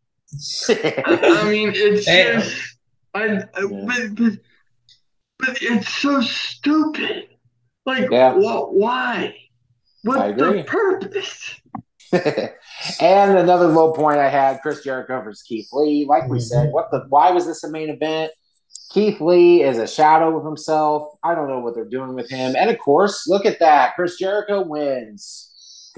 I 0.69 1.49
mean, 1.49 1.71
it's 1.75 2.05
Damn. 2.05 2.41
just 2.41 2.77
I, 3.13 3.43
I 3.55 3.65
but, 3.65 4.15
but, 4.15 4.33
but 5.39 5.57
it's 5.61 5.89
so 5.89 6.21
stupid. 6.21 7.29
Like, 7.85 8.09
Yeah. 8.11 8.33
wh- 8.33 8.73
why? 8.73 9.35
What's 10.03 10.39
the 10.39 10.63
purpose? 10.65 11.55
and 13.01 13.37
another 13.37 13.67
low 13.67 13.93
point 13.93 14.17
I 14.17 14.29
had 14.29 14.61
Chris 14.61 14.83
Jericho 14.83 15.21
versus 15.21 15.43
Keith 15.43 15.67
Lee. 15.73 16.05
Like 16.07 16.27
we 16.27 16.39
said, 16.39 16.67
mm-hmm. 16.67 16.73
what 16.73 16.91
the 16.91 17.05
why 17.09 17.31
was 17.31 17.45
this 17.45 17.63
a 17.63 17.69
main 17.69 17.89
event? 17.89 18.31
Keith 18.91 19.21
Lee 19.21 19.61
is 19.61 19.77
a 19.77 19.87
shadow 19.87 20.37
of 20.37 20.45
himself. 20.45 21.09
I 21.23 21.35
don't 21.35 21.47
know 21.47 21.59
what 21.59 21.75
they're 21.75 21.85
doing 21.85 22.15
with 22.15 22.29
him. 22.29 22.55
And 22.55 22.69
of 22.69 22.79
course, 22.79 23.27
look 23.27 23.45
at 23.45 23.59
that. 23.59 23.95
Chris 23.95 24.17
Jericho 24.17 24.63
wins. 24.63 25.48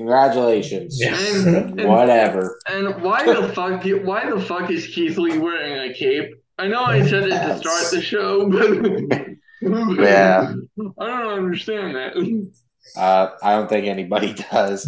Congratulations. 0.01 0.97
Yeah. 0.99 1.15
And, 1.15 1.79
and, 1.79 1.89
Whatever. 1.89 2.59
and 2.67 3.01
why 3.03 3.23
the 3.23 3.49
fuck? 3.49 3.83
Why 4.03 4.29
the 4.29 4.41
fuck 4.41 4.71
is 4.71 4.87
Keith 4.87 5.17
Lee 5.17 5.37
wearing 5.37 5.91
a 5.91 5.93
cape? 5.93 6.33
I 6.57 6.67
know 6.67 6.83
I 6.83 7.05
said 7.05 7.23
it 7.23 7.29
to 7.29 7.57
start 7.57 7.91
the 7.91 8.01
show, 8.01 8.49
but 8.49 9.29
Yeah. 9.99 10.53
I 10.99 11.07
don't 11.07 11.33
understand 11.33 11.95
that. 11.95 12.47
Uh, 12.95 13.29
I 13.43 13.53
don't 13.55 13.69
think 13.69 13.85
anybody 13.85 14.33
does. 14.51 14.87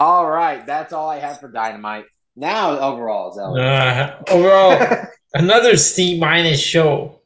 All 0.00 0.28
right, 0.28 0.64
that's 0.66 0.92
all 0.92 1.08
I 1.08 1.18
have 1.18 1.40
for 1.40 1.50
Dynamite. 1.50 2.04
Now 2.36 2.78
overall, 2.78 3.36
Zelly. 3.36 3.58
Uh, 3.60 4.16
overall, 4.30 5.06
another 5.34 5.76
C 5.76 6.18
minus 6.20 6.60
show. 6.60 7.22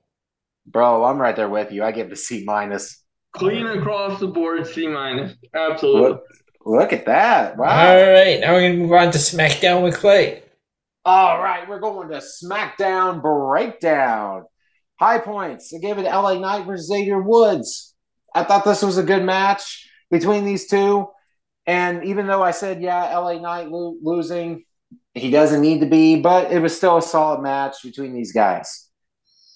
Bro, 0.66 1.04
I'm 1.04 1.18
right 1.18 1.34
there 1.36 1.48
with 1.50 1.72
you. 1.72 1.82
I 1.82 1.90
give 1.90 2.06
it 2.06 2.12
a 2.12 2.16
C 2.16 2.44
minus. 2.46 3.02
Clean 3.34 3.66
across 3.66 4.20
the 4.20 4.28
board, 4.28 4.66
C 4.66 4.86
minus. 4.86 5.34
Absolutely. 5.54 6.00
Look, 6.02 6.22
look 6.64 6.92
at 6.92 7.06
that. 7.06 7.56
Wow. 7.56 7.66
All 7.66 8.12
right, 8.12 8.40
now 8.40 8.52
we're 8.52 8.62
gonna 8.62 8.74
move 8.74 8.92
on 8.92 9.10
to 9.12 9.18
SmackDown 9.18 9.82
with 9.82 9.96
Clay. 9.96 10.42
All 11.04 11.42
right, 11.42 11.68
we're 11.68 11.80
going 11.80 12.08
to 12.10 12.22
SmackDown 12.22 13.20
Breakdown. 13.20 14.44
High 15.00 15.18
points. 15.18 15.74
I 15.74 15.78
gave 15.78 15.98
it 15.98 16.04
to 16.04 16.08
LA 16.08 16.34
Knight 16.34 16.64
versus 16.64 16.86
Xavier 16.86 17.20
Woods. 17.20 17.94
I 18.34 18.44
thought 18.44 18.64
this 18.64 18.82
was 18.82 18.98
a 18.98 19.02
good 19.02 19.24
match 19.24 19.88
between 20.12 20.44
these 20.44 20.68
two. 20.68 21.08
And 21.66 22.04
even 22.04 22.26
though 22.26 22.42
I 22.42 22.52
said, 22.52 22.80
yeah, 22.80 23.16
LA 23.18 23.40
Knight 23.40 23.68
lo- 23.68 23.96
losing, 24.00 24.64
he 25.14 25.30
doesn't 25.30 25.60
need 25.60 25.80
to 25.80 25.86
be, 25.86 26.20
but 26.20 26.52
it 26.52 26.60
was 26.60 26.76
still 26.76 26.98
a 26.98 27.02
solid 27.02 27.42
match 27.42 27.82
between 27.82 28.14
these 28.14 28.32
guys. 28.32 28.88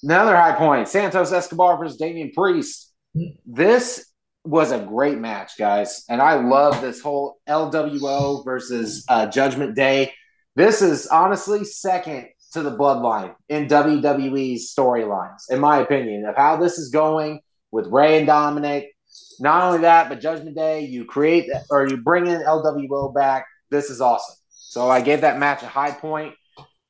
Another 0.03 0.37
high 0.37 0.53
point 0.53 0.89
Santos 0.89 1.33
Escobar 1.33 1.79
versus 1.79 1.97
Damian 1.97 2.33
Priest. 2.33 2.93
Hmm. 3.15 3.37
This 3.47 4.05
was 4.47 4.73
a 4.73 4.79
great 4.79 5.19
match, 5.19 5.59
guys. 5.59 6.05
And 6.09 6.23
I 6.23 6.35
love 6.35 6.81
this 6.81 7.01
whole 7.01 7.39
LWO 7.49 8.45
versus 8.45 9.05
uh, 9.09 9.27
Judgment 9.27 9.75
Day. 9.75 10.13
This 10.55 10.83
is 10.83 11.07
honestly 11.09 11.65
second 11.65 12.29
to 12.53 12.63
the 12.63 12.77
bloodline 12.77 13.35
in 13.49 13.67
WWE's 13.67 14.75
storylines, 14.75 15.51
in 15.51 15.61
my 15.61 15.79
opinion, 15.79 16.25
of 16.25 16.37
how 16.37 16.57
this 16.57 16.79
is 16.79 16.91
going 16.91 17.41
with 17.71 17.87
Rey 17.89 18.19
and 18.19 18.27
Dominic. 18.27 18.93
Not 19.41 19.63
only 19.63 19.81
that, 19.81 20.09
but 20.09 20.21
Judgment 20.21 20.57
Day, 20.57 20.81
you 20.81 21.05
create 21.05 21.51
or 21.71 21.89
you 21.89 21.97
bring 21.99 22.27
in 22.27 22.41
LWO 22.41 23.15
back. 23.15 23.47
This 23.71 23.91
is 23.91 24.01
awesome. 24.01 24.37
So 24.51 24.89
I 24.89 25.01
gave 25.01 25.23
that 25.23 25.39
match 25.39 25.63
a 25.63 25.67
high 25.67 25.91
point. 25.91 26.35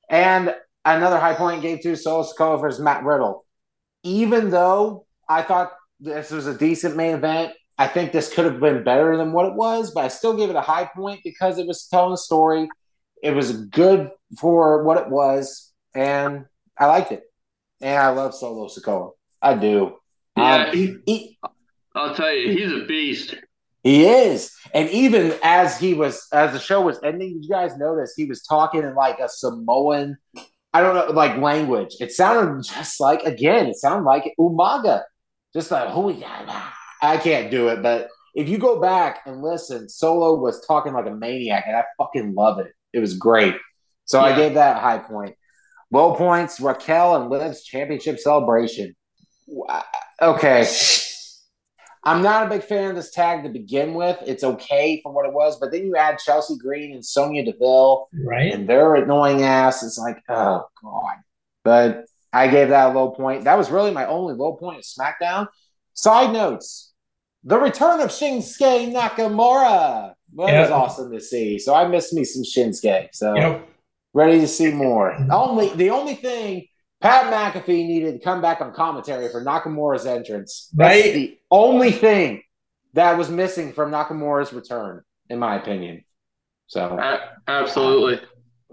And 0.08 0.54
another 0.84 1.18
high 1.18 1.34
point 1.34 1.62
gave 1.62 1.80
to 1.80 1.96
Solo 1.96 2.24
Sikoa 2.24 2.60
versus 2.60 2.80
Matt 2.80 3.04
Riddle. 3.04 3.44
Even 4.02 4.50
though 4.50 5.06
I 5.28 5.42
thought 5.42 5.72
this 6.00 6.30
was 6.30 6.46
a 6.46 6.56
decent 6.56 6.96
main 6.96 7.14
event, 7.14 7.52
I 7.78 7.86
think 7.88 8.12
this 8.12 8.32
could 8.32 8.44
have 8.46 8.60
been 8.60 8.84
better 8.84 9.16
than 9.16 9.32
what 9.32 9.46
it 9.46 9.54
was, 9.54 9.92
but 9.92 10.04
I 10.04 10.08
still 10.08 10.36
gave 10.36 10.48
it 10.50 10.56
a 10.56 10.60
high 10.62 10.88
point 10.94 11.20
because 11.24 11.58
it 11.58 11.66
was 11.66 11.86
telling 11.88 12.14
a 12.14 12.16
story. 12.16 12.68
It 13.22 13.32
was 13.32 13.52
good 13.52 14.10
for 14.38 14.82
what 14.84 14.98
it 14.98 15.08
was, 15.10 15.72
and 15.94 16.46
I 16.78 16.86
liked 16.86 17.12
it. 17.12 17.22
And 17.80 17.98
I 17.98 18.08
love 18.08 18.34
Solo 18.34 18.68
Sikoa. 18.68 19.10
I 19.42 19.54
do. 19.54 19.96
Yeah, 20.36 20.64
Um, 20.66 20.74
he, 20.76 20.96
he, 21.06 21.38
I'll 21.94 22.14
tell 22.14 22.32
you, 22.32 22.52
he's 22.52 22.72
a 22.72 22.84
beast. 22.86 23.34
he 23.82 24.06
is. 24.06 24.52
And 24.74 24.88
even 24.90 25.34
as 25.42 25.78
he 25.78 25.92
was, 25.94 26.26
as 26.32 26.52
the 26.52 26.58
show 26.58 26.80
was 26.80 26.98
ending, 27.02 27.34
did 27.34 27.44
you 27.44 27.50
guys 27.50 27.76
notice 27.76 28.14
he 28.16 28.24
was 28.26 28.42
talking 28.42 28.82
in 28.82 28.94
like 28.94 29.18
a 29.18 29.28
Samoan, 29.28 30.16
I 30.72 30.80
don't 30.82 30.94
know, 30.94 31.12
like 31.12 31.36
language. 31.38 31.96
It 32.00 32.12
sounded 32.12 32.64
just 32.64 33.00
like, 33.00 33.22
again, 33.22 33.66
it 33.66 33.76
sounded 33.76 34.04
like 34.04 34.34
Umaga. 34.38 35.02
Just 35.56 35.70
like, 35.70 35.88
who 35.88 36.10
I 37.02 37.16
can't 37.16 37.50
do 37.50 37.68
it. 37.68 37.82
But 37.82 38.08
if 38.34 38.46
you 38.46 38.58
go 38.58 38.78
back 38.78 39.20
and 39.24 39.40
listen, 39.40 39.88
Solo 39.88 40.38
was 40.38 40.60
talking 40.66 40.92
like 40.92 41.06
a 41.06 41.14
maniac, 41.14 41.64
and 41.66 41.74
I 41.74 41.82
fucking 41.96 42.34
love 42.34 42.58
it. 42.58 42.72
It 42.92 42.98
was 42.98 43.16
great. 43.16 43.54
So 44.04 44.20
I 44.20 44.36
gave 44.36 44.52
that 44.54 44.76
a 44.76 44.80
high 44.80 44.98
point. 44.98 45.34
Low 45.90 46.14
points, 46.14 46.60
Raquel 46.60 47.16
and 47.16 47.30
Liv's 47.30 47.62
championship 47.62 48.18
celebration. 48.18 48.94
Okay. 50.20 50.68
I'm 52.04 52.22
not 52.22 52.46
a 52.46 52.50
big 52.50 52.62
fan 52.62 52.90
of 52.90 52.96
this 52.96 53.10
tag 53.10 53.42
to 53.44 53.48
begin 53.48 53.94
with. 53.94 54.18
It's 54.26 54.44
okay 54.44 55.00
for 55.02 55.10
what 55.10 55.24
it 55.24 55.32
was, 55.32 55.58
but 55.58 55.72
then 55.72 55.86
you 55.86 55.96
add 55.96 56.18
Chelsea 56.18 56.58
Green 56.58 56.92
and 56.92 57.04
Sonya 57.04 57.46
Deville 57.46 58.08
Right? 58.12 58.52
and 58.52 58.68
their 58.68 58.94
annoying 58.94 59.42
ass. 59.42 59.82
It's 59.82 59.96
like, 59.98 60.18
oh 60.28 60.66
god. 60.82 61.14
But 61.64 62.04
I 62.36 62.48
gave 62.48 62.68
that 62.68 62.90
a 62.90 62.92
low 62.92 63.10
point. 63.10 63.44
That 63.44 63.56
was 63.56 63.70
really 63.70 63.90
my 63.90 64.06
only 64.06 64.34
low 64.34 64.52
point 64.54 64.78
of 64.78 64.84
SmackDown. 64.84 65.46
Side 65.94 66.32
notes: 66.32 66.92
the 67.44 67.58
return 67.58 68.00
of 68.00 68.10
Shinsuke 68.10 68.92
Nakamura. 68.92 70.12
Well, 70.34 70.48
that 70.48 70.60
was 70.60 70.70
awesome 70.70 71.12
to 71.12 71.20
see. 71.20 71.58
So 71.58 71.74
I 71.74 71.88
missed 71.88 72.12
me 72.12 72.24
some 72.24 72.42
Shinsuke. 72.42 73.08
So 73.12 73.34
Yep. 73.36 73.68
ready 74.12 74.40
to 74.40 74.48
see 74.48 74.70
more. 74.72 75.16
Only 75.30 75.70
the 75.70 75.90
only 75.90 76.14
thing 76.14 76.66
Pat 77.00 77.32
McAfee 77.32 77.86
needed 77.86 78.12
to 78.12 78.18
come 78.18 78.40
back 78.42 78.60
on 78.60 78.72
commentary 78.74 79.28
for 79.30 79.42
Nakamura's 79.42 80.06
entrance. 80.06 80.70
That's 80.74 81.02
Right. 81.04 81.14
the 81.14 81.38
only 81.50 81.92
thing 81.92 82.42
that 82.94 83.16
was 83.16 83.30
missing 83.30 83.72
from 83.72 83.90
Nakamura's 83.90 84.52
return, 84.52 85.02
in 85.30 85.38
my 85.38 85.56
opinion. 85.56 86.04
So 86.66 86.98
A- 86.98 87.30
absolutely. 87.48 88.20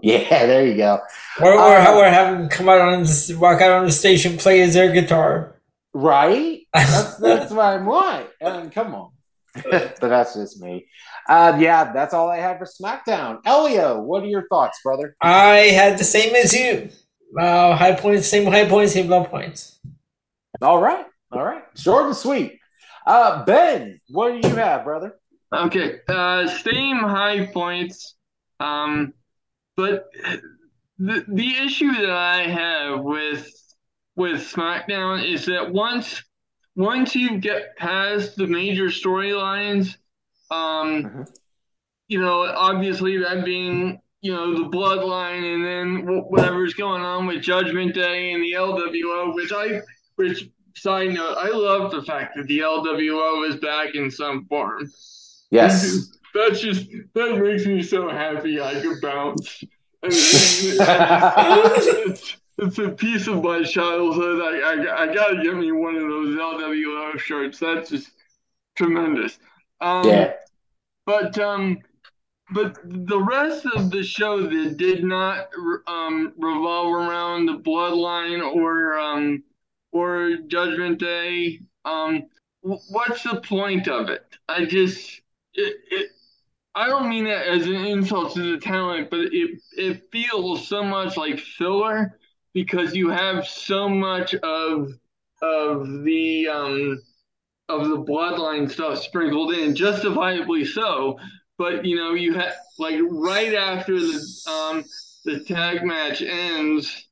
Yeah, 0.04 0.46
there 0.46 0.66
you 0.66 0.76
go. 0.76 1.00
Or, 1.40 1.54
or 1.54 1.80
how 1.80 1.96
we're 1.96 2.10
having 2.10 2.40
them 2.40 2.48
come 2.50 2.68
out 2.68 2.80
on 2.80 3.00
this, 3.00 3.32
walk 3.32 3.62
out 3.62 3.70
on 3.70 3.86
the 3.86 3.90
station, 3.90 4.36
play 4.36 4.58
his 4.58 4.76
air 4.76 4.92
guitar. 4.92 5.56
Right? 5.94 6.60
That's 6.74 7.16
that's 7.20 7.50
what 7.50 7.64
I 7.64 7.76
want. 7.78 8.26
And 8.38 8.70
come 8.70 8.94
on. 8.94 9.10
but 9.70 9.98
that's 10.00 10.34
just 10.34 10.60
me. 10.60 10.86
Uh, 11.26 11.56
yeah, 11.58 11.90
that's 11.92 12.12
all 12.12 12.28
I 12.28 12.36
had 12.36 12.58
for 12.58 12.66
SmackDown. 12.66 13.38
Elio, 13.46 14.02
what 14.02 14.22
are 14.22 14.26
your 14.26 14.46
thoughts, 14.48 14.78
brother? 14.84 15.16
I 15.22 15.70
had 15.72 15.96
the 15.96 16.04
same 16.04 16.34
as 16.34 16.52
you. 16.52 16.90
Uh, 17.40 17.74
high 17.74 17.94
points, 17.94 18.28
same 18.28 18.50
high 18.50 18.68
points, 18.68 18.92
same 18.92 19.08
low 19.08 19.24
points. 19.24 19.78
All 20.60 20.80
right, 20.80 21.06
all 21.32 21.44
right, 21.44 21.62
short 21.76 22.06
and 22.06 22.16
sweet. 22.16 22.58
Uh, 23.06 23.44
Ben, 23.44 24.00
what 24.10 24.32
do 24.32 24.48
you 24.48 24.54
have, 24.56 24.84
brother? 24.84 25.16
Okay, 25.52 26.00
uh, 26.08 26.46
same 26.46 26.98
high 26.98 27.46
points. 27.46 28.16
Um, 28.60 29.14
but 29.76 30.08
the 30.98 31.24
the 31.28 31.56
issue 31.56 31.92
that 31.92 32.10
I 32.10 32.46
have 32.46 33.02
with 33.02 33.50
with 34.16 34.40
SmackDown 34.40 35.28
is 35.28 35.46
that 35.46 35.72
once 35.72 36.22
once 36.76 37.14
you 37.14 37.38
get 37.38 37.76
past 37.76 38.36
the 38.36 38.46
major 38.46 38.86
storylines, 38.86 39.96
um, 40.50 41.04
Mhm. 41.04 41.28
you 42.08 42.20
know, 42.20 42.42
obviously 42.42 43.18
that 43.18 43.44
being 43.44 44.00
you 44.20 44.32
know 44.32 44.54
the 44.54 44.68
bloodline, 44.68 45.54
and 45.54 45.64
then 45.64 46.06
wh- 46.06 46.30
whatever's 46.30 46.74
going 46.74 47.02
on 47.02 47.26
with 47.26 47.42
Judgment 47.42 47.94
Day 47.94 48.32
and 48.32 48.42
the 48.42 48.52
LWO, 48.54 49.34
which 49.34 49.52
I 49.52 49.80
which 50.16 50.48
side 50.76 51.12
note, 51.12 51.36
I 51.38 51.48
love 51.50 51.90
the 51.90 52.02
fact 52.02 52.36
that 52.36 52.46
the 52.46 52.60
LWO 52.60 53.48
is 53.48 53.56
back 53.56 53.94
in 53.94 54.10
some 54.10 54.46
form. 54.46 54.90
Yes. 55.50 56.10
That's 56.34 56.60
just 56.60 56.90
that 57.14 57.38
makes 57.38 57.64
me 57.64 57.82
so 57.82 58.08
happy 58.08 58.60
I 58.60 58.80
could 58.80 59.00
bounce. 59.00 59.62
I 60.02 60.08
mean, 60.08 60.18
it's, 62.10 62.36
it's 62.58 62.78
a 62.78 62.90
piece 62.90 63.28
of 63.28 63.42
my 63.42 63.62
childhood. 63.62 64.40
I, 64.42 64.58
I, 64.58 65.02
I 65.02 65.14
gotta 65.14 65.42
get 65.42 65.54
me 65.54 65.70
one 65.72 65.94
of 65.94 66.02
those 66.02 66.36
LWO 66.36 67.18
shirts. 67.18 67.60
That's 67.60 67.90
just 67.90 68.10
tremendous. 68.76 69.38
Um, 69.80 70.08
yeah. 70.08 70.32
but 71.06 71.38
um, 71.38 71.78
but 72.52 72.78
the 72.84 73.20
rest 73.20 73.64
of 73.66 73.90
the 73.90 74.02
show 74.02 74.42
that 74.42 74.76
did 74.76 75.04
not 75.04 75.48
um 75.86 76.32
revolve 76.36 76.92
around 76.92 77.46
the 77.46 77.58
bloodline 77.58 78.42
or 78.42 78.98
um 78.98 79.42
or 79.92 80.36
Judgment 80.48 80.98
Day. 80.98 81.60
Um, 81.84 82.24
wh- 82.62 82.82
what's 82.90 83.22
the 83.22 83.40
point 83.40 83.88
of 83.88 84.10
it? 84.10 84.26
I 84.48 84.64
just 84.64 85.22
it, 85.54 85.76
it 85.90 86.10
I 86.74 86.88
don't 86.88 87.08
mean 87.08 87.24
that 87.24 87.46
as 87.46 87.66
an 87.66 87.76
insult 87.76 88.34
to 88.34 88.52
the 88.52 88.60
talent, 88.60 89.10
but 89.10 89.20
it 89.32 89.60
it 89.76 90.02
feels 90.10 90.66
so 90.66 90.82
much 90.82 91.16
like 91.16 91.38
filler 91.38 92.18
because 92.52 92.94
you 92.94 93.10
have 93.10 93.46
so 93.46 93.88
much 93.88 94.34
of 94.34 94.92
of 95.42 96.04
the 96.04 96.48
um 96.48 97.02
of 97.68 97.88
the 97.88 97.98
bloodline 97.98 98.70
stuff 98.70 98.98
sprinkled 98.98 99.54
in, 99.54 99.74
justifiably 99.74 100.64
so. 100.64 101.18
But 101.58 101.84
you 101.84 101.96
know, 101.96 102.14
you 102.14 102.34
have 102.34 102.54
like 102.78 102.96
right 103.10 103.54
after 103.54 103.94
the 103.98 104.26
um 104.48 104.84
the 105.24 105.40
tag 105.44 105.84
match 105.84 106.22
ends, 106.22 107.08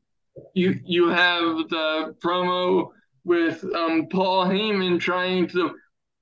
you 0.55 0.81
you 0.85 1.09
have 1.09 1.69
the 1.69 2.17
promo 2.25 2.91
with 3.25 3.65
um 3.75 4.09
Paul 4.11 4.47
Heyman 4.47 5.01
trying 5.01 5.49
to 5.49 5.75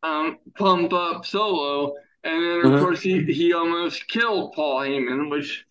um 0.02 0.38
pump 0.56 0.92
up 0.92 1.26
Solo, 1.26 1.94
and 2.24 2.42
then 2.42 2.60
of 2.60 2.72
Mhm. 2.72 2.80
course 2.80 3.00
he 3.00 3.22
he 3.24 3.52
almost 3.52 4.08
killed 4.08 4.52
Paul 4.54 4.80
Heyman, 4.80 5.30
which 5.30 5.64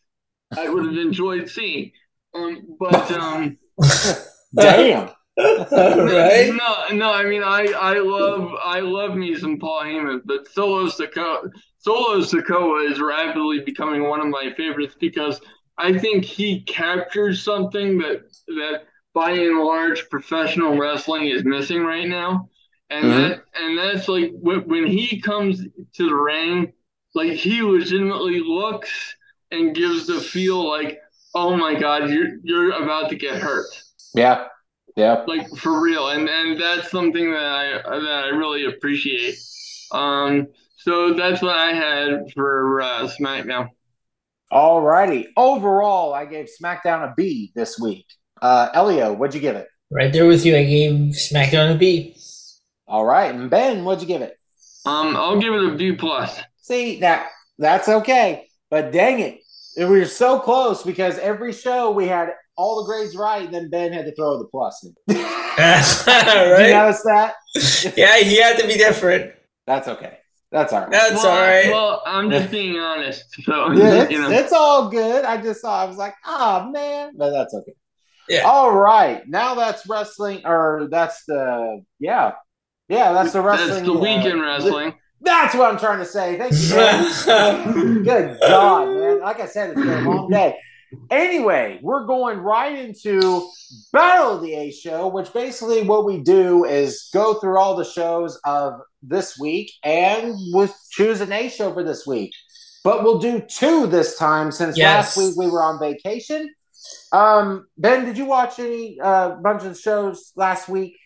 I 0.57 0.69
would 0.69 0.85
have 0.85 0.97
enjoyed 0.97 1.49
seeing. 1.49 1.91
Um, 2.33 2.75
but 2.79 3.11
um. 3.11 3.57
Damn. 4.55 5.09
right? 5.37 6.51
No, 6.53 6.95
no. 6.95 7.13
I 7.13 7.23
mean, 7.23 7.43
I, 7.43 7.67
I 7.79 7.99
love, 7.99 8.51
I 8.61 8.81
love 8.81 9.15
me 9.15 9.35
some 9.35 9.57
Paul 9.57 9.83
Heyman, 9.83 10.21
but 10.25 10.47
Solo 10.49 10.87
Sikoa, 10.87 11.49
Solo 11.77 12.19
Sikoa 12.19 12.91
is 12.91 12.99
rapidly 12.99 13.61
becoming 13.61 14.03
one 14.03 14.19
of 14.19 14.27
my 14.27 14.51
favorites 14.57 14.95
because 14.99 15.39
I 15.77 15.97
think 15.97 16.25
he 16.25 16.61
captures 16.63 17.41
something 17.41 17.99
that 17.99 18.23
that 18.47 18.83
by 19.13 19.31
and 19.31 19.59
large 19.59 20.09
professional 20.09 20.77
wrestling 20.77 21.27
is 21.27 21.45
missing 21.45 21.83
right 21.83 22.07
now, 22.07 22.49
and 22.89 23.05
Mhm. 23.05 23.29
that 23.29 23.43
and 23.61 23.77
that's 23.77 24.07
like 24.07 24.31
when, 24.33 24.61
when 24.67 24.85
he 24.87 25.21
comes 25.21 25.61
to 25.93 26.09
the 26.09 26.15
ring, 26.15 26.73
like 27.15 27.31
he 27.33 27.61
legitimately 27.61 28.39
looks 28.39 29.15
and 29.51 29.75
gives 29.75 30.07
the 30.07 30.19
feel 30.19 30.67
like, 30.67 30.99
oh 31.35 31.55
my 31.55 31.75
god, 31.75 32.09
you're 32.09 32.37
you're 32.43 32.71
about 32.83 33.09
to 33.09 33.15
get 33.15 33.35
hurt 33.35 33.67
Yeah. 34.15 34.45
Yeah. 34.95 35.23
like 35.27 35.47
for 35.55 35.79
real 35.81 36.09
and 36.09 36.27
and 36.27 36.59
that's 36.59 36.89
something 36.91 37.31
that 37.31 37.45
i 37.45 37.67
that 37.99 38.23
i 38.25 38.27
really 38.29 38.65
appreciate 38.65 39.35
um 39.91 40.47
so 40.77 41.13
that's 41.13 41.41
what 41.41 41.55
i 41.55 41.71
had 41.71 42.25
for 42.33 42.81
uh 42.81 43.07
smackdown 43.07 43.69
Alrighty. 44.51 45.27
Overall, 45.37 46.11
I 46.13 46.25
gave 46.25 46.49
SmackDown 46.61 47.03
a 47.03 47.13
B 47.15 47.51
this 47.53 47.77
week. 47.79 48.05
Uh, 48.41 48.69
Elio, 48.73 49.13
what'd 49.13 49.35
you 49.35 49.41
give 49.41 49.55
it? 49.55 49.67
Right 49.91 50.11
there 50.11 50.25
with 50.25 50.43
you. 50.43 50.57
I 50.57 50.63
gave 50.63 50.91
SmackDown 51.13 51.75
a 51.75 51.77
B. 51.77 52.15
All 52.89 53.05
right. 53.05 53.33
And 53.33 53.49
Ben, 53.49 53.85
what'd 53.85 54.01
you 54.01 54.07
give 54.07 54.21
it? 54.21 54.35
um 54.85 55.13
i'll 55.17 55.37
give 55.37 55.53
it 55.53 55.61
a 55.65 55.75
b 55.75 55.91
plus 55.91 56.39
See, 56.69 56.99
that 56.99 57.29
that's 57.57 57.89
okay. 57.89 58.47
But 58.69 58.91
dang 58.91 59.19
it. 59.21 59.39
We 59.75 59.85
were 59.85 60.05
so 60.05 60.39
close 60.39 60.83
because 60.83 61.17
every 61.17 61.51
show 61.51 61.89
we 61.89 62.07
had 62.07 62.29
all 62.55 62.83
the 62.83 62.85
grades 62.85 63.15
right, 63.15 63.43
and 63.43 63.51
then 63.53 63.71
Ben 63.71 63.91
had 63.91 64.05
to 64.05 64.13
throw 64.13 64.37
the 64.37 64.45
plus 64.45 64.83
in. 64.83 64.93
Did 65.07 65.17
you 65.17 65.23
right? 65.25 66.69
notice 66.69 67.01
that? 67.05 67.33
Yeah, 67.97 68.17
he 68.19 68.39
had 68.39 68.57
to 68.59 68.67
be 68.67 68.75
different. 68.75 69.33
That's 69.65 69.87
okay. 69.87 70.19
That's 70.51 70.71
all 70.71 70.81
right. 70.81 70.91
That's 70.91 71.23
well, 71.23 71.27
all 71.27 71.41
right. 71.41 71.69
well 71.71 72.03
i'm 72.05 72.29
just 72.29 72.51
being 72.51 72.77
honest 72.77 73.23
so 73.43 73.71
Yeah, 73.71 74.03
it's, 74.03 74.11
you 74.11 74.19
know 74.19 74.29
it's 74.29 74.53
all 74.53 74.89
good. 74.89 75.25
I 75.25 75.41
just 75.41 75.61
saw. 75.61 75.81
I 75.81 75.85
was 75.85 75.97
like, 75.97 76.13
oh 76.27 76.69
man, 76.69 77.13
but 77.17 77.31
that's 77.31 77.53
okay. 77.55 77.73
Yeah. 78.27 78.41
All 78.41 78.75
right, 78.75 79.27
now 79.27 79.55
that's 79.55 79.87
wrestling, 79.87 80.41
or 80.45 80.87
that's 80.91 81.23
the 81.25 81.83
yeah, 81.99 82.33
yeah, 82.89 83.13
that's 83.13 83.33
the 83.33 83.41
wrestling. 83.41 83.69
that's 83.69 83.85
the 83.85 83.93
uh, 83.93 83.97
weekend 83.99 84.41
wrestling 84.41 84.93
That's 85.21 85.55
what 85.55 85.71
I'm 85.71 85.79
trying 85.79 85.99
to 85.99 86.05
say. 86.05 86.37
Thank 86.37 86.53
you. 86.53 86.75
Ben. 86.75 88.03
Good 88.03 88.37
God, 88.41 88.87
man! 88.87 89.19
Like 89.21 89.39
I 89.39 89.45
said, 89.45 89.71
it's 89.71 89.79
been 89.79 90.05
a 90.05 90.09
long 90.09 90.29
day. 90.29 90.57
Anyway, 91.11 91.79
we're 91.83 92.05
going 92.05 92.39
right 92.39 92.77
into 92.77 93.47
Battle 93.93 94.37
of 94.37 94.41
the 94.41 94.55
A 94.55 94.71
Show, 94.71 95.07
which 95.07 95.31
basically 95.33 95.83
what 95.83 96.05
we 96.05 96.19
do 96.21 96.65
is 96.65 97.09
go 97.13 97.35
through 97.35 97.59
all 97.59 97.75
the 97.75 97.85
shows 97.85 98.39
of 98.43 98.79
this 99.03 99.37
week 99.37 99.71
and 99.83 100.33
we'll 100.51 100.73
choose 100.91 101.21
an 101.21 101.31
A 101.31 101.47
show 101.49 101.71
for 101.73 101.83
this 101.83 102.07
week. 102.07 102.31
But 102.83 103.03
we'll 103.03 103.19
do 103.19 103.39
two 103.41 103.85
this 103.87 104.17
time 104.17 104.51
since 104.51 104.77
Yes. 104.77 105.15
last 105.15 105.17
week 105.17 105.37
we 105.37 105.51
were 105.51 105.61
on 105.61 105.79
vacation. 105.79 106.49
Um, 107.11 107.67
Ben, 107.77 108.05
did 108.05 108.17
you 108.17 108.25
watch 108.25 108.57
any 108.57 108.97
uh, 108.99 109.35
bunch 109.43 109.63
of 109.63 109.77
shows 109.77 110.31
last 110.35 110.69
week? 110.69 110.97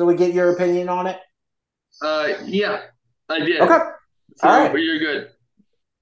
So 0.00 0.06
we 0.06 0.14
get 0.14 0.32
your 0.32 0.54
opinion 0.54 0.88
on 0.88 1.06
it. 1.08 1.18
uh 2.00 2.28
yeah 2.46 2.80
i 3.28 3.38
did 3.40 3.60
Okay. 3.60 3.78
so 4.36 4.48
all 4.48 4.58
right. 4.64 4.74
you're 4.80 4.98
good 4.98 5.28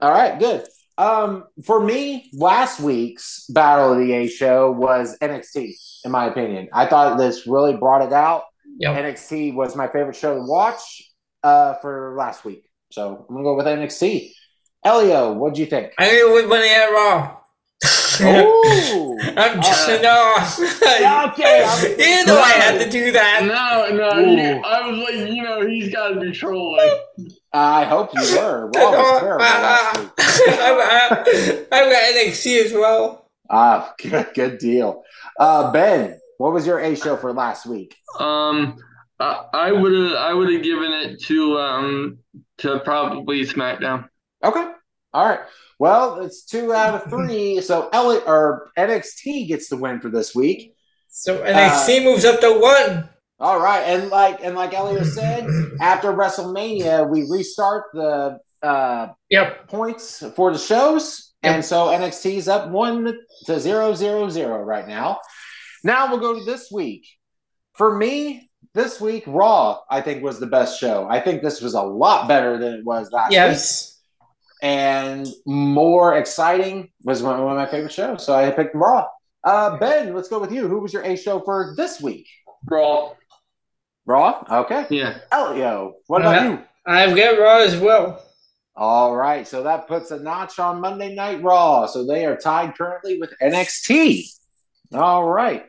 All 0.01 0.13
right, 0.13 0.39
good. 0.39 0.65
Um, 0.97 1.47
for 1.65 1.83
me, 1.83 2.31
last 2.33 2.79
week's 2.79 3.45
Battle 3.49 3.95
of 3.95 3.99
the 3.99 4.13
A 4.13 4.29
show 4.29 4.71
was 4.71 5.19
NXT, 5.19 5.75
in 6.05 6.13
my 6.13 6.27
opinion. 6.27 6.69
I 6.73 6.87
thought 6.87 7.19
this 7.19 7.49
really 7.49 7.77
brought 7.77 8.03
it 8.07 8.13
out. 8.13 8.45
Yep. 8.79 8.95
NXT 9.05 9.55
was 9.57 9.75
my 9.75 9.89
favorite 9.89 10.15
show 10.15 10.37
to 10.37 10.43
watch 10.45 11.03
uh, 11.43 11.75
for 11.83 12.15
last 12.17 12.45
week. 12.45 12.63
So 12.93 13.27
I'm 13.29 13.35
gonna 13.35 13.43
go 13.43 13.57
with 13.57 13.67
NXT. 13.67 14.31
Elio, 14.85 15.33
what 15.33 15.55
do 15.55 15.61
you 15.61 15.67
think? 15.67 15.93
I 15.99 16.13
knew 16.13 16.35
with 16.35 16.49
Money 16.49 16.69
at 16.69 16.87
Raw. 16.91 17.38
Ooh. 18.21 19.19
I'm 19.37 19.61
just 19.63 19.89
Uh, 19.89 20.01
no. 20.01 20.35
okay, 21.33 21.65
I'm- 21.65 21.85
you 21.99 22.25
know 22.27 22.39
I 22.41 22.53
had 22.57 22.79
to 22.83 22.91
do 22.91 23.13
that. 23.13 23.45
no 23.45 23.95
no 23.97 24.19
Ooh. 24.21 24.31
you, 24.31 24.63
i 24.65 24.87
was 24.89 24.99
like 24.99 25.31
you 25.33 25.43
know 25.43 25.67
he's 25.67 25.93
got 25.93 26.09
to 26.09 26.21
be 26.21 26.33
trolling 26.33 26.99
I 27.53 27.85
hope 27.85 28.11
you 28.15 28.21
were. 28.37 28.71
Raw 28.75 28.91
was 28.91 29.21
terrible 29.21 29.45
last 29.45 29.99
week. 30.01 30.11
I've, 30.19 31.19
I've 31.73 31.91
got 31.93 32.15
NXT 32.15 32.65
as 32.67 32.73
well. 32.75 33.27
Ah, 33.51 33.95
good, 33.99 34.29
good 34.35 34.59
deal. 34.59 35.03
Uh, 35.41 35.73
ben, 35.73 36.21
what 36.37 36.53
was 36.53 36.67
your 36.67 36.79
A 36.81 36.95
show 36.95 37.17
for 37.17 37.33
last 37.33 37.65
week? 37.65 37.97
Um, 38.21 38.77
I- 39.19 39.45
I 39.55 39.73
would 39.73 39.93
have 39.95 40.13
I 40.13 40.35
would 40.35 40.53
have 40.53 40.63
given 40.63 40.93
it 40.93 41.23
to 41.25 41.59
um 41.59 42.19
to 42.59 42.81
probably 42.81 43.41
SmackDown. 43.47 44.09
Okay. 44.45 44.71
All 45.19 45.29
right. 45.29 45.41
Well, 45.81 46.21
it's 46.21 46.45
two 46.45 46.73
out 46.73 46.95
of 46.95 47.11
three. 47.11 47.61
So 47.63 47.89
Elio 47.93 48.21
or 48.21 48.71
NXT 48.79 49.49
gets 49.49 49.69
the 49.69 49.77
win 49.77 50.01
for 50.01 50.11
this 50.11 50.33
week. 50.33 50.77
So 51.09 51.43
NXT 51.43 52.05
moves 52.05 52.25
up 52.25 52.39
to 52.41 52.53
one. 52.61 53.09
All 53.41 53.61
right, 53.61 53.81
and 53.83 54.11
like 54.11 54.39
and 54.45 54.55
like 54.55 54.75
Elio 54.75 55.03
said, 55.03 55.47
after 55.81 56.13
WrestleMania, 56.13 57.09
we 57.09 57.25
restart 57.29 57.85
the 57.93 58.39
uh, 58.63 59.09
Yep. 59.31 59.69
points 59.69 60.25
for 60.37 60.53
the 60.53 60.59
shows, 60.59 61.33
Yep. 61.43 61.55
and 61.55 61.65
so 61.65 61.87
NXT 61.87 62.37
is 62.37 62.49
up 62.49 62.69
one 62.71 63.17
to 63.47 63.59
zero 63.61 63.95
zero 63.95 64.29
zero 64.29 64.63
right 64.63 64.87
now. 64.87 65.19
Now 65.85 66.09
we'll 66.11 66.19
go 66.21 66.39
to 66.39 66.45
this 66.45 66.71
week. 66.71 67.07
For 67.75 67.97
me, 67.97 68.51
this 68.75 69.01
week 69.01 69.25
Raw 69.27 69.81
I 69.91 70.01
think 70.01 70.23
was 70.23 70.39
the 70.41 70.47
best 70.47 70.79
show. 70.81 71.07
I 71.09 71.21
think 71.21 71.43
this 71.43 71.61
was 71.61 71.75
a 71.75 71.83
lot 71.83 72.29
better 72.29 72.59
than 72.59 72.75
it 72.75 72.85
was 72.85 73.11
last 73.13 73.31
week. 73.31 73.37
Yes. 73.37 73.98
And 74.63 75.27
more 75.47 76.17
exciting 76.17 76.91
was 77.05 77.23
one 77.23 77.43
one 77.43 77.53
of 77.53 77.59
my 77.59 77.67
favorite 77.67 77.93
shows. 77.93 78.25
So 78.25 78.35
I 78.35 78.51
picked 78.51 78.75
Raw. 78.75 79.07
Uh, 79.45 79.77
ben, 79.79 80.15
let's 80.15 80.29
go 80.29 80.39
with 80.39 80.53
you. 80.53 80.67
Who 80.69 80.81
was 80.81 80.93
your 80.93 81.03
A 81.03 81.17
show 81.17 81.41
for 81.41 81.75
this 81.77 82.01
week? 82.01 82.27
Raw. 82.71 83.13
Raw. 84.07 84.45
Okay. 84.63 84.87
Yeah. 84.91 85.19
Elio, 85.33 85.95
what 86.07 86.23
about 86.23 86.39
Uh, 86.47 86.51
you? 86.51 86.65
I've 86.87 87.17
got 87.17 87.39
Raw 87.39 87.59
as 87.59 87.77
well. 87.77 88.25
All 88.77 89.17
right, 89.17 89.47
so 89.47 89.65
that 89.65 89.89
puts 89.89 90.13
a 90.13 90.21
notch 90.21 90.61
on 90.61 90.81
Monday 90.81 91.13
Night 91.15 91.43
Raw. 91.43 91.87
So 91.87 92.07
they 92.07 92.25
are 92.27 92.37
tied 92.37 92.77
currently 92.77 93.19
with 93.19 93.35
NXT. 93.43 94.25
All 94.95 95.25
right, 95.29 95.67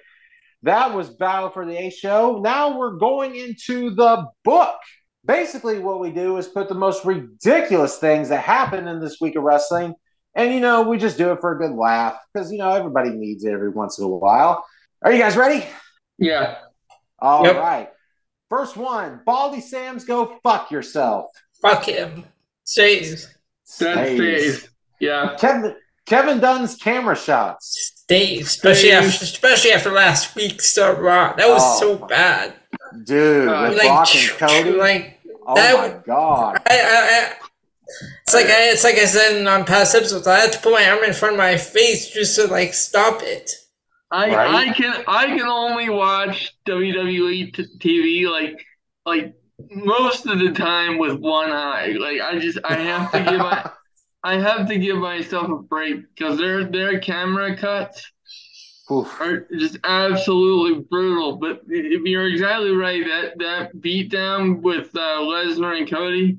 that 0.64 0.94
was 0.94 1.10
Battle 1.10 1.50
for 1.50 1.66
the 1.66 1.76
A 1.76 1.90
Show. 1.90 2.40
Now 2.44 2.78
we're 2.78 2.98
going 2.98 3.36
into 3.36 3.90
the 3.96 4.28
book. 4.44 4.78
Basically, 5.30 5.78
what 5.78 6.00
we 6.00 6.10
do 6.10 6.38
is 6.38 6.48
put 6.48 6.68
the 6.70 6.74
most 6.74 7.06
ridiculous 7.06 8.00
things 8.00 8.30
that 8.30 8.42
happen 8.42 8.88
in 8.88 9.00
this 9.00 9.18
week 9.22 9.36
of 9.36 9.44
wrestling, 9.44 9.94
and 10.34 10.52
you 10.52 10.60
know 10.60 10.82
we 10.82 10.98
just 10.98 11.20
do 11.20 11.32
it 11.32 11.40
for 11.40 11.52
a 11.52 11.58
good 11.60 11.76
laugh 11.78 12.18
because 12.34 12.52
you 12.52 12.58
know 12.58 12.72
everybody 12.72 13.12
needs 13.12 13.46
it 13.46 13.52
every 13.54 13.70
once 13.70 14.00
in 14.00 14.06
a 14.06 14.08
while. 14.08 14.66
Are 15.04 15.12
you 15.12 15.20
guys 15.20 15.38
ready? 15.38 15.64
Yeah. 16.18 16.56
All 17.20 17.46
Yep. 17.46 17.58
right. 17.58 17.90
First 18.50 18.76
one, 18.76 19.22
Baldy 19.24 19.62
Sam's 19.62 20.04
go 20.04 20.40
fuck 20.42 20.72
yourself. 20.72 21.28
Fuck 21.62 21.86
him. 21.86 22.26
Stays. 22.64 23.28
That 23.80 24.08
Stays. 24.08 24.68
Yeah. 25.00 25.36
Kevin 25.40 25.76
Kevin 26.08 26.40
Dunn's 26.40 26.76
camera 26.76 27.16
shots. 27.16 27.94
Stays. 28.04 28.48
Especially 28.48 28.90
Stays. 28.90 29.14
after, 29.14 29.24
especially 29.26 29.72
after 29.74 29.92
last 29.92 30.36
week's 30.36 30.76
uh, 30.76 30.96
Raw. 31.00 31.34
That 31.36 31.50
was 31.50 31.62
Oh. 31.64 31.80
so 32.00 32.08
bad. 32.08 32.56
Dude, 33.04 33.48
Uh, 33.48 33.68
with 33.70 33.78
Like, 33.78 33.88
Brock 33.88 34.16
and 34.16 34.30
Cody. 34.40 34.72
like 34.72 35.19
oh 35.50 35.56
that- 35.56 35.76
my 35.78 36.02
god. 36.06 36.62
I, 36.68 36.80
I, 36.80 36.80
I, 37.32 37.34
it's 38.24 38.34
like 38.34 38.46
I, 38.46 38.70
it's 38.72 38.84
like 38.84 38.96
I 38.96 39.06
said 39.06 39.46
on 39.48 39.66
past 39.66 39.96
episodes. 39.96 40.28
I 40.28 40.40
had 40.40 40.52
to 40.54 40.60
put 40.60 40.72
my 40.74 40.88
arm 40.90 41.04
in 41.04 41.14
front 41.14 41.34
of 41.34 41.38
my 41.40 41.58
face 41.58 42.10
just 42.10 42.36
to 42.36 42.46
like 42.48 42.74
stop 42.74 43.22
it. 43.24 43.52
I 44.12 44.36
Right? 44.36 44.70
I 44.70 44.74
can 44.74 45.04
I 45.08 45.26
can 45.28 45.48
only 45.48 45.90
watch 45.90 46.56
WWE 46.68 47.54
t- 47.54 47.66
TV 47.80 48.32
like 48.32 48.64
like 49.06 49.34
most 49.72 50.26
of 50.28 50.40
the 50.40 50.52
time 50.52 50.98
with 50.98 51.14
one 51.20 51.52
eye. 51.52 51.96
Like 52.00 52.22
I 52.22 52.40
just 52.40 52.60
I 52.64 52.76
have 52.76 53.12
to 53.12 53.20
give 53.24 53.40
my 53.40 53.70
I 54.24 54.38
have 54.40 54.68
to 54.68 54.78
give 54.78 54.98
myself 54.98 55.50
a 55.50 55.56
break 55.58 56.02
because 56.16 56.38
their 56.38 56.66
their 56.66 57.00
camera 57.00 57.58
cuts 57.58 58.12
Oof. 58.92 59.22
are 59.22 59.48
just 59.58 59.78
absolutely 59.84 60.84
brutal. 60.90 61.38
But 61.38 61.62
if 61.68 62.02
you're 62.06 62.28
exactly 62.28 62.72
right, 62.72 63.04
that 63.06 63.38
that 63.40 63.76
beatdown 63.76 64.62
with 64.62 64.96
uh, 64.96 65.20
Lesnar 65.22 65.78
and 65.78 65.90
Cody, 65.90 66.38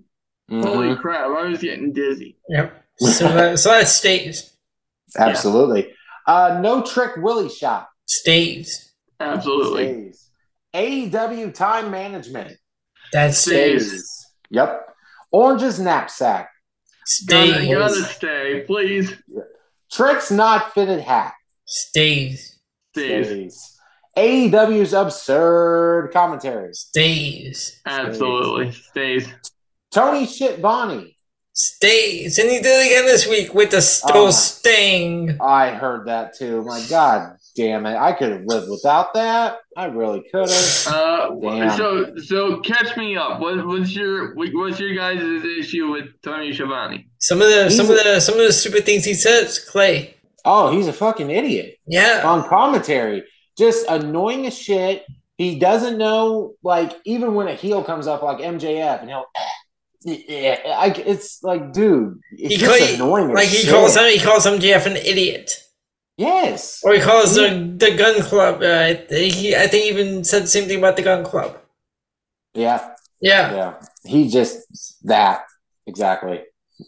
holy 0.50 0.88
Mhm. 0.88 1.00
crap! 1.00 1.26
I 1.26 1.48
was 1.48 1.60
getting 1.60 1.92
dizzy. 1.92 2.38
Yep. 2.48 2.84
So 2.98 3.28
that, 3.28 3.58
so 3.58 3.70
that 3.70 3.88
stays. 3.88 4.52
Absolutely. 5.18 5.92
Uh, 6.26 6.58
no 6.62 6.82
trick 6.82 7.12
Willie 7.16 7.48
shot. 7.48 7.88
Stays. 8.06 8.92
Absolutely. 9.20 10.12
Stays. 10.12 10.30
AEW 11.12 11.52
time 11.54 11.90
management. 11.90 12.56
That 13.12 13.34
stays. 13.34 13.88
Stays. 13.88 14.26
Yep. 14.50 14.86
Orange's 15.32 15.78
knapsack. 15.80 16.50
Gotta, 17.26 17.52
Stays. 17.54 17.72
gotta 17.74 18.04
stay, 18.04 18.64
please. 18.66 19.12
Trick's 19.90 20.30
not 20.30 20.74
fitted 20.74 21.00
hat. 21.00 21.32
Stays. 21.70 22.58
Stays. 22.96 23.26
Stays. 23.26 23.76
AEW's 24.16 24.92
absurd 24.92 26.10
commentaries. 26.12 26.80
Stays. 26.88 27.80
Absolutely 27.86 28.72
stays. 28.72 29.28
Tony 29.92 30.26
Schiavone. 30.26 31.14
Stays. 31.52 32.38
And 32.38 32.50
he 32.50 32.58
did 32.60 32.66
it 32.66 32.86
again 32.90 33.06
this 33.06 33.28
week 33.28 33.54
with 33.54 33.70
the 33.70 33.80
still 33.80 34.26
Oh 34.26 34.30
sting. 34.30 35.38
I 35.40 35.70
heard 35.70 36.06
that 36.08 36.34
too. 36.36 36.62
My 36.64 36.84
God 36.90 37.36
damn 37.56 37.86
it. 37.86 37.96
I 37.96 38.12
could 38.12 38.32
have 38.32 38.44
lived 38.46 38.68
without 38.68 39.14
that. 39.14 39.58
I 39.76 39.86
really 39.86 40.22
could 40.32 40.48
have. 40.50 40.86
Uh, 40.88 41.30
Damn. 41.40 41.76
so 41.76 42.16
so 42.16 42.60
catch 42.60 42.96
me 42.96 43.16
up. 43.16 43.40
What, 43.40 43.64
what's 43.66 43.94
your 43.94 44.34
what's 44.34 44.80
your 44.80 44.94
guys' 44.94 45.44
issue 45.44 45.90
with 45.92 46.06
Tony 46.22 46.52
Schiavone? 46.52 47.08
Some 47.18 47.40
of 47.40 47.48
the 47.48 47.64
He's 47.64 47.76
some 47.76 47.86
a- 47.88 47.92
of 47.92 48.04
the 48.04 48.20
some 48.20 48.34
of 48.34 48.40
the 48.46 48.52
stupid 48.52 48.84
things 48.84 49.04
he 49.04 49.14
says, 49.14 49.58
Clay. 49.58 50.16
Oh, 50.44 50.70
he's 50.72 50.86
a 50.88 50.92
fucking 50.92 51.30
idiot. 51.30 51.76
Yeah. 51.86 52.22
on 52.24 52.48
commentary. 52.48 53.24
Just 53.58 53.86
annoying 53.88 54.46
as 54.46 54.56
shit. 54.56 55.04
He 55.38 55.58
doesn't 55.58 55.96
know, 55.98 56.54
like, 56.62 56.92
even 57.04 57.34
when 57.34 57.48
a 57.48 57.54
heel 57.54 57.82
comes 57.82 58.06
up 58.06 58.22
like 58.22 58.38
MJF, 58.38 59.00
and 59.00 59.08
he'll, 59.08 59.24
yeah, 60.04 60.58
I, 60.76 60.86
it's 60.96 61.42
like, 61.42 61.72
dude, 61.72 62.20
it's 62.32 62.54
He 62.54 62.60
just 62.60 62.78
call- 62.78 62.94
annoying. 62.94 63.34
Like 63.34 63.48
he 63.48 63.58
shit. 63.58 63.70
calls 63.70 63.96
him 63.96 64.04
he 64.04 64.18
calls 64.18 64.46
MJF 64.46 64.86
an 64.86 64.96
idiot. 64.96 65.52
Yes. 66.16 66.80
Or 66.84 66.92
he 66.94 67.00
calls 67.00 67.34
the 67.34 67.48
the 67.78 67.94
Gunn 67.96 68.20
Club. 68.22 68.62
Uh, 68.62 68.94
he 69.14 69.56
I 69.56 69.66
think 69.66 69.84
he 69.84 69.88
even 69.90 70.24
said 70.24 70.42
the 70.44 70.46
same 70.48 70.68
thing 70.68 70.78
about 70.78 70.96
the 70.96 71.02
Gunn 71.02 71.24
Club. 71.24 71.56
Yeah, 72.54 72.90
Yeah. 73.22 73.54
yeah. 73.54 73.74
He 74.04 74.28
just 74.28 74.58
that 75.06 75.42
exactly. 75.86 76.42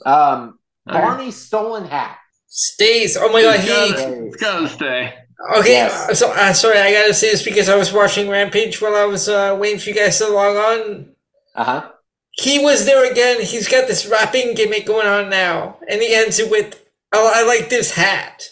Um, 0.05 0.59
Barney's 0.87 1.37
stolen 1.37 1.85
hat. 1.87 2.19
Stays. 2.55 3.17
Oh 3.17 3.33
my 3.33 3.41
god, 3.41 3.55
It's 3.61 3.65
he 3.65 3.71
gotta, 3.71 4.27
it's 4.27 4.37
gotta 4.37 4.69
stay. 4.69 5.15
Okay, 5.57 5.73
Yes. 5.73 6.19
so 6.19 6.31
uh, 6.33 6.53
sorry, 6.53 6.79
I 6.79 6.93
gotta 6.93 7.15
say 7.15 7.31
this 7.31 7.43
because 7.43 7.71
I 7.71 7.77
was 7.77 7.93
watching 7.95 8.29
Rampage 8.29 8.81
while 8.83 8.95
I 8.95 9.07
was 9.07 9.27
uh, 9.27 9.57
waiting 9.59 9.79
for 9.79 9.89
you 9.89 9.95
guys 9.97 10.19
to 10.19 10.29
log 10.29 10.55
on. 10.57 11.15
Uh 11.55 11.65
huh. 11.65 11.89
He 12.33 12.59
was 12.59 12.85
there 12.85 13.11
again. 13.11 13.41
He's 13.41 13.69
got 13.69 13.87
this 13.89 14.07
rapping 14.07 14.55
gimmick 14.55 14.85
going 14.87 15.07
on 15.07 15.31
now, 15.31 15.79
and 15.89 16.01
he 16.03 16.15
ends 16.15 16.39
it 16.39 16.51
with, 16.51 16.79
"Oh, 17.13 17.33
I 17.35 17.43
like 17.47 17.71
this 17.71 17.93
hat." 17.93 18.49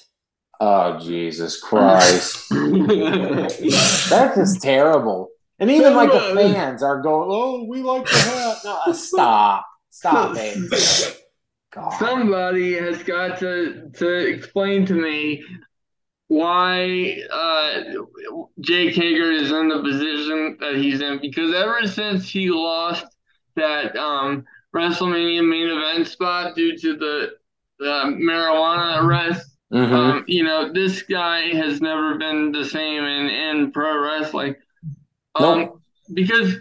Oh 0.61 0.99
Jesus 0.99 1.61
Christ, 1.61 2.49
that's 2.51 4.35
just 4.37 4.63
terrible. 4.63 5.29
And 5.59 5.71
even 5.71 5.95
like 5.95 6.11
the 6.11 6.21
fans 6.35 6.83
are 6.83 7.03
going, 7.03 7.29
"Oh, 7.31 7.65
we 7.69 7.83
like 7.83 8.07
the 8.07 8.17
hat." 8.17 8.57
No, 8.87 8.93
stop, 8.95 9.67
stop 9.91 10.35
it. 10.39 11.17
God. 11.73 11.93
Somebody 11.99 12.75
has 12.75 13.03
got 13.03 13.39
to 13.41 13.91
to 13.95 14.09
explain 14.09 14.87
to 14.87 14.95
me 14.95 15.45
why 16.29 17.21
uh, 17.33 17.81
Jake 18.61 18.95
Hager 18.95 19.31
is 19.33 19.51
in 19.51 19.69
the 19.69 19.83
position 19.83 20.57
that 20.61 20.77
he's 20.77 21.01
in 21.01 21.21
because 21.21 21.55
ever 21.55 21.87
since 21.87 22.29
he 22.29 22.51
lost 22.51 23.05
that 23.57 23.97
um, 23.97 24.45
WrestleMania 24.75 25.47
main 25.49 25.69
event 25.69 26.07
spot 26.07 26.55
due 26.55 26.77
to 26.79 26.97
the, 26.97 27.31
the 27.79 28.17
marijuana 28.21 29.03
arrest, 29.03 29.47
Mhm. 29.73 29.93
um, 29.93 30.25
you 30.27 30.43
know, 30.43 30.73
this 30.73 31.03
guy 31.03 31.55
has 31.55 31.81
never 31.81 32.17
been 32.19 32.51
the 32.51 32.65
same 32.65 33.05
in, 33.05 33.27
in 33.29 33.73
pro 33.73 34.01
wrestling. 34.01 34.57
Um, 35.37 35.59
Nope. 35.61 35.81
Because, 36.13 36.57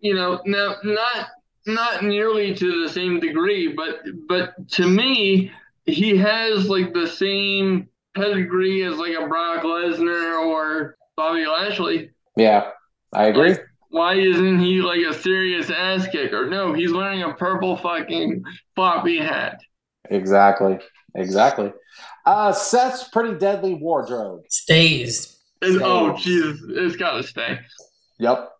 you 0.00 0.14
know, 0.14 0.40
now 0.44 0.76
not 0.84 1.26
not 1.66 2.04
nearly 2.04 2.54
to 2.54 2.82
the 2.82 2.92
same 2.92 3.20
degree, 3.20 3.72
but 3.72 4.00
but 4.28 4.68
to 4.72 4.86
me, 4.86 5.52
he 5.86 6.16
has 6.16 6.68
like 6.68 6.92
the 6.92 7.06
same 7.06 7.88
pedigree 8.14 8.84
as 8.84 8.96
like 8.96 9.14
a 9.14 9.26
Brock 9.26 9.62
Lesnar 9.62 10.44
or 10.46 10.96
Bobby 11.16 11.46
Lashley. 11.46 12.10
Yeah, 12.36 12.70
I 13.12 13.24
agree. 13.26 13.56
Why 13.90 14.14
isn't 14.14 14.60
he 14.60 14.80
like 14.80 15.00
a 15.00 15.12
serious 15.12 15.70
ass 15.70 16.06
kicker? 16.08 16.48
No, 16.48 16.72
he's 16.72 16.92
wearing 16.92 17.22
a 17.22 17.34
purple 17.34 17.76
fucking 17.76 18.42
floppy 18.74 19.18
hat. 19.18 19.60
Exactly. 20.10 20.78
Exactly. 21.14 21.72
Uh, 22.24 22.52
Seth's 22.52 23.08
pretty 23.08 23.38
deadly 23.38 23.74
wardrobe. 23.74 24.44
Stays. 24.48 25.38
And, 25.60 25.82
oh, 25.82 26.16
Stays. 26.16 26.24
Jesus, 26.24 26.60
it's 26.68 26.96
got 26.96 27.18
to 27.18 27.22
stay. 27.22 27.58
Yep. 28.18 28.50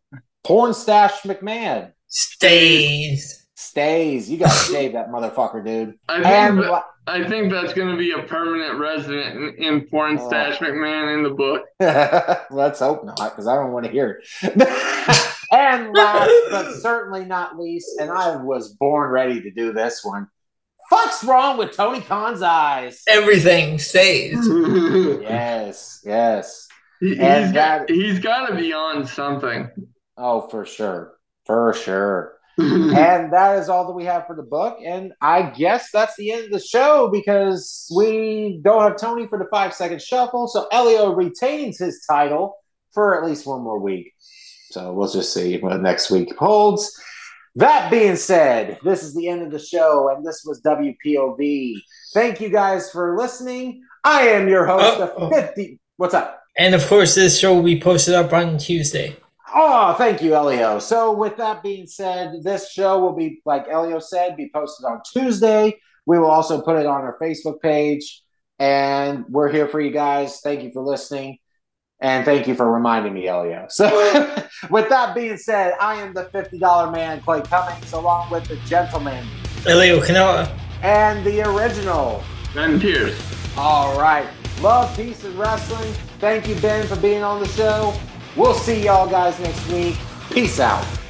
Porn 0.44 0.74
stash 0.74 1.22
McMahon 1.22 1.92
Stays. 2.12 3.46
stays. 3.54 4.30
You 4.30 4.36
gotta 4.38 4.52
save 4.52 4.92
that 4.92 5.08
motherfucker, 5.08 5.64
dude. 5.64 5.94
I 6.08 6.16
think 6.16 6.26
And 6.26 6.58
that- 6.62 6.84
I 7.04 7.26
think 7.28 7.50
that's 7.50 7.72
going 7.72 7.90
to 7.90 7.96
be 7.96 8.12
a 8.12 8.22
permanent 8.22 8.78
resident 8.78 9.36
in, 9.58 9.64
in 9.64 9.88
Porn 9.88 10.18
Oh. 10.20 10.28
Stash 10.28 10.58
McMahon 10.58 11.16
in 11.16 11.24
the 11.24 11.30
book. 11.30 11.64
let's 12.52 12.78
hope 12.78 13.04
not, 13.04 13.16
because 13.16 13.48
I 13.48 13.56
don't 13.56 13.72
want 13.72 13.86
to 13.86 13.90
hear 13.90 14.22
it. 14.40 14.52
and 15.50 15.92
last 15.92 16.30
but 16.52 16.72
certainly 16.76 17.24
not 17.24 17.58
least, 17.58 17.88
and 17.98 18.08
I 18.08 18.36
was 18.36 18.74
born 18.74 19.10
ready 19.10 19.40
to 19.42 19.50
do 19.50 19.72
this 19.72 20.04
one. 20.04 20.28
Fuck's 20.90 21.24
wrong 21.24 21.58
with 21.58 21.72
Tony 21.76 22.00
Khan's 22.02 22.40
eyes? 22.40 23.02
Everything 23.08 23.80
stays. 23.80 24.38
Yes, 25.22 26.02
yes. 26.04 26.68
He- 27.00 27.18
And 27.18 27.46
he's 27.46 27.52
that- 27.54 27.88
got, 27.88 27.90
he's 27.90 28.18
got 28.20 28.46
to 28.46 28.54
be 28.54 28.72
on 28.72 29.06
something. 29.06 29.68
Oh, 30.16 30.42
for 30.48 30.64
sure. 30.64 31.11
For 31.46 31.72
sure. 31.74 32.34
and 32.58 33.32
that 33.32 33.58
is 33.58 33.68
all 33.68 33.86
that 33.86 33.94
we 33.94 34.04
have 34.04 34.26
for 34.26 34.36
the 34.36 34.42
book. 34.42 34.78
And 34.84 35.12
I 35.20 35.42
guess 35.42 35.88
that's 35.90 36.14
the 36.16 36.32
end 36.32 36.44
of 36.44 36.50
the 36.50 36.60
show 36.60 37.08
because 37.10 37.90
we 37.96 38.60
don't 38.62 38.82
have 38.82 38.98
Tony 38.98 39.26
for 39.26 39.38
the 39.38 39.48
five 39.50 39.72
second 39.72 40.02
shuffle. 40.02 40.46
So 40.46 40.66
Elio 40.70 41.14
retains 41.14 41.78
his 41.78 42.04
title 42.08 42.56
for 42.92 43.18
at 43.18 43.26
least 43.28 43.46
one 43.46 43.62
more 43.62 43.78
week. 43.78 44.12
So 44.70 44.92
we'll 44.92 45.08
just 45.08 45.32
see 45.32 45.58
what 45.58 45.80
next 45.80 46.10
week 46.10 46.34
holds. 46.36 46.94
That 47.56 47.90
being 47.90 48.16
said, 48.16 48.78
this 48.82 49.02
is 49.02 49.14
the 49.14 49.28
end 49.28 49.42
of 49.42 49.50
the 49.50 49.58
show, 49.58 50.08
and 50.08 50.24
this 50.24 50.42
was 50.46 50.62
WPOV. 50.62 51.74
Thank 52.14 52.40
you 52.40 52.48
guys 52.48 52.90
for 52.90 53.16
listening. 53.16 53.82
I 54.04 54.28
am 54.28 54.48
your 54.48 54.64
host 54.66 55.00
Uh-oh. 55.00 55.26
of 55.26 55.34
50. 55.34 55.78
What's 55.96 56.14
up? 56.14 56.40
And 56.56 56.74
of 56.74 56.86
course, 56.86 57.14
this 57.14 57.38
show 57.38 57.54
will 57.54 57.62
be 57.62 57.80
posted 57.80 58.14
up 58.14 58.32
on 58.32 58.56
Tuesday. 58.56 59.16
Oh, 59.54 59.94
thank 59.94 60.22
you, 60.22 60.34
Elio. 60.34 60.78
So, 60.78 61.12
with 61.12 61.36
that 61.36 61.62
being 61.62 61.86
said, 61.86 62.42
this 62.42 62.70
show 62.70 62.98
will 63.00 63.12
be, 63.14 63.40
like 63.44 63.68
Elio 63.68 63.98
said, 63.98 64.36
be 64.36 64.50
posted 64.52 64.86
on 64.86 65.00
Tuesday. 65.12 65.78
We 66.06 66.18
will 66.18 66.30
also 66.30 66.60
put 66.62 66.76
it 66.78 66.86
on 66.86 67.02
our 67.02 67.18
Facebook 67.20 67.60
page. 67.60 68.22
And 68.58 69.24
we're 69.28 69.50
here 69.50 69.68
for 69.68 69.80
you 69.80 69.90
guys. 69.90 70.40
Thank 70.40 70.62
you 70.62 70.70
for 70.72 70.82
listening. 70.82 71.38
And 72.00 72.24
thank 72.24 72.48
you 72.48 72.54
for 72.54 72.70
reminding 72.70 73.12
me, 73.14 73.28
Elio. 73.28 73.66
So, 73.70 73.88
with 74.70 74.88
that 74.88 75.14
being 75.14 75.36
said, 75.36 75.74
I 75.80 75.96
am 75.96 76.14
the 76.14 76.24
$50 76.26 76.92
man, 76.92 77.20
Clay 77.20 77.42
Cummings, 77.42 77.92
along 77.92 78.30
with 78.30 78.44
the 78.46 78.56
gentleman 78.66 79.26
Elio 79.66 80.00
Canella. 80.00 80.48
and 80.82 81.24
the 81.26 81.42
original. 81.42 82.22
Ben 82.54 82.80
Pierce. 82.80 83.16
All 83.56 83.98
right. 84.00 84.26
Love, 84.60 84.94
peace, 84.96 85.24
and 85.24 85.38
wrestling. 85.38 85.92
Thank 86.20 86.48
you, 86.48 86.54
Ben, 86.56 86.86
for 86.86 86.96
being 86.96 87.22
on 87.22 87.40
the 87.40 87.48
show. 87.48 87.94
We'll 88.36 88.54
see 88.54 88.84
y'all 88.84 89.08
guys 89.08 89.38
next 89.40 89.68
week. 89.68 89.96
Peace 90.30 90.58
out. 90.58 91.01